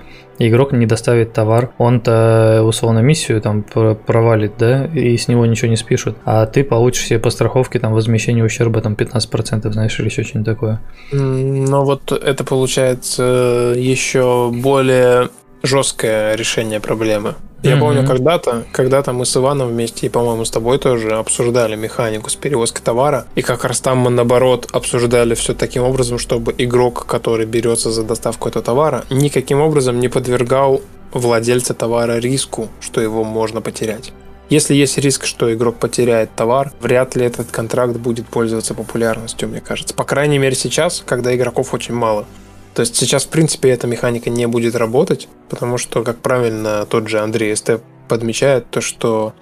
игрок 0.49 0.73
не 0.73 0.87
доставит 0.87 1.33
товар, 1.33 1.71
он-то 1.79 2.63
условно 2.65 3.01
миссию 3.01 3.41
там 3.41 3.63
провалит, 3.63 4.53
да, 4.59 4.87
и 4.87 5.17
с 5.17 5.29
него 5.29 5.47
ничего 5.47 5.69
не 5.69 5.77
спишут, 5.77 6.17
а 6.25 6.47
ты 6.47 6.65
получишь 6.65 7.07
себе 7.07 7.19
по 7.19 7.31
страховке 7.31 7.79
там 7.79 7.93
возмещение 7.93 8.45
ущерба 8.45 8.81
там 8.81 8.95
15%, 8.95 9.71
знаешь, 9.71 9.99
или 9.99 10.07
еще 10.07 10.23
что-нибудь 10.23 10.47
такое. 10.47 10.81
Ну 11.13 11.85
вот 11.85 12.13
это 12.13 12.45
получается 12.45 13.75
еще 13.77 14.51
более 14.53 15.29
жесткое 15.63 16.35
решение 16.35 16.81
проблемы. 16.81 17.35
Я 17.63 17.73
mm-hmm. 17.73 17.81
помню, 17.81 18.07
когда-то, 18.07 18.65
когда-то 18.73 19.13
мы 19.13 19.27
с 19.27 19.37
Иваном 19.37 19.69
вместе, 19.69 20.07
и, 20.07 20.09
по-моему, 20.09 20.45
с 20.45 20.51
тобой 20.51 20.79
тоже 20.79 21.13
обсуждали 21.13 21.77
механику 21.77 22.31
с 22.31 22.37
перевозкой 22.37 22.83
товара. 22.83 23.27
И 23.35 23.43
как 23.43 23.65
раз 23.65 23.81
там 23.81 23.99
мы, 23.99 24.11
наоборот, 24.11 24.69
обсуждали 24.73 25.35
все 25.35 25.55
таким 25.55 25.83
образом, 25.83 26.19
чтобы 26.19 26.55
игрок, 26.57 27.05
который 27.07 27.45
берется 27.45 27.91
за 27.91 28.03
доставку 28.03 28.49
этого 28.49 28.65
товара, 28.65 29.05
никаким 29.11 29.61
образом 29.61 30.01
не 30.01 30.09
подвергал 30.09 30.81
владельца 31.13 31.75
товара 31.75 32.19
риску, 32.19 32.69
что 32.81 33.01
его 33.01 33.25
можно 33.25 33.61
потерять. 33.61 34.13
Если 34.49 34.75
есть 34.75 34.99
риск, 34.99 35.27
что 35.27 35.53
игрок 35.53 35.77
потеряет 35.77 36.35
товар, 36.35 36.73
вряд 36.81 37.15
ли 37.15 37.25
этот 37.25 37.53
контракт 37.53 37.97
будет 37.97 38.27
пользоваться 38.27 38.75
популярностью, 38.75 39.49
мне 39.49 39.61
кажется. 39.61 39.95
По 39.95 40.05
крайней 40.05 40.39
мере 40.39 40.57
сейчас, 40.57 41.05
когда 41.07 41.35
игроков 41.37 41.73
очень 41.73 41.95
мало. 41.95 42.27
То 42.75 42.81
есть 42.81 42.97
сейчас, 42.97 43.25
в 43.25 43.29
принципе, 43.29 43.71
эта 43.71 43.87
механика 43.87 44.31
не 44.31 44.47
будет 44.47 44.77
работать, 44.77 45.29
потому 45.49 45.77
что, 45.79 46.03
как 46.03 46.19
правильно 46.19 46.87
тот 46.89 47.09
же 47.09 47.19
Андрей 47.21 47.55
СТ 47.55 47.81
подмечает, 48.09 48.71
то, 48.71 48.81
что 48.81 49.35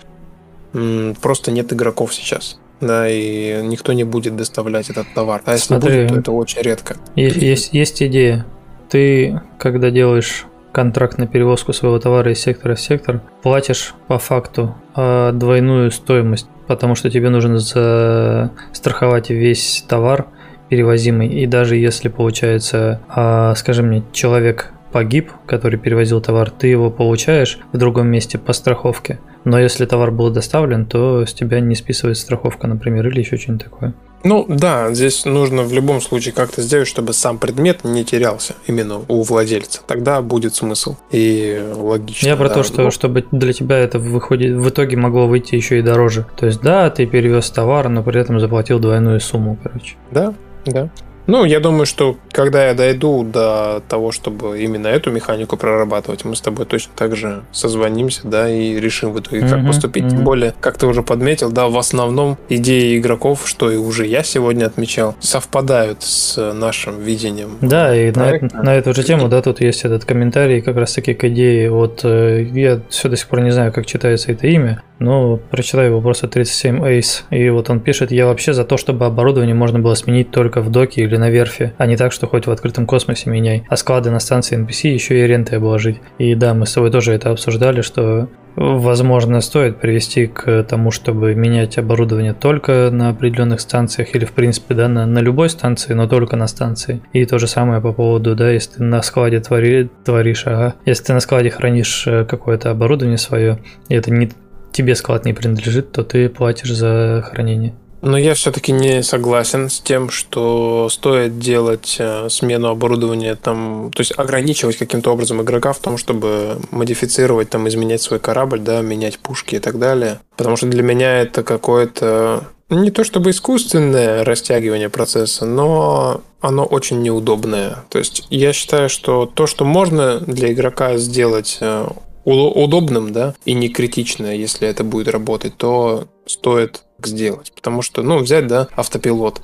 м, 0.72 1.14
просто 1.20 1.50
нет 1.50 1.72
игроков 1.72 2.14
сейчас. 2.14 2.58
Да, 2.80 3.08
и 3.08 3.60
никто 3.62 3.92
не 3.92 4.04
будет 4.04 4.36
доставлять 4.36 4.88
этот 4.88 5.06
товар. 5.14 5.42
А 5.44 5.52
если 5.52 5.66
Смотри, 5.66 6.02
будет, 6.02 6.08
то 6.08 6.20
это 6.20 6.32
очень 6.32 6.62
редко. 6.62 6.96
Есть, 7.16 7.72
есть 7.72 8.02
идея. 8.02 8.46
Ты, 8.88 9.40
когда 9.58 9.90
делаешь 9.90 10.46
контракт 10.72 11.18
на 11.18 11.26
перевозку 11.26 11.72
своего 11.72 11.98
товара 11.98 12.32
из 12.32 12.38
сектора 12.38 12.76
в 12.76 12.80
сектор, 12.80 13.20
платишь 13.42 13.94
по 14.06 14.18
факту 14.18 14.76
а, 14.94 15.32
двойную 15.32 15.90
стоимость, 15.90 16.46
потому 16.68 16.94
что 16.94 17.10
тебе 17.10 17.30
нужно 17.30 17.58
застраховать 17.58 19.30
весь 19.30 19.84
товар 19.88 20.28
перевозимый, 20.68 21.28
и 21.28 21.46
даже 21.46 21.76
если 21.76 22.08
получается, 22.08 23.00
а, 23.08 23.54
скажем 23.54 23.86
мне, 23.86 24.04
человек 24.12 24.72
погиб, 24.92 25.30
который 25.46 25.78
перевозил 25.78 26.20
товар, 26.20 26.50
ты 26.50 26.68
его 26.68 26.90
получаешь 26.90 27.58
в 27.72 27.78
другом 27.78 28.08
месте 28.08 28.38
по 28.38 28.52
страховке. 28.52 29.20
Но 29.44 29.58
если 29.58 29.86
товар 29.86 30.10
был 30.10 30.30
доставлен, 30.30 30.86
то 30.86 31.24
с 31.24 31.32
тебя 31.32 31.60
не 31.60 31.74
списывается 31.74 32.22
страховка, 32.22 32.66
например, 32.66 33.06
или 33.08 33.20
еще 33.20 33.36
что-нибудь 33.36 33.64
такое. 33.64 33.94
Ну 34.24 34.44
да, 34.48 34.92
здесь 34.92 35.24
нужно 35.24 35.62
в 35.62 35.72
любом 35.72 36.00
случае 36.00 36.34
как-то 36.34 36.60
сделать, 36.60 36.88
чтобы 36.88 37.12
сам 37.12 37.38
предмет 37.38 37.84
не 37.84 38.04
терялся 38.04 38.54
именно 38.66 39.00
у 39.06 39.22
владельца. 39.22 39.80
Тогда 39.86 40.20
будет 40.22 40.56
смысл. 40.56 40.96
И 41.12 41.62
логично. 41.74 42.26
Я 42.26 42.36
про 42.36 42.48
да. 42.48 42.54
то, 42.56 42.62
что 42.64 42.82
Ну, 42.82 42.90
чтобы 42.90 43.24
для 43.30 43.52
тебя 43.52 43.78
это 43.78 44.00
выходит, 44.00 44.56
в 44.56 44.68
итоге 44.68 44.96
могло 44.96 45.28
выйти 45.28 45.54
еще 45.54 45.78
и 45.78 45.82
дороже. 45.82 46.26
То 46.36 46.46
есть 46.46 46.60
да, 46.60 46.90
ты 46.90 47.06
перевез 47.06 47.48
товар, 47.50 47.88
но 47.88 48.02
при 48.02 48.20
этом 48.20 48.40
заплатил 48.40 48.80
двойную 48.80 49.20
сумму, 49.20 49.56
короче. 49.62 49.94
Да, 50.10 50.34
да. 50.70 50.90
Ну, 51.28 51.44
я 51.44 51.60
думаю, 51.60 51.84
что 51.84 52.16
когда 52.32 52.66
я 52.68 52.74
дойду 52.74 53.22
до 53.22 53.82
того, 53.86 54.12
чтобы 54.12 54.62
именно 54.62 54.86
эту 54.86 55.10
механику 55.10 55.58
прорабатывать, 55.58 56.24
мы 56.24 56.34
с 56.34 56.40
тобой 56.40 56.64
точно 56.64 56.92
так 56.96 57.14
же 57.16 57.42
созвонимся, 57.52 58.22
да, 58.24 58.48
и 58.48 58.80
решим 58.80 59.12
в 59.12 59.20
итоге, 59.20 59.42
как 59.42 59.58
Мгм, 59.58 59.66
поступить. 59.66 60.08
Тем 60.08 60.16
мгм. 60.16 60.24
более, 60.24 60.54
как 60.58 60.78
ты 60.78 60.86
уже 60.86 61.02
подметил, 61.02 61.52
да, 61.52 61.68
в 61.68 61.76
основном 61.76 62.38
идеи 62.48 62.98
игроков, 62.98 63.42
что 63.46 63.70
и 63.70 63.76
уже 63.76 64.06
я 64.06 64.22
сегодня 64.22 64.64
отмечал, 64.64 65.16
совпадают 65.20 66.02
с 66.02 66.52
нашим 66.54 66.98
видением. 66.98 67.58
Да, 67.60 67.94
и 67.94 68.06
на, 68.10 68.12
проекта. 68.28 68.62
на 68.62 68.74
эту 68.74 68.94
же 68.94 69.02
тему, 69.04 69.28
да, 69.28 69.42
тут 69.42 69.60
есть 69.60 69.84
этот 69.84 70.06
комментарий 70.06 70.62
как 70.62 70.76
раз 70.76 70.94
таки 70.94 71.12
к 71.12 71.24
идее 71.24 71.70
от... 71.70 72.00
э, 72.04 72.44
Я 72.54 72.80
все 72.88 73.10
до 73.10 73.16
сих 73.18 73.28
пор 73.28 73.40
не 73.40 73.50
знаю, 73.50 73.70
как 73.70 73.84
читается 73.84 74.32
это 74.32 74.46
имя, 74.46 74.82
но 74.98 75.36
прочитаю 75.36 75.90
его 75.90 76.00
просто 76.00 76.26
37 76.26 76.82
Ace. 76.84 77.22
И 77.30 77.50
вот 77.50 77.68
он 77.68 77.80
пишет, 77.80 78.12
я 78.12 78.24
вообще 78.24 78.54
за 78.54 78.64
то, 78.64 78.78
чтобы 78.78 79.04
оборудование 79.04 79.54
можно 79.54 79.78
было 79.78 79.92
сменить 79.94 80.30
только 80.30 80.62
в 80.62 80.70
доке 80.70 81.02
или 81.02 81.17
на 81.18 81.30
верфи, 81.30 81.72
а 81.78 81.86
не 81.86 81.96
так, 81.96 82.12
что 82.12 82.26
хоть 82.26 82.46
в 82.46 82.50
открытом 82.50 82.86
космосе 82.86 83.30
меняй, 83.30 83.64
а 83.68 83.76
склады 83.76 84.10
на 84.10 84.20
станции 84.20 84.58
NPC 84.58 84.88
еще 84.88 85.18
и 85.18 85.26
рентой 85.26 85.58
обложить. 85.58 86.00
И 86.18 86.34
да, 86.34 86.54
мы 86.54 86.66
с 86.66 86.72
тобой 86.72 86.90
тоже 86.90 87.12
это 87.12 87.30
обсуждали, 87.30 87.82
что 87.82 88.28
Возможно, 88.60 89.40
стоит 89.40 89.78
привести 89.78 90.26
к 90.26 90.64
тому, 90.64 90.90
чтобы 90.90 91.36
менять 91.36 91.78
оборудование 91.78 92.32
только 92.32 92.90
на 92.90 93.10
определенных 93.10 93.60
станциях 93.60 94.16
или, 94.16 94.24
в 94.24 94.32
принципе, 94.32 94.74
да, 94.74 94.88
на, 94.88 95.06
на 95.06 95.20
любой 95.20 95.48
станции, 95.48 95.92
но 95.92 96.08
только 96.08 96.34
на 96.34 96.48
станции. 96.48 97.00
И 97.12 97.24
то 97.24 97.38
же 97.38 97.46
самое 97.46 97.80
по 97.80 97.92
поводу, 97.92 98.34
да, 98.34 98.50
если 98.50 98.78
ты 98.78 98.82
на 98.82 99.00
складе 99.02 99.38
твори, 99.38 99.88
творишь, 100.04 100.44
ага, 100.44 100.74
если 100.84 101.04
ты 101.04 101.12
на 101.12 101.20
складе 101.20 101.50
хранишь 101.50 102.04
э, 102.08 102.24
какое-то 102.24 102.72
оборудование 102.72 103.18
свое, 103.18 103.60
и 103.88 103.94
это 103.94 104.10
не 104.10 104.28
тебе 104.72 104.96
склад 104.96 105.24
не 105.24 105.34
принадлежит, 105.34 105.92
то 105.92 106.02
ты 106.02 106.28
платишь 106.28 106.72
за 106.72 107.24
хранение. 107.30 107.74
Но 108.00 108.16
я 108.16 108.34
все-таки 108.34 108.72
не 108.72 109.02
согласен 109.02 109.68
с 109.68 109.80
тем, 109.80 110.10
что 110.10 110.88
стоит 110.88 111.38
делать 111.38 111.96
э, 111.98 112.28
смену 112.28 112.68
оборудования, 112.68 113.34
там, 113.34 113.90
то 113.92 114.00
есть 114.00 114.12
ограничивать 114.16 114.76
каким-то 114.76 115.12
образом 115.12 115.42
игрока 115.42 115.72
в 115.72 115.78
том, 115.78 115.98
чтобы 115.98 116.58
модифицировать, 116.70 117.50
там, 117.50 117.66
изменять 117.68 118.02
свой 118.02 118.20
корабль, 118.20 118.60
да, 118.60 118.80
менять 118.82 119.18
пушки 119.18 119.56
и 119.56 119.58
так 119.58 119.78
далее. 119.78 120.20
Потому 120.36 120.56
что 120.56 120.66
для 120.66 120.82
меня 120.82 121.20
это 121.20 121.42
какое-то 121.42 122.44
ну, 122.68 122.82
не 122.82 122.90
то 122.90 123.02
чтобы 123.02 123.30
искусственное 123.30 124.24
растягивание 124.24 124.90
процесса, 124.90 125.46
но 125.46 126.20
оно 126.40 126.64
очень 126.64 127.00
неудобное. 127.00 127.84
То 127.88 127.98
есть 127.98 128.26
я 128.30 128.52
считаю, 128.52 128.88
что 128.88 129.26
то, 129.26 129.46
что 129.46 129.64
можно 129.64 130.20
для 130.20 130.52
игрока 130.52 130.98
сделать 130.98 131.58
э, 131.60 131.88
удобным, 132.28 133.12
да, 133.12 133.34
и 133.44 133.54
не 133.54 133.68
критично, 133.68 134.34
если 134.34 134.68
это 134.68 134.84
будет 134.84 135.08
работать, 135.08 135.56
то 135.56 136.08
стоит 136.26 136.82
сделать. 137.02 137.52
Потому 137.54 137.82
что, 137.82 138.02
ну, 138.02 138.18
взять, 138.18 138.46
да, 138.46 138.68
автопилот. 138.76 139.40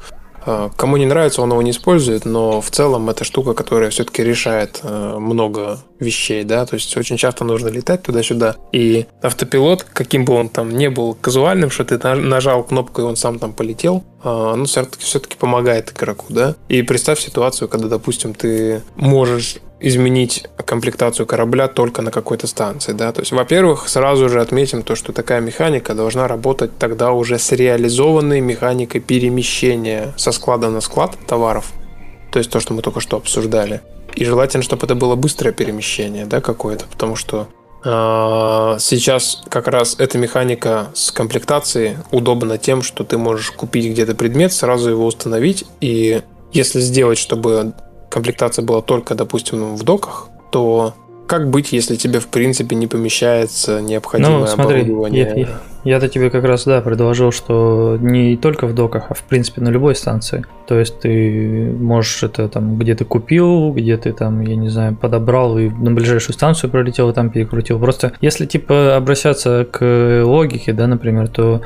Э, 0.46 0.70
Кому 0.76 0.96
не 0.96 1.06
нравится, 1.06 1.42
он 1.42 1.50
его 1.50 1.62
не 1.62 1.70
использует, 1.70 2.24
но 2.24 2.60
в 2.60 2.70
целом 2.70 3.08
это 3.08 3.24
штука, 3.24 3.54
которая 3.54 3.90
все-таки 3.90 4.22
решает 4.22 4.80
э, 4.82 5.16
много 5.18 5.80
вещей, 5.98 6.44
да, 6.44 6.66
то 6.66 6.74
есть 6.74 6.94
очень 6.96 7.16
часто 7.16 7.44
нужно 7.44 7.68
летать 7.68 8.02
туда-сюда. 8.02 8.56
И 8.72 9.06
автопилот, 9.22 9.84
каким 9.84 10.24
бы 10.24 10.34
он 10.34 10.48
там 10.48 10.70
не 10.76 10.90
был 10.90 11.14
казуальным, 11.14 11.70
что 11.70 11.84
ты 11.84 11.98
на- 11.98 12.16
нажал 12.16 12.64
кнопку 12.64 13.00
и 13.00 13.04
он 13.04 13.16
сам 13.16 13.38
там 13.38 13.52
полетел, 13.52 14.04
э, 14.22 14.54
ну, 14.56 14.64
все-таки, 14.64 15.02
все-таки 15.02 15.36
помогает 15.36 15.92
игроку, 15.92 16.26
да. 16.28 16.56
И 16.68 16.82
представь 16.82 17.20
ситуацию, 17.20 17.68
когда, 17.68 17.88
допустим, 17.88 18.34
ты 18.34 18.82
можешь 18.96 19.56
изменить 19.86 20.46
комплектацию 20.64 21.26
корабля 21.26 21.68
только 21.68 22.00
на 22.00 22.10
какой-то 22.10 22.46
станции, 22.46 22.92
да, 22.92 23.12
то 23.12 23.20
есть, 23.20 23.32
во-первых, 23.32 23.88
сразу 23.88 24.28
же 24.28 24.40
отметим 24.40 24.82
то, 24.82 24.94
что 24.94 25.12
такая 25.12 25.40
механика 25.40 25.94
должна 25.94 26.26
работать 26.26 26.78
тогда 26.78 27.12
уже 27.12 27.38
с 27.38 27.52
реализованной 27.52 28.40
механикой 28.40 29.02
перемещения 29.02 30.14
со 30.16 30.32
склада 30.32 30.70
на 30.70 30.80
склад 30.80 31.18
товаров, 31.26 31.72
то 32.32 32.38
есть 32.38 32.50
то, 32.50 32.60
что 32.60 32.72
мы 32.72 32.80
только 32.80 33.00
что 33.00 33.18
обсуждали. 33.18 33.82
И 34.14 34.24
желательно, 34.24 34.62
чтобы 34.62 34.86
это 34.86 34.94
было 34.94 35.16
быстрое 35.16 35.52
перемещение, 35.52 36.24
да, 36.24 36.40
какое-то, 36.40 36.86
потому 36.86 37.14
что 37.16 37.48
а, 37.84 38.78
Сейчас 38.78 39.42
как 39.50 39.68
раз 39.68 39.96
эта 39.98 40.16
механика 40.16 40.86
с 40.94 41.10
комплектацией 41.10 41.98
удобна 42.10 42.56
тем, 42.56 42.82
что 42.82 43.04
ты 43.04 43.18
можешь 43.18 43.50
купить 43.50 43.90
где-то 43.90 44.14
предмет, 44.14 44.54
сразу 44.54 44.88
его 44.88 45.04
установить, 45.04 45.64
и 45.82 46.22
если 46.52 46.80
сделать, 46.80 47.18
чтобы 47.18 47.74
комплектация 48.14 48.64
была 48.64 48.80
только, 48.80 49.14
допустим, 49.14 49.74
в 49.76 49.82
доках, 49.82 50.28
то 50.52 50.94
как 51.26 51.48
быть, 51.50 51.72
если 51.72 51.96
тебе 51.96 52.18
в 52.20 52.28
принципе 52.28 52.76
не 52.76 52.86
помещается 52.86 53.80
необходимое 53.80 54.40
Ну, 54.40 54.46
смотри, 54.46 54.80
оборудование? 54.82 55.34
я- 55.36 55.48
Я-то 55.84 56.08
тебе 56.08 56.30
как 56.30 56.44
раз, 56.44 56.64
да, 56.64 56.80
предложил, 56.80 57.30
что 57.32 57.98
не 58.00 58.36
только 58.38 58.66
в 58.66 58.74
доках, 58.74 59.06
а 59.10 59.14
в 59.14 59.22
принципе 59.22 59.60
на 59.60 59.68
любой 59.70 59.94
станции. 59.94 60.44
То 60.66 60.78
есть 60.78 60.98
ты 61.00 61.74
можешь 61.78 62.22
это 62.22 62.48
там, 62.48 62.78
где 62.78 62.94
ты 62.94 63.04
купил, 63.04 63.70
где 63.72 63.96
ты 63.98 64.12
там, 64.14 64.40
я 64.40 64.56
не 64.56 64.70
знаю, 64.70 64.96
подобрал 64.96 65.58
и 65.58 65.68
на 65.68 65.90
ближайшую 65.90 66.32
станцию 66.34 66.70
пролетел 66.70 67.10
и 67.10 67.12
там 67.12 67.28
перекрутил. 67.30 67.78
Просто 67.78 68.12
если 68.22 68.46
типа 68.46 68.96
обращаться 68.96 69.66
к 69.70 70.22
логике, 70.24 70.72
да, 70.72 70.86
например, 70.86 71.28
то 71.28 71.60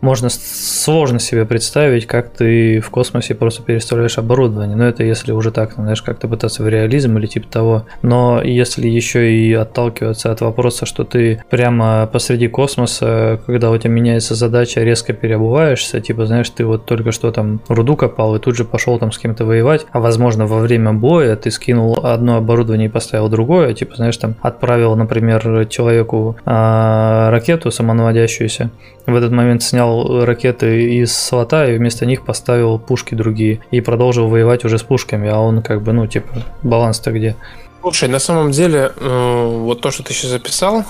можно 0.00 0.28
сложно 0.30 1.18
себе 1.18 1.44
представить, 1.44 2.06
как 2.06 2.30
ты 2.30 2.80
в 2.80 2.90
космосе 2.90 3.34
просто 3.34 3.62
переставляешь 3.62 4.18
оборудование. 4.18 4.76
Но 4.76 4.86
это 4.86 5.04
если 5.04 5.32
уже 5.32 5.50
так, 5.50 5.76
ну, 5.76 5.82
знаешь, 5.82 6.02
как-то 6.02 6.28
пытаться 6.28 6.62
в 6.62 6.68
реализм 6.68 7.18
или 7.18 7.26
типа 7.26 7.48
того. 7.48 7.86
Но 8.02 8.42
если 8.42 8.88
еще 8.88 9.32
и 9.32 9.52
отталкиваться 9.52 10.32
от 10.32 10.40
вопроса, 10.40 10.86
что 10.86 11.04
ты 11.04 11.42
прямо 11.50 12.08
посреди 12.12 12.48
космоса, 12.48 13.40
когда 13.46 13.70
у 13.70 13.78
тебя 13.78 13.90
меняется 13.90 14.34
задача, 14.34 14.82
резко 14.82 15.12
переобуваешься, 15.12 16.00
типа, 16.00 16.26
знаешь, 16.26 16.50
ты 16.50 16.64
вот 16.64 16.86
только 16.86 17.12
что 17.12 17.30
там 17.30 17.60
руду 17.68 17.96
копал 17.96 18.36
и 18.36 18.38
тут 18.38 18.56
же 18.56 18.64
пошел 18.64 18.98
там 18.98 19.12
с 19.12 19.18
кем-то 19.18 19.44
воевать, 19.44 19.86
а 19.92 20.00
возможно 20.00 20.46
во 20.46 20.58
время 20.60 20.92
боя 20.92 21.36
ты 21.36 21.50
скинул 21.50 21.98
одно 22.02 22.36
оборудование 22.36 22.88
и 22.88 22.90
поставил 22.90 23.28
другое, 23.28 23.74
типа, 23.74 23.96
знаешь, 23.96 24.16
там 24.16 24.36
отправил, 24.40 24.96
например, 24.96 25.66
человеку 25.66 26.36
а, 26.44 27.30
ракету 27.30 27.70
самонаводящуюся, 27.70 28.70
в 29.06 29.14
этот 29.14 29.32
момент 29.32 29.62
снял 29.62 29.89
ракеты 30.24 30.94
из 31.00 31.16
слота 31.16 31.66
и 31.70 31.76
вместо 31.76 32.06
них 32.06 32.24
поставил 32.24 32.78
пушки 32.78 33.14
другие 33.14 33.60
и 33.70 33.80
продолжил 33.80 34.28
воевать 34.28 34.64
уже 34.64 34.78
с 34.78 34.82
пушками, 34.82 35.28
а 35.28 35.38
он 35.38 35.62
как 35.62 35.82
бы, 35.82 35.92
ну, 35.92 36.06
типа, 36.06 36.28
баланс-то 36.62 37.10
где? 37.12 37.36
Слушай, 37.82 38.08
на 38.08 38.18
самом 38.18 38.50
деле, 38.50 38.92
э, 38.96 39.46
вот 39.64 39.80
то, 39.80 39.90
что 39.90 40.02
ты 40.02 40.12
сейчас 40.12 40.30
записал, 40.32 40.84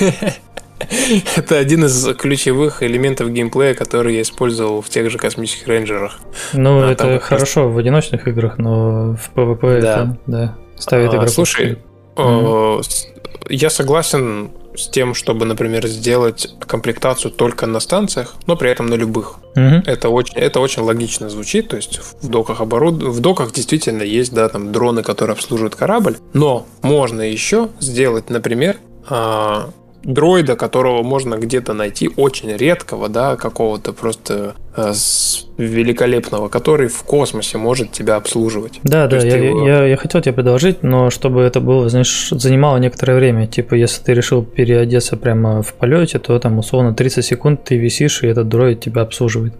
это 1.36 1.58
один 1.58 1.84
из 1.84 2.06
ключевых 2.16 2.82
элементов 2.82 3.30
геймплея, 3.30 3.74
который 3.74 4.14
я 4.16 4.22
использовал 4.22 4.80
в 4.82 4.88
тех 4.88 5.10
же 5.10 5.18
космических 5.18 5.68
рейнджерах. 5.68 6.18
Ну, 6.52 6.82
А, 6.82 6.90
это 6.92 7.04
там 7.04 7.20
хорошо 7.20 7.68
в 7.68 7.78
одиночных 7.78 8.26
играх, 8.28 8.58
но 8.58 9.14
в 9.16 9.30
PvP 9.38 9.80
Да. 9.80 9.92
это, 10.02 10.18
да, 10.26 10.54
ставит 10.78 11.10
А, 11.10 11.16
игроков. 11.16 11.30
слушай, 11.30 11.78
с- 12.16 13.06
Я 13.48 13.70
согласен 13.70 14.50
с 14.76 14.88
тем, 14.88 15.14
чтобы, 15.14 15.44
например, 15.44 15.86
сделать 15.86 16.48
комплектацию 16.60 17.30
только 17.30 17.66
на 17.66 17.80
станциях, 17.80 18.34
но 18.46 18.56
при 18.56 18.70
этом 18.70 18.86
на 18.86 18.94
любых. 18.94 19.36
Мгм. 19.54 19.82
Это 19.86 20.08
очень, 20.08 20.34
это 20.34 20.60
очень 20.60 20.82
логично 20.82 21.28
звучит, 21.28 21.68
то 21.68 21.76
есть 21.76 22.00
в 22.20 22.28
доках 22.28 22.60
оборуд... 22.60 23.02
в 23.02 23.20
доках 23.20 23.52
действительно 23.52 24.02
есть, 24.02 24.32
да, 24.32 24.48
там 24.48 24.72
дроны, 24.72 25.02
которые 25.02 25.34
обслуживают 25.34 25.74
корабль, 25.74 26.16
но 26.32 26.66
можно 26.82 27.22
еще 27.22 27.68
сделать, 27.80 28.30
например, 28.30 28.78
а, 29.08 29.70
дроида, 30.04 30.56
которого 30.56 31.02
можно 31.02 31.36
где-то 31.36 31.72
найти 31.74 32.10
очень 32.16 32.50
редкого, 32.56 33.08
да, 33.08 33.36
какого-то 33.36 33.92
просто 33.92 34.54
а, 34.74 34.92
с- 34.94 35.46
великолепного, 35.58 36.48
который 36.48 36.88
в 36.88 37.02
космосе 37.04 37.58
может 37.58 37.92
тебя 37.92 38.16
обслуживать. 38.16 38.80
Да, 38.82 39.06
То 39.08 39.20
да, 39.20 39.26
я, 39.26 39.36
его- 39.36 39.66
я, 39.66 39.86
я 39.86 39.96
хотел 39.96 40.20
тебе 40.20 40.32
предложить, 40.32 40.82
но 40.82 41.10
чтобы 41.10 41.42
это 41.42 41.60
было, 41.60 41.88
знаешь, 41.88 42.28
занимало 42.30 42.78
некоторое 42.78 43.14
время. 43.16 43.46
Типа, 43.46 43.74
если 43.74 44.02
ты 44.02 44.14
решил 44.14 44.42
переодеться 44.42 45.16
прямо 45.16 45.62
в 45.62 45.74
полете, 45.74 46.18
то 46.18 46.38
там 46.38 46.58
условно 46.58 46.94
30 46.94 47.24
секунд 47.24 47.64
ты 47.64 47.76
висишь, 47.76 48.22
и 48.22 48.26
этот 48.26 48.48
дроид 48.48 48.80
тебя 48.80 49.02
обслуживает. 49.02 49.54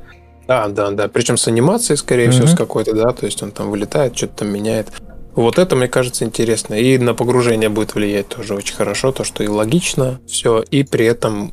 Да, 0.49 0.67
да, 0.69 0.91
да. 0.91 1.09
Причем 1.09 1.37
с 1.37 1.47
анимацией, 1.47 1.97
скорее 1.97 2.31
всего, 2.31 2.47
Мгм. 2.47 2.53
с 2.55 2.57
какой-то, 2.57 2.95
да, 2.95 3.13
то 3.13 3.27
есть 3.27 3.43
он 3.43 3.53
там 3.53 3.71
вылетает, 3.71 4.17
что-то 4.17 4.39
там 4.39 4.53
меняет. 4.53 4.89
Вот 5.35 5.59
это, 5.59 5.77
мне 5.77 5.89
кажется, 5.89 6.25
интересно. 6.25 6.75
И 6.75 6.99
на 6.99 7.15
погружение 7.15 7.69
будет 7.69 7.95
влиять 7.95 8.29
тоже 8.29 8.55
очень 8.55 8.75
хорошо, 8.75 9.13
то, 9.13 9.25
что 9.25 9.43
и 9.43 9.49
логично 9.49 10.21
все, 10.27 10.63
и 10.71 10.83
при 10.85 11.07
этом 11.07 11.53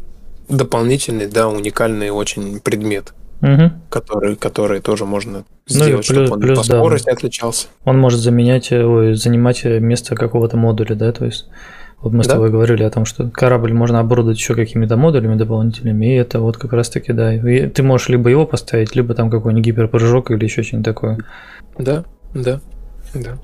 дополнительный, 0.50 1.28
да, 1.28 1.48
уникальный 1.48 2.10
очень 2.10 2.60
предмет, 2.60 3.14
Угу. 3.42 3.72
который, 3.90 4.36
который 4.36 4.82
тоже 4.82 5.06
можно 5.06 5.40
Ну 5.40 5.46
сделать, 5.68 6.08
плюс- 6.08 6.26
чтобы 6.26 6.32
он 6.34 6.40
плюс, 6.42 6.60
по 6.60 6.68
да. 6.74 6.80
скорости 6.80 7.10
отличался. 7.10 7.68
Он 7.86 7.98
может 7.98 8.20
заменять, 8.20 8.72
э, 8.72 8.84
ой, 8.84 9.14
занимать 9.14 9.64
место 9.64 10.16
какого-то 10.16 10.58
модуля, 10.58 10.96
да, 10.96 11.12
то 11.14 11.26
есть 11.26 11.48
вот 12.02 12.12
мы 12.14 12.24
с 12.24 12.28
Да. 12.28 12.34
тобой 12.34 12.50
говорили 12.50 12.84
о 12.84 12.90
том, 12.90 13.06
что 13.06 13.30
корабль 13.30 13.72
можно 13.74 14.00
оборудовать 14.00 14.38
еще 14.40 14.56
какими-то 14.56 14.98
модулями 14.98 15.36
дополнительными, 15.36 16.06
и 16.08 16.16
это 16.18 16.40
вот 16.42 16.58
как 16.58 16.74
раз-таки, 16.74 17.14
да, 17.14 17.34
и 17.34 17.68
ты 17.68 17.84
можешь 17.84 18.10
либо 18.10 18.30
его 18.30 18.46
поставить, 18.46 18.96
либо 18.96 19.14
там 19.14 19.30
какой-нибудь 19.30 19.66
гиперпрыжок 19.66 20.32
или 20.32 20.44
еще 20.44 20.64
что-нибудь 20.64 20.86
такое. 20.86 21.18
Да, 21.78 22.04
да, 22.34 22.60
да. 23.14 23.38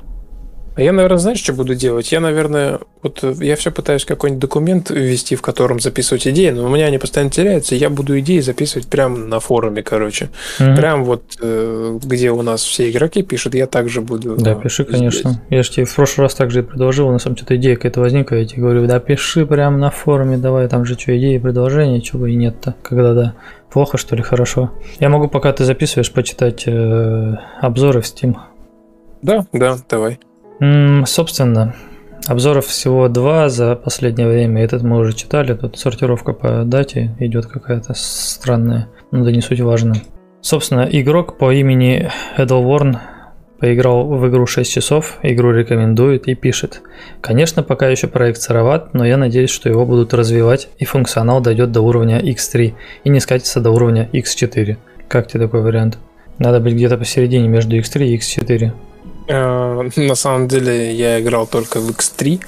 А 0.76 0.82
я, 0.82 0.92
наверное, 0.92 1.20
знаешь, 1.20 1.40
что 1.40 1.54
буду 1.54 1.74
делать? 1.74 2.12
Я, 2.12 2.20
наверное, 2.20 2.80
вот 3.02 3.24
э, 3.24 3.34
я 3.40 3.56
все 3.56 3.72
пытаюсь 3.72 4.04
какой-нибудь 4.04 4.42
документ 4.42 4.90
ввести, 4.90 5.36
в 5.36 5.42
котором 5.42 5.80
записывать 5.80 6.28
идеи, 6.28 6.50
но 6.50 6.66
у 6.66 6.70
меня 6.70 6.88
они 6.88 6.98
постоянно 6.98 7.32
теряются. 7.32 7.76
Я 7.76 7.90
буду 7.90 8.20
идеи 8.20 8.40
записывать 8.40 8.88
прямо 8.88 9.18
на 9.18 9.40
форуме, 9.40 9.84
короче. 9.84 10.30
Мгм. 10.60 10.76
Прям 10.76 11.06
вот 11.06 11.38
э, 11.42 11.98
где 12.04 12.32
у 12.32 12.42
нас 12.42 12.62
все 12.62 12.92
игроки 12.92 13.24
пишут, 13.24 13.56
я 13.56 13.68
также 13.68 14.02
буду. 14.02 14.36
Да, 14.36 14.52
э, 14.52 14.62
пиши, 14.62 14.84
здесь. 14.84 14.96
конечно. 14.96 15.42
Я 15.50 15.64
же 15.64 15.72
тебе 15.72 15.86
в 15.86 15.96
прошлый 15.96 16.26
раз 16.26 16.36
также 16.36 16.60
и 16.60 16.64
предложил, 16.64 17.08
у 17.08 17.12
нас 17.14 17.24
там 17.24 17.38
что-то 17.38 17.56
идея 17.56 17.76
какая-то 17.76 18.02
возникла, 18.02 18.36
я 18.36 18.46
тебе 18.46 18.64
говорю, 18.64 18.86
да 18.86 19.00
пиши 19.00 19.46
прямо 19.46 19.78
на 19.78 19.92
форуме, 19.92 20.38
давай, 20.38 20.68
там 20.68 20.84
же 20.84 21.00
что, 21.00 21.18
идеи, 21.18 21.38
предложения, 21.38 22.02
чего 22.02 22.28
и 22.28 22.36
нет-то, 22.36 22.76
когда 22.84 23.14
да. 23.14 23.36
Плохо, 23.72 23.98
что 23.98 24.16
ли, 24.16 24.24
хорошо? 24.24 24.72
Я 25.00 25.10
могу, 25.10 25.30
пока 25.30 25.54
ты 25.54 25.64
записываешь, 25.64 26.12
почитать 26.12 26.64
э, 26.66 27.36
обзоры 27.62 28.02
в 28.02 28.06
Steam. 28.06 28.36
Да, 29.22 29.46
да, 29.54 29.78
давай. 29.90 30.20
Собственно, 31.06 31.76
обзоров 32.27 32.68
всего 32.68 33.07
два 33.07 33.49
за 33.49 33.76
последнее 33.76 34.27
время. 34.27 34.64
Этот 34.64 34.84
мы 34.84 34.98
уже 34.98 35.14
читали. 35.14 35.53
Тут 35.53 35.77
сортировка 35.77 36.34
по 36.34 36.64
дате 36.64 37.15
идет 37.19 37.45
какая-то 37.45 37.94
странная. 37.95 38.88
Ну 39.11 39.23
да 39.23 39.32
не 39.32 39.41
суть 39.41 39.60
важно. 39.60 39.95
Собственно, 40.41 40.88
игрок 40.91 41.38
по 41.38 41.52
имени 41.52 42.10
Эдалворн 42.38 42.99
поиграл 43.60 44.06
в 44.07 44.27
игру 44.30 44.45
6 44.45 44.72
часов, 44.72 45.18
игру 45.23 45.52
рекомендует 45.52 46.27
и 46.27 46.36
пишет. 46.36 46.82
Конечно, 47.22 47.64
пока 47.64 47.88
еще 47.88 48.07
проект 48.07 48.41
сыроват, 48.41 48.94
но 48.94 49.06
я 49.06 49.18
надеюсь, 49.18 49.49
что 49.49 49.69
его 49.69 49.86
будут 49.86 50.14
развивать 50.14 50.69
и 50.77 50.86
функционал 50.86 51.41
дойдет 51.41 51.72
до 51.72 51.82
уровня 51.82 52.19
X3 52.19 52.73
и 53.03 53.10
не 53.10 53.19
скатится 53.19 53.61
до 53.61 53.72
уровня 53.72 54.10
X4. 54.14 54.77
Как 55.07 55.27
тебе 55.27 55.45
такой 55.45 55.61
вариант? 55.61 55.98
Надо 56.38 56.60
быть 56.60 56.73
где-то 56.73 56.98
посередине 56.98 57.48
между 57.48 57.77
X3 57.77 58.07
и 58.07 58.18
X4. 58.18 58.72
Э, 59.28 59.90
На 59.96 60.16
самом 60.16 60.48
деле 60.48 60.94
я 60.94 61.20
играл 61.20 61.48
только 61.48 61.80
в 61.80 61.90
X3, 61.90 62.42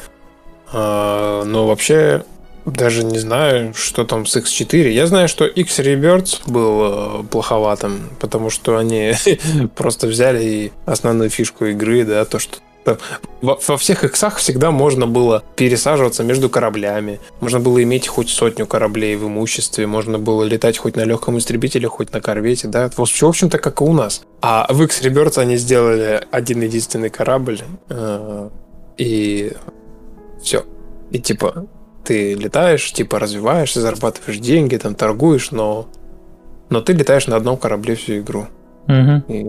э, 0.73 1.43
но 1.45 1.67
вообще 1.67 2.23
даже 2.65 3.03
не 3.05 3.19
знаю, 3.19 3.73
что 3.73 4.03
там 4.03 4.25
с 4.25 4.35
X4. 4.35 4.89
Я 4.89 5.07
знаю, 5.07 5.29
что 5.29 5.45
X 5.45 5.79
Rebirth 5.79 6.41
был 6.51 7.21
э, 7.21 7.23
плоховатым, 7.23 8.09
потому 8.19 8.49
что 8.49 8.77
они 8.77 9.13
просто 9.75 10.07
взяли 10.07 10.71
основную 10.85 11.29
фишку 11.29 11.65
игры, 11.65 12.03
да, 12.03 12.25
то, 12.25 12.39
что 12.39 12.57
там 12.87 12.97
во, 13.41 13.59
во 13.67 13.77
всех 13.77 14.03
иксах 14.03 14.37
всегда 14.37 14.71
можно 14.71 15.07
было 15.07 15.43
пересаживаться 15.55 16.23
между 16.23 16.49
кораблями. 16.49 17.19
Можно 17.41 17.59
было 17.59 17.83
иметь 17.83 18.07
хоть 18.07 18.29
сотню 18.29 18.65
кораблей 18.65 19.15
в 19.15 19.27
имуществе. 19.27 19.85
Можно 19.87 20.17
было 20.19 20.43
летать 20.43 20.77
хоть 20.77 20.95
на 20.95 21.03
легком 21.03 21.37
истребителе, 21.37 21.87
хоть 21.87 22.13
на 22.13 22.21
корвете. 22.21 22.67
Да? 22.67 22.89
В 22.89 22.99
общем- 23.01 23.27
в 23.27 23.29
общем-то, 23.29 23.57
как 23.59 23.81
и 23.81 23.83
у 23.83 23.93
нас. 23.93 24.21
А 24.41 24.65
в 24.69 24.81
X 24.83 25.01
Rebirth 25.01 25.37
они 25.39 25.57
сделали 25.57 26.21
один 26.31 26.61
единственный 26.61 27.09
корабль. 27.09 27.59
э, 27.89 28.49
и 28.97 29.51
все. 30.41 30.63
И 31.11 31.19
типа 31.19 31.65
ты 32.03 32.33
летаешь, 32.35 32.91
типа 32.93 33.19
развиваешься, 33.19 33.81
зарабатываешь 33.81 34.39
деньги, 34.39 34.77
там 34.77 34.95
торгуешь, 34.95 35.51
но 35.51 35.87
но 36.69 36.81
ты 36.81 36.93
летаешь 36.93 37.27
на 37.27 37.35
одном 37.35 37.57
корабле 37.57 37.95
всю 37.95 38.19
игру. 38.19 38.47
Мгм. 38.87 39.23
И, 39.29 39.43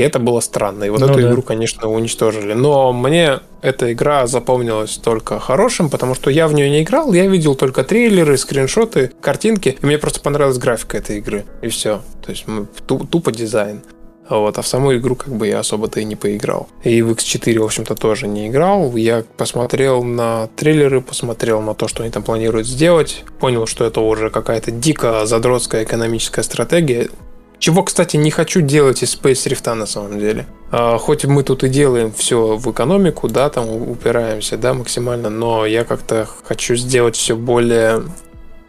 и 0.00 0.02
это 0.02 0.18
было 0.18 0.40
странно. 0.40 0.84
И 0.84 0.88
вот 0.88 1.00
Ну 1.00 1.06
эту 1.06 1.20
да. 1.20 1.30
игру, 1.30 1.42
конечно, 1.42 1.86
уничтожили. 1.88 2.54
Но 2.54 2.90
мне 2.94 3.40
эта 3.60 3.92
игра 3.92 4.26
запомнилась 4.26 4.96
только 4.96 5.38
хорошим, 5.38 5.90
потому 5.90 6.14
что 6.14 6.30
я 6.30 6.48
в 6.48 6.54
нее 6.54 6.70
не 6.70 6.82
играл, 6.82 7.12
я 7.12 7.26
видел 7.26 7.54
только 7.54 7.84
трейлеры, 7.84 8.38
скриншоты, 8.38 9.12
картинки, 9.20 9.76
и 9.78 9.86
мне 9.86 9.98
просто 9.98 10.20
понравилась 10.20 10.56
графика 10.56 10.96
этой 10.96 11.18
игры. 11.18 11.44
И 11.60 11.68
все. 11.68 12.00
То 12.24 12.30
есть 12.30 12.46
тупо 12.86 13.30
дизайн. 13.30 13.82
Вот, 14.30 14.56
а 14.58 14.62
в 14.62 14.66
саму 14.66 14.94
игру 14.94 15.16
как 15.16 15.34
бы 15.34 15.48
я 15.48 15.58
особо-то 15.58 16.00
и 16.00 16.04
не 16.04 16.16
поиграл. 16.16 16.68
И 16.84 17.02
в 17.02 17.10
X4, 17.10 17.58
в 17.58 17.64
общем-то, 17.64 17.94
тоже 17.94 18.26
не 18.26 18.48
играл. 18.48 18.96
Я 18.96 19.24
посмотрел 19.36 20.02
на 20.02 20.48
трейлеры, 20.56 21.02
посмотрел 21.02 21.60
на 21.60 21.74
то, 21.74 21.88
что 21.88 22.04
они 22.04 22.12
там 22.12 22.22
планируют 22.22 22.66
сделать. 22.66 23.24
Понял, 23.40 23.66
что 23.66 23.84
это 23.84 24.00
уже 24.00 24.30
какая-то 24.30 24.70
дико 24.70 25.26
задротская 25.26 25.82
экономическая 25.82 26.42
стратегия. 26.44 27.08
Чего, 27.60 27.82
кстати, 27.82 28.16
не 28.16 28.30
хочу 28.30 28.62
делать 28.62 29.02
из 29.02 29.14
Space 29.14 29.46
Rift 29.46 29.72
на 29.74 29.84
самом 29.84 30.18
деле. 30.18 30.46
А, 30.72 30.96
хоть 30.96 31.26
мы 31.26 31.42
тут 31.42 31.62
и 31.62 31.68
делаем 31.68 32.10
все 32.10 32.56
в 32.56 32.72
экономику, 32.72 33.28
да, 33.28 33.50
там 33.50 33.68
упираемся, 33.68 34.56
да, 34.56 34.72
максимально, 34.72 35.28
но 35.28 35.66
я 35.66 35.84
как-то 35.84 36.26
хочу 36.44 36.74
сделать 36.74 37.16
все 37.16 37.36
более 37.36 38.02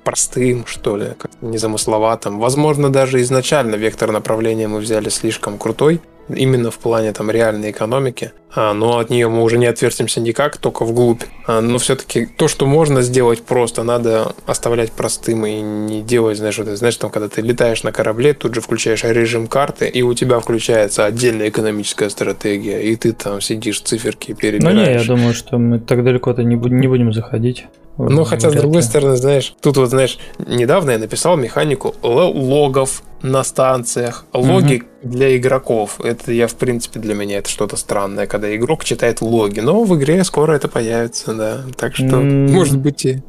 простым, 0.03 0.65
что 0.67 0.97
ли, 0.97 1.13
как-то 1.17 1.45
незамысловатым. 1.45 2.37
Возможно, 2.37 2.91
даже 2.91 3.21
изначально 3.21 3.75
вектор 3.75 4.11
направления 4.11 4.67
мы 4.67 4.79
взяли 4.79 5.07
слишком 5.07 5.57
крутой, 5.57 6.01
именно 6.29 6.71
в 6.71 6.79
плане 6.79 7.11
там 7.13 7.29
реальной 7.31 7.71
экономики, 7.71 8.31
а, 8.53 8.73
но 8.73 8.97
от 8.99 9.09
нее 9.09 9.27
мы 9.29 9.43
уже 9.43 9.57
не 9.57 9.65
отвертимся 9.65 10.19
никак, 10.19 10.57
только 10.57 10.83
вглубь. 10.85 11.23
А, 11.47 11.61
но 11.61 11.77
все-таки 11.77 12.25
то, 12.25 12.47
что 12.47 12.65
можно 12.65 13.01
сделать 13.01 13.41
просто, 13.43 13.83
надо 13.83 14.33
оставлять 14.45 14.91
простым 14.91 15.45
и 15.45 15.61
не 15.61 16.01
делать, 16.01 16.37
знаешь, 16.37 16.57
вот 16.57 16.67
знаешь, 16.67 16.97
там, 16.97 17.09
когда 17.11 17.27
ты 17.29 17.41
летаешь 17.41 17.83
на 17.83 17.91
корабле, 17.91 18.33
тут 18.33 18.53
же 18.55 18.61
включаешь 18.61 19.03
режим 19.03 19.47
карты, 19.47 19.87
и 19.87 20.01
у 20.01 20.13
тебя 20.13 20.39
включается 20.39 21.05
отдельная 21.05 21.49
экономическая 21.49 22.09
стратегия, 22.09 22.81
и 22.81 22.95
ты 22.95 23.13
там 23.13 23.41
сидишь, 23.41 23.81
циферки 23.81 24.31
Ну 24.31 24.37
перебираешь. 24.37 24.87
не, 24.87 24.93
я 24.93 25.03
думаю, 25.03 25.33
что 25.33 25.57
мы 25.57 25.79
так 25.79 26.03
далеко-то 26.03 26.43
не, 26.43 26.55
буд- 26.55 26.71
не 26.71 26.87
будем 26.87 27.13
заходить. 27.13 27.65
Ну, 27.97 28.23
хотя, 28.23 28.49
с 28.49 28.53
другой 28.53 28.81
стороны, 28.83 29.15
знаешь, 29.15 29.53
тут 29.61 29.77
вот, 29.77 29.89
знаешь, 29.89 30.17
недавно 30.39 30.91
я 30.91 30.97
написал 30.97 31.37
механику 31.37 31.93
логов 32.01 33.03
на 33.21 33.43
станциях. 33.43 34.25
Логи 34.33 34.83
для 35.03 35.37
игроков. 35.37 35.99
Это 36.03 36.31
я, 36.31 36.47
в 36.47 36.55
принципе, 36.55 36.99
для 36.99 37.13
меня 37.13 37.37
это 37.39 37.49
что-то 37.49 37.75
странное, 37.75 38.25
когда 38.27 38.53
игрок 38.55 38.83
читает 38.83 39.21
логи. 39.21 39.59
Но 39.59 39.83
в 39.83 39.95
игре 39.97 40.23
скоро 40.23 40.53
это 40.53 40.67
появится, 40.67 41.33
да. 41.35 41.61
Так 41.77 41.95
что, 41.95 42.17
М. 42.17 42.51
может 42.51 42.77
быть, 42.79 43.05
и... 43.05 43.21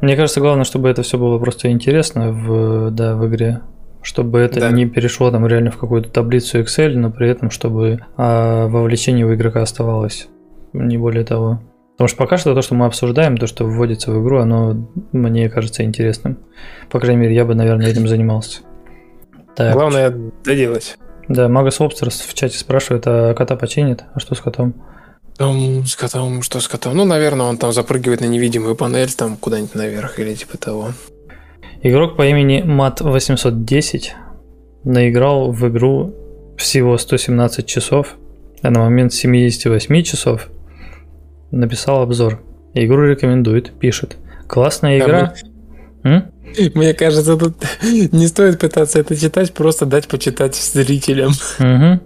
Мне 0.00 0.16
кажется, 0.16 0.40
главное, 0.40 0.64
чтобы 0.64 0.88
это 0.88 1.02
все 1.02 1.16
было 1.18 1.38
просто 1.38 1.70
интересно 1.70 2.32
в, 2.32 2.90
да, 2.90 3.14
в 3.16 3.26
игре. 3.28 3.60
Чтобы 4.02 4.40
это 4.40 4.58
Да. 4.60 4.70
не 4.70 4.86
перешло 4.86 5.30
там 5.30 5.46
реально 5.46 5.70
в 5.70 5.78
какую-то 5.78 6.10
таблицу 6.10 6.60
Excel, 6.60 6.94
но 6.96 7.10
при 7.10 7.28
этом, 7.28 7.50
чтобы 7.50 8.00
а, 8.16 8.66
вовлечение 8.66 9.24
у 9.24 9.32
игрока 9.34 9.62
оставалось. 9.62 10.26
Не 10.72 10.98
более 10.98 11.24
того. 11.24 11.60
Потому 12.02 12.08
что 12.08 12.18
пока 12.18 12.36
что 12.36 12.52
то, 12.52 12.62
что 12.62 12.74
мы 12.74 12.86
обсуждаем, 12.86 13.36
то, 13.38 13.46
что 13.46 13.64
вводится 13.64 14.10
в 14.10 14.20
игру, 14.24 14.40
оно 14.40 14.88
мне 15.12 15.48
кажется 15.48 15.84
интересным. 15.84 16.36
По 16.90 16.98
крайней 16.98 17.20
мере, 17.20 17.36
я 17.36 17.44
бы, 17.44 17.54
наверное, 17.54 17.86
этим 17.86 18.08
занимался. 18.08 18.62
Так, 19.54 19.72
Главное 19.72 20.12
доделать. 20.44 20.98
да, 21.28 21.48
Магас 21.48 21.78
Лобстерс 21.78 22.22
в 22.22 22.34
чате 22.34 22.58
спрашивает, 22.58 23.04
а 23.06 23.34
кота 23.34 23.54
починит? 23.54 24.02
А 24.14 24.18
что 24.18 24.34
с 24.34 24.40
котом? 24.40 24.74
Там 25.36 25.86
с 25.86 25.94
котом, 25.94 26.42
что 26.42 26.58
с 26.58 26.66
котом? 26.66 26.96
Ну, 26.96 27.04
наверное, 27.04 27.46
он 27.46 27.56
там 27.56 27.72
запрыгивает 27.72 28.20
на 28.20 28.24
невидимую 28.24 28.74
панель, 28.74 29.12
там 29.12 29.36
куда-нибудь 29.36 29.76
наверх 29.76 30.18
или 30.18 30.34
типа 30.34 30.58
того. 30.58 30.88
Игрок 31.84 32.16
по 32.16 32.26
имени 32.26 32.64
Мат810 32.64 34.08
наиграл 34.82 35.52
в 35.52 35.68
игру 35.68 36.16
всего 36.58 36.98
117 36.98 37.64
часов, 37.64 38.16
а 38.60 38.70
на 38.70 38.80
момент 38.80 39.12
78 39.12 40.02
часов 40.02 40.48
написал 41.52 42.02
обзор. 42.02 42.42
Игру 42.74 43.04
рекомендует, 43.04 43.72
пишет. 43.78 44.16
Классная 44.48 44.98
игра. 44.98 45.34
М? 46.02 46.32
Мне 46.74 46.94
кажется, 46.94 47.36
тут 47.36 47.54
не 48.12 48.26
стоит 48.26 48.58
пытаться 48.58 48.98
это 48.98 49.16
читать, 49.16 49.52
просто 49.52 49.86
дать 49.86 50.08
почитать 50.08 50.56
зрителям. 50.56 51.32
Мгм. 51.58 52.00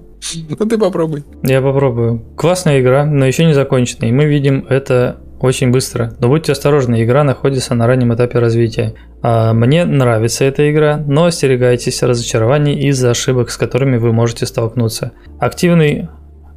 Ну, 0.49 0.67
ты 0.67 0.79
попробуй. 0.79 1.25
Я 1.43 1.63
попробую. 1.63 2.25
Классная 2.37 2.81
игра, 2.81 3.05
но 3.05 3.27
еще 3.27 3.45
не 3.45 3.55
закончена, 3.55 4.07
и 4.07 4.13
мы 4.13 4.25
видим 4.27 4.67
это 4.69 5.21
очень 5.39 5.71
быстро. 5.71 6.15
Но 6.19 6.29
будьте 6.29 6.53
осторожны, 6.53 7.03
игра 7.05 7.23
находится 7.23 7.75
на 7.75 7.87
раннем 7.87 8.15
этапе 8.15 8.39
развития. 8.39 8.95
А, 9.23 9.53
Мне 9.53 9.85
нравится 9.85 10.45
эта 10.45 10.71
игра, 10.71 10.97
но 11.07 11.27
остерегайтесь 11.27 12.03
разочарований 12.03 12.89
из-за 12.89 13.11
ошибок, 13.11 13.51
с 13.51 13.57
которыми 13.57 13.99
вы 13.99 14.13
можете 14.13 14.47
столкнуться. 14.47 15.13
Активный 15.39 16.09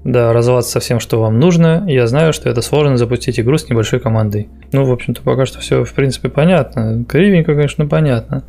да, 0.03 0.31
развиваться 0.33 0.71
со 0.71 0.79
всем, 0.79 0.99
что 0.99 1.19
вам 1.19 1.39
нужно. 1.39 1.83
Я 1.87 2.07
знаю, 2.07 2.31
что 2.33 2.49
это 2.49 2.61
сложно 2.61 2.97
запустить 2.97 3.39
игру 3.39 3.57
с 3.57 3.69
небольшой 3.69 3.99
командой. 3.99 4.47
Ну, 4.71 4.85
в 4.85 4.91
общем-то, 4.91 5.21
пока 5.21 5.45
что 5.45 5.59
все, 5.59 5.83
в 5.83 5.93
принципе, 5.93 6.29
понятно. 6.29 7.03
Кривенько, 7.03 7.53
конечно, 7.53 7.85
понятно. 7.85 8.43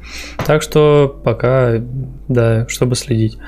Так 0.47 0.63
что 0.63 1.21
пока, 1.25 1.83
да, 2.29 2.67
чтобы 2.69 2.95
следить. 2.95 3.39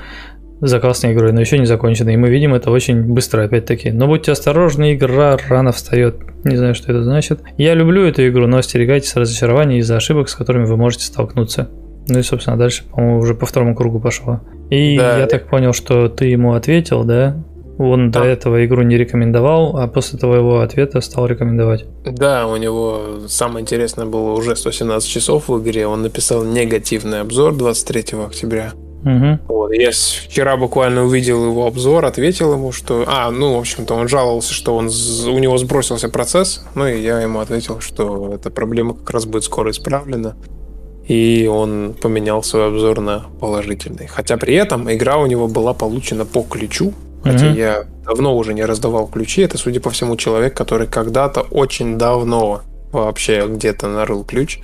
заказ 0.67 1.03
на 1.03 1.13
игрой, 1.13 1.33
но 1.33 1.41
еще 1.41 1.57
не 1.57 1.65
закончена. 1.65 2.11
И 2.11 2.17
мы 2.17 2.29
видим 2.29 2.53
это 2.53 2.71
очень 2.71 3.03
быстро, 3.03 3.43
опять-таки. 3.43 3.91
Но 3.91 4.07
будьте 4.07 4.31
осторожны, 4.31 4.95
игра 4.95 5.37
рано 5.47 5.71
встает. 5.71 6.17
Не 6.43 6.55
знаю, 6.55 6.75
что 6.75 6.91
это 6.91 7.03
значит. 7.03 7.41
Я 7.57 7.73
люблю 7.73 8.03
эту 8.03 8.27
игру, 8.27 8.47
но 8.47 8.57
остерегайтесь 8.57 9.15
разочарований 9.15 9.79
из-за 9.79 9.97
ошибок, 9.97 10.29
с 10.29 10.35
которыми 10.35 10.65
вы 10.65 10.77
можете 10.77 11.05
столкнуться. 11.05 11.69
Ну 12.07 12.19
и, 12.19 12.23
собственно, 12.23 12.57
дальше, 12.57 12.83
по-моему, 12.89 13.19
уже 13.19 13.33
по 13.33 13.45
второму 13.45 13.75
кругу 13.75 13.99
пошло. 13.99 14.41
И 14.69 14.97
да, 14.97 15.19
я 15.19 15.27
так 15.27 15.47
понял, 15.47 15.73
что 15.73 16.09
ты 16.09 16.25
ему 16.25 16.53
ответил, 16.53 17.03
да? 17.03 17.41
Он 17.79 18.11
да. 18.11 18.21
до 18.21 18.25
этого 18.25 18.65
игру 18.65 18.83
не 18.83 18.97
рекомендовал, 18.97 19.77
а 19.77 19.87
после 19.87 20.19
твоего 20.19 20.59
ответа 20.59 21.01
стал 21.01 21.25
рекомендовать. 21.25 21.85
Да, 22.05 22.47
у 22.47 22.55
него 22.57 23.21
самое 23.27 23.63
интересное 23.63 24.05
было 24.05 24.33
уже 24.33 24.55
117 24.55 25.09
часов 25.09 25.47
в 25.47 25.61
игре. 25.61 25.87
Он 25.87 26.03
написал 26.03 26.43
негативный 26.43 27.21
обзор 27.21 27.55
23 27.55 28.19
октября. 28.25 28.73
Угу. 29.03 29.39
Вот, 29.47 29.73
я 29.73 29.91
вчера 29.91 30.55
буквально 30.55 31.03
увидел 31.03 31.45
его 31.45 31.67
обзор, 31.67 32.05
ответил 32.05 32.53
ему, 32.53 32.71
что... 32.71 33.03
А, 33.07 33.31
ну, 33.31 33.55
в 33.55 33.59
общем-то, 33.59 33.95
он 33.95 34.07
жаловался, 34.07 34.53
что 34.53 34.75
он 34.75 34.87
у 34.87 35.39
него 35.39 35.57
сбросился 35.57 36.09
процесс, 36.09 36.63
ну, 36.75 36.87
и 36.87 37.01
я 37.01 37.19
ему 37.19 37.39
ответил, 37.39 37.81
что 37.81 38.33
эта 38.33 38.49
проблема 38.49 38.93
как 38.93 39.09
раз 39.09 39.25
будет 39.25 39.43
скоро 39.43 39.71
исправлена. 39.71 40.35
И 41.05 41.49
он 41.51 41.95
поменял 42.01 42.43
свой 42.43 42.67
обзор 42.67 43.01
на 43.01 43.25
положительный. 43.41 44.07
Хотя 44.07 44.37
при 44.37 44.53
этом 44.53 44.89
игра 44.89 45.17
у 45.17 45.25
него 45.25 45.49
была 45.49 45.73
получена 45.73 46.23
по 46.25 46.43
ключу, 46.43 46.93
Хотя 47.23 47.45
mm-hmm. 47.45 47.57
я 47.57 47.85
давно 48.05 48.35
уже 48.35 48.53
не 48.53 48.65
раздавал 48.65 49.07
ключи. 49.07 49.41
Это, 49.41 49.57
судя 49.57 49.79
по 49.79 49.89
всему, 49.89 50.17
человек, 50.17 50.55
который 50.55 50.87
когда-то 50.87 51.41
очень 51.41 51.97
давно 51.97 52.61
вообще 52.91 53.47
где-то 53.47 53.87
нарыл 53.87 54.23
ключ. 54.23 54.59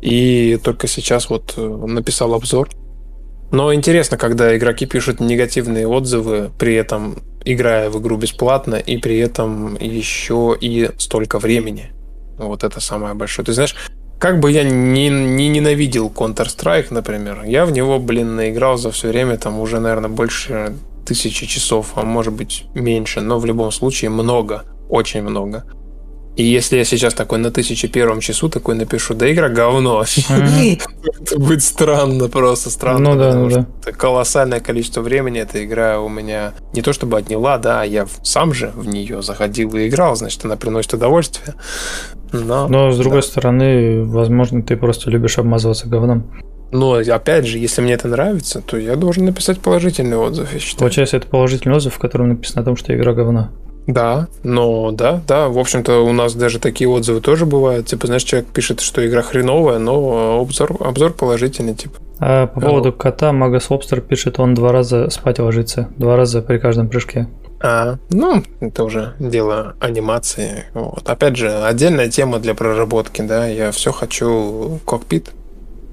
И 0.00 0.58
только 0.62 0.86
сейчас 0.86 1.28
вот 1.28 1.54
э, 1.56 1.60
написал 1.60 2.34
обзор. 2.34 2.70
Но 3.50 3.74
интересно, 3.74 4.16
когда 4.16 4.56
игроки 4.56 4.86
пишут 4.86 5.20
негативные 5.20 5.88
отзывы, 5.88 6.50
при 6.58 6.74
этом 6.74 7.18
играя 7.44 7.90
в 7.90 8.00
игру 8.00 8.16
бесплатно, 8.16 8.76
и 8.76 8.98
при 8.98 9.18
этом 9.18 9.76
еще 9.76 10.56
и 10.60 10.90
столько 10.98 11.38
времени. 11.38 11.90
Вот 12.36 12.62
это 12.62 12.80
самое 12.80 13.14
большое. 13.14 13.46
Ты 13.46 13.52
знаешь, 13.52 13.74
как 14.18 14.38
бы 14.40 14.52
я 14.52 14.64
не, 14.64 15.08
не 15.08 15.48
ненавидел 15.48 16.12
Counter-Strike, 16.14 16.88
например, 16.90 17.44
я 17.44 17.64
в 17.64 17.72
него, 17.72 17.98
блин, 17.98 18.36
наиграл 18.36 18.76
за 18.76 18.90
все 18.90 19.08
время, 19.08 19.36
там 19.36 19.58
уже, 19.58 19.80
наверное, 19.80 20.10
больше 20.10 20.74
тысячи 21.08 21.46
часов, 21.46 21.92
а 21.94 22.02
может 22.02 22.34
быть 22.34 22.66
меньше, 22.74 23.20
но 23.20 23.38
в 23.38 23.46
любом 23.46 23.72
случае 23.72 24.10
много, 24.10 24.64
очень 24.88 25.22
много. 25.22 25.64
И 26.36 26.44
если 26.44 26.76
я 26.76 26.84
сейчас 26.84 27.14
такой 27.14 27.38
на 27.38 27.50
тысячи 27.50 27.88
первом 27.88 28.20
часу 28.20 28.48
такой 28.48 28.76
напишу, 28.76 29.14
да 29.14 29.32
игра 29.32 29.48
говно, 29.48 30.04
это 30.28 31.38
будет 31.40 31.64
странно, 31.64 32.28
просто 32.28 32.70
странно. 32.70 33.14
Ну 33.14 33.18
да, 33.18 33.34
ну 33.34 33.48
да. 33.50 33.92
колоссальное 33.92 34.60
количество 34.60 35.00
времени 35.00 35.40
эта 35.40 35.64
игра 35.64 35.98
у 35.98 36.08
меня 36.08 36.52
не 36.74 36.82
то 36.82 36.92
чтобы 36.92 37.18
отняла, 37.18 37.58
да, 37.58 37.82
я 37.82 38.06
сам 38.22 38.54
же 38.54 38.70
в 38.76 38.86
нее 38.86 39.20
заходил 39.20 39.74
и 39.74 39.88
играл, 39.88 40.14
значит, 40.14 40.44
она 40.44 40.56
приносит 40.56 40.94
удовольствие. 40.94 41.56
Но, 42.32 42.68
Но 42.68 42.92
с 42.92 42.98
другой 42.98 43.24
стороны, 43.24 44.04
возможно, 44.04 44.62
ты 44.62 44.76
просто 44.76 45.10
любишь 45.10 45.38
обмазываться 45.38 45.88
говном. 45.88 46.30
Но 46.70 46.94
опять 46.94 47.46
же, 47.46 47.58
если 47.58 47.80
мне 47.80 47.94
это 47.94 48.08
нравится, 48.08 48.60
то 48.60 48.76
я 48.76 48.96
должен 48.96 49.24
написать 49.24 49.60
положительный 49.60 50.16
отзыв, 50.16 50.52
я 50.52 50.58
считаю. 50.58 50.80
Получается, 50.80 51.16
это 51.16 51.26
положительный 51.26 51.76
отзыв, 51.76 51.94
в 51.94 51.98
котором 51.98 52.28
написано 52.28 52.62
о 52.62 52.64
том, 52.64 52.76
что 52.76 52.94
игра 52.94 53.12
говна. 53.12 53.50
Да, 53.86 54.28
но 54.42 54.90
да, 54.90 55.22
да, 55.26 55.48
в 55.48 55.58
общем-то 55.58 56.04
у 56.04 56.12
нас 56.12 56.34
даже 56.34 56.58
такие 56.58 56.90
отзывы 56.90 57.22
тоже 57.22 57.46
бывают. 57.46 57.86
Типа, 57.86 58.06
знаешь, 58.06 58.22
человек 58.22 58.50
пишет, 58.50 58.80
что 58.80 59.06
игра 59.06 59.22
хреновая, 59.22 59.78
но 59.78 60.40
обзор, 60.40 60.76
обзор 60.80 61.14
положительный, 61.14 61.74
типа. 61.74 61.94
А 62.20 62.48
по 62.48 62.60
поводу 62.60 62.92
кота, 62.92 63.32
Магас 63.32 63.70
Лобстер 63.70 64.02
пишет, 64.02 64.38
он 64.38 64.52
два 64.52 64.72
раза 64.72 65.08
спать 65.08 65.38
ложится, 65.38 65.88
два 65.96 66.16
раза 66.16 66.42
при 66.42 66.58
каждом 66.58 66.88
прыжке. 66.88 67.28
А, 67.60 67.96
ну, 68.10 68.42
это 68.60 68.84
уже 68.84 69.14
дело 69.18 69.74
анимации. 69.80 70.64
Вот. 70.74 71.08
Опять 71.08 71.36
же, 71.36 71.50
отдельная 71.50 72.08
тема 72.08 72.40
для 72.40 72.54
проработки, 72.54 73.22
да. 73.22 73.46
Я 73.46 73.72
все 73.72 73.90
хочу 73.90 74.80
кокпит 74.84 75.30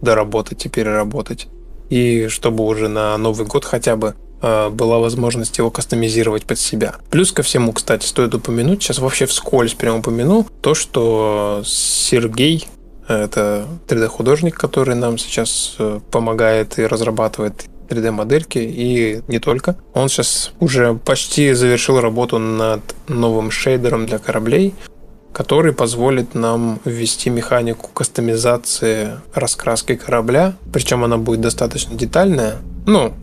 доработать 0.05 0.65
и 0.65 0.69
переработать. 0.69 1.47
И 1.89 2.27
чтобы 2.29 2.63
уже 2.63 2.87
на 2.87 3.17
Новый 3.17 3.45
год 3.45 3.65
хотя 3.65 3.97
бы 3.97 4.15
э, 4.41 4.69
была 4.69 4.99
возможность 4.99 5.57
его 5.57 5.69
кастомизировать 5.69 6.45
под 6.45 6.57
себя. 6.57 6.95
Плюс 7.09 7.31
ко 7.31 7.43
всему, 7.43 7.73
кстати, 7.73 8.05
стоит 8.05 8.33
упомянуть, 8.33 8.81
сейчас 8.81 8.99
вообще 8.99 9.25
вскользь 9.25 9.73
прям 9.73 9.97
упомяну, 9.97 10.47
то, 10.61 10.73
что 10.73 11.61
Сергей, 11.65 12.67
это 13.07 13.67
3D-художник, 13.87 14.55
который 14.55 14.95
нам 14.95 15.17
сейчас 15.17 15.75
э, 15.77 15.99
помогает 16.09 16.79
и 16.79 16.87
разрабатывает 16.87 17.65
3D-модельки, 17.89 18.57
и 18.57 19.21
не 19.27 19.39
только. 19.39 19.75
Он 19.93 20.09
сейчас 20.09 20.51
уже 20.59 20.95
почти 20.95 21.53
завершил 21.53 21.99
работу 21.99 22.39
над 22.39 22.81
новым 23.07 23.51
шейдером 23.51 24.05
для 24.05 24.17
кораблей, 24.17 24.73
который 25.35 25.73
позволит 25.73 26.33
нам 26.33 26.79
ввести 26.85 27.29
механику 27.29 27.89
кастомизации 27.93 29.19
раскраски 29.33 29.95
корабля, 29.95 30.53
причем 30.71 31.03
она 31.03 31.17
будет 31.17 31.41
достаточно 31.41 31.93
детальная. 31.93 32.55
Ну, 32.87 33.13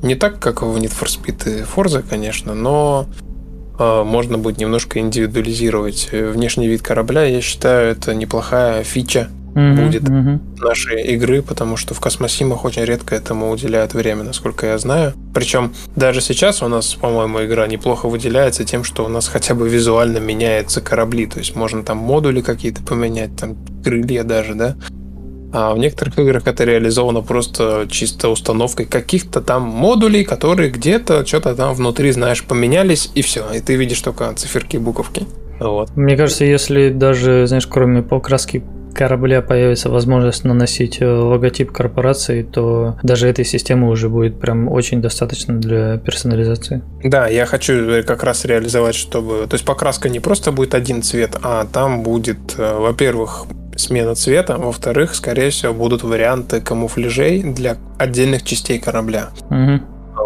не 0.00 0.14
так, 0.14 0.38
как 0.38 0.62
в 0.62 0.76
Need 0.76 0.94
for 0.96 1.08
Speed 1.08 1.58
и 1.58 1.62
Forza, 1.64 2.04
конечно, 2.08 2.54
но 2.54 3.06
э, 3.80 4.02
можно 4.04 4.38
будет 4.38 4.58
немножко 4.58 5.00
индивидуализировать 5.00 6.10
внешний 6.12 6.68
вид 6.68 6.82
корабля. 6.82 7.24
Я 7.24 7.40
считаю, 7.40 7.90
это 7.90 8.14
неплохая 8.14 8.84
фича 8.84 9.28
mm-hmm, 9.56 9.84
будет 9.84 10.02
mm-hmm. 10.02 10.38
нашей 10.60 11.02
игры, 11.14 11.42
потому 11.42 11.76
что 11.76 11.94
в 11.94 12.00
космосимах 12.00 12.64
очень 12.64 12.84
редко 12.84 13.14
этому 13.14 13.50
уделяют 13.50 13.94
время, 13.94 14.22
насколько 14.22 14.66
я 14.66 14.78
знаю. 14.78 15.14
Причем 15.34 15.72
даже 15.96 16.20
сейчас 16.20 16.62
у 16.62 16.68
нас, 16.68 16.94
по-моему, 16.94 17.44
игра 17.44 17.66
неплохо 17.66 18.08
выделяется 18.08 18.64
тем, 18.64 18.84
что 18.84 19.04
у 19.04 19.08
нас 19.08 19.28
хотя 19.28 19.54
бы 19.54 19.68
визуально 19.68 20.18
меняются 20.18 20.80
корабли, 20.80 21.26
то 21.26 21.38
есть 21.38 21.56
можно 21.56 21.82
там 21.82 21.98
модули 21.98 22.40
какие-то 22.40 22.82
поменять, 22.82 23.36
там 23.36 23.56
крылья 23.82 24.22
даже, 24.22 24.54
да. 24.54 24.76
А 25.52 25.72
в 25.72 25.78
некоторых 25.78 26.18
играх 26.18 26.46
это 26.46 26.64
реализовано 26.64 27.22
просто 27.22 27.86
чисто 27.88 28.28
установкой 28.28 28.84
каких-то 28.84 29.40
там 29.40 29.62
модулей, 29.62 30.24
которые 30.24 30.70
где-то 30.70 31.24
что-то 31.24 31.54
там 31.54 31.72
внутри, 31.72 32.10
знаешь, 32.10 32.44
поменялись, 32.44 33.10
и 33.14 33.22
все. 33.22 33.46
И 33.54 33.60
ты 33.60 33.76
видишь 33.76 34.00
только 34.00 34.32
циферки 34.34 34.76
и 34.76 34.78
буковки. 34.78 35.24
Вот. 35.60 35.96
Мне 35.96 36.16
кажется, 36.16 36.44
если 36.44 36.90
даже, 36.90 37.46
знаешь, 37.46 37.66
кроме 37.66 38.02
покраски 38.02 38.62
корабля 38.96 39.42
появится 39.42 39.90
возможность 39.90 40.44
наносить 40.44 41.00
э, 41.00 41.06
логотип 41.06 41.70
корпорации, 41.70 42.42
то 42.42 42.96
даже 43.02 43.28
этой 43.28 43.44
системы 43.44 43.90
уже 43.90 44.08
будет 44.08 44.40
прям 44.40 44.68
очень 44.68 45.02
достаточно 45.02 45.58
для 45.58 45.98
персонализации. 45.98 46.82
Да, 47.04 47.28
я 47.28 47.46
хочу 47.46 47.74
э, 47.74 48.02
как 48.02 48.24
раз 48.24 48.44
реализовать, 48.44 48.94
чтобы... 48.94 49.46
То 49.48 49.54
есть 49.54 49.64
покраска 49.64 50.08
не 50.08 50.20
просто 50.20 50.50
будет 50.50 50.74
один 50.74 51.02
цвет, 51.02 51.36
а 51.42 51.66
там 51.70 52.02
будет, 52.02 52.58
э, 52.58 52.78
во-первых, 52.78 53.44
смена 53.76 54.14
цвета, 54.14 54.56
во-вторых, 54.56 55.14
скорее 55.14 55.50
всего, 55.50 55.74
будут 55.74 56.02
варианты 56.02 56.60
камуфляжей 56.60 57.42
для 57.42 57.76
отдельных 57.98 58.42
частей 58.44 58.78
корабля. 58.78 59.28
Угу. 59.50 59.80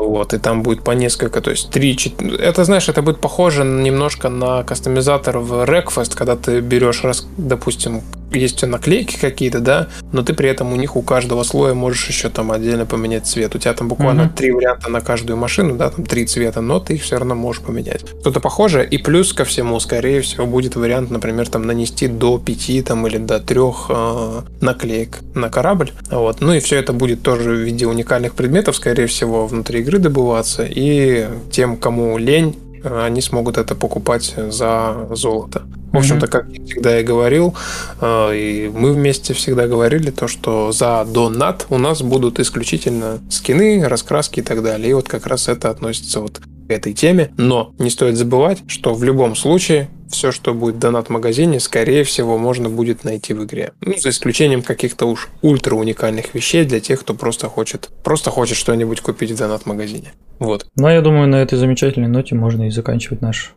Вот, 0.07 0.33
и 0.35 0.39
там 0.39 0.63
будет 0.63 0.85
по 0.85 0.93
несколько, 0.93 1.41
то 1.41 1.51
есть 1.51 1.71
три, 1.71 1.99
это, 2.39 2.65
знаешь, 2.65 2.89
это 2.89 3.03
будет 3.03 3.21
похоже 3.21 3.65
немножко 3.65 4.29
на 4.29 4.63
кастомизатор 4.63 5.39
в 5.39 5.65
Wreckfest, 5.65 6.17
когда 6.17 6.37
ты 6.37 6.61
берешь, 6.61 7.03
допустим, 7.37 8.03
есть 8.33 8.63
наклейки 8.63 9.19
какие-то, 9.19 9.61
да, 9.61 9.89
но 10.13 10.23
ты 10.23 10.35
при 10.35 10.49
этом 10.49 10.73
у 10.73 10.77
них 10.77 10.97
у 10.97 11.03
каждого 11.03 11.43
слоя 11.43 11.75
можешь 11.75 12.09
еще 12.09 12.29
там 12.29 12.53
отдельно 12.53 12.87
поменять 12.87 13.27
цвет. 13.27 13.55
У 13.55 13.59
тебя 13.59 13.75
там 13.75 13.89
буквально 13.89 14.23
mm-hmm. 14.23 14.37
три 14.37 14.53
варианта 14.53 14.91
на 14.91 15.01
каждую 15.01 15.37
машину, 15.37 15.77
да, 15.77 15.91
там 15.91 16.05
три 16.05 16.27
цвета, 16.27 16.61
но 16.61 16.81
ты 16.81 16.95
их 16.95 17.03
все 17.03 17.19
равно 17.19 17.35
можешь 17.35 17.63
поменять. 17.63 18.05
Что-то 18.21 18.41
похожее, 18.41 18.87
и 18.87 18.99
плюс 18.99 19.33
ко 19.33 19.45
всему, 19.45 19.79
скорее 19.81 20.21
всего, 20.21 20.47
будет 20.47 20.77
вариант, 20.77 21.11
например, 21.11 21.49
там 21.49 21.67
нанести 21.67 22.09
до 22.09 22.39
пяти 22.39 22.83
там 22.83 23.07
или 23.07 23.19
до 23.19 23.41
трех 23.41 23.87
э, 23.89 24.43
наклеек 24.61 25.19
на 25.35 25.49
корабль. 25.49 25.91
Вот. 26.11 26.41
Ну 26.41 26.55
и 26.55 26.61
все 26.61 26.77
это 26.77 26.93
будет 26.93 27.23
тоже 27.23 27.51
в 27.51 27.61
виде 27.61 27.87
уникальных 27.87 28.35
предметов, 28.35 28.77
скорее 28.77 29.07
всего, 29.07 29.47
внутри 29.47 29.81
игры 29.81 29.99
добываться. 29.99 30.67
И 30.69 31.27
тем, 31.51 31.77
кому 31.77 32.19
лень, 32.19 32.57
Э, 32.83 33.05
они 33.05 33.21
смогут 33.21 33.59
это 33.59 33.75
покупать 33.75 34.35
за 34.37 35.09
золото. 35.11 35.63
В 35.93 35.99
общем-то, 35.99 36.27
как 36.29 36.49
я 36.49 36.65
всегда 36.65 37.01
и 37.01 37.03
говорил, 37.03 37.55
э, 38.01 38.37
и 38.37 38.69
мы 38.69 38.93
вместе 38.93 39.35
всегда 39.35 39.67
говорили, 39.67 40.11
то, 40.11 40.29
что 40.29 40.73
за 40.73 41.05
донат 41.05 41.67
у 41.69 41.79
нас 41.79 42.03
будут 42.03 42.39
исключительно 42.39 43.19
скины, 43.29 43.87
раскраски 43.87 44.41
и 44.41 44.43
так 44.43 44.63
далее. 44.63 44.91
И 44.91 44.93
вот 44.95 45.09
как 45.09 45.27
раз 45.27 45.49
это 45.49 45.69
относится 45.71 46.21
вот 46.21 46.41
к 46.69 46.71
этой 46.71 46.93
теме. 46.93 47.33
Но 47.37 47.75
не 47.79 47.91
стоит 47.91 48.17
забывать, 48.17 48.63
что 48.69 48.95
в 48.95 49.03
любом 49.03 49.35
случае 49.35 49.89
все, 50.09 50.31
что 50.31 50.55
будет 50.55 50.77
в 50.77 50.79
донат-магазине, 50.79 51.59
скорее 51.59 52.05
всего, 52.05 52.39
можно 52.39 52.69
будет 52.69 53.05
найти 53.05 53.35
в 53.35 53.45
игре. 53.45 53.73
Ну, 53.81 53.97
за 53.97 54.11
исключением 54.11 54.63
каких-то 54.63 55.07
уж 55.07 55.29
ультра 55.43 55.75
уникальных 55.75 56.35
вещей 56.35 56.65
для 56.65 56.81
тех, 56.81 57.01
кто 57.01 57.15
просто 57.15 57.49
хочет, 57.49 57.91
просто 58.05 58.31
хочет 58.31 58.57
что-нибудь 58.57 59.01
купить 59.01 59.33
в 59.33 59.37
донат-магазине. 59.37 60.13
Вот. 60.39 60.67
Ну, 60.77 60.87
а 60.87 60.93
я 60.93 61.01
думаю, 61.01 61.29
на 61.29 61.37
этой 61.37 61.59
замечательной 61.59 62.09
ноте 62.09 62.35
можно 62.35 62.69
и 62.69 62.71
заканчивать 62.71 63.21
наш 63.21 63.55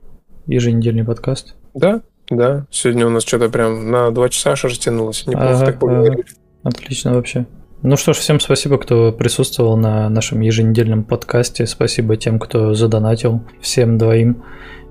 еженедельный 0.48 1.06
подкаст. 1.06 1.56
Да, 1.74 2.02
да. 2.30 2.66
Сегодня 2.72 3.06
у 3.06 3.10
нас 3.10 3.24
что-то 3.24 3.50
прям 3.50 3.92
на 3.92 4.12
два 4.12 4.30
часа 4.30 4.52
аж 4.52 4.64
растянулось. 4.66 5.26
Неплохо 5.28 5.56
ага, 5.56 5.66
так 5.66 5.80
поговорили. 5.80 6.22
Ага. 6.64 6.76
Отлично 6.76 7.14
вообще. 7.14 7.46
Ну 7.82 7.98
что 7.98 8.14
ж, 8.14 8.18
всем 8.18 8.40
спасибо, 8.40 8.78
кто 8.78 9.12
присутствовал 9.12 9.76
на 9.76 10.10
нашем 10.10 10.40
еженедельном 10.40 11.04
подкасте. 11.04 11.68
Спасибо 11.68 12.16
тем, 12.16 12.40
кто 12.40 12.74
задонатил. 12.74 13.44
Всем 13.60 13.98
двоим. 13.98 14.44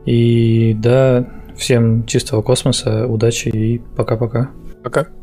И 0.05 0.75
да, 0.75 1.27
всем 1.57 2.05
чистого 2.07 2.43
космоса, 2.43 3.07
удачи 3.07 3.49
и 3.49 3.79
пока-пока. 3.97 4.51
Пока. 4.83 5.01
-пока. 5.01 5.05
пока. 5.05 5.22